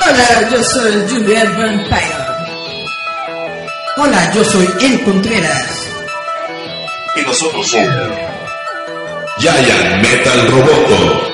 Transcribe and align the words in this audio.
Hola, 0.00 0.50
yo 0.50 0.62
soy 0.64 0.92
Juliet 1.08 1.56
Vampire. 1.56 2.28
Hola, 3.96 4.32
yo 4.32 4.44
soy 4.44 4.66
El 4.80 5.02
Contreras. 5.04 5.88
Y 7.16 7.22
nosotros 7.22 7.68
somos 7.68 8.10
Giant 9.38 10.02
Metal 10.02 10.50
Roboto. 10.50 11.27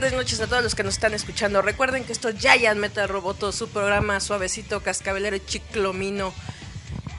Tardes, 0.00 0.12
noches 0.12 0.38
a 0.42 0.46
todos 0.46 0.62
los 0.62 0.74
que 0.74 0.82
nos 0.82 0.92
están 0.92 1.14
escuchando. 1.14 1.62
Recuerden 1.62 2.04
que 2.04 2.12
esto 2.12 2.28
es 2.28 2.38
Giant 2.38 2.78
Metal 2.78 3.08
Roboto, 3.08 3.50
su 3.50 3.70
programa 3.70 4.20
suavecito, 4.20 4.82
cascabelero 4.82 5.38
chiclomino. 5.38 6.34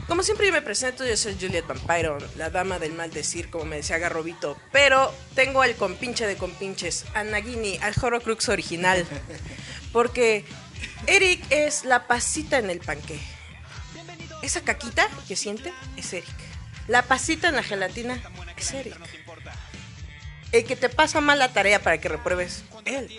Como 0.08 0.22
siempre 0.22 0.46
yo 0.46 0.54
me 0.54 0.62
presento, 0.62 1.04
yo 1.04 1.18
soy 1.18 1.36
Juliet 1.42 1.66
Vampiro, 1.66 2.20
la 2.36 2.52
dama 2.52 2.78
del 2.78 2.94
mal 2.94 3.10
decir, 3.10 3.50
como 3.50 3.66
me 3.66 3.78
decía 3.78 3.98
Garrobito. 3.98 4.60
Pero 4.72 5.12
tengo 5.34 5.64
al 5.64 5.76
compinche 5.76 6.28
de 6.28 6.36
compinches, 6.36 7.06
a 7.16 7.24
Nagini, 7.24 7.80
al 7.82 7.96
Horrocrux 8.00 8.48
original. 8.48 9.08
Porque 9.92 10.46
Eric 11.08 11.44
es 11.50 11.84
la 11.84 12.06
pasita 12.06 12.60
en 12.60 12.70
el 12.70 12.80
panque. 12.80 13.20
Esa 14.44 14.62
caquita 14.62 15.10
que 15.28 15.36
siente 15.36 15.74
es 15.96 16.14
Eric. 16.14 16.30
La 16.88 17.02
pasita 17.02 17.50
en 17.50 17.56
la 17.56 17.64
gelatina 17.64 18.22
es 18.56 18.72
Eric. 18.72 18.96
El 20.52 20.64
que 20.64 20.76
te 20.76 20.90
pasa 20.90 21.22
mal 21.22 21.40
la 21.40 21.50
tarea 21.50 21.82
para 21.82 22.00
que 22.00 22.10
repruebes, 22.10 22.64
él 22.86 23.10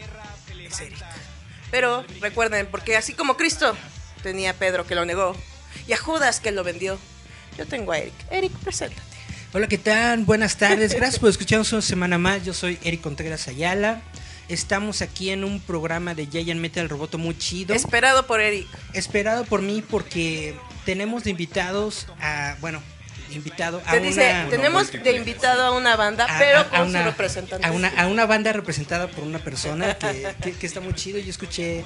es 0.64 0.80
Eric. 0.80 0.98
Pero 1.70 2.04
recuerden, 2.20 2.66
porque 2.70 2.96
así 2.96 3.12
como 3.12 3.36
Cristo 3.36 3.76
tenía 4.22 4.50
a 4.50 4.54
Pedro 4.54 4.86
que 4.86 4.94
lo 4.94 5.04
negó 5.04 5.36
y 5.86 5.92
a 5.92 5.98
Judas 5.98 6.40
que 6.40 6.50
lo 6.52 6.64
vendió, 6.64 6.98
yo 7.58 7.66
tengo 7.66 7.92
a 7.92 7.98
Eric. 7.98 8.14
Eric, 8.30 8.52
preséntate. 8.58 9.02
Hola, 9.52 9.66
¿qué 9.66 9.78
tal? 9.78 10.24
Buenas 10.24 10.56
tardes. 10.56 10.94
Gracias 10.94 11.18
por 11.18 11.30
escucharnos 11.30 11.72
una 11.72 11.82
semana 11.82 12.18
más. 12.18 12.44
Yo 12.44 12.52
soy 12.54 12.78
Eric 12.82 13.00
Contreras 13.00 13.48
Ayala. 13.48 14.02
Estamos 14.48 15.02
aquí 15.02 15.30
en 15.30 15.44
un 15.44 15.60
programa 15.60 16.14
de 16.14 16.26
Giant 16.26 16.60
Metal 16.60 16.88
Roboto 16.88 17.18
muy 17.18 17.36
chido. 17.36 17.74
Esperado 17.74 18.26
por 18.26 18.40
Eric. 18.40 18.66
Esperado 18.94 19.44
por 19.44 19.60
mí 19.60 19.82
porque 19.82 20.54
tenemos 20.86 21.24
de 21.24 21.30
invitados 21.30 22.06
a, 22.20 22.56
bueno, 22.60 22.82
invitado 23.32 23.82
a 23.86 23.90
Te 23.92 23.98
una... 23.98 24.06
dice, 24.08 24.34
tenemos 24.50 24.90
de 24.92 25.16
invitado 25.16 25.62
a 25.62 25.70
una 25.76 25.96
banda, 25.96 26.24
a- 26.28 26.38
pero 26.38 26.58
a- 26.58 26.60
a 26.62 26.68
con 26.70 26.88
una- 26.88 27.00
su 27.00 27.04
representante. 27.10 27.66
A 27.66 27.72
una, 27.72 27.88
a 27.88 28.06
una 28.06 28.26
banda 28.26 28.52
representada 28.52 29.08
por 29.08 29.24
una 29.24 29.38
persona 29.38 29.96
que, 29.98 30.28
que- 30.42 30.52
que 30.52 30.66
está 30.66 30.80
muy 30.80 30.94
chido. 30.94 31.18
Yo 31.18 31.30
escuché 31.30 31.84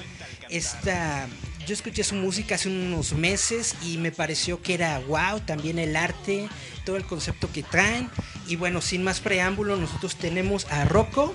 esta. 0.49 1.27
Yo 1.65 1.73
escuché 1.73 2.03
su 2.03 2.15
música 2.15 2.55
hace 2.55 2.67
unos 2.67 3.13
meses 3.13 3.75
y 3.81 3.97
me 3.97 4.11
pareció 4.11 4.61
que 4.61 4.73
era 4.73 4.99
wow, 4.99 5.39
también 5.45 5.79
el 5.79 5.95
arte, 5.95 6.49
todo 6.85 6.97
el 6.97 7.05
concepto 7.05 7.49
que 7.53 7.63
traen. 7.63 8.09
Y 8.47 8.57
bueno, 8.57 8.81
sin 8.81 9.01
más 9.01 9.21
preámbulo, 9.21 9.77
nosotros 9.77 10.17
tenemos 10.17 10.67
a 10.69 10.83
Rocco 10.83 11.33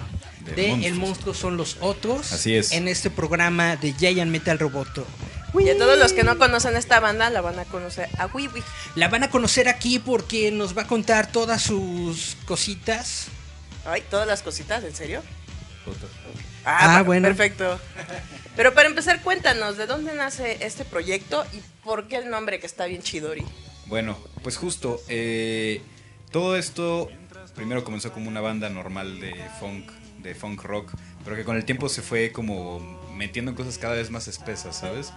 De. 0.54 0.86
El 0.86 0.94
Monstruo 0.96 1.32
son 1.32 1.56
los 1.56 1.78
otros. 1.80 2.30
Así 2.32 2.54
es. 2.54 2.72
En 2.72 2.88
este 2.88 3.08
programa 3.08 3.76
de 3.76 3.94
Giant 3.94 4.30
Metal 4.30 4.58
Roboto. 4.58 5.06
Y 5.58 5.68
a 5.70 5.78
todos 5.78 5.98
los 5.98 6.12
que 6.12 6.24
no 6.24 6.36
conocen 6.38 6.76
esta 6.76 7.00
banda, 7.00 7.30
la 7.30 7.40
van 7.40 7.58
a 7.58 7.64
conocer 7.64 8.08
a 8.18 8.26
Wiwi. 8.26 8.62
La 8.94 9.08
van 9.08 9.22
a 9.24 9.30
conocer 9.30 9.68
aquí 9.68 9.98
porque 9.98 10.50
nos 10.50 10.76
va 10.76 10.82
a 10.82 10.86
contar 10.86 11.32
todas 11.32 11.62
sus 11.62 12.36
cositas. 12.44 13.26
Ay, 13.86 14.02
todas 14.10 14.26
las 14.26 14.42
cositas, 14.42 14.84
¿en 14.84 14.94
serio? 14.94 15.22
Ah, 16.64 16.96
pa- 16.98 17.02
bueno. 17.02 17.28
Perfecto. 17.28 17.78
Pero 18.56 18.74
para 18.74 18.88
empezar, 18.88 19.22
cuéntanos, 19.22 19.76
¿de 19.76 19.86
dónde 19.86 20.14
nace 20.14 20.58
este 20.64 20.84
proyecto 20.84 21.44
y 21.52 21.60
por 21.84 22.08
qué 22.08 22.16
el 22.16 22.28
nombre 22.28 22.60
que 22.60 22.66
está 22.66 22.86
bien 22.86 23.02
chidori? 23.02 23.44
Bueno, 23.86 24.18
pues 24.42 24.56
justo, 24.56 25.00
eh, 25.08 25.80
todo 26.30 26.56
esto 26.56 27.08
primero 27.54 27.84
comenzó 27.84 28.12
como 28.12 28.28
una 28.28 28.40
banda 28.40 28.68
normal 28.68 29.20
de 29.20 29.34
funk, 29.60 29.90
de 30.18 30.34
funk 30.34 30.62
rock, 30.62 30.92
pero 31.24 31.36
que 31.36 31.44
con 31.44 31.56
el 31.56 31.64
tiempo 31.64 31.88
se 31.88 32.02
fue 32.02 32.32
como 32.32 32.80
metiendo 33.14 33.50
en 33.52 33.56
cosas 33.56 33.78
cada 33.78 33.94
vez 33.94 34.10
más 34.10 34.28
espesas, 34.28 34.76
¿sabes? 34.76 35.12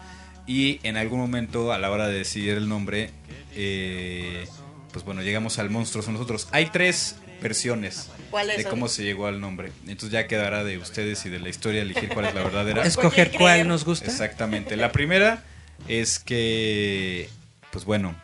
Y 0.47 0.79
en 0.83 0.97
algún 0.97 1.19
momento, 1.19 1.71
a 1.71 1.77
la 1.79 1.91
hora 1.91 2.07
de 2.07 2.17
decidir 2.17 2.55
el 2.57 2.67
nombre, 2.67 3.11
eh, 3.55 4.45
pues 4.91 5.05
bueno, 5.05 5.21
llegamos 5.21 5.59
al 5.59 5.69
monstruo, 5.69 6.03
son 6.03 6.13
nosotros. 6.13 6.47
Hay 6.51 6.67
tres 6.67 7.15
versiones 7.41 8.09
¿Cuáles 8.29 8.57
de 8.57 8.63
cómo 8.65 8.87
se 8.87 9.03
llegó 9.03 9.27
al 9.27 9.39
nombre. 9.41 9.71
Entonces 9.87 10.11
ya 10.11 10.27
quedará 10.27 10.63
de 10.63 10.77
ustedes 10.77 11.25
y 11.25 11.29
de 11.29 11.39
la 11.39 11.49
historia 11.49 11.81
elegir 11.81 12.09
cuál 12.09 12.25
es 12.25 12.35
la 12.35 12.43
verdadera. 12.43 12.83
Escoger 12.83 13.31
cuál 13.31 13.67
nos 13.67 13.83
gusta. 13.85 14.05
Exactamente. 14.05 14.75
La 14.77 14.91
primera 14.91 15.43
es 15.87 16.19
que, 16.19 17.29
pues 17.71 17.83
bueno, 17.85 18.15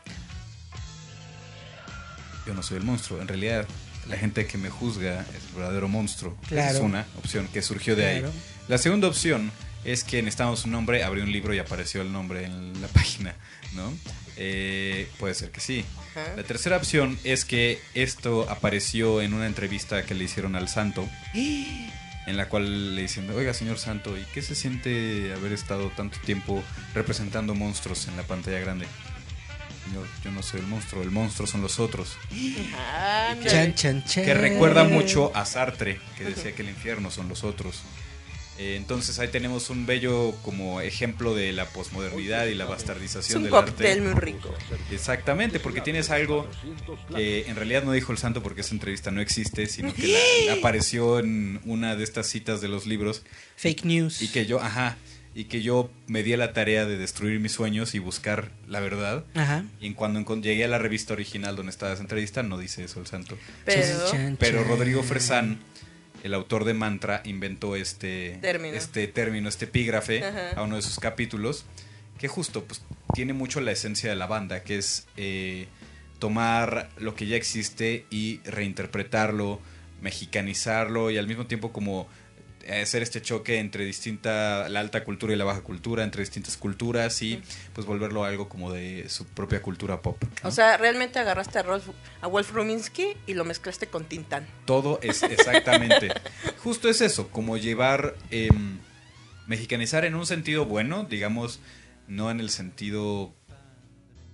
yo 2.45 2.53
no 2.53 2.63
soy 2.63 2.77
el 2.77 2.83
monstruo. 2.83 3.21
En 3.21 3.27
realidad, 3.27 3.65
la 4.07 4.17
gente 4.17 4.45
que 4.45 4.57
me 4.57 4.69
juzga 4.69 5.21
es 5.21 5.45
el 5.49 5.55
verdadero 5.57 5.87
monstruo. 5.87 6.37
Esa 6.43 6.49
Claro. 6.49 6.75
es 6.77 6.81
una 6.83 7.05
opción 7.17 7.47
que 7.47 7.61
surgió 7.61 7.95
de 7.95 8.03
Claro. 8.19 8.27
ahí. 8.27 8.33
La 8.67 8.77
segunda 8.77 9.07
opción 9.07 9.51
es 9.83 10.03
que 10.03 10.21
necesitamos 10.21 10.65
un 10.65 10.71
nombre, 10.71 11.03
abrí 11.03 11.21
un 11.21 11.31
libro 11.31 11.53
y 11.53 11.59
apareció 11.59 12.01
el 12.01 12.11
nombre 12.11 12.45
en 12.45 12.81
la 12.81 12.87
página, 12.93 13.35
¿no? 13.73 13.93
Eh, 14.37 15.09
puede 15.19 15.33
ser 15.33 15.51
que 15.51 15.59
sí. 15.59 15.85
Ajá. 16.11 16.35
La 16.35 16.43
tercera 16.43 16.77
opción 16.77 17.17
es 17.23 17.45
que 17.45 17.79
esto 17.93 18.47
apareció 18.49 19.21
en 19.21 19.33
una 19.33 19.47
entrevista 19.47 20.03
que 20.05 20.13
le 20.13 20.25
hicieron 20.25 20.55
al 20.55 20.69
santo 20.69 21.07
en 22.27 22.35
la 22.35 22.49
cual 22.49 22.95
le 22.95 23.03
dicen, 23.03 23.29
oiga 23.31 23.53
señor 23.53 23.79
Santo, 23.79 24.17
¿y 24.17 24.23
qué 24.33 24.41
se 24.41 24.53
siente 24.53 25.33
haber 25.33 25.53
estado 25.53 25.89
tanto 25.95 26.19
tiempo 26.19 26.61
representando 26.93 27.55
monstruos 27.55 28.07
en 28.09 28.17
la 28.17 28.23
pantalla 28.23 28.59
grande? 28.59 28.85
Señor, 29.85 30.05
yo 30.25 30.31
no 30.31 30.43
soy 30.43 30.59
el 30.59 30.67
monstruo, 30.67 31.01
el 31.01 31.09
monstruo 31.09 31.47
son 31.47 31.61
los 31.61 31.79
otros. 31.79 32.17
Ándale. 33.29 33.49
Chan, 33.49 33.73
chan, 33.75 34.03
chan. 34.03 34.25
Que 34.25 34.33
recuerda 34.33 34.83
mucho 34.83 35.31
a 35.33 35.45
Sartre, 35.45 36.01
que 36.17 36.25
decía 36.25 36.53
que 36.53 36.63
el 36.63 36.69
infierno 36.69 37.11
son 37.11 37.29
los 37.29 37.45
otros. 37.45 37.81
Eh, 38.59 38.75
entonces 38.75 39.19
ahí 39.19 39.27
tenemos 39.27 39.69
un 39.69 39.85
bello 39.85 40.31
como 40.43 40.81
ejemplo 40.81 41.35
de 41.35 41.51
la 41.53 41.65
posmodernidad 41.69 42.47
y 42.47 42.55
la 42.55 42.63
Es 42.63 42.69
bastardización 42.71 43.37
un 43.37 43.43
del 43.43 43.51
cóctel 43.51 43.87
arte. 43.87 44.01
muy 44.01 44.13
rico. 44.19 44.53
Exactamente, 44.91 45.59
porque 45.59 45.81
tienes 45.81 46.09
algo 46.09 46.47
que 47.15 47.47
en 47.47 47.55
realidad 47.55 47.83
no 47.83 47.91
dijo 47.91 48.11
el 48.11 48.17
santo 48.17 48.41
porque 48.41 48.61
esa 48.61 48.73
entrevista 48.73 49.11
no 49.11 49.21
existe, 49.21 49.67
sino 49.67 49.93
que 49.93 50.07
la- 50.47 50.53
apareció 50.53 51.19
en 51.19 51.59
una 51.65 51.95
de 51.95 52.03
estas 52.03 52.27
citas 52.27 52.59
de 52.61 52.67
los 52.67 52.87
libros 52.87 53.23
Fake 53.57 53.85
news. 53.85 54.21
y 54.21 54.29
que 54.29 54.45
yo, 54.47 54.59
ajá, 54.59 54.97
y 55.35 55.43
que 55.45 55.61
yo 55.61 55.91
me 56.07 56.23
di 56.23 56.33
a 56.33 56.37
la 56.37 56.51
tarea 56.53 56.85
de 56.85 56.97
destruir 56.97 57.39
mis 57.39 57.51
sueños 57.51 57.93
y 57.93 57.99
buscar 57.99 58.49
la 58.67 58.79
verdad. 58.79 59.23
Ajá. 59.35 59.65
Y 59.79 59.93
cuando 59.93 60.19
llegué 60.41 60.65
a 60.65 60.67
la 60.67 60.79
revista 60.79 61.13
original 61.13 61.55
donde 61.55 61.69
estaba 61.69 61.93
esa 61.93 62.01
entrevista, 62.01 62.41
no 62.41 62.57
dice 62.57 62.83
eso 62.85 62.99
el 62.99 63.05
santo. 63.05 63.37
Pero 63.65 63.85
Pero. 64.39 64.63
Rodrigo 64.63 65.03
Fresán, 65.03 65.59
el 66.23 66.33
autor 66.33 66.65
de 66.65 66.73
Mantra, 66.73 67.21
inventó 67.25 67.75
este 67.75 68.37
Término. 68.41 68.75
este 68.75 69.07
término, 69.07 69.49
este 69.49 69.65
epígrafe 69.65 70.23
Ajá. 70.23 70.51
a 70.55 70.63
uno 70.63 70.75
de 70.75 70.81
sus 70.81 70.99
capítulos, 70.99 71.65
que 72.17 72.27
justo 72.27 72.63
pues, 72.63 72.81
tiene 73.13 73.33
mucho 73.33 73.61
la 73.61 73.71
esencia 73.71 74.09
de 74.09 74.15
la 74.15 74.27
banda, 74.27 74.63
que 74.63 74.77
es 74.77 75.07
eh, 75.17 75.67
tomar 76.19 76.89
lo 76.97 77.15
que 77.15 77.27
ya 77.27 77.35
existe 77.35 78.05
y 78.09 78.39
reinterpretarlo, 78.45 79.59
mexicanizarlo 80.01 81.11
y 81.11 81.17
al 81.17 81.27
mismo 81.27 81.47
tiempo 81.47 81.71
como 81.71 82.07
hacer 82.69 83.01
este 83.03 83.21
choque 83.21 83.59
entre 83.59 83.85
distinta 83.85 84.67
la 84.69 84.79
alta 84.81 85.03
cultura 85.03 85.33
y 85.33 85.35
la 85.37 85.45
baja 85.45 85.61
cultura, 85.61 86.03
entre 86.03 86.21
distintas 86.21 86.57
culturas 86.57 87.21
y 87.21 87.41
pues 87.73 87.87
volverlo 87.87 88.23
algo 88.25 88.49
como 88.49 88.71
de 88.73 89.07
su 89.09 89.25
propia 89.25 89.61
cultura 89.61 90.01
pop. 90.01 90.21
¿no? 90.43 90.49
O 90.49 90.51
sea, 90.51 90.77
realmente 90.77 91.19
agarraste 91.19 91.59
a, 91.59 91.63
Rolf- 91.65 91.93
a 92.21 92.27
Wolf 92.27 92.51
Ruminsky 92.51 93.15
y 93.25 93.33
lo 93.33 93.45
mezclaste 93.45 93.87
con 93.87 94.05
Tintán. 94.05 94.45
Todo 94.65 94.99
es 95.01 95.23
exactamente. 95.23 96.09
Justo 96.63 96.89
es 96.89 97.01
eso, 97.01 97.29
como 97.29 97.57
llevar, 97.57 98.15
em, 98.31 98.79
mexicanizar 99.47 100.05
en 100.05 100.15
un 100.15 100.25
sentido 100.25 100.65
bueno, 100.65 101.05
digamos, 101.09 101.59
no 102.07 102.31
en 102.31 102.39
el 102.39 102.49
sentido 102.49 103.33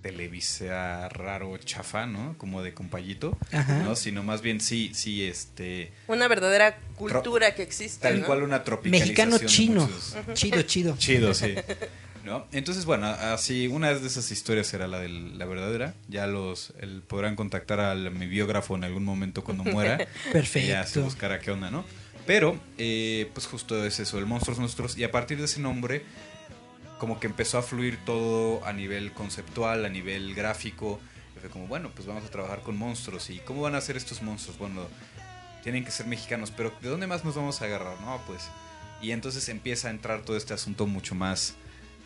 Televisa 0.04 1.08
raro 1.08 1.56
chafa, 1.56 2.04
¿no? 2.06 2.36
Como 2.36 2.62
de 2.62 2.74
compayito, 2.74 3.38
Ajá. 3.52 3.78
¿no? 3.78 3.96
Sino 3.96 4.22
más 4.22 4.42
bien 4.42 4.60
sí, 4.60 4.90
sí, 4.92 5.24
este... 5.24 5.92
Una 6.08 6.28
verdadera 6.28 6.76
cultura 6.94 7.54
que 7.54 7.62
existe. 7.62 8.02
Tal 8.06 8.20
¿no? 8.20 8.26
cual 8.26 8.42
una 8.42 8.64
tropicalización. 8.64 9.30
Mexicano 9.30 9.50
chino. 9.50 9.80
muchos- 9.86 10.14
Chido, 10.34 10.62
chido. 10.62 10.94
Chido, 10.98 11.32
sí. 11.32 11.54
¿No? 12.22 12.46
Entonces, 12.52 12.84
bueno, 12.84 13.06
así 13.06 13.66
una 13.66 13.94
de 13.94 14.06
esas 14.06 14.30
historias 14.30 14.66
será 14.66 14.86
la 14.88 14.98
de 15.00 15.08
la 15.08 15.46
verdadera. 15.46 15.94
Ya 16.08 16.26
los 16.26 16.74
el, 16.80 17.00
podrán 17.00 17.34
contactar 17.34 17.80
a 17.80 17.94
mi 17.94 18.26
biógrafo 18.26 18.76
en 18.76 18.84
algún 18.84 19.04
momento 19.06 19.42
cuando 19.42 19.64
muera. 19.64 20.06
Perfecto. 20.32 20.66
Y 20.66 20.68
ya 20.68 20.86
se 20.86 21.00
buscará 21.00 21.40
qué 21.40 21.50
onda, 21.50 21.70
¿no? 21.70 21.84
Pero, 22.26 22.58
eh, 22.76 23.30
pues 23.32 23.46
justo 23.46 23.82
es 23.84 24.00
eso, 24.00 24.18
el 24.18 24.26
Monstruos 24.26 24.58
Monstruos. 24.58 24.98
Y 24.98 25.04
a 25.04 25.10
partir 25.10 25.38
de 25.38 25.44
ese 25.46 25.60
nombre, 25.60 26.04
como 27.04 27.20
que 27.20 27.26
empezó 27.26 27.58
a 27.58 27.62
fluir 27.62 27.98
todo 28.06 28.64
a 28.64 28.72
nivel 28.72 29.12
conceptual, 29.12 29.84
a 29.84 29.90
nivel 29.90 30.34
gráfico. 30.34 30.98
Y 31.36 31.40
fue 31.40 31.50
como, 31.50 31.66
bueno, 31.66 31.90
pues 31.94 32.06
vamos 32.08 32.24
a 32.24 32.30
trabajar 32.30 32.62
con 32.62 32.78
monstruos. 32.78 33.28
¿Y 33.28 33.40
cómo 33.40 33.60
van 33.60 33.74
a 33.74 33.80
ser 33.82 33.98
estos 33.98 34.22
monstruos? 34.22 34.56
Bueno, 34.56 34.86
tienen 35.62 35.84
que 35.84 35.90
ser 35.90 36.06
mexicanos, 36.06 36.50
pero 36.50 36.72
¿de 36.80 36.88
dónde 36.88 37.06
más 37.06 37.22
nos 37.22 37.34
vamos 37.34 37.60
a 37.60 37.66
agarrar? 37.66 38.00
No, 38.00 38.22
pues. 38.26 38.44
Y 39.02 39.10
entonces 39.10 39.50
empieza 39.50 39.88
a 39.88 39.90
entrar 39.90 40.22
todo 40.22 40.38
este 40.38 40.54
asunto 40.54 40.86
mucho 40.86 41.14
más 41.14 41.56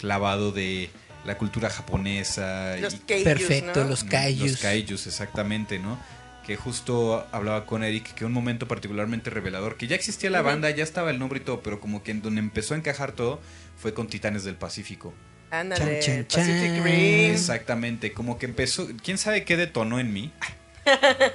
clavado 0.01 0.51
de 0.51 0.91
la 1.25 1.39
cultura 1.39 1.71
japonesa. 1.71 2.77
Los 2.81 2.95
y- 2.95 2.99
kaijus, 2.99 3.25
Perfecto, 3.25 3.85
¿no? 3.85 3.91
los 3.91 4.03
kaijus. 4.03 4.51
los 4.51 4.61
kaijus, 4.61 5.07
exactamente, 5.07 5.79
¿no? 5.79 5.97
Que 6.45 6.57
justo 6.57 7.25
hablaba 7.31 7.67
con 7.67 7.85
Eric 7.85 8.15
que 8.15 8.25
un 8.25 8.33
momento 8.33 8.67
particularmente 8.67 9.31
revelador, 9.31 9.77
que 9.77 9.87
ya 9.87 9.95
existía 9.95 10.29
la 10.29 10.43
banda, 10.43 10.71
ya 10.71 10.83
estaba 10.83 11.11
el 11.13 11.21
nombre 11.21 11.39
y 11.39 11.45
todo, 11.45 11.61
pero 11.63 11.79
como 11.79 12.03
que 12.03 12.11
en 12.11 12.21
donde 12.21 12.41
empezó 12.41 12.75
a 12.75 12.79
encajar 12.79 13.13
todo 13.13 13.39
fue 13.79 13.95
con 13.95 14.09
Titanes 14.09 14.45
del 14.45 14.57
Pacífico. 14.57 15.15
Ándale, 15.51 16.01
Chan, 16.01 16.27
chan, 16.27 16.43
Pacific 16.43 16.75
chan. 16.75 16.85
Rim. 16.85 17.33
Exactamente, 17.33 18.13
como 18.13 18.39
que 18.39 18.47
empezó, 18.47 18.89
quién 19.03 19.17
sabe 19.17 19.45
qué 19.45 19.57
detonó 19.57 19.99
en 19.99 20.13
mí. 20.13 20.33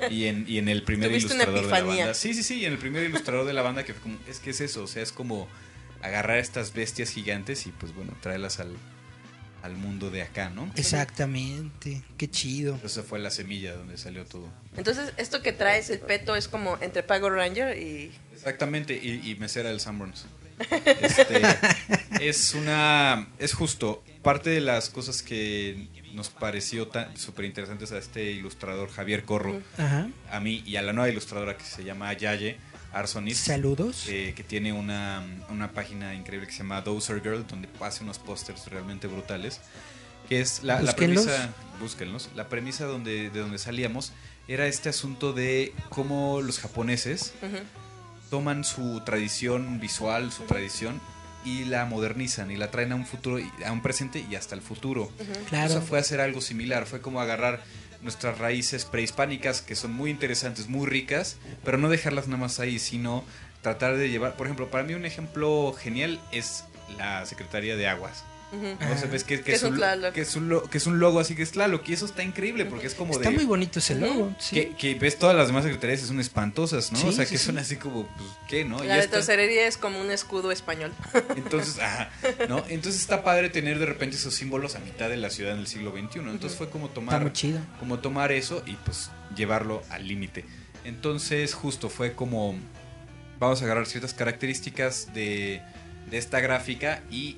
Y 0.10 0.26
en, 0.26 0.46
y 0.48 0.58
en 0.58 0.68
el 0.68 0.82
primer 0.82 1.12
ilustrador 1.12 1.62
de 1.62 1.70
la 1.70 1.84
banda. 1.84 2.14
Sí, 2.16 2.34
sí, 2.34 2.42
sí, 2.42 2.66
en 2.66 2.72
el 2.72 2.80
primer 2.80 3.04
ilustrador 3.04 3.46
de 3.46 3.54
la 3.54 3.62
banda 3.62 3.84
que 3.84 3.94
fue 3.94 4.02
como, 4.02 4.18
es 4.28 4.40
que 4.40 4.50
es 4.50 4.62
eso, 4.62 4.82
o 4.82 4.88
sea, 4.88 5.04
es 5.04 5.12
como 5.12 5.48
agarrar 6.02 6.40
estas 6.40 6.74
bestias 6.74 7.12
gigantes 7.12 7.68
y 7.68 7.72
pues 7.72 7.94
bueno, 7.94 8.18
traerlas 8.20 8.60
al, 8.60 8.76
al 9.62 9.76
mundo 9.76 10.10
de 10.10 10.24
acá, 10.24 10.50
¿no? 10.50 10.72
Exactamente. 10.76 12.02
Qué 12.18 12.30
chido. 12.30 12.80
Esa 12.84 13.04
fue 13.04 13.20
la 13.20 13.30
semilla 13.30 13.76
donde 13.76 13.98
salió 13.98 14.26
todo. 14.26 14.50
Entonces, 14.76 15.14
esto 15.18 15.44
que 15.44 15.54
traes, 15.54 15.90
el 15.92 16.00
peto, 16.00 16.36
es 16.36 16.48
como 16.48 16.78
entre 16.82 17.04
Pago 17.04 17.30
Ranger 17.30 17.78
y... 17.78 18.12
Exactamente, 18.34 19.00
y, 19.02 19.22
y 19.30 19.36
mesera 19.36 19.70
del 19.70 19.80
Sanborns. 19.80 20.26
Este, 21.02 21.42
es 22.22 22.54
una. 22.54 23.28
Es 23.40 23.54
justo. 23.54 24.04
Parte 24.22 24.50
de 24.52 24.62
las 24.62 24.90
cosas 24.90 25.22
que 25.22 25.88
nos 26.14 26.30
pareció 26.30 26.90
súper 27.16 27.46
interesantes 27.46 27.92
a 27.92 27.98
este 27.98 28.32
ilustrador 28.32 28.90
Javier 28.90 29.24
Corro, 29.26 29.62
Ajá. 29.78 30.08
a 30.32 30.40
mí 30.40 30.64
y 30.66 30.78
a 30.78 30.82
la 30.82 30.94
nueva 30.94 31.10
ilustradora 31.10 31.58
que 31.58 31.66
se 31.66 31.84
llama 31.84 32.14
Yaye 32.14 32.58
Arsonis. 32.94 33.38
Saludos. 33.40 34.06
eh, 34.08 34.34
que 34.36 34.44
tiene 34.44 34.72
una, 34.72 35.24
una 35.50 35.72
página 35.72 36.14
increíble 36.14 36.48
que 36.48 36.54
se 36.54 36.60
llama 36.60 36.82
Dozer 36.82 37.22
Girl, 37.22 37.46
donde 37.48 37.68
hace 37.82 38.04
unos 38.04 38.20
pósters 38.20 38.68
realmente 38.68 39.08
brutales. 39.08 39.60
Que 40.30 40.40
es 40.40 40.64
la, 40.64 40.80
premisa. 40.96 41.50
Búsquenlos. 41.82 42.30
La 42.34 42.48
premisa 42.48 42.86
donde, 42.86 43.30
de 43.30 43.40
donde 43.42 43.58
salíamos 43.58 44.14
era 44.48 44.68
este 44.68 44.88
asunto 44.88 45.34
de 45.34 45.74
cómo 45.90 46.42
los 46.42 46.60
japoneses. 46.60 47.34
Toman 48.34 48.64
su 48.64 49.00
tradición 49.06 49.80
visual, 49.80 50.32
su 50.32 50.42
tradición, 50.46 51.00
y 51.46 51.66
la 51.66 51.86
modernizan 51.86 52.50
y 52.50 52.56
la 52.58 52.72
traen 52.72 52.92
a 52.92 52.96
un 52.96 53.06
futuro, 53.06 53.38
y- 53.38 53.52
a 53.64 53.72
un 53.72 53.84
presente 53.84 54.26
y 54.28 54.34
hasta 54.36 54.56
el 54.56 54.62
futuro. 54.62 55.12
Claro. 55.50 55.70
Eso 55.70 55.82
fue 55.84 56.00
hacer 56.00 56.20
algo 56.20 56.42
similar, 56.42 56.88
fue 56.88 57.00
como 57.00 57.22
agarrar 57.22 57.62
nuestras 58.02 58.40
raíces 58.40 58.86
prehispánicas 58.86 59.62
que 59.62 59.76
son 59.76 59.94
muy 59.94 60.10
interesantes, 60.10 60.68
muy 60.68 60.88
ricas, 60.88 61.36
pero 61.64 61.78
no 61.78 61.90
dejarlas 61.90 62.26
nada 62.28 62.40
más 62.40 62.60
ahí, 62.60 62.80
sino 62.80 63.24
tratar 63.62 63.98
de 63.98 64.10
llevar, 64.10 64.36
por 64.36 64.48
ejemplo, 64.48 64.72
para 64.72 64.84
mí 64.84 64.96
un 64.96 65.06
ejemplo 65.06 65.76
genial 65.80 66.20
es 66.32 66.64
la 66.98 67.24
Secretaría 67.28 67.76
de 67.76 67.88
Aguas. 67.88 68.24
O 68.54 68.98
sea, 69.00 69.10
ves 69.10 69.24
que, 69.24 69.38
que 69.38 69.44
Que 69.46 69.54
es 69.54 69.64
un 69.64 69.72
lo- 69.72 69.78
Tlaloc. 69.78 70.14
que 70.14 70.22
es 70.22 70.36
un 70.36 70.48
lo- 70.50 70.64
que 70.70 70.78
es 70.78 70.86
un 70.86 71.00
logo 71.00 71.20
así 71.20 71.36
que 71.36 71.42
es 71.42 71.52
Tlaloc 71.54 71.88
y 71.90 71.94
eso 71.94 72.06
está 72.06 72.22
increíble 72.24 72.66
porque 72.66 72.86
es 72.88 72.94
como 72.94 73.14
Está 73.14 73.30
de 73.30 73.36
muy 73.36 73.46
bonito 73.46 73.80
ese 73.80 73.96
logo. 73.96 74.36
Sí. 74.40 74.56
que, 74.56 74.76
que 74.76 74.96
ves 74.96 75.18
todas 75.18 75.36
las 75.36 75.48
demás 75.48 75.64
secretarías 75.64 76.04
y 76.04 76.06
son 76.06 76.20
espantosas, 76.20 76.92
¿no? 76.92 77.00
Sí, 77.00 77.08
o 77.08 77.12
sea, 77.12 77.26
sí, 77.26 77.32
que 77.32 77.38
sí. 77.40 77.46
son 77.46 77.58
así 77.58 77.78
como, 77.78 78.06
pues, 78.16 78.30
¿qué, 78.48 78.64
no? 78.66 78.78
La 78.84 78.86
Y 78.86 78.98
de 78.98 79.00
esta- 79.06 79.18
tercerería 79.18 79.68
es 79.68 79.78
como 79.78 80.00
un 80.00 80.12
escudo 80.12 80.52
español. 80.52 80.92
entonces, 81.36 81.80
ajá, 81.80 82.12
¿no? 82.48 82.64
Entonces 82.70 83.02
está 83.02 83.24
padre 83.24 83.50
tener 83.50 83.80
de 83.80 83.86
repente 83.88 84.18
esos 84.18 84.36
símbolos 84.36 84.76
a 84.76 84.80
mitad 84.80 85.10
de 85.10 85.18
la 85.18 85.30
ciudad 85.32 85.54
en 85.54 85.60
el 85.60 85.68
siglo 85.68 85.92
XXI. 85.92 86.20
Entonces 86.20 86.56
fue 86.58 86.70
como 86.70 86.86
Está 86.86 86.96
tomar, 86.96 87.22
muy 87.22 87.34
chido. 87.34 87.60
como 87.80 88.00
tomar 88.00 88.32
eso 88.32 88.62
y 88.68 88.74
pues 88.74 89.10
llevarlo 89.36 89.82
al 89.90 90.08
límite. 90.08 90.46
Entonces 90.86 91.54
justo 91.54 91.90
fue 91.90 92.14
como, 92.14 92.56
vamos 93.40 93.62
a 93.62 93.66
agarrar 93.66 93.86
ciertas 93.88 94.14
características 94.14 95.14
de, 95.14 95.62
de 96.12 96.18
esta 96.18 96.40
gráfica 96.40 97.02
y 97.10 97.38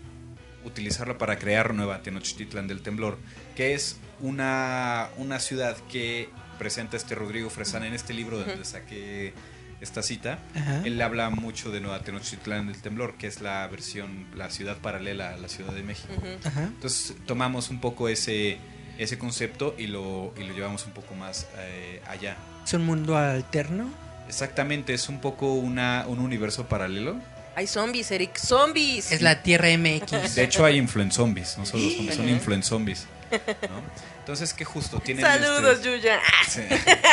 utilizarla 0.66 1.18
para 1.18 1.38
crear 1.38 1.74
Nueva 1.74 2.02
Tenochtitlan 2.02 2.68
del 2.68 2.82
Temblor, 2.82 3.18
que 3.56 3.74
es 3.74 3.98
una, 4.20 5.10
una 5.18 5.40
ciudad 5.40 5.78
que 5.92 6.30
presenta 6.58 6.98
este 6.98 7.16
Rodrigo 7.16 7.50
Fresán 7.50 7.84
en 7.84 7.94
este 7.94 8.14
libro 8.14 8.40
donde 8.40 8.66
saqué 8.66 9.34
esta 9.82 10.02
cita. 10.02 10.40
Ajá. 10.56 10.82
Él 10.86 11.02
habla 11.02 11.30
mucho 11.30 11.72
de 11.72 11.82
Nueva 11.82 12.02
Tenochtitlán 12.02 12.68
del 12.68 12.82
Temblor, 12.82 13.16
que 13.16 13.28
es 13.28 13.42
la 13.42 13.68
versión, 13.68 14.26
la 14.36 14.50
ciudad 14.50 14.78
paralela 14.78 15.34
a 15.34 15.38
la 15.38 15.48
Ciudad 15.48 15.74
de 15.74 15.84
México. 15.84 16.14
Entonces 16.58 17.16
tomamos 17.26 17.70
un 17.70 17.80
poco 17.80 18.10
ese, 18.10 18.58
ese 18.98 19.18
concepto 19.18 19.76
y 19.78 19.88
lo, 19.88 20.34
y 20.38 20.44
lo 20.44 20.54
llevamos 20.54 20.86
un 20.86 20.94
poco 20.94 21.14
más 21.16 21.48
eh, 21.58 22.02
allá. 22.08 22.38
Es 22.64 22.74
un 22.74 22.86
mundo 22.86 23.18
alterno. 23.18 23.90
Exactamente, 24.28 24.94
es 24.94 25.08
un 25.10 25.22
poco 25.22 25.54
una, 25.54 26.06
un 26.08 26.20
universo 26.20 26.68
paralelo. 26.68 27.20
Hay 27.56 27.68
zombies, 27.68 28.12
Eric, 28.12 28.38
zombies. 28.38 29.12
Es 29.12 29.22
la 29.22 29.42
Tierra 29.42 29.70
MX. 29.78 30.36
De 30.36 30.44
hecho 30.44 30.66
hay 30.66 30.78
influenzombies, 30.78 31.58
no 31.58 31.66
solo 31.66 31.90
zombies, 31.90 32.16
son 32.16 32.30
influenzombies. 32.30 33.08
¿no? 33.32 33.82
Entonces 34.20 34.54
que 34.54 34.66
justo 34.66 35.00
tienen 35.00 35.26
Saludos, 35.26 35.78
este- 35.78 35.98
Yuya. 35.98 36.20
Sí. 36.48 36.62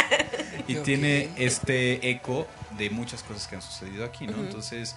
y 0.69 0.77
tiene 0.77 1.29
este 1.37 2.11
eco 2.11 2.47
de 2.77 2.91
muchas 2.91 3.23
cosas 3.23 3.47
que 3.47 3.57
han 3.57 3.63
sucedido 3.63 4.05
aquí, 4.05 4.27
¿no? 4.27 4.37
Entonces, 4.39 4.97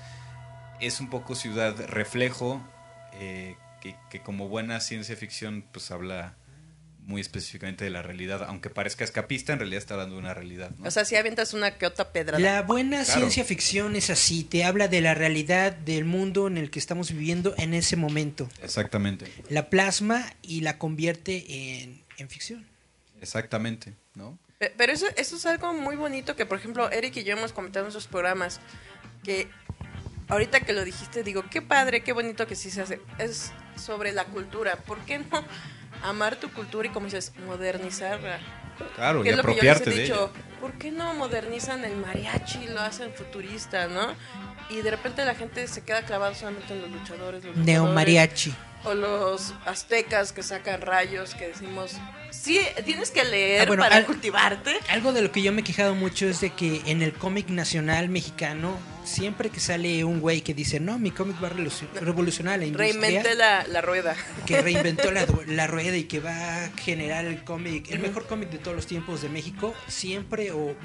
es 0.80 1.00
un 1.00 1.10
poco 1.10 1.36
ciudad 1.36 1.76
reflejo, 1.88 2.62
eh, 3.14 3.56
que, 3.82 3.96
que 4.10 4.22
como 4.22 4.48
buena 4.48 4.80
ciencia 4.80 5.16
ficción, 5.16 5.66
pues 5.72 5.92
habla 5.92 6.36
muy 7.06 7.22
específicamente 7.22 7.84
de 7.84 7.92
la 7.92 8.02
realidad, 8.02 8.44
aunque 8.48 8.70
parezca 8.70 9.04
escapista, 9.04 9.54
en 9.54 9.60
realidad 9.60 9.78
está 9.78 9.94
hablando 9.94 10.16
de 10.16 10.22
una 10.22 10.34
realidad, 10.34 10.72
¿no? 10.80 10.88
O 10.88 10.92
sea, 10.92 11.06
si 11.06 11.16
avientas 11.16 11.54
una 11.54 11.78
que 11.78 11.86
otra 11.86 12.12
pedrada. 12.12 12.40
La 12.40 12.62
buena 12.64 13.04
Claro. 13.04 13.20
ciencia 13.20 13.44
ficción 13.46 13.96
es 13.96 14.10
así, 14.10 14.44
te 14.44 14.64
habla 14.64 14.88
de 14.88 15.02
la 15.02 15.14
realidad 15.14 15.72
del 15.74 16.06
mundo 16.06 16.48
en 16.48 16.58
el 16.58 16.72
que 16.72 16.80
estamos 16.80 17.12
viviendo 17.12 17.54
en 17.58 17.74
ese 17.76 17.96
momento. 17.96 18.50
Exactamente, 18.64 19.32
La 19.50 19.70
plasma 19.70 20.26
y 20.42 20.62
la 20.62 20.78
convierte 20.80 21.46
en, 21.84 22.02
en 22.18 22.30
ficción. 22.30 22.66
exactamente, 23.22 23.94
¿no? 24.16 24.38
Pe- 24.58 24.74
Pero 24.78 24.92
eso, 24.94 25.06
eso 25.18 25.36
es 25.36 25.46
algo 25.46 25.74
muy 25.74 25.96
bonito 25.96 26.36
que, 26.36 26.46
por 26.46 26.58
ejemplo, 26.58 26.90
Eric 26.90 27.18
y 27.18 27.24
yo 27.24 27.34
hemos 27.38 27.54
comentado 27.54 27.84
en 27.86 27.92
nuestros 27.94 28.08
programas. 28.08 28.60
Que 29.24 29.48
ahorita 30.28 30.62
que 30.62 30.74
lo 30.74 30.84
dijiste, 30.86 31.24
digo, 31.24 31.44
qué 31.52 31.62
padre, 31.62 32.02
qué 32.04 32.14
bonito 32.14 32.48
que 32.48 32.56
sí 32.56 32.72
se 32.72 32.82
hace. 32.82 33.00
Es 33.20 33.52
sobre 33.76 34.12
la 34.14 34.26
cultura. 34.26 34.78
¿Por 34.78 35.00
qué 35.06 35.20
no 35.20 35.44
amar 36.10 36.36
tu 36.38 36.52
cultura 36.52 36.88
y, 36.88 36.92
como 36.92 37.06
dices, 37.06 37.32
modernizarla? 37.48 38.40
Claro, 38.96 39.24
¿Qué 39.24 39.30
y 39.30 39.32
es 39.32 39.38
lo 39.38 39.44
que 39.44 39.56
yo 39.56 39.62
les 39.64 39.72
apropiarte 39.72 39.90
he 39.90 39.94
de 39.94 40.02
dicho? 40.04 40.32
ella. 40.34 40.46
¿Por 40.60 40.74
qué 40.74 40.92
no 40.92 41.14
modernizan 41.14 41.86
el 41.86 41.96
mariachi 41.98 42.64
y 42.64 42.68
lo 42.68 42.82
hacen 42.82 43.14
futurista, 43.14 43.88
no? 43.88 44.14
Y 44.70 44.82
de 44.82 44.92
repente 44.92 45.24
la 45.26 45.36
gente 45.36 45.68
se 45.68 45.84
queda 45.84 46.02
clavada 46.04 46.34
solamente 46.34 46.74
en 46.74 46.82
los 46.82 46.90
luchadores. 46.92 47.44
Los 47.44 47.56
luchadores, 47.56 47.66
Neomariachi. 47.66 48.54
O 48.84 48.94
los 48.94 49.54
aztecas 49.66 50.32
que 50.32 50.44
sacan 50.44 50.82
rayos, 50.82 51.34
que 51.36 51.48
decimos, 51.48 51.94
sí, 52.32 52.60
tienes 52.84 53.12
que 53.12 53.24
leer 53.24 53.62
Ah, 53.64 53.66
bueno, 53.66 53.82
para 53.84 53.96
al- 53.98 54.06
cultivarte. 54.06 54.78
Algo 54.90 55.12
de 55.14 55.22
lo 55.22 55.32
que 55.32 55.42
yo 55.42 55.52
me 55.52 55.62
he 55.62 55.64
quejado 55.64 55.96
mucho 55.96 56.28
es 56.28 56.42
de 56.42 56.52
que 56.52 56.82
en 56.86 57.02
el 57.02 57.14
cómic 57.14 57.50
nacional 57.50 58.10
mexicano, 58.10 58.78
siempre 59.06 59.50
que 59.50 59.60
sale 59.60 60.04
un 60.04 60.20
güey 60.20 60.42
que 60.42 60.54
dice, 60.54 60.80
no, 60.80 60.98
mi 61.00 61.12
cómic 61.12 61.42
va 61.44 61.48
a 61.48 61.52
revolucion- 61.52 61.92
revolucionar 61.94 62.60
la 62.60 62.66
industria, 62.66 62.92
Reinventé 63.00 63.36
la, 63.36 63.66
la 63.68 63.82
rueda. 63.82 64.16
que 64.46 64.62
reinventó 64.62 65.12
la, 65.12 65.26
la 65.48 65.68
rueda 65.68 65.96
y 65.98 66.04
que 66.06 66.20
va 66.20 66.66
a 66.66 66.70
generar 66.78 67.26
el 67.26 67.44
cómic, 67.44 67.90
el 67.92 68.00
mejor 68.00 68.28
cómic 68.28 68.50
de 68.50 68.58
todos 68.58 68.76
los 68.76 68.88
tiempos 68.88 69.22
de 69.22 69.30
México, 69.30 69.74
siempre 69.88 70.52
o 70.52 70.76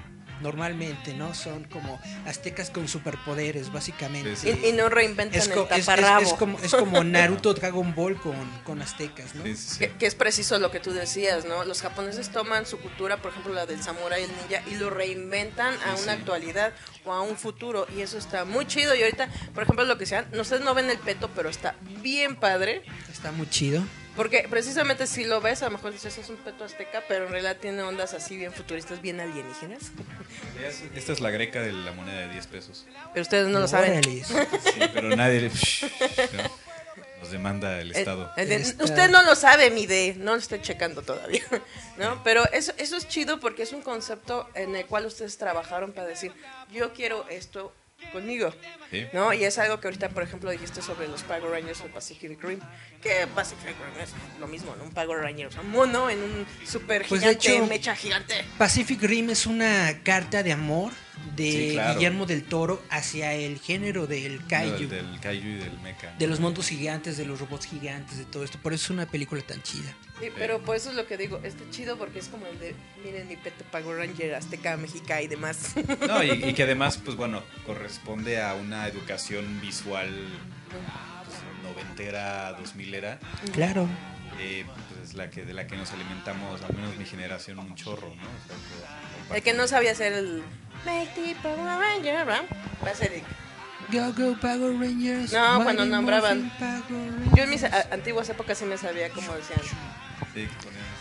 normalmente, 0.40 1.14
¿no? 1.14 1.34
Son 1.34 1.64
como 1.64 2.00
aztecas 2.26 2.70
con 2.70 2.88
superpoderes, 2.88 3.72
básicamente. 3.72 4.36
Sí, 4.36 4.58
Y, 4.62 4.68
y 4.68 4.72
no 4.72 4.88
reinventan 4.88 5.38
Es, 5.40 5.48
el 5.48 5.54
co- 5.54 5.68
es- 5.70 5.78
es- 5.78 5.86
taparrabo. 5.86 6.20
es 6.26 6.32
como, 6.34 6.58
es 6.58 6.74
como 6.74 7.04
Naruto 7.04 7.54
Dragon 7.54 7.94
Ball 7.94 8.16
con, 8.20 8.34
con 8.64 8.80
aztecas, 8.82 9.34
¿no? 9.34 9.44
Sí, 9.44 9.54
sí, 9.56 9.68
sí. 9.70 9.78
Que, 9.78 9.90
que 9.92 10.06
es 10.06 10.14
preciso 10.14 10.58
lo 10.58 10.70
que 10.70 10.80
tú 10.80 10.92
decías, 10.92 11.44
¿no? 11.44 11.64
Los 11.64 11.82
japoneses 11.82 12.30
toman 12.30 12.66
su 12.66 12.78
cultura, 12.78 13.18
por 13.18 13.30
ejemplo 13.32 13.52
la 13.52 13.66
del 13.66 13.82
samurái 13.82 14.22
y 14.22 14.24
el 14.24 14.30
ninja, 14.30 14.62
y 14.70 14.74
lo 14.76 14.90
reinventan 14.90 15.74
a 15.86 15.90
una 15.92 15.98
sí. 16.02 16.08
actualidad 16.10 16.72
o 17.04 17.12
a 17.12 17.22
un 17.22 17.36
futuro. 17.36 17.86
Y 17.96 18.00
eso 18.00 18.18
está 18.18 18.44
muy 18.44 18.66
chido. 18.66 18.94
Y 18.94 19.02
ahorita, 19.02 19.28
por 19.54 19.62
ejemplo, 19.64 19.84
lo 19.84 19.98
que 19.98 20.06
sean, 20.06 20.26
ustedes 20.38 20.62
no 20.62 20.74
ven 20.74 20.90
el 20.90 20.98
peto, 20.98 21.30
pero 21.34 21.48
está 21.48 21.74
bien 22.02 22.36
padre. 22.36 22.82
Está 23.10 23.32
muy 23.32 23.48
chido. 23.48 23.82
Porque 24.16 24.46
precisamente 24.50 25.06
si 25.06 25.24
lo 25.24 25.40
ves, 25.40 25.62
a 25.62 25.66
lo 25.66 25.72
mejor 25.72 25.92
dices 25.92 26.18
es 26.18 26.28
un 26.28 26.36
peto 26.36 26.64
azteca, 26.64 27.02
pero 27.08 27.26
en 27.26 27.30
realidad 27.30 27.56
tiene 27.58 27.82
ondas 27.82 28.12
así 28.12 28.36
bien 28.36 28.52
futuristas, 28.52 29.00
bien 29.00 29.20
alienígenas. 29.20 29.92
Es- 30.64 30.82
Esta 30.94 31.12
es 31.12 31.20
la 31.20 31.30
greca 31.30 31.62
de 31.62 31.72
la 31.72 31.92
moneda 31.92 32.20
de 32.20 32.28
10 32.32 32.46
pesos. 32.48 32.86
Pero 33.14 33.22
ustedes 33.22 33.48
no 33.48 33.60
lo 33.60 33.68
saben. 33.68 34.02
Sí, 34.12 34.26
pero 34.92 35.14
nadie 35.16 35.48
¿no? 35.48 36.42
nos 37.20 37.30
demanda 37.30 37.80
el 37.80 37.90
El- 37.92 37.96
Estado. 37.96 38.30
el 38.36 38.48
de- 38.48 38.54
El 38.56 38.62
Estado. 38.62 38.84
usted 38.84 39.10
no 39.10 39.22
lo 39.22 39.34
sabe, 39.36 39.70
mi 39.70 39.86
de, 39.86 40.14
no 40.18 40.32
lo 40.32 40.38
estoy 40.38 40.60
checando 40.60 41.02
todavía, 41.02 41.42
¿no? 41.96 42.22
Pero 42.24 42.44
eso, 42.52 42.72
eso 42.78 42.96
es 42.96 43.06
chido 43.08 43.38
porque 43.40 43.62
es 43.62 43.72
un 43.72 43.82
concepto 43.82 44.48
en 44.54 44.74
el 44.74 44.86
cual 44.86 45.06
ustedes 45.06 45.36
trabajaron 45.38 45.92
para 45.92 46.08
decir, 46.08 46.32
yo 46.72 46.92
quiero 46.94 47.28
esto 47.28 47.72
conmigo, 48.12 48.52
Sí. 48.90 49.06
¿no? 49.12 49.32
Y 49.32 49.44
es 49.44 49.58
algo 49.58 49.78
que 49.80 49.86
ahorita, 49.88 50.08
por 50.08 50.22
ejemplo, 50.22 50.50
dijiste 50.50 50.82
sobre 50.82 51.06
los 51.08 51.22
Power 51.22 51.50
Rangers 51.50 51.80
o 51.82 51.86
Pacific 51.86 52.42
Rim, 52.42 52.58
que 53.02 53.26
Pacific 53.34 53.66
Rim 53.68 54.02
es 54.02 54.10
lo 54.40 54.46
mismo, 54.48 54.74
¿no? 54.76 54.84
Un 54.84 54.90
Power 54.92 55.20
Ranger, 55.20 55.46
o 55.46 55.50
sea, 55.52 55.60
un 55.60 55.70
mono 55.70 56.10
en 56.10 56.18
un 56.22 56.46
super 56.66 57.04
Pues, 57.08 57.20
de 57.20 57.28
gigante, 57.28 57.56
hecho- 57.56 57.66
mecha 57.66 57.94
gigante. 57.96 58.44
Pacific 58.58 59.00
Rim 59.02 59.30
es 59.30 59.46
una 59.46 60.00
carta 60.02 60.42
de 60.42 60.52
amor 60.52 60.92
de 61.36 61.52
Sí, 61.52 61.70
claro. 61.72 61.94
Guillermo 61.94 62.26
del 62.26 62.44
Toro 62.44 62.82
hacia 62.90 63.34
el 63.34 63.58
género 63.58 64.06
del 64.06 64.44
kaiju. 64.46 64.88
Del, 64.88 64.88
del 65.12 65.20
kaiju 65.20 65.46
y 65.48 65.54
del 65.54 65.78
mecha. 65.80 66.14
De 66.18 66.26
los 66.26 66.40
mundos 66.40 66.68
gigantes, 66.68 67.16
de 67.16 67.26
los 67.26 67.38
robots 67.40 67.66
gigantes, 67.66 68.18
de 68.18 68.24
todo 68.24 68.44
esto. 68.44 68.58
Por 68.62 68.72
eso 68.72 68.84
es 68.86 68.90
una 68.90 69.06
película 69.06 69.40
tan 69.42 69.62
chida. 69.62 69.94
Sí, 70.20 70.28
pero 70.36 70.60
por 70.60 70.76
eso 70.76 70.90
es 70.90 70.96
lo 70.96 71.06
que 71.06 71.16
digo, 71.16 71.40
está 71.44 71.62
chido 71.70 71.96
porque 71.96 72.18
es 72.18 72.28
como 72.28 72.46
el 72.46 72.58
de, 72.58 72.74
miren 73.04 73.26
mi 73.28 73.36
peto 73.36 73.64
Power 73.70 73.96
Ranger, 73.98 74.34
Azteca, 74.34 74.76
Mexica 74.76 75.22
y 75.22 75.28
demás. 75.28 75.74
No, 76.06 76.22
y, 76.22 76.30
y 76.30 76.52
que 76.54 76.64
además, 76.64 76.98
pues 77.02 77.16
bueno, 77.16 77.42
corresponde 77.64 78.40
a 78.42 78.54
una 78.54 78.86
educación 78.88 79.60
visual 79.60 80.08
pues, 80.70 81.36
noventera, 81.62 82.52
dos 82.54 82.74
milera, 82.74 83.18
Claro. 83.52 83.88
eh, 84.40 84.64
es 85.10 85.16
la 85.16 85.28
que 85.28 85.44
de 85.44 85.52
la 85.54 85.66
que 85.66 85.76
nos 85.76 85.90
alimentamos, 85.92 86.62
al 86.62 86.74
menos 86.74 86.96
mi 86.96 87.04
generación, 87.04 87.58
un 87.58 87.74
chorro, 87.74 88.08
¿no? 88.08 88.22
O 88.22 88.46
sea, 88.46 88.56
que- 89.28 89.36
El 89.36 89.42
que 89.42 89.52
no 89.54 89.66
sabía 89.66 89.90
hacer 89.92 90.12
el 90.12 90.42
Make 90.86 91.10
the 91.16 91.34
Power 91.42 91.58
Ranger, 91.78 92.24
¿verdad? 92.26 92.42
Va 92.84 92.90
a 92.90 92.94
ser 92.94 93.12
el- 93.12 93.22
Go, 93.92 94.12
go, 94.12 94.36
Power 94.40 94.72
Rangers. 94.78 95.32
No, 95.32 95.62
cuando 95.64 95.84
nombraban. 95.84 96.52
Yo 97.34 97.42
en 97.42 97.50
mis 97.50 97.64
a- 97.64 97.88
antiguas 97.92 98.28
épocas 98.28 98.56
sí 98.58 98.64
me 98.64 98.78
sabía 98.78 99.10
como 99.10 99.32
decían. 99.34 99.60
sí, 100.32 100.48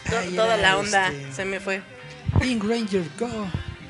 To- 0.09 0.17
Ay, 0.17 0.35
toda 0.35 0.57
la 0.57 0.77
onda 0.77 1.09
este- 1.09 1.33
se 1.33 1.45
me 1.45 1.59
fue. 1.59 1.83
Pink 2.39 2.63
Ranger, 2.63 3.03
go. 3.19 3.27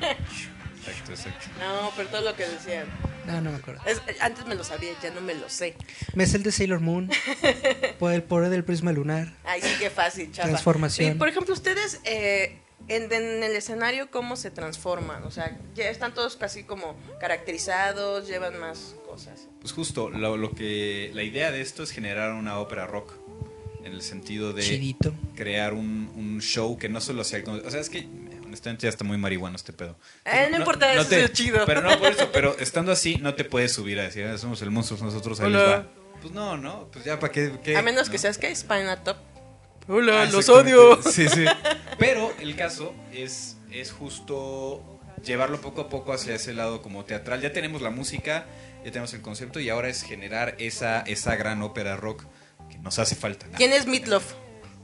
Exacto, 0.00 1.12
exacto. 1.12 1.46
No, 1.60 1.90
pero 1.96 2.08
todo 2.10 2.20
lo 2.22 2.36
que 2.36 2.46
decían. 2.46 2.84
No, 3.26 3.40
no 3.40 3.50
me 3.50 3.56
acuerdo. 3.58 3.80
Es- 3.86 4.00
antes 4.20 4.46
me 4.46 4.54
lo 4.54 4.64
sabía, 4.64 4.90
ya 5.02 5.10
no 5.10 5.20
me 5.20 5.34
lo 5.34 5.48
sé. 5.48 5.74
Me 6.14 6.26
sé 6.26 6.36
el 6.38 6.42
de 6.42 6.52
Sailor 6.52 6.80
Moon. 6.80 7.10
por 7.98 8.12
el 8.12 8.22
poder 8.22 8.50
del 8.50 8.64
prisma 8.64 8.92
lunar. 8.92 9.32
Ay, 9.44 9.60
sí, 9.62 9.68
qué 9.78 9.90
fácil, 9.90 10.32
chava. 10.32 10.48
Transformación. 10.48 11.12
Sí, 11.12 11.18
por 11.18 11.28
ejemplo, 11.28 11.52
ustedes 11.54 12.00
eh, 12.04 12.58
en, 12.88 13.12
en 13.12 13.42
el 13.42 13.54
escenario, 13.56 14.10
¿cómo 14.10 14.36
se 14.36 14.50
transforman? 14.50 15.22
O 15.24 15.30
sea, 15.30 15.56
ya 15.74 15.88
están 15.90 16.14
todos 16.14 16.36
casi 16.36 16.64
como 16.64 16.96
caracterizados, 17.20 18.26
llevan 18.28 18.58
más 18.58 18.94
cosas. 19.06 19.48
Pues 19.60 19.72
justo, 19.72 20.10
lo, 20.10 20.36
lo 20.36 20.52
que 20.52 21.10
la 21.14 21.22
idea 21.22 21.50
de 21.50 21.60
esto 21.60 21.82
es 21.82 21.90
generar 21.90 22.32
una 22.32 22.58
ópera 22.58 22.86
rock 22.86 23.12
en 23.84 23.92
el 23.92 24.02
sentido 24.02 24.52
de 24.52 24.62
Chidito. 24.62 25.14
crear 25.34 25.72
un, 25.72 26.10
un 26.14 26.40
show 26.42 26.76
que 26.78 26.88
no 26.90 27.00
solo 27.00 27.24
sea 27.24 27.42
o 27.46 27.70
sea 27.70 27.80
es 27.80 27.88
que 27.88 28.06
honestamente 28.50 28.82
ya 28.84 28.90
está 28.90 29.04
muy 29.04 29.16
marihuano 29.16 29.56
este 29.56 29.72
pedo 29.72 29.96
Eh, 30.24 30.48
no 30.50 30.58
importa, 30.58 30.92
eso 30.92 31.14
es 31.16 31.32
chido. 31.32 31.64
pero 31.66 31.80
no 31.80 31.98
por 31.98 32.12
eso 32.12 32.28
pero 32.32 32.56
estando 32.58 32.92
así 32.92 33.16
no 33.16 33.34
te 33.34 33.44
puedes 33.44 33.72
subir 33.72 33.98
a 33.98 34.02
decir 34.02 34.26
"Ah, 34.26 34.36
somos 34.38 34.60
el 34.62 34.70
monstruo 34.70 35.00
nosotros 35.02 35.40
ahí 35.40 35.46
Hola. 35.46 35.58
les 35.58 35.68
va 35.78 35.86
pues 36.20 36.34
no 36.34 36.56
no 36.56 36.88
pues 36.92 37.04
ya 37.04 37.18
para 37.18 37.32
qué, 37.32 37.52
qué? 37.64 37.76
A 37.76 37.82
menos 37.82 38.08
que 38.10 38.16
¿No? 38.16 38.22
seas 38.22 38.36
que 38.38 38.54
Spinal 38.54 39.02
Top. 39.02 39.16
Hola, 39.88 40.22
Ah, 40.22 40.24
los 40.26 40.48
odio. 40.50 41.00
Sí, 41.10 41.28
sí. 41.28 41.44
Pero 41.98 42.32
el 42.40 42.54
caso 42.54 42.94
es, 43.12 43.56
es 43.72 43.90
justo 43.90 45.00
llevarlo 45.24 45.60
poco 45.60 45.80
a 45.80 45.88
poco 45.88 46.12
hacia 46.12 46.34
ese 46.34 46.52
lado 46.52 46.82
como 46.82 47.04
teatral. 47.06 47.40
Ya 47.40 47.52
tenemos 47.52 47.80
la 47.82 47.90
música, 47.90 48.44
ya 48.84 48.90
tenemos 48.92 49.12
el 49.14 49.22
concepto 49.22 49.58
y 49.58 49.68
ahora 49.70 49.88
es 49.88 50.02
generar 50.02 50.54
esa, 50.58 51.00
esa 51.00 51.34
gran 51.36 51.62
ópera 51.62 51.96
rock 51.96 52.24
que 52.70 52.78
nos 52.78 52.98
hace 52.98 53.16
falta. 53.16 53.46
¿Quién 53.56 53.72
es 53.72 53.86
Meatloaf? 53.86 54.34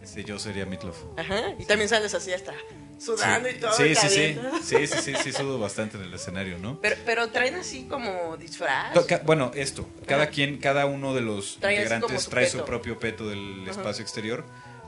Sí, 0.02 0.25
yo 0.25 0.38
sería 0.38 0.64
Meatloaf. 0.66 0.96
Ajá. 1.18 1.40
Y 1.58 1.66
también 1.66 1.88
sales 1.88 2.14
así 2.14 2.32
hasta 2.32 2.52
sudando 2.98 3.48
y 3.48 3.54
todo. 3.54 3.72
sí, 3.72 3.94
sí, 3.94 4.08
sí, 4.08 4.38
sí, 4.62 4.86
sí, 4.86 5.00
sí, 5.02 5.14
sí, 5.22 5.32
sudo 5.32 5.58
bastante 5.58 5.96
en 5.96 6.04
el 6.04 6.14
escenario, 6.14 6.58
¿no? 6.58 6.78
Pero, 6.80 6.96
pero 7.04 7.28
traen 7.28 7.56
así 7.56 7.84
como 7.88 8.36
disfraz. 8.36 8.94
Bueno, 9.24 9.50
esto, 9.54 9.88
cada 10.06 10.24
Ajá. 10.24 10.30
quien, 10.32 10.58
cada 10.58 10.86
uno 10.86 11.14
de 11.14 11.20
los 11.20 11.58
Trae 11.60 11.74
integrantes 11.76 12.22
su 12.22 12.30
trae 12.30 12.48
su 12.48 12.64
propio 12.64 12.98
peto 12.98 13.28
del 13.28 13.66
espacio 13.68 14.02
exterior 14.02 14.44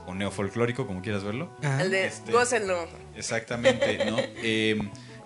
o 0.07 0.15
neofolclórico, 0.15 0.87
como 0.87 1.01
quieras 1.01 1.23
verlo. 1.23 1.51
Ah, 1.63 1.81
El 1.81 1.91
de 1.91 2.07
Este- 2.07 2.31
gócenlo. 2.31 2.87
Exactamente, 3.15 4.05
¿no? 4.05 4.17
Eh, 4.43 4.79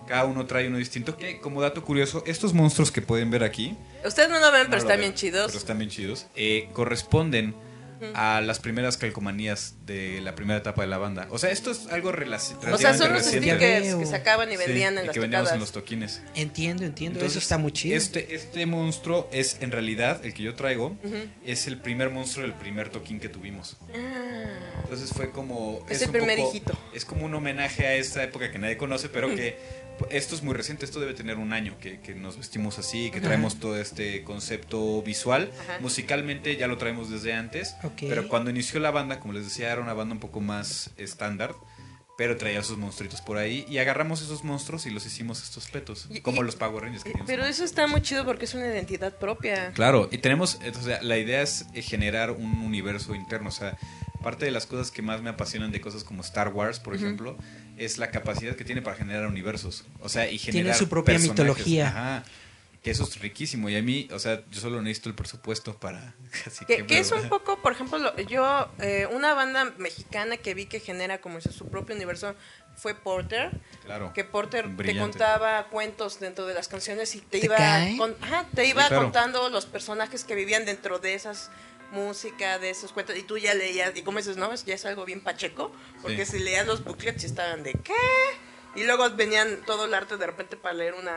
cada 0.06 0.26
uno 0.26 0.44
trae 0.44 0.68
uno 0.68 0.76
distinto. 0.76 1.16
Que, 1.16 1.40
como 1.40 1.62
dato 1.62 1.82
curioso, 1.82 2.22
estos 2.26 2.52
monstruos 2.52 2.92
que 2.92 3.00
pueden 3.00 3.30
ver 3.30 3.42
aquí, 3.42 3.74
Ustedes 4.04 4.28
no 4.28 4.38
lo 4.38 4.52
ven, 4.52 4.64
no 4.64 4.68
pero 4.70 4.72
lo 4.72 4.76
están 4.76 4.88
ven, 4.98 5.00
bien 5.00 5.14
chidos. 5.14 5.46
Pero 5.46 5.58
están 5.58 5.78
bien 5.78 5.90
chidos. 5.90 6.26
eh, 6.36 6.68
corresponden 6.74 7.54
a 8.14 8.40
las 8.40 8.58
primeras 8.60 8.96
calcomanías 8.96 9.74
de 9.86 10.20
la 10.20 10.34
primera 10.34 10.58
etapa 10.58 10.82
de 10.82 10.88
la 10.88 10.98
banda. 10.98 11.26
O 11.30 11.38
sea, 11.38 11.50
esto 11.50 11.70
es 11.70 11.86
algo 11.88 12.12
relaci- 12.12 12.56
O 12.72 12.78
sea, 12.78 12.94
son 12.94 13.12
los 13.12 13.24
reciente. 13.24 13.50
stickers 13.50 13.94
que 13.96 14.06
sacaban 14.06 14.48
y 14.50 14.52
Sí, 14.56 14.58
vendían 14.66 14.98
en 14.98 15.04
y 15.04 15.06
las 15.08 15.14
que 15.14 15.20
vendíamos 15.20 15.48
en 15.50 15.54
tocadas. 15.54 15.60
los 15.60 15.72
toquines. 15.72 16.22
entiendo, 16.34 16.84
entiendo. 16.84 17.18
Entonces, 17.18 17.36
Eso 17.38 17.44
está 17.44 17.58
muy 17.58 17.72
chido. 17.72 17.96
Este, 17.96 18.34
este 18.34 18.66
monstruo 18.66 19.28
es, 19.32 19.58
en 19.60 19.70
realidad, 19.72 20.24
el 20.24 20.34
que 20.34 20.42
yo 20.42 20.54
traigo, 20.54 20.96
es 21.44 21.66
el 21.66 21.78
primer 21.78 22.10
monstruo 22.10 22.44
del 22.46 22.54
primer 22.54 22.88
toquín 22.90 23.20
que 23.20 23.28
tuvimos. 23.28 23.76
Entonces 24.84 25.10
fue 25.10 25.30
como... 25.30 25.80
Ah. 25.82 25.86
Es 25.92 26.02
el 26.02 26.08
un 26.08 26.12
primer 26.12 26.36
poco- 26.38 26.50
hijito. 26.50 26.78
Es 26.94 27.04
como 27.04 27.24
un 27.26 27.34
homenaje 27.34 27.86
a 27.86 27.94
esta 27.94 28.22
época 28.22 28.50
que 28.52 28.58
nadie 28.58 28.76
conoce, 28.76 29.08
pero 29.08 29.34
que 29.34 29.56
esto 30.10 30.34
es 30.34 30.42
muy 30.42 30.54
reciente, 30.54 30.84
esto 30.84 31.00
debe 31.00 31.14
tener 31.14 31.36
un 31.38 31.52
año, 31.52 31.76
que, 31.80 32.00
que 32.00 32.14
nos 32.14 32.36
vestimos 32.36 32.78
así, 32.78 33.10
que 33.10 33.20
traemos 33.20 33.60
todo 33.60 33.78
este 33.78 34.22
concepto 34.24 35.02
visual. 35.02 35.50
Ajá. 35.62 35.78
Musicalmente 35.80 36.56
ya 36.56 36.66
lo 36.66 36.78
traemos 36.78 37.10
desde 37.10 37.32
antes, 37.32 37.76
pero 38.00 38.28
cuando 38.28 38.50
inició 38.50 38.80
la 38.80 38.90
banda, 38.90 39.20
como 39.20 39.32
les 39.34 39.44
decía, 39.44 39.70
era 39.72 39.80
una 39.80 39.94
banda 39.94 40.14
un 40.14 40.20
poco 40.20 40.40
más 40.40 40.90
estándar. 40.96 41.54
Pero 42.16 42.36
traía 42.36 42.62
sus 42.62 42.78
monstruitos 42.78 43.20
por 43.22 43.38
ahí 43.38 43.66
y 43.68 43.78
agarramos 43.78 44.22
esos 44.22 44.44
monstruos 44.44 44.86
y 44.86 44.90
los 44.90 45.04
hicimos 45.04 45.42
estos 45.42 45.66
petos, 45.68 46.06
Y- 46.10 46.20
como 46.20 46.42
y- 46.42 46.46
los 46.46 46.54
Power 46.54 46.84
Rangers 46.84 47.02
que 47.02 47.08
Eh, 47.10 47.12
teníamos. 47.12 47.26
Pero 47.28 47.44
eso 47.44 47.64
está 47.64 47.88
muy 47.88 48.02
chido 48.02 48.24
porque 48.24 48.44
es 48.44 48.54
una 48.54 48.66
identidad 48.68 49.18
propia. 49.18 49.72
Claro, 49.72 50.08
y 50.12 50.18
tenemos, 50.18 50.60
eh, 50.62 50.70
o 50.78 50.80
sea, 50.80 51.02
la 51.02 51.18
idea 51.18 51.42
es 51.42 51.66
eh, 51.74 51.82
generar 51.82 52.30
un 52.30 52.60
universo 52.60 53.16
interno, 53.16 53.48
o 53.48 53.52
sea, 53.52 53.76
parte 54.24 54.44
de 54.44 54.50
las 54.50 54.66
cosas 54.66 54.90
que 54.90 55.02
más 55.02 55.22
me 55.22 55.30
apasionan 55.30 55.70
de 55.70 55.80
cosas 55.80 56.02
como 56.02 56.22
Star 56.22 56.48
Wars, 56.48 56.80
por 56.80 56.94
ejemplo, 56.96 57.36
es 57.76 57.98
la 57.98 58.10
capacidad 58.10 58.56
que 58.56 58.64
tiene 58.64 58.82
para 58.82 58.96
generar 58.96 59.26
universos, 59.26 59.84
o 60.00 60.08
sea, 60.08 60.28
y 60.28 60.38
generar 60.38 60.74
su 60.74 60.88
propia 60.88 61.14
personajes. 61.14 61.30
mitología. 61.46 61.88
Ajá. 61.88 62.24
Que 62.82 62.90
eso 62.90 63.04
es 63.04 63.18
riquísimo 63.18 63.70
y 63.70 63.76
a 63.76 63.82
mí, 63.82 64.08
o 64.12 64.18
sea, 64.18 64.42
yo 64.50 64.60
solo 64.60 64.82
necesito 64.82 65.08
el 65.08 65.14
presupuesto 65.14 65.74
para 65.78 66.14
así 66.46 66.66
Que, 66.66 66.84
que 66.84 66.98
es 66.98 67.10
un 67.12 67.30
poco, 67.30 67.62
por 67.62 67.72
ejemplo, 67.72 67.96
lo- 67.98 68.14
yo, 68.20 68.68
eh, 68.78 69.08
una 69.10 69.32
banda 69.32 69.72
mexicana 69.78 70.36
que 70.36 70.52
vi 70.52 70.66
que 70.66 70.80
genera 70.80 71.18
como 71.22 71.36
dice, 71.36 71.50
su 71.50 71.68
propio 71.68 71.94
universo 71.96 72.34
fue 72.76 72.94
Porter. 72.94 73.58
Claro. 73.86 74.12
Que 74.12 74.24
Porter 74.24 74.68
te 74.76 74.98
contaba 74.98 75.68
cuentos 75.68 76.20
dentro 76.20 76.44
de 76.44 76.52
las 76.52 76.68
canciones 76.68 77.14
y 77.14 77.20
te, 77.20 77.38
¿Te 77.40 77.46
iba, 77.46 77.56
cae? 77.56 77.96
con- 77.96 78.16
ajá, 78.20 78.46
te 78.54 78.66
iba 78.66 78.82
Sí, 78.82 78.88
claro. 78.88 79.04
contando 79.04 79.48
los 79.48 79.64
personajes 79.64 80.24
que 80.24 80.34
vivían 80.34 80.66
dentro 80.66 80.98
de 80.98 81.14
esas 81.14 81.50
música, 81.94 82.58
de 82.58 82.70
esos 82.70 82.92
cuentos, 82.92 83.16
y 83.16 83.22
tú 83.22 83.38
ya 83.38 83.54
leías, 83.54 83.92
y 83.96 84.02
como 84.02 84.18
dices, 84.18 84.36
no, 84.36 84.52
es- 84.52 84.64
ya 84.64 84.74
es 84.74 84.84
algo 84.84 85.04
bien 85.04 85.20
pacheco, 85.22 85.72
porque 86.02 86.26
Sí. 86.26 86.32
si 86.32 86.38
leías 86.40 86.66
los 86.66 86.84
booklets 86.84 87.22
y 87.22 87.26
estaban 87.26 87.62
de 87.62 87.72
¿qué? 87.72 87.94
Y 88.76 88.82
luego 88.84 89.08
venían 89.10 89.62
todo 89.64 89.84
el 89.86 89.94
arte 89.94 90.16
de 90.16 90.26
repente 90.26 90.56
para 90.56 90.74
leer 90.74 90.94
una 90.94 91.16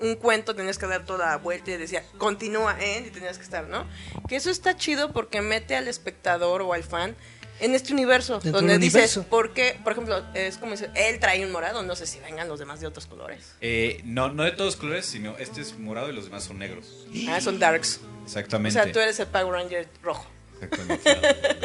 un 0.00 0.16
cuento 0.16 0.56
tenías 0.56 0.76
que 0.76 0.86
dar 0.88 1.04
toda 1.04 1.26
la 1.26 1.36
vuelta 1.36 1.70
y 1.70 1.76
decía 1.76 2.04
continúa 2.18 2.76
en 2.80 3.06
y 3.06 3.10
tenías 3.10 3.36
que 3.38 3.44
estar, 3.44 3.68
¿no? 3.68 3.86
Que 4.28 4.34
eso 4.34 4.50
está 4.50 4.76
chido 4.76 5.12
porque 5.12 5.40
mete 5.40 5.76
al 5.76 5.86
espectador 5.86 6.62
o 6.62 6.72
al 6.72 6.82
fan 6.82 7.14
en 7.60 7.74
este 7.74 7.92
universo 7.92 8.34
Dentro 8.40 8.52
donde 8.52 8.78
dices, 8.78 8.94
universo. 8.94 9.22
¿por 9.24 9.52
qué? 9.54 9.78
Por 9.82 9.92
ejemplo, 9.92 10.22
es 10.34 10.58
como 10.58 10.72
dice, 10.72 10.90
él 10.94 11.18
trae 11.20 11.44
un 11.44 11.52
morado, 11.52 11.82
no 11.82 11.94
sé 11.96 12.06
si 12.06 12.18
vengan 12.20 12.48
los 12.48 12.58
demás 12.58 12.80
de 12.80 12.86
otros 12.86 13.06
colores. 13.06 13.54
Eh, 13.60 14.00
no, 14.04 14.30
no 14.32 14.42
de 14.44 14.52
todos 14.52 14.76
colores, 14.76 15.06
sino 15.06 15.36
este 15.38 15.60
es 15.60 15.78
morado 15.78 16.10
y 16.10 16.12
los 16.12 16.24
demás 16.26 16.44
son 16.44 16.58
negros. 16.58 17.06
Ah, 17.28 17.40
son 17.40 17.58
darks. 17.58 18.00
O 18.22 18.24
Exactamente. 18.24 18.72
sea, 18.82 18.90
tú 18.92 18.98
eres 19.00 19.18
el 19.20 19.26
Power 19.28 19.52
Ranger 19.52 19.88
rojo. 20.02 20.26
Exactamente. 20.60 21.10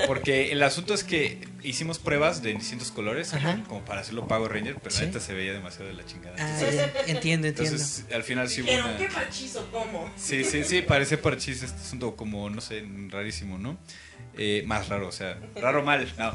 Porque 0.08 0.52
el 0.52 0.62
asunto 0.64 0.94
es 0.94 1.04
que 1.04 1.40
hicimos 1.64 2.00
pruebas 2.00 2.42
de 2.42 2.54
distintos 2.54 2.92
colores, 2.92 3.32
como 3.68 3.86
para 3.86 4.02
hacerlo 4.02 4.28
Power 4.28 4.52
Ranger, 4.52 4.76
pero 4.82 4.94
Sí. 4.94 5.02
la 5.02 5.08
neta 5.08 5.20
se 5.22 5.34
veía 5.34 5.54
demasiado 5.54 5.88
de 5.88 5.94
la 5.94 6.06
chingada. 6.06 6.36
Ah, 6.38 6.50
Entonces, 6.60 6.82
entiendo, 7.08 7.48
entiendo. 7.48 7.76
entonces, 7.76 8.06
al 8.14 8.24
final 8.24 8.50
sí 8.50 8.62
hubo 8.62 8.68
Dijeron, 8.70 8.90
una... 8.90 8.98
¿qué 8.98 9.10
machizo 9.10 9.68
cómo? 9.72 10.12
Sí, 10.18 10.44
sí, 10.44 10.64
sí, 10.64 10.82
parece 10.82 11.18
parchís 11.18 11.64
este 11.64 11.80
asunto 11.80 12.16
como, 12.16 12.50
no 12.50 12.60
sé, 12.62 12.84
rarísimo, 13.10 13.58
¿no? 13.58 13.78
Eh, 14.42 14.64
más 14.66 14.88
raro, 14.88 15.10
o 15.10 15.12
sea, 15.12 15.38
raro 15.56 15.84
mal, 15.84 16.10
no. 16.18 16.34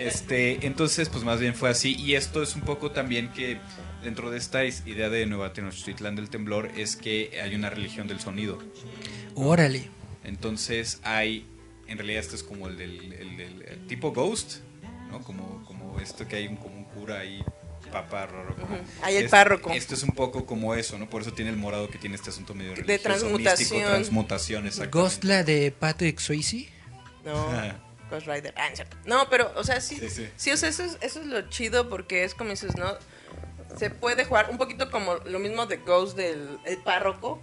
Este, 0.00 0.66
entonces, 0.66 1.08
pues 1.08 1.22
más 1.22 1.38
bien 1.38 1.54
fue 1.54 1.70
así. 1.70 1.94
Y 1.94 2.16
esto 2.16 2.42
es 2.42 2.56
un 2.56 2.62
poco 2.62 2.90
también 2.90 3.28
que 3.32 3.58
dentro 4.02 4.30
de 4.32 4.38
esta 4.38 4.64
idea 4.64 5.08
de 5.08 5.24
Nueva 5.26 5.52
Tenochtitlán 5.52 6.16
del 6.16 6.30
temblor 6.30 6.72
es 6.76 6.96
que 6.96 7.38
hay 7.40 7.54
una 7.54 7.70
religión 7.70 8.08
del 8.08 8.18
sonido. 8.18 8.58
Órale. 9.36 9.88
Entonces 10.24 10.98
hay 11.04 11.46
en 11.86 11.98
realidad 11.98 12.20
este 12.20 12.34
es 12.36 12.42
como 12.42 12.66
el 12.66 12.76
del, 12.76 13.12
el 13.12 13.36
del- 13.36 13.62
el 13.62 13.86
tipo 13.86 14.12
Ghost, 14.12 14.56
¿no? 15.10 15.20
Como, 15.22 15.62
como 15.64 16.00
esto 16.00 16.26
que 16.26 16.36
hay 16.36 16.48
un, 16.48 16.56
como 16.56 16.76
un 16.78 16.84
cura 16.84 17.20
ahí, 17.20 17.40
papá 17.92 18.26
raro. 18.26 18.56
Hay 19.02 19.16
el 19.16 19.28
párroco. 19.28 19.70
Esto 19.70 19.94
es 19.94 20.02
un 20.02 20.10
poco 20.12 20.44
como 20.46 20.74
eso, 20.74 20.98
¿no? 20.98 21.08
Por 21.08 21.22
eso 21.22 21.32
tiene 21.32 21.50
el 21.50 21.56
morado 21.56 21.88
que 21.88 21.98
tiene 21.98 22.16
este 22.16 22.30
asunto 22.30 22.54
medio 22.54 22.70
De 22.70 22.76
religioso, 22.76 23.02
transmutación. 23.02 23.58
místico, 23.58 23.88
transmutación, 23.90 24.66
exactamente. 24.66 24.98
Ghostla 24.98 25.44
de 25.44 25.72
Patrick 25.78 26.18
Swayze. 26.18 26.68
No. 27.24 27.46
Ghost 28.10 28.26
Rider. 28.26 28.52
Ah, 28.56 28.68
no, 29.06 29.28
pero, 29.30 29.50
o 29.56 29.64
sea, 29.64 29.80
sí. 29.80 29.96
Sí, 29.96 30.08
Sí, 30.10 30.28
sí. 30.36 30.50
o 30.52 30.56
sea, 30.56 30.68
eso 30.68 30.84
es, 30.84 30.98
eso 31.00 31.20
es 31.20 31.26
lo 31.26 31.48
chido 31.48 31.88
porque 31.88 32.24
es 32.24 32.34
como 32.34 32.50
dices, 32.50 32.76
¿no? 32.76 32.96
Se 33.78 33.90
puede 33.90 34.24
jugar 34.24 34.50
un 34.50 34.58
poquito 34.58 34.90
como 34.90 35.14
lo 35.24 35.38
mismo 35.38 35.66
de 35.66 35.78
Ghost 35.78 36.16
del 36.16 36.58
el 36.64 36.78
párroco 36.78 37.40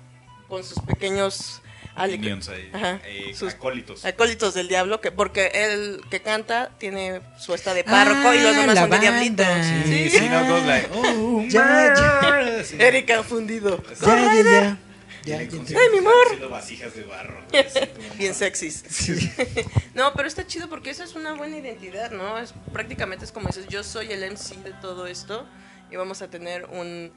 con 0.47 0.63
sus 0.63 0.79
pequeños 0.83 1.61
Minions 1.97 2.47
ahí, 2.47 2.69
Ajá, 2.73 3.01
eh, 3.05 3.33
sus 3.35 3.53
acólitos. 3.53 4.05
acólitos 4.05 4.53
del 4.53 4.69
diablo, 4.69 5.01
que 5.01 5.11
porque 5.11 5.47
el 5.53 6.00
que 6.09 6.21
canta 6.21 6.69
tiene 6.77 7.21
su 7.38 7.53
esta 7.53 7.73
de 7.73 7.83
párroco 7.83 8.33
y 8.33 8.39
los 8.39 8.55
Ah, 8.55 8.59
demás 8.61 8.75
la 8.75 8.81
son 8.81 8.89
de 8.91 8.97
banda. 8.97 9.11
diablitos. 9.11 9.45
Sí, 9.85 10.09
Sí. 10.09 10.19
sí, 10.19 10.29
no, 10.29 10.45
Ghost 10.47 10.65
like, 10.67 10.89
oh, 10.93 11.43
Ya, 11.50 11.93
ya. 11.93 12.88
Erika 12.88 13.23
fundido. 13.23 13.83
Ya, 14.00 14.33
ya, 14.33 14.43
ya. 14.43 14.77
Ya, 15.23 15.37
Tiene 15.37 15.45
ya, 15.45 15.57
con- 15.57 15.65
ya. 15.65 15.77
Ay, 15.79 15.87
mi 15.91 15.97
amor. 15.99 16.13
haciendo 16.25 16.49
vasijas 16.49 16.95
de 16.95 17.03
barro. 17.03 17.41
¿no? 17.41 17.59
Así 17.59 17.79
como- 17.79 18.15
Bien 18.17 18.33
sexys. 18.33 18.83
no, 19.93 20.13
pero 20.13 20.27
está 20.27 20.47
chido 20.47 20.67
porque 20.69 20.89
esa 20.89 21.03
es 21.03 21.15
una 21.15 21.33
buena 21.33 21.57
identidad, 21.57 22.11
¿no? 22.11 22.37
Es, 22.39 22.53
prácticamente 22.73 23.25
es 23.25 23.31
como 23.31 23.47
dices, 23.47 23.67
yo 23.67 23.83
soy 23.83 24.11
el 24.11 24.23
MC 24.23 24.55
de 24.63 24.71
todo 24.81 25.05
esto 25.07 25.47
y 25.91 25.95
vamos 25.95 26.21
a 26.21 26.29
tener 26.29 26.65
un, 26.65 27.11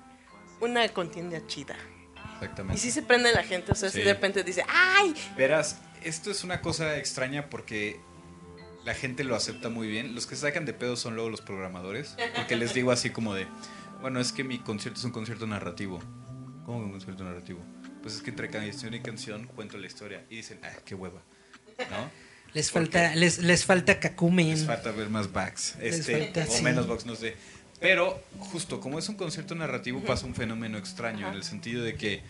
una 0.60 0.86
contienda 0.90 1.46
chida. 1.46 1.76
Y 2.16 2.34
Exactamente. 2.44 2.80
si 2.80 2.90
se 2.90 3.02
prende 3.02 3.32
la 3.32 3.42
gente, 3.44 3.72
o 3.72 3.74
sea, 3.74 3.88
si 3.90 3.98
Sí. 3.98 4.04
de 4.04 4.12
repente 4.12 4.42
dice, 4.44 4.64
¡ay! 4.68 5.14
Verás, 5.36 5.80
esto 6.02 6.30
es 6.30 6.44
una 6.44 6.60
cosa 6.60 6.98
extraña 6.98 7.48
porque 7.48 7.98
la 8.84 8.92
gente 8.94 9.24
lo 9.24 9.34
acepta 9.34 9.70
muy 9.70 9.88
bien. 9.88 10.14
Los 10.14 10.26
que 10.26 10.36
sacan 10.36 10.66
de 10.66 10.74
pedo 10.74 10.96
son 10.96 11.14
luego 11.14 11.30
los 11.30 11.40
programadores. 11.40 12.16
Porque 12.36 12.56
les 12.56 12.74
digo 12.74 12.90
así 12.90 13.08
como 13.10 13.32
de, 13.34 13.46
bueno, 14.02 14.20
es 14.20 14.32
que 14.32 14.44
mi 14.44 14.58
concierto 14.58 14.98
es 14.98 15.04
un 15.06 15.12
concierto 15.12 15.46
narrativo. 15.46 16.00
¿Cómo 16.66 16.80
que 16.80 16.84
un 16.86 16.90
concierto 16.92 17.24
narrativo? 17.24 17.60
Pues 18.04 18.16
es 18.16 18.20
que 18.20 18.28
entre 18.28 18.50
canción 18.50 18.92
y 18.92 19.00
canción 19.00 19.46
cuento 19.46 19.78
la 19.78 19.86
historia. 19.86 20.24
Y 20.28 20.36
dicen, 20.36 20.58
ah, 20.62 20.68
qué 20.84 20.94
hueva. 20.94 21.22
¿No? 21.78 22.10
Les 22.52 22.70
¿Por 22.70 22.82
falta, 22.82 23.14
les, 23.14 23.38
les 23.38 23.64
falta 23.64 23.98
cacumen. 23.98 24.50
Les 24.50 24.66
falta 24.66 24.90
ver 24.90 25.08
más 25.08 25.32
backs. 25.32 25.76
Este, 25.80 26.18
falta, 26.18 26.44
o 26.46 26.52
sí. 26.52 26.62
menos 26.62 26.86
backs, 26.86 27.06
no 27.06 27.16
sé. 27.16 27.34
Pero, 27.80 28.22
justo, 28.40 28.78
como 28.78 28.98
es 28.98 29.08
un 29.08 29.16
concierto 29.16 29.54
narrativo, 29.54 30.04
pasa 30.04 30.26
un 30.26 30.34
fenómeno 30.34 30.76
extraño. 30.76 31.28
En 31.28 31.32
el 31.34 31.44
sentido 31.44 31.82
de 31.82 31.94
que. 31.94 32.20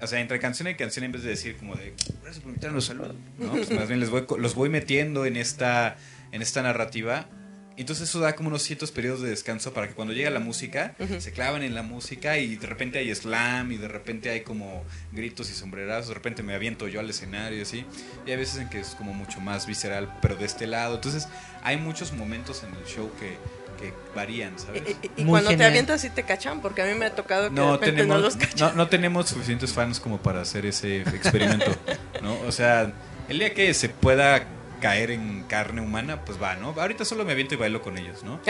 O 0.00 0.08
sea, 0.08 0.18
entre 0.18 0.40
canción 0.40 0.66
y 0.66 0.74
canción, 0.74 1.04
en 1.04 1.12
vez 1.12 1.22
de 1.22 1.30
decir 1.30 1.56
como 1.56 1.76
de. 1.76 1.94
Gracias 2.22 2.40
por 2.40 2.48
invitarnos, 2.48 2.84
saludos. 2.84 3.14
¿no? 3.38 3.52
Pues 3.52 3.70
más 3.70 3.86
bien 3.86 4.00
les 4.00 4.10
voy, 4.10 4.26
los 4.38 4.56
voy 4.56 4.70
metiendo 4.70 5.24
en 5.24 5.36
esta, 5.36 5.96
en 6.32 6.42
esta 6.42 6.62
narrativa. 6.62 7.28
Entonces 7.76 8.08
eso 8.08 8.20
da 8.20 8.34
como 8.34 8.48
unos 8.48 8.62
ciertos 8.62 8.90
periodos 8.90 9.22
de 9.22 9.30
descanso 9.30 9.72
para 9.72 9.88
que 9.88 9.94
cuando 9.94 10.12
llega 10.14 10.30
la 10.30 10.40
música, 10.40 10.94
se 11.18 11.32
clavan 11.32 11.62
en 11.62 11.74
la 11.74 11.82
música 11.82 12.38
y 12.38 12.56
de 12.56 12.66
repente 12.66 12.98
hay 12.98 13.14
slam 13.14 13.72
y 13.72 13.76
de 13.78 13.88
repente 13.88 14.30
hay 14.30 14.42
como 14.42 14.84
gritos 15.12 15.50
y 15.50 15.54
sombrerazos, 15.54 16.08
de 16.08 16.14
repente 16.14 16.42
me 16.42 16.54
aviento 16.54 16.88
yo 16.88 17.00
al 17.00 17.08
escenario 17.10 17.58
y 17.58 17.62
así. 17.62 17.84
Y 18.26 18.30
hay 18.30 18.36
veces 18.36 18.60
en 18.60 18.68
que 18.68 18.80
es 18.80 18.88
como 18.88 19.14
mucho 19.14 19.40
más 19.40 19.66
visceral, 19.66 20.12
pero 20.20 20.36
de 20.36 20.44
este 20.44 20.66
lado. 20.66 20.96
Entonces 20.96 21.28
hay 21.62 21.76
muchos 21.76 22.12
momentos 22.12 22.62
en 22.62 22.74
el 22.74 22.84
show 22.84 23.10
que, 23.18 23.36
que 23.82 23.92
varían, 24.14 24.58
¿sabes? 24.58 24.82
Y, 24.86 25.06
y- 25.06 25.10
y 25.22 25.24
Muy 25.24 25.40
cuando 25.40 25.56
te 25.56 25.64
avientas 25.64 26.00
sí 26.02 26.10
te 26.10 26.22
cachan, 26.24 26.60
porque 26.60 26.82
a 26.82 26.86
mí 26.86 26.94
me 26.94 27.06
ha 27.06 27.14
tocado 27.14 27.48
que 27.48 27.54
de 27.54 27.60
No 27.60 27.72
repente 27.72 27.92
tenemos, 27.96 28.16
no 28.16 28.22
los 28.22 28.36
cachan. 28.36 28.68
no, 28.70 28.74
no 28.84 28.88
tenemos 28.88 29.28
suficientes 29.28 29.72
fans 29.72 29.98
como 29.98 30.18
para 30.20 30.42
hacer 30.42 30.66
ese 30.66 31.00
experimento, 31.02 31.74
¿no? 32.22 32.38
O 32.40 32.52
sea, 32.52 32.92
el 33.28 33.38
día 33.38 33.54
que 33.54 33.72
se 33.74 33.88
pueda 33.88 34.44
caer 34.82 35.12
en 35.12 35.44
carne 35.44 35.80
humana, 35.80 36.24
pues 36.24 36.42
va, 36.42 36.56
¿no? 36.56 36.74
Ahorita 36.78 37.04
solo 37.06 37.24
me 37.24 37.32
aviento 37.32 37.54
y 37.54 37.56
bailo 37.56 37.80
con 37.80 37.96
ellos, 37.96 38.22
¿no? 38.22 38.40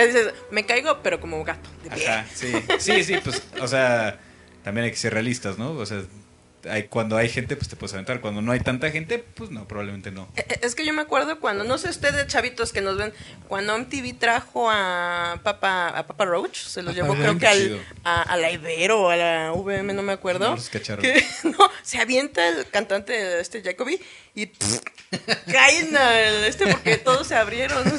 Me 0.50 0.64
caigo, 0.66 1.00
pero 1.02 1.20
como 1.20 1.44
gato. 1.44 1.68
de 1.84 1.90
pie. 1.90 2.08
Ajá, 2.08 2.26
sí, 2.34 2.52
sí, 2.78 3.04
sí, 3.04 3.16
pues, 3.22 3.42
o 3.60 3.68
sea, 3.68 4.18
también 4.64 4.86
hay 4.86 4.90
que 4.90 4.96
ser 4.96 5.12
realistas, 5.12 5.58
¿no? 5.58 5.72
O 5.72 5.86
sea, 5.86 6.02
hay, 6.68 6.84
cuando 6.84 7.16
hay 7.16 7.28
gente, 7.28 7.56
pues 7.56 7.68
te 7.68 7.76
puedes 7.76 7.92
aventar. 7.94 8.20
Cuando 8.20 8.42
no 8.42 8.52
hay 8.52 8.60
tanta 8.60 8.90
gente, 8.90 9.18
pues 9.18 9.50
no, 9.50 9.66
probablemente 9.66 10.10
no. 10.10 10.28
Eh, 10.36 10.44
Es 10.62 10.74
que 10.74 10.84
yo 10.84 10.92
me 10.92 11.02
acuerdo 11.02 11.40
cuando, 11.40 11.64
no 11.64 11.78
sé 11.78 11.88
ustedes 11.88 12.26
chavitos 12.26 12.72
que 12.72 12.80
nos 12.80 12.96
ven, 12.96 13.12
cuando 13.48 13.76
MTV 13.78 14.18
trajo 14.18 14.70
a 14.70 15.40
Papa, 15.42 15.88
a 15.88 16.06
Papa 16.06 16.24
Roach, 16.24 16.56
se 16.56 16.82
los 16.82 16.94
llevó 16.94 17.14
creo 17.14 17.38
que 17.38 17.46
al, 17.46 17.80
a, 18.04 18.22
a 18.22 18.36
la 18.36 18.50
Ibero 18.50 19.02
o 19.02 19.10
a 19.10 19.16
la 19.16 19.52
VM, 19.52 19.92
no 19.94 20.02
me 20.02 20.12
acuerdo. 20.12 20.50
No 20.50 20.56
los 20.56 20.68
cacharon. 20.68 21.02
Que, 21.02 21.24
no, 21.44 21.70
se 21.82 21.98
avienta 21.98 22.46
el 22.48 22.66
cantante 22.68 23.40
este 23.40 23.62
Jacoby 23.62 24.00
y 24.34 24.46
pff, 24.46 24.78
cae 25.50 25.80
en 25.80 25.96
el 25.96 26.44
este 26.44 26.66
porque 26.66 26.96
todos 26.98 27.26
se 27.26 27.34
abrieron. 27.34 27.82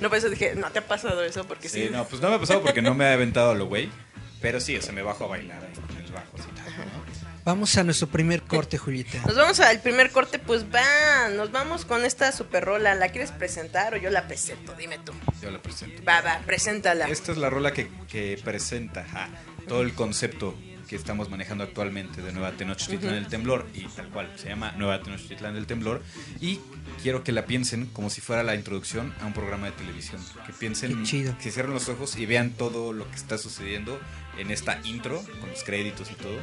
No, 0.00 0.08
pues 0.10 0.28
dije, 0.28 0.56
no 0.56 0.68
te 0.72 0.80
ha 0.80 0.86
pasado 0.86 1.22
eso 1.22 1.44
porque 1.44 1.68
sí. 1.68 1.84
Sí, 1.84 1.88
no, 1.92 2.04
pues 2.08 2.20
no 2.20 2.28
me 2.28 2.34
ha 2.34 2.38
pasado 2.40 2.60
porque 2.60 2.82
no 2.82 2.92
me 2.92 3.04
ha 3.04 3.12
aventado 3.12 3.52
a 3.52 3.54
lo 3.54 3.66
güey. 3.66 3.88
Pero 4.40 4.58
sí, 4.60 4.76
o 4.76 4.82
sea, 4.82 4.92
me 4.92 5.02
bajo 5.02 5.24
a 5.24 5.28
bailar 5.28 5.62
ahí 5.64 5.72
con 5.74 6.02
los 6.02 6.10
bajos 6.10 6.40
y 6.40 6.56
tal, 6.56 6.66
¿no? 6.66 7.01
Vamos 7.44 7.76
a 7.76 7.82
nuestro 7.82 8.06
primer 8.06 8.42
corte, 8.42 8.78
Julieta. 8.78 9.18
Nos 9.26 9.34
vamos 9.34 9.58
al 9.58 9.80
primer 9.80 10.12
corte, 10.12 10.38
pues 10.38 10.64
va, 10.72 11.28
nos 11.30 11.50
vamos 11.50 11.84
con 11.84 12.04
esta 12.04 12.30
super 12.30 12.64
rola. 12.64 12.94
¿La 12.94 13.08
quieres 13.08 13.32
presentar 13.32 13.94
o 13.94 13.96
yo 13.96 14.10
la 14.10 14.28
presento? 14.28 14.74
Dime 14.74 14.98
tú. 15.04 15.12
Yo 15.40 15.50
la 15.50 15.60
presento. 15.60 16.02
Va, 16.04 16.20
va, 16.20 16.38
preséntala. 16.46 17.08
Esta 17.08 17.32
es 17.32 17.38
la 17.38 17.50
rola 17.50 17.72
que, 17.72 17.88
que 18.08 18.40
presenta 18.44 19.04
ja, 19.04 19.28
todo 19.66 19.82
el 19.82 19.92
concepto 19.92 20.56
que 20.88 20.96
estamos 20.96 21.30
manejando 21.30 21.64
actualmente 21.64 22.20
de 22.20 22.32
Nueva 22.32 22.52
Tenochtitlán 22.52 23.14
del 23.14 23.26
Temblor 23.26 23.66
y 23.72 23.86
tal 23.86 24.10
cual, 24.10 24.30
se 24.36 24.50
llama 24.50 24.72
Nueva 24.76 25.02
Tenochtitlán 25.02 25.54
del 25.54 25.66
Temblor 25.66 26.02
y 26.38 26.60
quiero 27.02 27.24
que 27.24 27.32
la 27.32 27.46
piensen 27.46 27.86
como 27.86 28.10
si 28.10 28.20
fuera 28.20 28.42
la 28.42 28.54
introducción 28.54 29.14
a 29.22 29.26
un 29.26 29.32
programa 29.32 29.66
de 29.66 29.72
televisión, 29.72 30.22
que 30.46 30.52
piensen, 30.52 30.98
Qué 30.98 31.02
chido. 31.04 31.38
que 31.38 31.50
cierren 31.50 31.72
los 31.72 31.88
ojos 31.88 32.16
y 32.16 32.26
vean 32.26 32.50
todo 32.50 32.92
lo 32.92 33.08
que 33.08 33.16
está 33.16 33.38
sucediendo 33.38 33.98
en 34.36 34.50
esta 34.50 34.80
intro, 34.84 35.24
con 35.40 35.48
los 35.48 35.64
créditos 35.64 36.10
y 36.10 36.14
todo, 36.14 36.36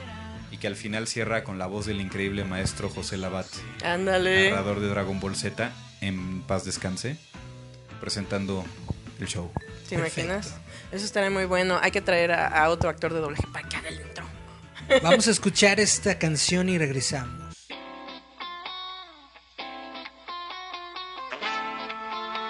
y 0.51 0.57
que 0.57 0.67
al 0.67 0.75
final 0.75 1.07
cierra 1.07 1.43
con 1.43 1.57
la 1.59 1.67
voz 1.67 1.85
del 1.85 2.01
increíble 2.01 2.43
maestro 2.43 2.89
José 2.89 3.17
Labat, 3.17 3.47
Ándale. 3.83 4.49
narrador 4.49 4.79
de 4.79 4.87
Dragon 4.87 5.19
Ball 5.19 5.35
Z, 5.35 5.71
en 6.01 6.41
paz 6.41 6.65
descanse, 6.65 7.17
presentando 7.99 8.65
el 9.19 9.27
show. 9.27 9.51
¿Te 9.87 9.95
imaginas? 9.95 10.55
Eso 10.91 11.05
estaría 11.05 11.29
muy 11.29 11.45
bueno. 11.45 11.79
Hay 11.81 11.91
que 11.91 12.01
traer 12.01 12.31
a, 12.31 12.47
a 12.47 12.69
otro 12.69 12.89
actor 12.89 13.13
de 13.13 13.19
doblaje 13.19 13.43
para 13.51 13.67
que 13.67 13.75
haga 13.77 13.89
el 13.89 14.01
intro. 14.01 14.25
Vamos 15.03 15.27
a 15.27 15.31
escuchar 15.31 15.79
esta 15.79 16.17
canción 16.17 16.69
y 16.69 16.77
regresamos. 16.77 17.39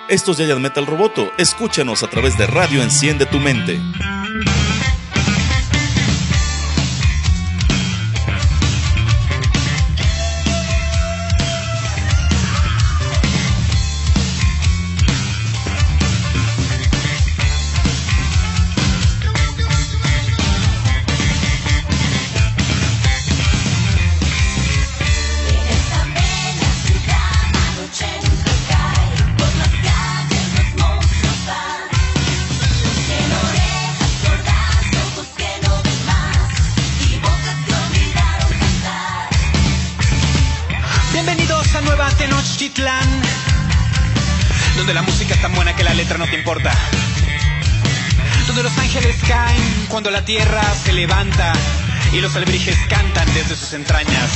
Esto 0.10 0.32
es 0.32 0.38
Giant 0.38 0.60
Metal 0.60 0.86
Roboto. 0.88 1.32
Escúchanos 1.38 2.02
a 2.04 2.10
través 2.10 2.38
de 2.38 2.48
Radio 2.48 2.82
Enciende 2.82 3.26
tu 3.28 3.40
Mente. 3.40 3.80
Cuando 50.02 50.12
la 50.12 50.24
tierra 50.24 50.64
se 50.82 50.94
levanta 50.94 51.52
y 52.14 52.22
los 52.22 52.34
alebrijes 52.34 52.78
cantan 52.88 53.28
desde 53.34 53.54
sus 53.54 53.74
entrañas. 53.74 54.32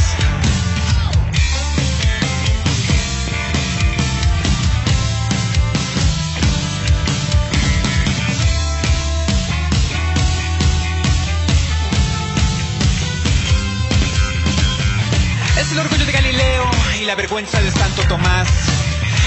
Es 15.61 15.71
el 15.71 15.79
orgullo 15.79 16.05
de 16.05 16.11
Galileo 16.11 16.71
y 16.99 17.05
la 17.05 17.15
vergüenza 17.15 17.61
de 17.61 17.71
Santo 17.71 18.01
Tomás. 18.09 18.72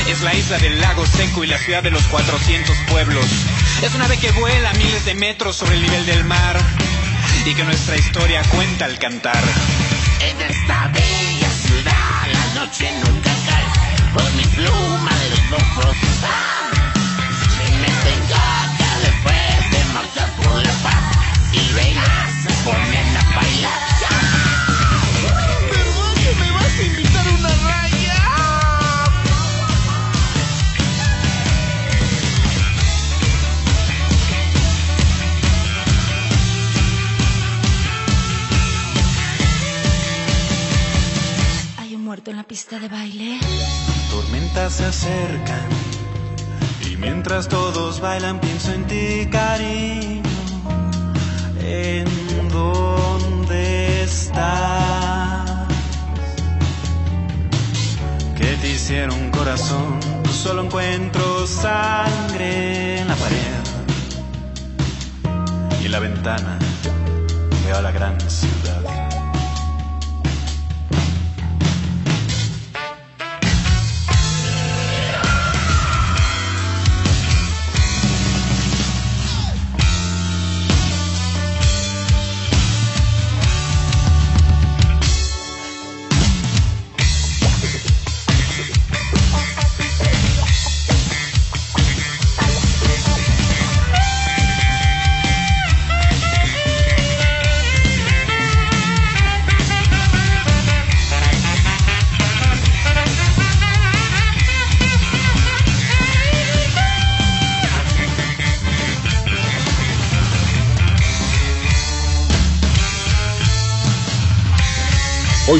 Es 0.09 0.23
la 0.23 0.35
isla 0.35 0.59
del 0.59 0.81
lago 0.81 1.05
seco 1.05 1.42
y 1.42 1.49
la 1.49 1.59
ciudad 1.59 1.83
de 1.83 1.90
los 1.90 2.03
400 2.05 2.77
pueblos. 2.90 3.27
Es 3.83 3.95
una 3.95 4.05
ave 4.05 4.16
que 4.19 4.31
vuela 4.33 4.73
miles 4.75 5.05
de 5.05 5.14
metros 5.14 5.57
sobre 5.57 5.75
el 5.75 5.83
nivel 5.83 6.07
del 6.07 6.25
mar 6.25 6.57
y 7.45 7.55
que 7.55 7.64
nuestra 7.64 7.97
historia 7.97 8.42
cuenta 8.55 8.85
al 8.85 8.99
cantar. 8.99 9.42
En 10.21 10.40
esta 10.40 10.88
bella 10.88 11.51
ciudad 11.51 12.27
la 12.33 12.61
noche 12.61 12.90
nunca 13.05 13.31
cae 13.49 13.65
pista 42.57 42.79
de 42.79 42.88
baile. 42.88 43.38
Tormentas 44.11 44.73
se 44.73 44.87
acercan 44.87 45.69
y 46.90 46.97
mientras 46.97 47.49
todos 47.49 48.01
bailan 48.01 48.40
pienso 48.40 48.73
en 48.73 48.87
ti, 48.87 49.29
cariño. 49.31 50.23
¿En 51.61 52.07
dónde 52.49 54.05
estás? 54.05 55.69
¿Qué 58.38 58.57
te 58.62 58.71
hicieron 58.71 59.31
corazón? 59.33 60.01
Solo 60.33 60.62
encuentro 60.64 61.47
sangre 61.47 63.01
en 63.01 63.09
la 63.09 63.16
pared 63.16 63.57
y 65.83 65.85
en 65.85 65.92
la 65.92 65.99
ventana 65.99 66.59
veo 67.66 67.83
la 67.83 67.90
gran 67.90 68.19
ciudad. 68.31 69.06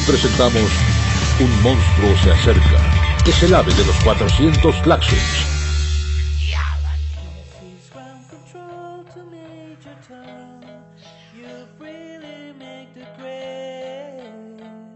Presentamos 0.07 0.71
Un 1.41 1.63
monstruo 1.63 2.17
se 2.23 2.31
acerca. 2.31 3.23
Es 3.27 3.43
el 3.43 3.55
ave 3.55 3.75
de 3.75 3.85
los 3.85 3.97
400 4.05 4.77
claxons. 4.77 5.47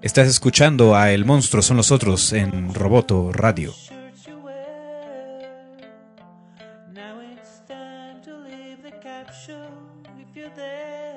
Estás 0.00 0.28
escuchando 0.28 0.96
a 0.96 1.12
El 1.12 1.26
Monstruo 1.26 1.62
son 1.62 1.76
los 1.76 1.92
otros 1.92 2.32
en 2.32 2.72
Roboto 2.72 3.32
Radio. 3.32 3.74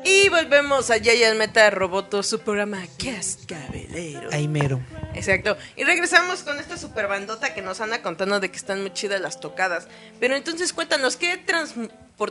Y 0.05 0.27
volvemos 0.29 0.89
a 0.89 0.97
Yayan 0.97 1.37
Meta 1.37 1.69
Roboto, 1.69 2.23
su 2.23 2.39
programa 2.39 2.83
Cascabelero. 3.01 4.29
Ahí 4.31 4.47
mero. 4.47 4.81
Exacto. 5.13 5.57
Y 5.77 5.83
regresamos 5.85 6.43
con 6.43 6.59
esta 6.59 6.77
super 6.77 7.07
bandota 7.07 7.53
que 7.53 7.61
nos 7.61 7.79
anda 7.79 8.01
contando 8.01 8.39
de 8.39 8.51
que 8.51 8.57
están 8.57 8.81
muy 8.81 8.91
chidas 8.91 9.21
las 9.21 9.39
tocadas. 9.39 9.87
Pero 10.19 10.35
entonces 10.35 10.73
cuéntanos, 10.73 11.15
¿qué 11.15 11.41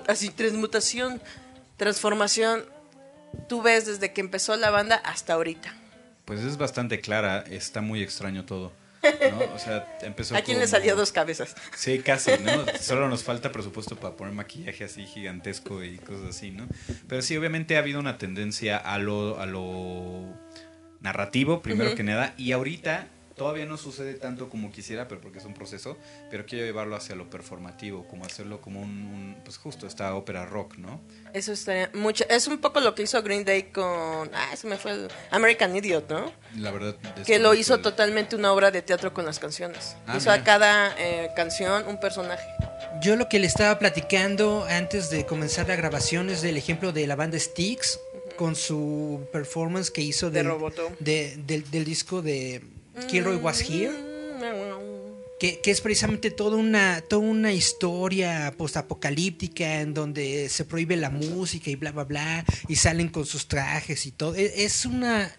así, 0.07 0.31
transmutación, 0.31 1.23
transformación 1.79 2.65
tú 3.49 3.63
ves 3.63 3.87
desde 3.87 4.13
que 4.13 4.21
empezó 4.21 4.57
la 4.57 4.71
banda 4.71 4.97
hasta 4.97 5.33
ahorita? 5.33 5.75
Pues 6.27 6.41
es 6.41 6.59
bastante 6.59 7.01
clara, 7.01 7.45
está 7.49 7.81
muy 7.81 8.03
extraño 8.03 8.45
todo. 8.45 8.73
¿No? 9.03 9.43
O 9.55 9.59
sea, 9.59 9.99
empezó 10.03 10.37
¿A 10.37 10.43
quién 10.43 10.59
le 10.59 10.67
salió 10.67 10.97
dos 10.97 11.13
cabezas? 11.13 11.55
Sí, 11.77 11.99
casi, 12.01 12.33
¿no? 12.43 12.65
Solo 12.81 13.09
nos 13.09 13.23
falta 13.23 13.53
presupuesto 13.53 13.97
para 13.97 14.17
poner 14.17 14.35
maquillaje 14.35 14.85
así 14.85 15.05
gigantesco 15.05 15.83
y 15.83 15.99
cosas 15.99 16.37
así, 16.37 16.51
¿no? 16.51 16.67
Pero 17.09 17.23
sí, 17.23 17.37
obviamente 17.37 17.77
ha 17.77 17.81
habido 17.81 18.01
una 18.01 18.19
tendencia 18.19 18.77
a 18.77 18.99
lo, 18.99 19.41
a 19.41 19.47
lo 19.47 20.25
narrativo, 21.01 21.63
primero 21.63 21.95
que 21.95 22.03
nada, 22.03 22.35
y 22.37 22.53
ahorita 22.53 23.09
todavía 23.43 23.67
no 23.67 23.77
sucede 23.77 24.15
tanto 24.15 24.49
como 24.49 24.71
quisiera, 24.71 25.09
pero 25.09 25.21
porque 25.21 25.39
es 25.41 25.45
un 25.45 25.55
proceso, 25.55 25.97
pero 26.31 26.47
quiero 26.47 26.65
llevarlo 26.65 26.95
hacia 26.97 27.15
lo 27.17 27.29
performativo, 27.29 28.07
como 28.07 28.25
hacerlo 28.25 28.61
como 28.61 28.81
un, 28.81 28.89
un- 28.89 29.37
pues 29.45 29.57
justo 29.59 29.87
esta 29.87 30.15
ópera 30.15 30.47
rock, 30.47 30.77
¿no? 30.77 31.01
Eso 31.35 31.53
estaría 31.53 31.91
mucho. 31.95 32.25
Es 32.29 32.47
un 32.47 32.59
poco 32.59 32.79
lo 32.81 32.95
que 32.95 33.03
hizo 33.03 33.21
Green 33.23 33.45
Day 33.45 33.65
con. 33.65 34.31
Ah, 34.35 34.55
se 34.57 34.67
me 34.69 34.77
fue 34.77 34.93
el 34.93 35.09
American 35.31 35.75
Idiot, 35.77 36.09
¿no? 36.09 36.33
La 36.57 36.71
verdad... 36.71 36.95
Que 37.27 37.39
lo 37.39 37.55
hizo 37.55 37.75
el- 37.75 37.83
totalmente 37.83 38.37
una 38.37 38.53
obra 38.53 38.71
de 38.71 38.83
teatro 38.83 39.13
con 39.13 39.25
las 39.27 39.39
canciones. 39.39 39.97
Ah, 40.07 40.17
hizo 40.17 40.31
a 40.31 40.45
cada 40.45 40.95
eh, 40.99 41.31
canción 41.35 41.87
un 41.89 41.99
personaje. 41.99 42.47
Yo 43.03 43.17
lo 43.17 43.29
que 43.29 43.39
le 43.41 43.47
estaba 43.49 43.79
platicando 43.79 44.65
antes 44.69 45.11
de 45.11 45.27
comenzar 45.27 45.67
la 45.67 45.75
grabación 45.77 46.31
es 46.31 46.43
del 46.43 46.57
ejemplo 46.57 46.93
de 46.93 47.07
la 47.09 47.17
banda 47.17 47.39
Styx 47.39 47.99
con 48.37 48.55
su 48.57 49.27
performance 49.33 49.91
que 49.91 50.01
hizo 50.03 50.31
De 50.31 50.43
del, 50.43 50.53
de- 51.01 51.37
del, 51.47 51.71
del 51.71 51.85
disco 51.85 52.23
de 52.23 52.63
Kilroy 53.09 53.37
Was 53.37 53.61
Here. 53.69 53.93
Que, 55.39 55.61
que 55.61 55.73
es 55.73 55.81
precisamente 55.81 56.31
toda 56.31 56.57
una, 56.57 57.01
toda 57.01 57.23
una 57.23 57.53
historia 57.53 58.55
postapocalíptica 58.57 59.81
en 59.81 59.93
donde 59.93 60.49
se 60.49 60.65
prohíbe 60.65 60.97
la 60.97 61.11
música 61.11 61.69
y 61.69 61.75
bla, 61.75 61.91
bla, 61.91 62.05
bla, 62.05 62.45
y 62.69 62.77
salen 62.77 63.09
con 63.09 63.27
sus 63.27 63.49
trajes 63.49 64.07
y 64.07 64.13
todo. 64.13 64.37
E- 64.37 64.65
Es 64.65 64.85
una 64.87 65.35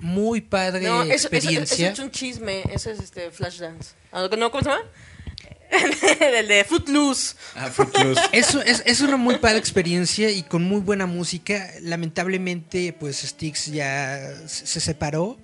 muy 0.00 0.42
padre 0.42 0.82
No, 0.86 1.02
eso, 1.02 1.12
eso- 1.12 1.28
experiencia. 1.28 1.86
eso 1.90 2.02
es 2.02 2.06
un 2.06 2.10
chisme. 2.10 2.62
Eso 2.72 2.90
es 2.90 3.00
este 3.00 3.30
Flashdance. 3.30 3.92
Ah, 4.12 4.28
¿No? 4.38 4.50
¿Cómo 4.50 4.62
se 4.64 4.68
llama? 4.68 4.82
el 6.36 6.46
de 6.48 6.64
Footloose. 6.64 7.34
Ah, 7.54 7.70
Footloose. 7.70 8.20
Es, 8.32 8.54
es, 8.54 8.82
es 8.84 9.00
una 9.00 9.16
muy 9.16 9.38
padre 9.38 9.58
experiencia 9.58 10.30
y 10.30 10.42
con 10.42 10.62
muy 10.62 10.80
buena 10.80 11.06
música. 11.06 11.70
Lamentablemente, 11.80 12.92
pues 12.98 13.18
Styx 13.22 13.66
ya 13.72 14.30
se 14.46 14.66
se 14.66 14.80
separó. 14.80 15.38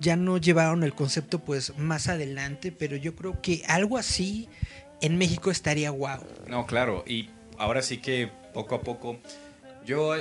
Ya 0.00 0.16
no 0.16 0.38
llevaron 0.38 0.84
el 0.84 0.94
concepto 0.94 1.40
pues 1.40 1.76
más 1.76 2.08
adelante, 2.08 2.70
pero 2.72 2.96
yo 2.96 3.14
creo 3.16 3.40
que 3.42 3.62
algo 3.66 3.98
así 3.98 4.48
en 5.00 5.18
México 5.18 5.50
estaría 5.50 5.90
guau. 5.90 6.20
No, 6.46 6.66
claro, 6.66 7.04
y 7.06 7.30
ahora 7.58 7.82
sí 7.82 7.98
que 7.98 8.30
poco 8.54 8.74
a 8.76 8.80
poco, 8.82 9.18
yo 9.84 10.14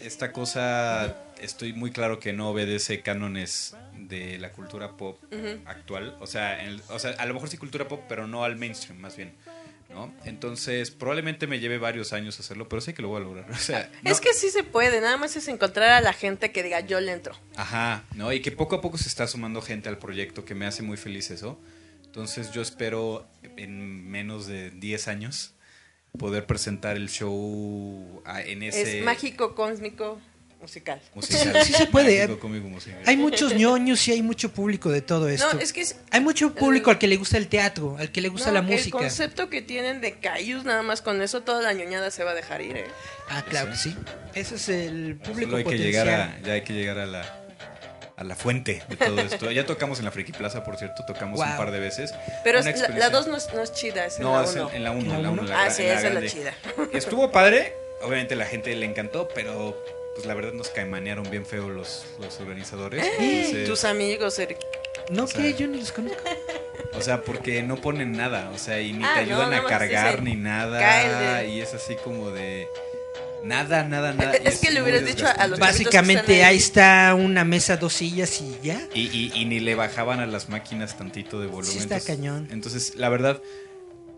esta 0.00 0.32
cosa 0.32 1.14
estoy 1.40 1.72
muy 1.72 1.90
claro 1.90 2.20
que 2.20 2.32
no 2.32 2.50
obedece 2.50 3.00
cánones 3.00 3.74
de 3.98 4.38
la 4.38 4.52
cultura 4.52 4.96
pop 4.96 5.18
actual, 5.66 6.14
o 6.20 6.26
sea, 6.26 6.62
en 6.62 6.68
el- 6.70 6.82
o 6.90 6.98
sea, 6.98 7.12
a 7.12 7.26
lo 7.26 7.34
mejor 7.34 7.48
sí 7.48 7.56
cultura 7.56 7.88
pop, 7.88 8.00
pero 8.08 8.26
no 8.26 8.44
al 8.44 8.56
mainstream, 8.56 8.98
más 9.00 9.16
bien. 9.16 9.32
¿No? 9.94 10.12
Entonces, 10.24 10.90
probablemente 10.90 11.46
me 11.46 11.60
lleve 11.60 11.78
varios 11.78 12.12
años 12.12 12.38
hacerlo, 12.40 12.68
pero 12.68 12.82
sé 12.82 12.92
que 12.92 13.00
lo 13.02 13.08
voy 13.08 13.20
a 13.20 13.24
lograr. 13.24 13.50
O 13.50 13.56
sea, 13.56 13.90
no- 14.02 14.10
Es 14.10 14.20
que 14.20 14.34
sí 14.34 14.50
se 14.50 14.64
puede, 14.64 15.00
nada 15.00 15.16
más 15.16 15.36
es 15.36 15.48
encontrar 15.48 15.90
a 15.90 16.00
la 16.00 16.12
gente 16.12 16.50
que 16.52 16.62
diga 16.62 16.80
yo 16.80 17.00
le 17.00 17.12
entro. 17.12 17.34
Ajá, 17.56 18.04
¿no? 18.14 18.32
Y 18.32 18.40
que 18.40 18.52
poco 18.52 18.76
a 18.76 18.80
poco 18.80 18.98
se 18.98 19.08
está 19.08 19.26
sumando 19.26 19.62
gente 19.62 19.88
al 19.88 19.98
proyecto, 19.98 20.44
que 20.44 20.54
me 20.54 20.66
hace 20.66 20.82
muy 20.82 20.96
feliz 20.96 21.30
eso. 21.30 21.58
Entonces 22.04 22.52
yo 22.52 22.62
espero 22.62 23.26
en 23.56 24.08
menos 24.08 24.46
de 24.46 24.70
10 24.70 25.08
años 25.08 25.54
poder 26.18 26.46
presentar 26.46 26.96
el 26.96 27.08
show 27.08 28.22
ah, 28.24 28.40
en 28.42 28.62
ese... 28.62 28.98
Es 28.98 29.04
mágico, 29.04 29.54
cósmico, 29.54 30.20
musical. 30.64 31.00
musical. 31.14 31.62
Sí 31.64 31.72
se 31.74 31.86
puede. 31.86 32.26
Hay 33.06 33.16
muchos 33.16 33.54
ñoños 33.54 34.06
y 34.08 34.12
hay 34.12 34.22
mucho 34.22 34.50
público 34.52 34.90
de 34.90 35.02
todo 35.02 35.28
esto. 35.28 35.52
No, 35.52 35.60
es 35.60 35.72
que 35.72 35.82
es- 35.82 35.96
Hay 36.10 36.20
mucho 36.20 36.54
público 36.54 36.90
al 36.90 36.98
que 36.98 37.06
le 37.06 37.16
gusta 37.16 37.36
el 37.36 37.48
teatro, 37.48 37.96
al 37.98 38.10
que 38.10 38.20
le 38.20 38.28
gusta 38.30 38.48
No, 38.48 38.54
la 38.54 38.60
El 38.60 38.66
música. 38.66 38.98
concepto 38.98 39.50
que 39.50 39.60
tienen 39.62 40.00
de 40.00 40.18
Cayus, 40.18 40.64
nada 40.64 40.82
más 40.82 41.02
con 41.02 41.20
eso, 41.22 41.42
toda 41.42 41.60
la 41.62 41.72
ñoñada 41.74 42.10
se 42.10 42.24
va 42.24 42.30
a 42.30 42.34
dejar 42.34 42.62
ir, 42.62 42.76
¿eh? 42.78 42.84
Ah, 43.28 43.44
claro 43.48 43.70
que 43.70 43.76
sí. 43.76 43.94
Ese 44.34 44.54
es 44.56 44.68
el 44.68 45.16
público 45.16 45.50
Solo 45.52 45.56
hay 45.58 45.64
que 45.64 45.70
potencial. 45.70 46.06
llegar 46.06 46.08
a, 46.08 46.40
ya 46.42 46.52
hay 46.54 46.62
que 46.62 46.72
llegar 46.72 46.98
a 46.98 47.06
la, 47.06 47.40
a 48.16 48.24
la 48.24 48.34
fuente 48.34 48.82
de 48.88 48.96
todo 48.96 49.20
esto. 49.20 49.50
Ya 49.50 49.66
tocamos 49.66 49.98
en 49.98 50.04
la 50.06 50.10
Friki 50.10 50.32
Plaza, 50.32 50.64
por 50.64 50.76
cierto, 50.76 51.04
tocamos 51.06 51.38
un 51.40 51.56
par 51.56 51.70
de 51.70 51.80
veces. 51.80 52.14
Pero 52.42 52.58
es- 52.58 52.64
la- 52.64 52.70
la 52.70 52.76
experiencia- 52.78 53.10
2 53.10 53.26
no, 53.28 53.36
es- 53.36 53.52
no 53.54 53.62
es 53.62 53.72
chida, 53.74 54.06
es 54.06 54.16
en 54.16 54.22
No, 54.22 54.36
la 54.40 54.44
es 54.44 54.54
en, 54.56 54.62
1. 54.62 54.70
en 54.72 54.84
la 54.84 54.90
1. 54.92 55.14
En 55.16 55.22
la 55.22 55.30
uno, 55.30 55.42
la 55.42 55.64
Ah, 55.64 55.70
sí, 55.70 55.82
esa 55.82 56.08
es 56.08 56.14
la 56.14 56.26
chida. 56.26 56.54
Estuvo 56.92 57.30
padre. 57.30 57.74
Obviamente 58.02 58.36
la 58.36 58.44
gente 58.44 58.74
le 58.76 58.84
encantó, 58.84 59.28
pero 59.34 59.82
pues 60.14 60.26
la 60.26 60.34
verdad 60.34 60.52
nos 60.52 60.68
caimanearon 60.70 61.28
bien 61.30 61.44
feo 61.44 61.68
los, 61.68 62.04
los 62.20 62.38
organizadores. 62.40 63.04
Eh, 63.04 63.10
Entonces, 63.18 63.68
Tus 63.68 63.84
amigos, 63.84 64.38
Eric. 64.38 64.58
No, 65.10 65.24
O 65.24 65.26
sea, 65.26 65.42
que 65.42 65.54
yo 65.54 65.66
ni 65.66 65.78
los 65.78 65.92
conozco. 65.92 66.18
O 66.94 67.02
sea, 67.02 67.22
porque 67.22 67.62
no 67.62 67.76
ponen 67.76 68.12
nada, 68.12 68.50
o 68.54 68.58
sea, 68.58 68.80
y 68.80 68.92
ni 68.92 69.04
Ah, 69.04 69.12
te 69.14 69.20
ayudan 69.20 69.52
a 69.52 69.64
cargar 69.64 70.22
ni 70.22 70.34
nada. 70.36 71.44
Y 71.44 71.60
es 71.60 71.74
así 71.74 71.96
como 71.96 72.30
de 72.30 72.68
nada, 73.42 73.84
nada, 73.84 74.14
nada. 74.14 74.32
Es- 74.34 74.60
que 74.60 74.70
le 74.70 74.80
hubieras 74.82 75.04
dicho 75.04 75.26
a- 75.26 75.46
los. 75.48 75.58
Básicamente 75.58 76.20
están 76.22 76.36
ahí. 76.36 76.42
ahí 76.42 76.56
está 76.56 77.14
una 77.14 77.44
mesa, 77.44 77.76
dos 77.76 77.92
sillas 77.94 78.40
y 78.40 78.56
ya. 78.62 78.80
Y, 78.94 79.02
y- 79.08 79.32
y 79.34 79.44
ni 79.44 79.60
le 79.60 79.74
bajaban 79.74 80.20
a 80.20 80.26
las 80.26 80.48
máquinas 80.48 80.96
tantito 80.96 81.40
de 81.40 81.48
volumen. 81.48 81.72
Sí 81.72 81.78
está 81.80 81.96
entonces- 81.96 82.16
cañón. 82.16 82.48
Entonces, 82.50 82.94
la 82.94 83.08
verdad, 83.10 83.42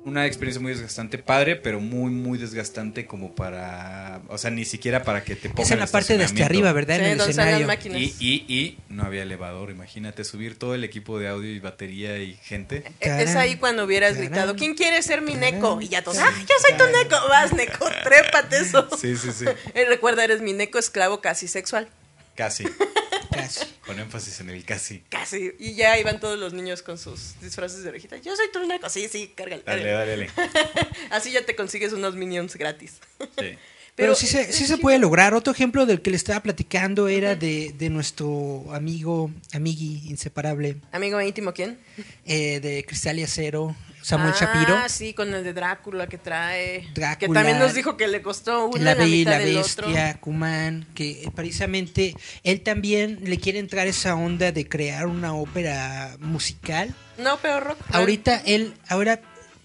una 0.07 0.25
experiencia 0.25 0.63
muy 0.63 0.73
desgastante, 0.73 1.19
padre, 1.19 1.57
pero 1.57 1.81
muy, 1.81 2.11
muy 2.11 2.39
desgastante 2.39 3.07
como 3.07 3.35
para... 3.35 4.21
O 4.29 4.39
sea, 4.39 4.51
ni 4.51 4.65
siquiera 4.65 5.03
para 5.05 5.23
que 5.25 5.37
te 5.37 5.49
pongan 5.51 5.65
Es 5.65 5.71
en 5.73 5.79
la 5.81 5.87
parte 5.89 6.17
de 6.17 6.25
hasta 6.25 6.45
arriba, 6.45 6.73
¿verdad? 6.73 6.97
Sí, 6.97 7.03
en 7.05 7.11
el 7.11 7.19
donde 7.19 7.31
están 7.33 7.47
las 7.51 7.61
escenario. 7.61 7.67
máquinas. 7.67 8.01
Y, 8.01 8.15
y, 8.49 8.55
y 8.55 8.79
no 8.89 9.03
había 9.05 9.23
elevador, 9.25 9.71
imagínate, 9.71 10.25
subir 10.25 10.59
todo 10.59 10.75
el 10.75 10.85
equipo 10.85 11.19
de 11.19 11.29
audio 11.29 11.51
y 11.51 11.59
batería 11.59 12.19
y 12.19 12.35
gente. 12.37 12.85
E- 13.01 13.23
Es 13.23 13.37
ahí 13.37 13.57
cuando 13.57 13.85
hubieras 13.85 14.15
Tarán, 14.15 14.27
gritado, 14.29 14.57
¿quién 14.57 14.75
quiere 14.75 15.03
ser 15.03 15.21
mi 15.23 15.35
neco? 15.35 15.71
tarán, 15.71 15.83
Y 15.83 15.89
ya 15.89 16.03
todos, 16.03 16.19
¡ah, 16.19 16.33
yo 16.41 16.55
soy 16.67 16.79
tu 16.79 16.85
neco! 16.87 17.17
Vas, 17.29 17.53
neco, 17.53 17.87
trépate 18.05 18.59
eso. 18.61 18.89
Sí, 18.97 19.17
sí, 19.17 19.31
sí, 19.33 19.45
Recuerda, 19.89 20.23
eres 20.25 20.41
mi 20.41 20.53
neco 20.53 20.79
esclavo 20.79 21.21
casi 21.21 21.49
sexual. 21.49 21.89
casi, 22.37 22.65
Casi. 23.33 23.65
con 23.85 23.99
énfasis 23.99 24.41
en 24.41 24.51
el 24.51 24.65
casi. 24.65 25.01
Casi. 25.09 25.53
Y 25.59 25.75
ya 25.75 25.99
iban 25.99 26.21
todos 26.21 26.39
los 26.39 26.53
niños 26.53 26.83
con 26.83 26.99
sus 26.99 27.39
disfraces 27.41 27.83
de 27.83 27.89
orejita. 27.91 28.17
Yo 28.19 28.35
soy 28.37 28.47
tu 28.53 28.67
neco. 28.67 28.89
Sí, 28.89 29.09
sí, 29.11 29.33
cárgale. 29.35 29.63
Dale, 29.65 29.85
dale, 29.91 30.11
dale. 30.11 30.31
Así 31.11 31.33
ya 31.33 31.45
te 31.45 31.55
consigues 31.57 31.93
unos 31.93 32.15
minions 32.17 32.57
gratis. 32.57 32.95
Sí. 33.39 33.57
Pero, 33.97 34.15
sí, 34.15 34.27
se, 34.27 34.53
sí 34.53 34.67
se 34.67 34.77
puede 34.77 34.99
lograr. 34.99 35.33
Otro 35.33 35.55
ejemplo 35.55 35.87
del 35.87 36.03
que 36.03 36.11
le 36.11 36.17
estaba 36.19 36.43
platicando 36.43 37.09
era 37.09 37.35
de, 37.35 37.75
de 37.79 37.89
nuestro 37.89 38.67
amigo, 38.75 39.31
amigui 39.55 40.03
inseparable, 40.11 40.77
Amigo 40.93 41.19
íntimo, 41.23 41.55
¿quién? 41.55 41.79
eh, 42.27 42.61
de 42.61 42.85
Cristal 42.85 43.19
y 43.19 43.23
Acero, 43.23 43.75
Samuel 44.07 44.35
ah, 44.37 44.39
Shapiro. 44.39 44.89
sí, 44.89 45.15
con 45.15 45.35
el 45.35 45.43
de 45.43 45.53
Drácula 45.53 46.07
que 46.07 46.17
trae. 46.17 46.89
Drácula. 46.95 47.17
Que 47.17 47.29
también 47.29 47.59
nos 47.59 47.75
dijo 47.75 47.97
que 47.97 48.07
le 48.07 48.23
costó 48.23 48.67
una 48.67 48.79
La 48.79 48.95
la 48.95 49.05
mitad 49.05 49.33
la 49.33 49.39
del 49.41 49.57
otro. 49.57 49.89
Kuman, 50.21 50.87
que 50.95 51.29
precisamente 51.35 52.15
él 52.45 52.61
también 52.61 53.19
le 53.25 53.37
quiere 53.39 53.59
entrar 53.59 53.89
esa 53.89 54.15
onda 54.15 54.53
de 54.53 54.69
crear 54.69 55.09
una 55.09 55.35
ópera 55.35 56.19
musical. 56.21 56.95
No, 57.19 57.41
pero 57.43 57.59
rock. 57.59 57.79
Ahorita 57.91 58.41
él, 58.47 58.75
ahora 58.87 59.21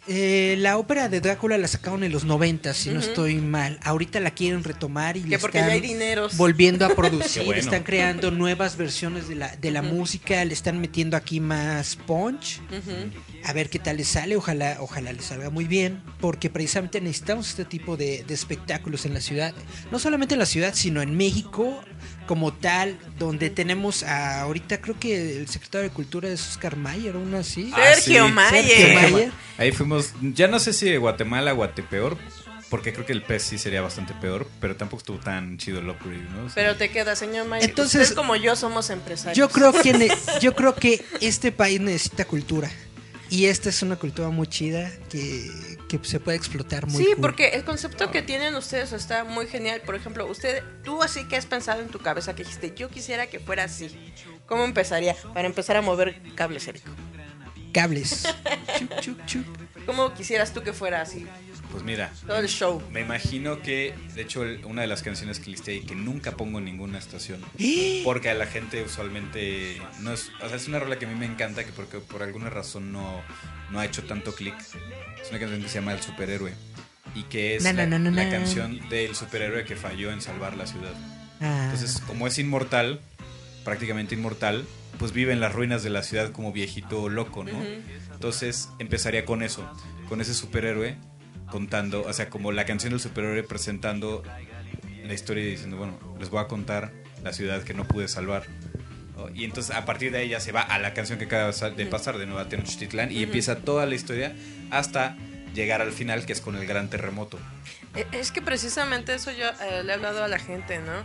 eh, 0.07 0.55
la 0.57 0.77
ópera 0.77 1.09
de 1.09 1.21
Drácula 1.21 1.57
la 1.59 1.67
sacaron 1.67 2.03
en 2.03 2.11
los 2.11 2.23
90, 2.23 2.73
si 2.73 2.89
no 2.89 2.99
estoy 2.99 3.35
mal. 3.35 3.79
Ahorita 3.83 4.19
la 4.19 4.31
quieren 4.31 4.63
retomar 4.63 5.15
y 5.15 5.21
porque 5.37 5.59
están 5.59 5.67
ya 5.67 5.73
hay 5.73 5.81
dineros. 5.81 6.37
volviendo 6.37 6.85
a 6.85 6.89
producir, 6.95 7.43
bueno. 7.43 7.59
están 7.61 7.83
creando 7.83 8.31
nuevas 8.31 8.77
versiones 8.77 9.27
de 9.27 9.35
la, 9.35 9.55
de 9.55 9.69
la 9.69 9.83
música, 9.83 10.43
le 10.43 10.53
están 10.53 10.81
metiendo 10.81 11.15
aquí 11.17 11.39
más 11.39 11.95
punch. 11.95 12.61
A 13.43 13.53
ver 13.53 13.69
qué 13.69 13.77
tal 13.77 13.97
le 13.97 14.03
sale, 14.03 14.35
ojalá, 14.35 14.77
ojalá 14.79 15.13
le 15.13 15.21
salga 15.21 15.49
muy 15.49 15.65
bien, 15.65 16.01
porque 16.19 16.49
precisamente 16.49 16.99
necesitamos 16.99 17.49
este 17.49 17.65
tipo 17.65 17.95
de, 17.95 18.23
de 18.23 18.33
espectáculos 18.33 19.05
en 19.05 19.13
la 19.13 19.21
ciudad, 19.21 19.53
no 19.91 19.99
solamente 19.99 20.33
en 20.33 20.39
la 20.39 20.45
ciudad, 20.47 20.73
sino 20.73 21.01
en 21.01 21.15
México 21.15 21.79
como 22.32 22.54
tal, 22.54 22.98
donde 23.20 23.50
tenemos 23.50 24.04
a, 24.04 24.39
ahorita 24.44 24.80
creo 24.80 24.98
que 24.98 25.38
el 25.41 25.50
secretario 25.50 25.89
de 25.89 25.94
Cultura 25.94 26.30
es 26.30 26.48
Oscar 26.48 26.78
Mayer, 26.78 27.17
una 27.17 27.39
así. 27.39 27.74
Ah, 27.76 27.82
Sergio 27.96 28.28
sí. 28.28 28.32
Mayer. 28.32 28.65
Sergio 28.78 29.10
Mayer. 29.12 29.32
Ahí 29.58 29.74
fuimos, 29.74 30.13
ya 30.22 30.48
no 30.48 30.58
sé 30.58 30.72
si 30.72 30.89
de 30.89 30.98
Guatemala 30.98 31.52
a 31.52 31.54
Guatepeor, 31.54 32.17
porque 32.70 32.94
creo 32.94 33.06
que 33.06 33.12
el 33.12 33.22
pez 33.22 33.44
sí 33.44 33.58
sería 33.58 33.82
bastante 33.82 34.13
peor, 34.13 34.48
pero 34.62 34.78
tampoco 34.78 35.00
estuvo 35.00 35.17
tan 35.20 35.58
chido 35.58 35.80
el 35.80 35.89
upgrade, 35.89 36.22
¿no? 36.34 36.48
Pero 36.56 36.78
te 36.78 36.89
queda, 36.89 37.17
señor 37.17 37.48
Mayer. 37.48 37.70
Entonces- 37.70 38.04
Usted 38.04 38.15
como 38.15 38.38
yo 38.38 38.56
somos 38.56 38.89
empresarios. 38.91 39.38
Yo 39.38 39.50
creo 39.50 39.74
que 39.74 39.91
ne- 39.91 40.17
yo 40.39 40.56
creo 40.56 40.74
que 40.74 41.04
este 41.20 41.52
país 41.52 41.82
necesita 41.82 42.24
cultura 42.24 42.72
y 43.30 43.48
esta 43.48 43.67
es 43.67 43.82
una 43.82 43.98
cultura 43.98 44.30
muy 44.30 44.48
chida 44.48 44.89
que, 45.10 45.52
que 45.99 46.08
se 46.08 46.19
puede 46.19 46.38
explotar 46.38 46.88
muy 46.88 47.04
Sí, 47.04 47.10
cool. 47.13 47.21
porque 47.21 47.49
el 47.49 47.63
concepto 47.63 48.12
que 48.12 48.21
tienen 48.21 48.56
ustedes 48.56 48.91
está 48.93 49.23
muy 49.23 49.47
genial. 49.47 49.82
Por 49.82 49.95
ejemplo, 49.95 50.25
usted, 50.27 50.63
tú 50.84 51.01
así 51.04 51.25
que 51.27 51.36
has 51.38 51.45
pensado 51.45 51.82
en 51.82 51.89
tu 51.89 51.99
cabeza 51.99 52.36
que 52.36 52.43
dijiste, 52.43 52.73
yo 52.75 52.89
quisiera 52.89 53.27
que 53.27 53.39
fuera 53.39 53.63
así. 53.65 53.89
¿Cómo 54.45 54.63
empezaría? 54.63 55.15
Para 55.34 55.47
empezar 55.47 55.75
a 55.77 55.82
mover 55.82 56.21
cables, 56.36 56.67
Eric. 56.67 56.84
cables. 57.73 58.23
Chuc, 58.77 58.99
chuc, 59.01 59.25
chuc. 59.25 59.45
¿Cómo 59.86 60.13
quisieras 60.13 60.54
tú 60.54 60.62
que 60.62 60.73
fuera 60.73 61.01
así? 61.01 61.25
Pues 61.71 61.84
mira, 61.84 62.12
Todo 62.27 62.38
el 62.38 62.47
show. 62.47 62.81
me 62.91 63.01
imagino 63.01 63.62
que, 63.62 63.93
de 64.13 64.21
hecho, 64.21 64.43
una 64.65 64.81
de 64.81 64.88
las 64.88 65.03
canciones 65.03 65.39
que 65.39 65.51
listé 65.51 65.75
y 65.75 65.81
que 65.81 65.95
nunca 65.95 66.31
pongo 66.31 66.60
en 66.60 66.65
ninguna 66.65 66.97
estación, 66.97 67.41
¡Eh! 67.60 68.01
porque 68.03 68.29
a 68.29 68.34
la 68.34 68.45
gente 68.45 68.84
usualmente 68.84 69.81
no 70.01 70.13
es, 70.13 70.31
o 70.43 70.47
sea, 70.47 70.57
es 70.57 70.67
una 70.67 70.79
rola 70.79 70.99
que 70.99 71.05
a 71.05 71.10
mí 71.10 71.15
me 71.15 71.25
encanta, 71.25 71.63
que 71.63 71.71
porque 71.71 71.99
por 71.99 72.23
alguna 72.23 72.49
razón 72.49 72.91
no, 72.91 73.21
no 73.71 73.79
ha 73.79 73.86
hecho 73.86 74.03
tanto 74.03 74.34
clic. 74.34 74.55
Es 75.21 75.29
una 75.29 75.39
canción 75.39 75.62
que 75.62 75.69
se 75.69 75.75
llama 75.75 75.93
El 75.93 76.01
Superhéroe 76.01 76.53
y 77.15 77.23
que 77.23 77.55
es 77.55 77.63
la, 77.63 77.75
canción 78.29 78.79
del 78.89 79.15
superhéroe 79.15 79.65
que 79.65 79.75
falló 79.75 80.12
en 80.12 80.21
salvar 80.21 80.55
la 80.55 80.65
ciudad. 80.65 80.93
Ah. 81.39 81.63
Entonces, 81.65 82.01
como 82.05 82.27
es 82.27 82.38
inmortal, 82.38 83.01
prácticamente 83.63 84.15
inmortal, 84.15 84.65
pues 84.97 85.12
vive 85.12 85.34
en 85.34 85.39
las 85.39 85.53
ruinas 85.53 85.84
de 85.84 85.89
la 85.89 86.03
ciudad 86.03 86.31
como 86.31 86.51
viejito 86.51 87.10
loco, 87.10 87.43
¿no? 87.43 87.60
Entonces, 88.13 88.69
empezaría 88.79 89.25
con 89.25 89.41
eso, 89.41 89.67
con 90.07 90.21
ese 90.21 90.34
superhéroe 90.34 90.95
contando, 91.51 92.01
o 92.01 92.13
sea, 92.13 92.29
como 92.29 92.51
la 92.51 92.65
canción 92.65 92.91
del 92.91 92.99
superhéroe 92.99 93.43
presentando 93.43 94.23
la 95.05 95.13
historia 95.13 95.43
y 95.43 95.51
diciendo, 95.51 95.77
bueno, 95.77 95.99
les 96.19 96.31
voy 96.31 96.39
a 96.41 96.47
contar 96.47 96.91
la 97.23 97.33
ciudad 97.33 97.61
que 97.61 97.75
no 97.75 97.87
pude 97.87 98.07
salvar. 98.07 98.43
Y 99.35 99.43
entonces 99.43 99.75
a 99.75 99.85
partir 99.85 100.11
de 100.11 100.27
ya 100.27 100.39
se 100.39 100.51
va 100.51 100.61
a 100.61 100.79
la 100.79 100.95
canción 100.95 101.19
que 101.19 101.25
acaba 101.25 101.51
de 101.51 101.85
pasar 101.85 102.17
de 102.17 102.25
Nueva 102.25 102.49
Tenochtitlán 102.49 103.11
y 103.11 103.21
empieza 103.21 103.57
toda 103.57 103.85
la 103.85 103.93
historia 103.93 104.35
hasta 104.71 105.15
llegar 105.53 105.81
al 105.81 105.91
final 105.91 106.25
que 106.25 106.33
es 106.33 106.41
con 106.41 106.55
el 106.55 106.65
gran 106.65 106.89
terremoto. 106.89 107.37
Eh, 107.95 108.07
Es 108.13 108.31
que 108.31 108.41
precisamente 108.41 109.13
eso 109.13 109.31
yo 109.31 109.47
eh, 109.61 109.83
le 109.83 109.91
he 109.91 109.95
hablado 109.95 110.23
a 110.23 110.27
la 110.27 110.39
gente, 110.39 110.79
¿no? 110.79 111.03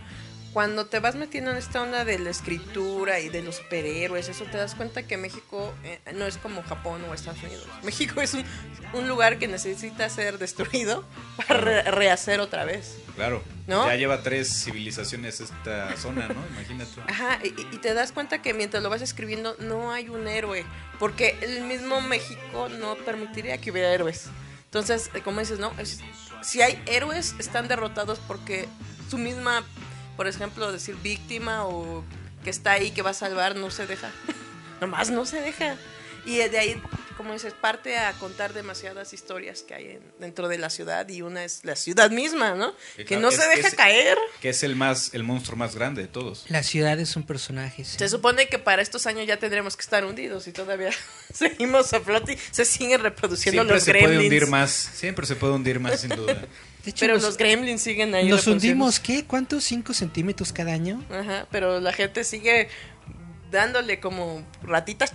Cuando 0.56 0.86
te 0.86 1.00
vas 1.00 1.16
metiendo 1.16 1.50
en 1.50 1.58
esta 1.58 1.82
onda 1.82 2.06
de 2.06 2.18
la 2.18 2.30
escritura 2.30 3.20
y 3.20 3.28
de 3.28 3.42
los 3.42 3.56
superhéroes, 3.56 4.30
eso 4.30 4.44
te 4.44 4.56
das 4.56 4.74
cuenta 4.74 5.02
que 5.02 5.18
México 5.18 5.74
eh, 5.84 6.00
no 6.14 6.24
es 6.24 6.38
como 6.38 6.62
Japón 6.62 7.04
o 7.06 7.12
Estados 7.12 7.42
Unidos. 7.42 7.66
México 7.82 8.22
es 8.22 8.32
un, 8.32 8.42
un 8.94 9.06
lugar 9.06 9.38
que 9.38 9.48
necesita 9.48 10.08
ser 10.08 10.38
destruido 10.38 11.04
para 11.46 11.60
re- 11.60 11.82
rehacer 11.90 12.40
otra 12.40 12.64
vez. 12.64 12.96
Claro, 13.16 13.42
¿No? 13.66 13.86
ya 13.86 13.96
lleva 13.96 14.22
tres 14.22 14.48
civilizaciones 14.64 15.40
esta 15.42 15.94
zona, 15.98 16.26
¿no? 16.28 16.42
Imagínate. 16.54 17.02
Ajá, 17.06 17.38
y, 17.44 17.48
y 17.74 17.78
te 17.78 17.92
das 17.92 18.12
cuenta 18.12 18.40
que 18.40 18.54
mientras 18.54 18.82
lo 18.82 18.88
vas 18.88 19.02
escribiendo 19.02 19.56
no 19.58 19.92
hay 19.92 20.08
un 20.08 20.26
héroe, 20.26 20.64
porque 20.98 21.36
el 21.42 21.64
mismo 21.64 22.00
México 22.00 22.70
no 22.70 22.94
permitiría 22.96 23.58
que 23.58 23.70
hubiera 23.72 23.92
héroes. 23.92 24.28
Entonces, 24.64 25.10
eh, 25.12 25.20
como 25.20 25.40
dices, 25.40 25.58
no, 25.58 25.74
Es- 25.78 26.00
si 26.40 26.62
hay 26.62 26.82
héroes 26.86 27.34
están 27.38 27.68
derrotados 27.68 28.20
porque 28.26 28.66
su 29.10 29.18
misma, 29.18 29.62
por 30.16 30.26
ejemplo, 30.26 30.70
decir 30.72 30.96
víctima 31.02 31.66
o 31.66 32.04
que 32.44 32.50
está 32.50 32.72
ahí 32.72 32.90
que 32.92 33.02
va 33.02 33.10
a 33.10 33.14
salvar 33.14 33.56
no 33.56 33.70
se 33.70 33.86
deja. 33.86 34.10
Nomás 34.80 35.10
no 35.10 35.24
se 35.26 35.40
deja. 35.40 35.76
Y 36.24 36.38
de 36.38 36.58
ahí, 36.58 36.82
como 37.16 37.32
dices, 37.32 37.54
parte 37.54 37.96
a 37.98 38.12
contar 38.14 38.52
demasiadas 38.52 39.12
historias 39.12 39.62
que 39.62 39.74
hay 39.74 39.84
en- 39.92 40.02
dentro 40.18 40.48
de 40.48 40.58
la 40.58 40.70
ciudad 40.70 41.08
y 41.08 41.22
una 41.22 41.44
es 41.44 41.64
la 41.64 41.76
ciudad 41.76 42.10
misma, 42.10 42.54
¿no? 42.56 42.74
Que 43.06 43.16
no 43.16 43.28
es- 43.28 43.36
se 43.36 43.46
deja 43.48 43.68
es- 43.68 43.74
caer. 43.76 44.18
Que 44.40 44.48
es 44.48 44.64
el 44.64 44.74
más, 44.74 45.14
el 45.14 45.22
monstruo 45.22 45.56
más 45.56 45.76
grande 45.76 46.02
de 46.02 46.08
todos. 46.08 46.44
La 46.48 46.64
ciudad 46.64 46.98
es 46.98 47.14
un 47.14 47.22
personaje. 47.24 47.84
sí. 47.84 47.96
Se 47.98 48.08
supone 48.08 48.48
que 48.48 48.58
para 48.58 48.82
estos 48.82 49.06
años 49.06 49.24
ya 49.28 49.36
tendremos 49.38 49.76
que 49.76 49.82
estar 49.82 50.04
hundidos 50.04 50.48
y 50.48 50.52
todavía 50.52 50.90
seguimos 51.32 51.92
a 51.92 52.00
flote 52.00 52.32
y 52.32 52.38
se 52.50 52.64
siguen 52.64 53.00
reproduciendo 53.02 53.60
Siempre 53.62 53.76
los 53.76 53.84
se 53.84 53.90
gremlins. 53.92 54.14
puede 54.16 54.24
hundir 54.26 54.46
más, 54.48 54.70
siempre 54.72 55.26
se 55.26 55.36
puede 55.36 55.52
hundir 55.52 55.78
más 55.78 56.00
sin 56.00 56.10
duda. 56.10 56.42
Hecho, 56.86 57.00
Pero 57.00 57.18
los 57.18 57.36
gremlins 57.36 57.82
siguen 57.82 58.14
ahí. 58.14 58.28
nos 58.28 58.46
hundimos, 58.46 59.00
¿qué? 59.00 59.24
¿Cuántos? 59.24 59.70
¿5 59.70 59.92
centímetros 59.92 60.52
cada 60.52 60.72
año? 60.72 61.04
Ajá, 61.10 61.46
pero 61.50 61.80
la 61.80 61.92
gente 61.92 62.22
sigue 62.22 62.68
dándole 63.50 64.00
como 64.00 64.44
ratitas, 64.62 65.12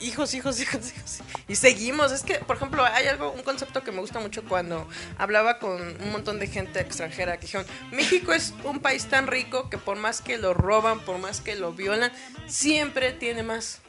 hijos, 0.00 0.34
hijos, 0.34 0.60
hijos, 0.60 0.92
hijos. 0.92 1.18
Y 1.48 1.56
seguimos. 1.56 2.12
Es 2.12 2.22
que, 2.22 2.34
por 2.36 2.56
ejemplo, 2.56 2.84
hay 2.84 3.06
algo, 3.06 3.32
un 3.32 3.42
concepto 3.42 3.82
que 3.82 3.92
me 3.92 4.00
gusta 4.00 4.20
mucho 4.20 4.44
cuando 4.44 4.88
hablaba 5.18 5.58
con 5.58 5.80
un 5.80 6.12
montón 6.12 6.38
de 6.38 6.46
gente 6.46 6.80
extranjera 6.80 7.36
que 7.36 7.42
dijeron, 7.46 7.66
México 7.92 8.32
es 8.32 8.54
un 8.64 8.80
país 8.80 9.06
tan 9.06 9.26
rico 9.26 9.68
que 9.70 9.78
por 9.78 9.96
más 9.96 10.20
que 10.20 10.38
lo 10.38 10.54
roban, 10.54 11.00
por 11.00 11.18
más 11.18 11.40
que 11.40 11.54
lo 11.56 11.72
violan, 11.72 12.12
siempre 12.46 13.12
tiene 13.12 13.42
más. 13.42 13.80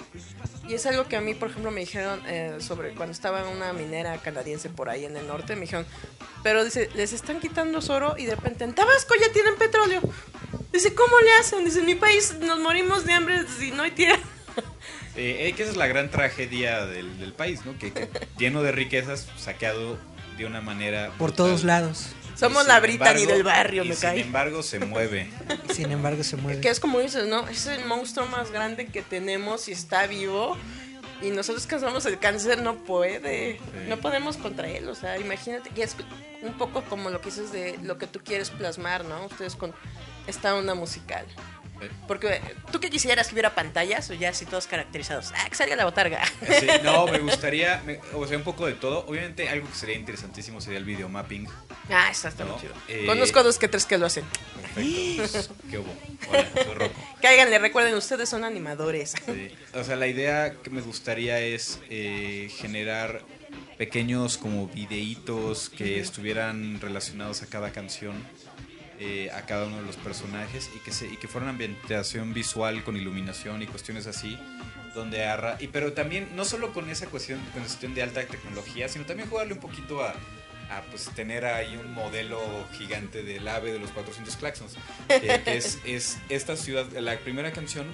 Y 0.68 0.74
es 0.74 0.86
algo 0.86 1.06
que 1.08 1.16
a 1.16 1.22
mí, 1.22 1.36
por 1.36 1.50
ejemplo, 1.50 1.70
me 1.72 1.82
dijeron 1.82 2.22
eh, 2.28 2.58
sobre 2.60 2.94
cuando 2.94 3.12
estaba 3.12 3.42
en 3.42 3.48
una 3.56 3.72
minera 3.74 4.18
canadiense 4.18 4.70
por 4.70 4.90
ahí 4.90 5.06
en 5.06 5.16
el 5.16 5.28
norte, 5.28 5.56
me 5.56 5.62
dijeron, 5.62 5.86
pero 6.44 6.64
dice, 6.64 6.90
les 6.96 7.14
están 7.14 7.40
quitando 7.40 7.82
su 7.82 7.92
oro 7.92 8.16
y 8.18 8.26
de 8.26 8.36
repente 8.36 8.64
en 8.64 8.74
Tabasco 8.74 9.14
ya 9.20 9.32
tienen 9.32 9.56
petróleo. 9.58 10.02
Dice, 10.74 10.94
¿cómo 10.96 11.20
le 11.20 11.32
hacen? 11.34 11.64
Dice, 11.66 11.80
en 11.80 11.86
mi 11.86 11.96
país 11.96 12.36
nos 12.40 12.60
morimos 12.60 13.06
de 13.06 13.14
hambre 13.14 13.46
si 13.60 13.72
no 13.72 13.84
hay 13.84 13.92
tierra. 13.92 14.20
Eh, 15.18 15.48
eh, 15.48 15.54
que 15.54 15.64
esa 15.64 15.72
es 15.72 15.78
la 15.78 15.88
gran 15.88 16.12
tragedia 16.12 16.86
del, 16.86 17.18
del 17.18 17.32
país, 17.32 17.66
¿no? 17.66 17.78
Que, 17.78 17.94
que 17.94 18.10
lleno 18.38 18.64
de 18.64 18.74
riquezas, 18.74 19.30
saqueado 19.38 19.98
de 20.38 20.46
una 20.46 20.60
manera... 20.60 21.06
Por 21.18 21.30
brutal. 21.30 21.36
todos 21.36 21.64
lados. 21.64 22.08
Somos 22.36 22.66
la 22.68 22.76
sin 22.76 22.84
Brittany 22.84 23.22
embargo- 23.22 23.34
del 23.34 23.44
barrio, 23.44 23.84
y 23.84 23.90
me 23.90 23.96
sin 23.96 24.02
cae. 24.10 24.22
embargo, 24.22 24.62
se 24.64 24.80
mueve. 24.80 25.30
Sin 25.74 25.92
embargo, 25.92 26.24
se 26.24 26.36
mueve. 26.38 26.62
Que 26.62 26.70
es 26.70 26.80
como 26.80 27.00
dices, 27.00 27.28
¿no? 27.28 27.48
Es 27.48 27.66
el 27.68 27.86
monstruo 27.86 28.26
más 28.28 28.52
grande 28.52 28.88
que 28.88 29.02
tenemos 29.02 29.68
y 29.68 29.72
está 29.72 30.06
vivo. 30.08 30.58
Y 31.22 31.30
nosotros 31.30 31.66
que 31.66 31.80
somos 31.80 32.06
el 32.06 32.20
cáncer 32.20 32.62
no 32.62 32.76
puede. 32.84 33.60
No 33.88 33.98
podemos 33.98 34.36
contra 34.38 34.70
él. 34.70 34.90
O 34.90 34.96
sea, 34.96 35.18
imagínate. 35.18 35.72
Y 35.76 35.82
es 35.82 35.96
un 36.44 36.54
poco 36.54 36.84
como 36.84 37.10
lo 37.10 37.22
que 37.22 37.30
dices 37.30 37.52
de 37.54 37.80
lo 37.84 37.98
que 37.98 38.06
tú 38.08 38.20
quieres 38.24 38.50
plasmar, 38.50 39.06
¿no? 39.06 39.26
Ustedes 39.26 39.56
con 39.56 39.74
esta 40.28 40.54
onda 40.56 40.76
musical. 40.76 41.26
Porque 42.08 42.42
tú 42.72 42.80
que 42.80 42.90
quisieras 42.90 43.28
que 43.28 43.34
hubiera 43.34 43.54
pantallas 43.56 44.10
o 44.10 44.14
ya 44.14 44.30
así 44.30 44.46
todos 44.46 44.68
caracterizados. 44.68 45.32
Ah, 45.36 45.48
que 45.50 45.56
salga 45.56 45.76
la 45.76 45.86
botarga. 45.86 46.24
Sí, 46.60 46.68
no, 46.84 47.06
me 47.12 47.20
gustaría, 47.20 47.82
me- 47.86 48.00
o 48.14 48.26
sea, 48.28 48.38
un 48.38 48.44
poco 48.44 48.66
de 48.66 48.74
todo. 48.74 49.06
Obviamente, 49.08 49.50
algo 49.50 49.68
que 49.70 49.76
sería 49.76 49.96
interesantísimo 49.96 50.62
sería 50.62 50.80
el 50.80 50.86
videomapping. 50.86 51.48
Ah, 51.90 52.10
eso 52.12 52.28
está 52.28 52.44
No, 52.46 52.54
muy 52.54 52.62
chido. 52.62 52.74
eh, 52.88 53.06
Conozco 53.06 53.44
dos 53.44 53.58
que 53.60 53.68
tres 53.68 53.86
que 53.86 53.98
lo 53.98 54.06
hacen. 54.06 54.24
Perfecto. 54.76 55.56
¿Qué 55.70 55.78
hubo? 55.80 55.94
Hola, 56.30 56.48
soy 56.54 56.74
Rocco. 56.74 57.02
Cáiganle, 57.22 57.60
recuerden, 57.60 57.94
ustedes 57.96 58.30
son 58.30 58.44
animadores. 58.44 59.14
Sí. 59.26 59.52
O 59.74 59.84
sea, 59.84 59.96
la 59.96 60.08
idea 60.08 60.54
que 60.64 60.70
me 60.70 60.82
gustaría 60.82 61.40
es 61.40 61.80
eh, 61.90 62.50
generar 62.58 63.22
pequeños 63.78 64.38
como 64.38 64.68
videitos 64.68 65.70
que 65.70 66.00
estuvieran 66.00 66.80
relacionados 66.80 67.42
a 67.44 67.48
cada 67.48 67.72
canción, 67.72 68.16
eh, 69.00 69.30
a 69.32 69.42
cada 69.46 69.66
uno 69.68 69.78
de 69.78 69.84
los 69.84 69.98
personajes 69.98 70.70
y 70.76 70.80
que, 70.80 70.92
se, 70.92 71.08
y 71.08 71.18
que 71.18 71.28
fuera 71.28 71.46
una 71.46 71.52
ambientación 71.52 72.34
visual 72.34 72.84
con 72.84 72.98
iluminación 72.98 73.62
y 73.62 73.68
cuestiones 73.68 74.08
así. 74.08 74.38
Donde 74.94 75.26
arra 75.26 75.58
y 75.60 75.68
pero 75.68 75.92
también 75.92 76.30
no 76.38 76.46
solo 76.46 76.72
con 76.72 76.90
esa 76.90 77.08
cuestión, 77.08 77.40
cuestión 77.54 77.94
de 77.94 78.02
alta 78.02 78.26
tecnología, 78.26 78.88
sino 78.88 79.06
también 79.06 79.30
jugarle 79.30 79.54
un 79.54 79.60
poquito 79.60 80.02
a, 80.02 80.12
a, 80.70 80.82
pues 80.90 81.10
tener 81.10 81.44
ahí 81.44 81.76
un 81.76 81.94
modelo 81.94 82.40
gigante 82.78 83.22
del 83.22 83.46
ave 83.46 83.74
de 83.74 83.80
los 83.80 83.92
400 83.92 84.34
claxons, 84.38 84.78
que, 85.10 85.42
que 85.44 85.58
es, 85.58 85.80
es 85.84 86.18
esta 86.30 86.56
ciudad, 86.56 86.90
la 86.94 87.18
primera 87.20 87.52
canción 87.52 87.88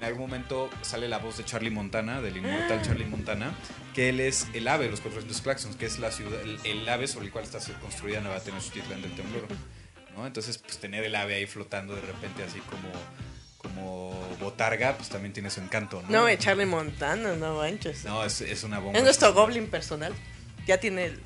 en 0.00 0.04
algún 0.04 0.22
momento 0.22 0.70
sale 0.80 1.08
la 1.08 1.18
voz 1.18 1.36
de 1.36 1.44
Charlie 1.44 1.70
Montana, 1.70 2.22
del 2.22 2.38
inmortal 2.38 2.80
Charlie 2.80 3.04
Montana, 3.04 3.52
que 3.94 4.08
él 4.08 4.20
es 4.20 4.48
el 4.54 4.66
ave 4.66 4.86
de 4.86 4.92
los 4.92 5.00
400 5.00 5.40
Claxons, 5.42 5.76
que 5.76 5.84
es 5.84 5.98
la 5.98 6.10
ciudad, 6.10 6.40
el, 6.40 6.58
el 6.64 6.88
ave 6.88 7.06
sobre 7.06 7.26
el 7.26 7.32
cual 7.32 7.44
está 7.44 7.58
construida 7.80 8.20
Nueva 8.20 8.40
Tenochtitlan 8.40 9.02
del 9.02 9.14
Temblor. 9.14 9.46
¿No? 10.20 10.26
Entonces, 10.26 10.58
pues 10.58 10.78
tener 10.78 11.04
el 11.04 11.14
ave 11.14 11.34
ahí 11.36 11.46
flotando 11.46 11.94
de 11.94 12.02
repente 12.02 12.42
así 12.42 12.60
como, 12.60 12.90
como 13.56 14.36
botarga, 14.38 14.96
pues 14.96 15.08
también 15.08 15.32
tiene 15.32 15.50
su 15.50 15.60
encanto, 15.60 16.02
¿no? 16.02 16.10
No, 16.10 16.24
de 16.26 16.38
Charlie 16.38 16.66
Montana, 16.66 17.34
no 17.34 17.56
manches. 17.56 18.04
No, 18.04 18.24
es, 18.24 18.40
es 18.40 18.62
una 18.64 18.78
bomba. 18.78 18.98
Es 18.98 19.04
nuestro 19.04 19.32
goblin 19.32 19.66
personal. 19.68 20.12
Ya 20.66 20.78
tiene 20.78 21.06
el. 21.06 21.20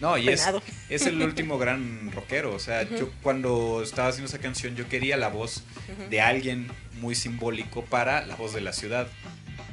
No, 0.00 0.16
y 0.16 0.28
es, 0.28 0.46
es 0.88 1.06
el 1.06 1.20
último 1.20 1.58
gran 1.58 2.10
rockero. 2.12 2.54
O 2.54 2.58
sea, 2.58 2.82
yo 2.84 3.10
cuando 3.22 3.82
estaba 3.82 4.08
haciendo 4.08 4.28
esa 4.28 4.38
canción, 4.38 4.76
yo 4.76 4.88
quería 4.88 5.16
la 5.16 5.28
voz 5.28 5.64
de 6.08 6.20
alguien 6.20 6.68
muy 7.00 7.14
simbólico 7.14 7.84
para 7.84 8.24
la 8.24 8.36
voz 8.36 8.54
de 8.54 8.60
la 8.60 8.72
ciudad. 8.72 9.08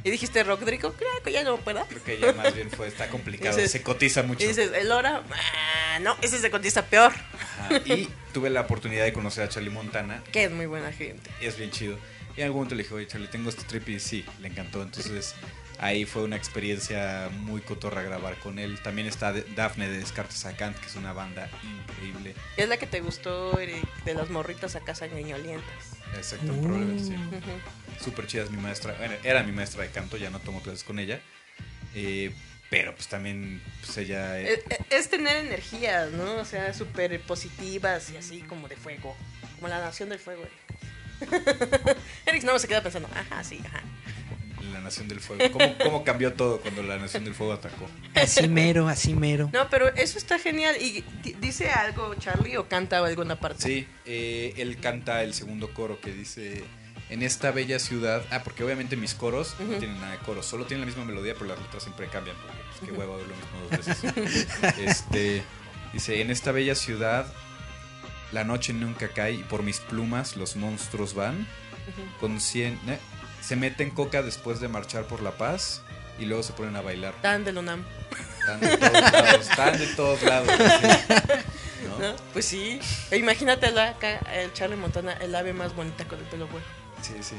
Y 0.03 0.11
dijiste, 0.11 0.43
Rodrigo, 0.43 0.93
creo 0.93 1.09
que 1.23 1.31
ya 1.31 1.43
no 1.43 1.57
puedo. 1.57 1.85
Creo 1.87 2.03
que 2.03 2.19
ya 2.19 2.31
más 2.33 2.53
bien 2.53 2.69
fue, 2.69 2.87
está 2.87 3.07
complicado, 3.09 3.57
Dices- 3.57 3.71
se 3.71 3.81
cotiza 3.81 4.21
mucho. 4.23 4.43
Y 4.43 4.47
dices, 4.47 4.71
el 4.73 4.91
hora. 4.91 5.23
Ah, 5.31 5.99
no, 5.99 6.15
ese 6.21 6.39
se 6.39 6.51
contesta 6.51 6.85
peor. 6.85 7.11
Ajá, 7.59 7.77
Y 7.85 8.09
tuve 8.33 8.49
la 8.49 8.61
oportunidad 8.61 9.03
de 9.05 9.13
conocer 9.13 9.43
a 9.45 9.49
Charlie 9.49 9.71
Montana. 9.71 10.21
Que 10.31 10.43
es 10.45 10.51
muy 10.51 10.65
buena 10.67 10.91
gente. 10.91 11.29
Y 11.41 11.45
es 11.45 11.57
bien 11.57 11.71
chido. 11.71 11.97
Y 12.37 12.41
en 12.41 12.45
algún 12.47 12.59
momento 12.61 12.75
le 12.75 12.83
dije, 12.83 12.93
oye, 12.93 13.07
Charlie, 13.07 13.27
tengo 13.29 13.49
este 13.49 13.63
trip 13.63 13.87
y 13.89 13.99
sí, 13.99 14.25
le 14.41 14.49
encantó. 14.49 14.83
Entonces 14.83 15.33
ahí 15.79 16.05
fue 16.05 16.23
una 16.23 16.35
experiencia 16.35 17.29
muy 17.31 17.61
cotorra 17.61 18.01
grabar 18.01 18.37
con 18.39 18.59
él. 18.59 18.77
También 18.83 19.07
está 19.07 19.33
Daphne 19.55 19.87
de 19.89 19.97
Descartes 19.99 20.45
a 20.45 20.55
Kant, 20.55 20.77
que 20.77 20.85
es 20.85 20.95
una 20.95 21.13
banda 21.13 21.49
increíble. 21.63 22.35
Es 22.57 22.67
la 22.69 22.77
que 22.77 22.87
te 22.87 22.99
gustó 22.99 23.57
Eric, 23.59 23.85
de 24.03 24.13
las 24.13 24.29
morritas 24.29 24.75
a 24.75 24.81
casa 24.81 25.07
Exacto, 26.15 26.53
probablemente 26.61 27.03
sí. 27.03 27.15
Súper 28.03 28.27
chida 28.27 28.43
es 28.43 28.51
mi 28.51 28.57
maestra. 28.57 28.93
Bueno, 28.97 29.15
era 29.23 29.43
mi 29.43 29.51
maestra 29.51 29.83
de 29.83 29.89
canto, 29.89 30.17
ya 30.17 30.29
no 30.29 30.39
tomo 30.39 30.61
clases 30.61 30.83
con 30.83 30.99
ella. 30.99 31.19
Eh, 31.93 32.33
pero 32.69 32.93
pues 32.93 33.07
también, 33.07 33.61
pues 33.81 33.97
ella... 33.97 34.39
Es, 34.39 34.59
es 34.89 35.09
tener 35.09 35.37
energías, 35.37 36.11
¿no? 36.11 36.35
O 36.37 36.45
sea, 36.45 36.73
súper 36.73 37.21
positivas 37.21 38.09
y 38.11 38.17
así 38.17 38.41
como 38.41 38.67
de 38.67 38.75
fuego. 38.75 39.15
Como 39.55 39.67
la 39.67 39.79
nación 39.79 40.09
del 40.09 40.19
fuego, 40.19 40.43
Eric. 40.43 40.65
Eric 42.25 42.43
no 42.43 42.59
se 42.59 42.67
queda 42.67 42.81
pensando, 42.81 43.07
ajá, 43.13 43.43
sí, 43.43 43.61
ajá. 43.65 43.81
La 44.73 44.79
Nación 44.81 45.07
del 45.07 45.19
Fuego. 45.19 45.43
¿Cómo, 45.51 45.75
cómo 45.83 46.03
cambió 46.03 46.33
todo 46.33 46.59
cuando 46.59 46.83
la 46.83 46.97
Nación 46.97 47.23
del 47.23 47.33
Fuego 47.33 47.53
atacó? 47.53 47.89
Así 48.15 48.47
mero, 48.47 48.87
así 48.87 49.13
mero. 49.13 49.49
No, 49.53 49.69
pero 49.69 49.87
eso 49.95 50.17
está 50.17 50.39
genial. 50.39 50.75
¿Y 50.81 51.03
di- 51.23 51.33
dice 51.39 51.69
algo 51.69 52.13
Charlie 52.15 52.57
o 52.57 52.67
canta 52.67 52.97
alguna 53.05 53.39
parte? 53.39 53.63
Sí, 53.63 53.87
eh, 54.05 54.53
él 54.57 54.77
canta 54.79 55.23
el 55.23 55.33
segundo 55.33 55.73
coro 55.73 55.99
que 56.01 56.11
dice 56.11 56.63
en 57.09 57.21
esta 57.23 57.51
bella 57.51 57.79
ciudad. 57.79 58.23
Ah, 58.31 58.41
porque 58.43 58.63
obviamente 58.63 58.95
mis 58.95 59.13
coros 59.13 59.55
no 59.59 59.77
tienen 59.77 59.99
nada 60.01 60.13
de 60.13 60.19
coro, 60.19 60.41
solo 60.43 60.65
tienen 60.65 60.81
la 60.81 60.87
misma 60.87 61.05
melodía, 61.05 61.33
pero 61.33 61.45
las 61.47 61.59
letras 61.59 61.83
siempre 61.83 62.07
cambian. 62.07 62.35
Porque 62.37 62.57
pues, 62.79 62.91
qué 62.91 62.97
huevo 62.97 63.17
lo 63.17 63.35
mismo 63.35 63.69
dos 63.69 63.85
veces. 63.85 64.75
este 64.79 65.43
dice 65.93 66.21
en 66.21 66.31
esta 66.31 66.51
bella 66.51 66.75
ciudad 66.75 67.25
la 68.31 68.43
noche 68.43 68.73
nunca 68.73 69.09
cae 69.09 69.33
y 69.33 69.43
por 69.43 69.63
mis 69.63 69.79
plumas 69.79 70.35
los 70.35 70.55
monstruos 70.55 71.13
van. 71.13 71.47
Con 72.19 72.41
cien, 72.41 72.79
eh, 72.87 72.97
se 73.45 73.55
meten 73.55 73.91
coca 73.91 74.21
después 74.21 74.59
de 74.59 74.67
marchar 74.67 75.03
por 75.05 75.21
la 75.21 75.31
paz 75.31 75.81
y 76.19 76.25
luego 76.25 76.43
se 76.43 76.53
ponen 76.53 76.75
a 76.75 76.81
bailar. 76.81 77.13
Tan 77.21 77.43
de 77.45 77.51
Lunam. 77.51 77.83
Están 78.39 78.59
de 78.61 78.77
todos 78.77 79.01
lados, 79.01 79.39
están 79.49 79.77
de 79.79 79.87
todos 79.95 80.21
lados. 80.23 80.49
sí. 80.57 81.85
¿No? 81.87 81.99
¿No? 81.99 82.15
Pues 82.33 82.45
sí. 82.45 82.79
E 83.11 83.17
imagínate 83.17 83.71
la- 83.71 83.89
acá, 83.89 84.19
el 84.33 84.51
Charlie 84.53 84.75
Montana, 84.77 85.13
el 85.13 85.33
ave 85.35 85.53
más 85.53 85.75
bonita 85.75 86.05
con 86.05 86.19
el 86.19 86.25
pelo 86.25 86.47
güero. 86.47 86.65
Sí, 87.01 87.13
sí. 87.21 87.35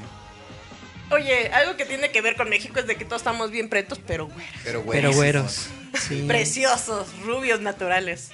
Oye, 1.11 1.49
algo 1.53 1.77
que 1.77 1.85
tiene 1.85 2.11
que 2.11 2.21
ver 2.21 2.37
con 2.37 2.49
México 2.49 2.81
es 2.81 2.87
de 2.87 2.97
que 2.97 3.05
todos 3.05 3.21
estamos 3.23 3.51
bien 3.51 3.69
pretos, 3.69 4.01
pero 4.07 4.27
güeros. 4.27 4.45
Pero 4.65 4.65
Pero 4.65 4.83
güerísimos. 4.83 5.17
güeros. 5.17 5.69
Sí. 6.01 6.25
Preciosos, 6.27 7.07
rubios 7.25 7.61
naturales. 7.61 8.31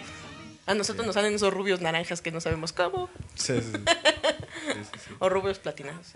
A 0.66 0.74
nosotros 0.74 1.04
nos 1.04 1.14
salen 1.14 1.34
esos 1.34 1.52
rubios 1.52 1.80
naranjas 1.80 2.22
que 2.22 2.30
no 2.30 2.40
sabemos 2.40 2.72
cómo. 2.72 3.10
Sí, 3.34 3.54
sí, 3.60 3.72
sí. 3.72 3.78
Sí, 4.64 4.78
sí, 4.92 4.98
sí. 5.08 5.14
O 5.18 5.28
rubios 5.28 5.58
platinados. 5.58 6.12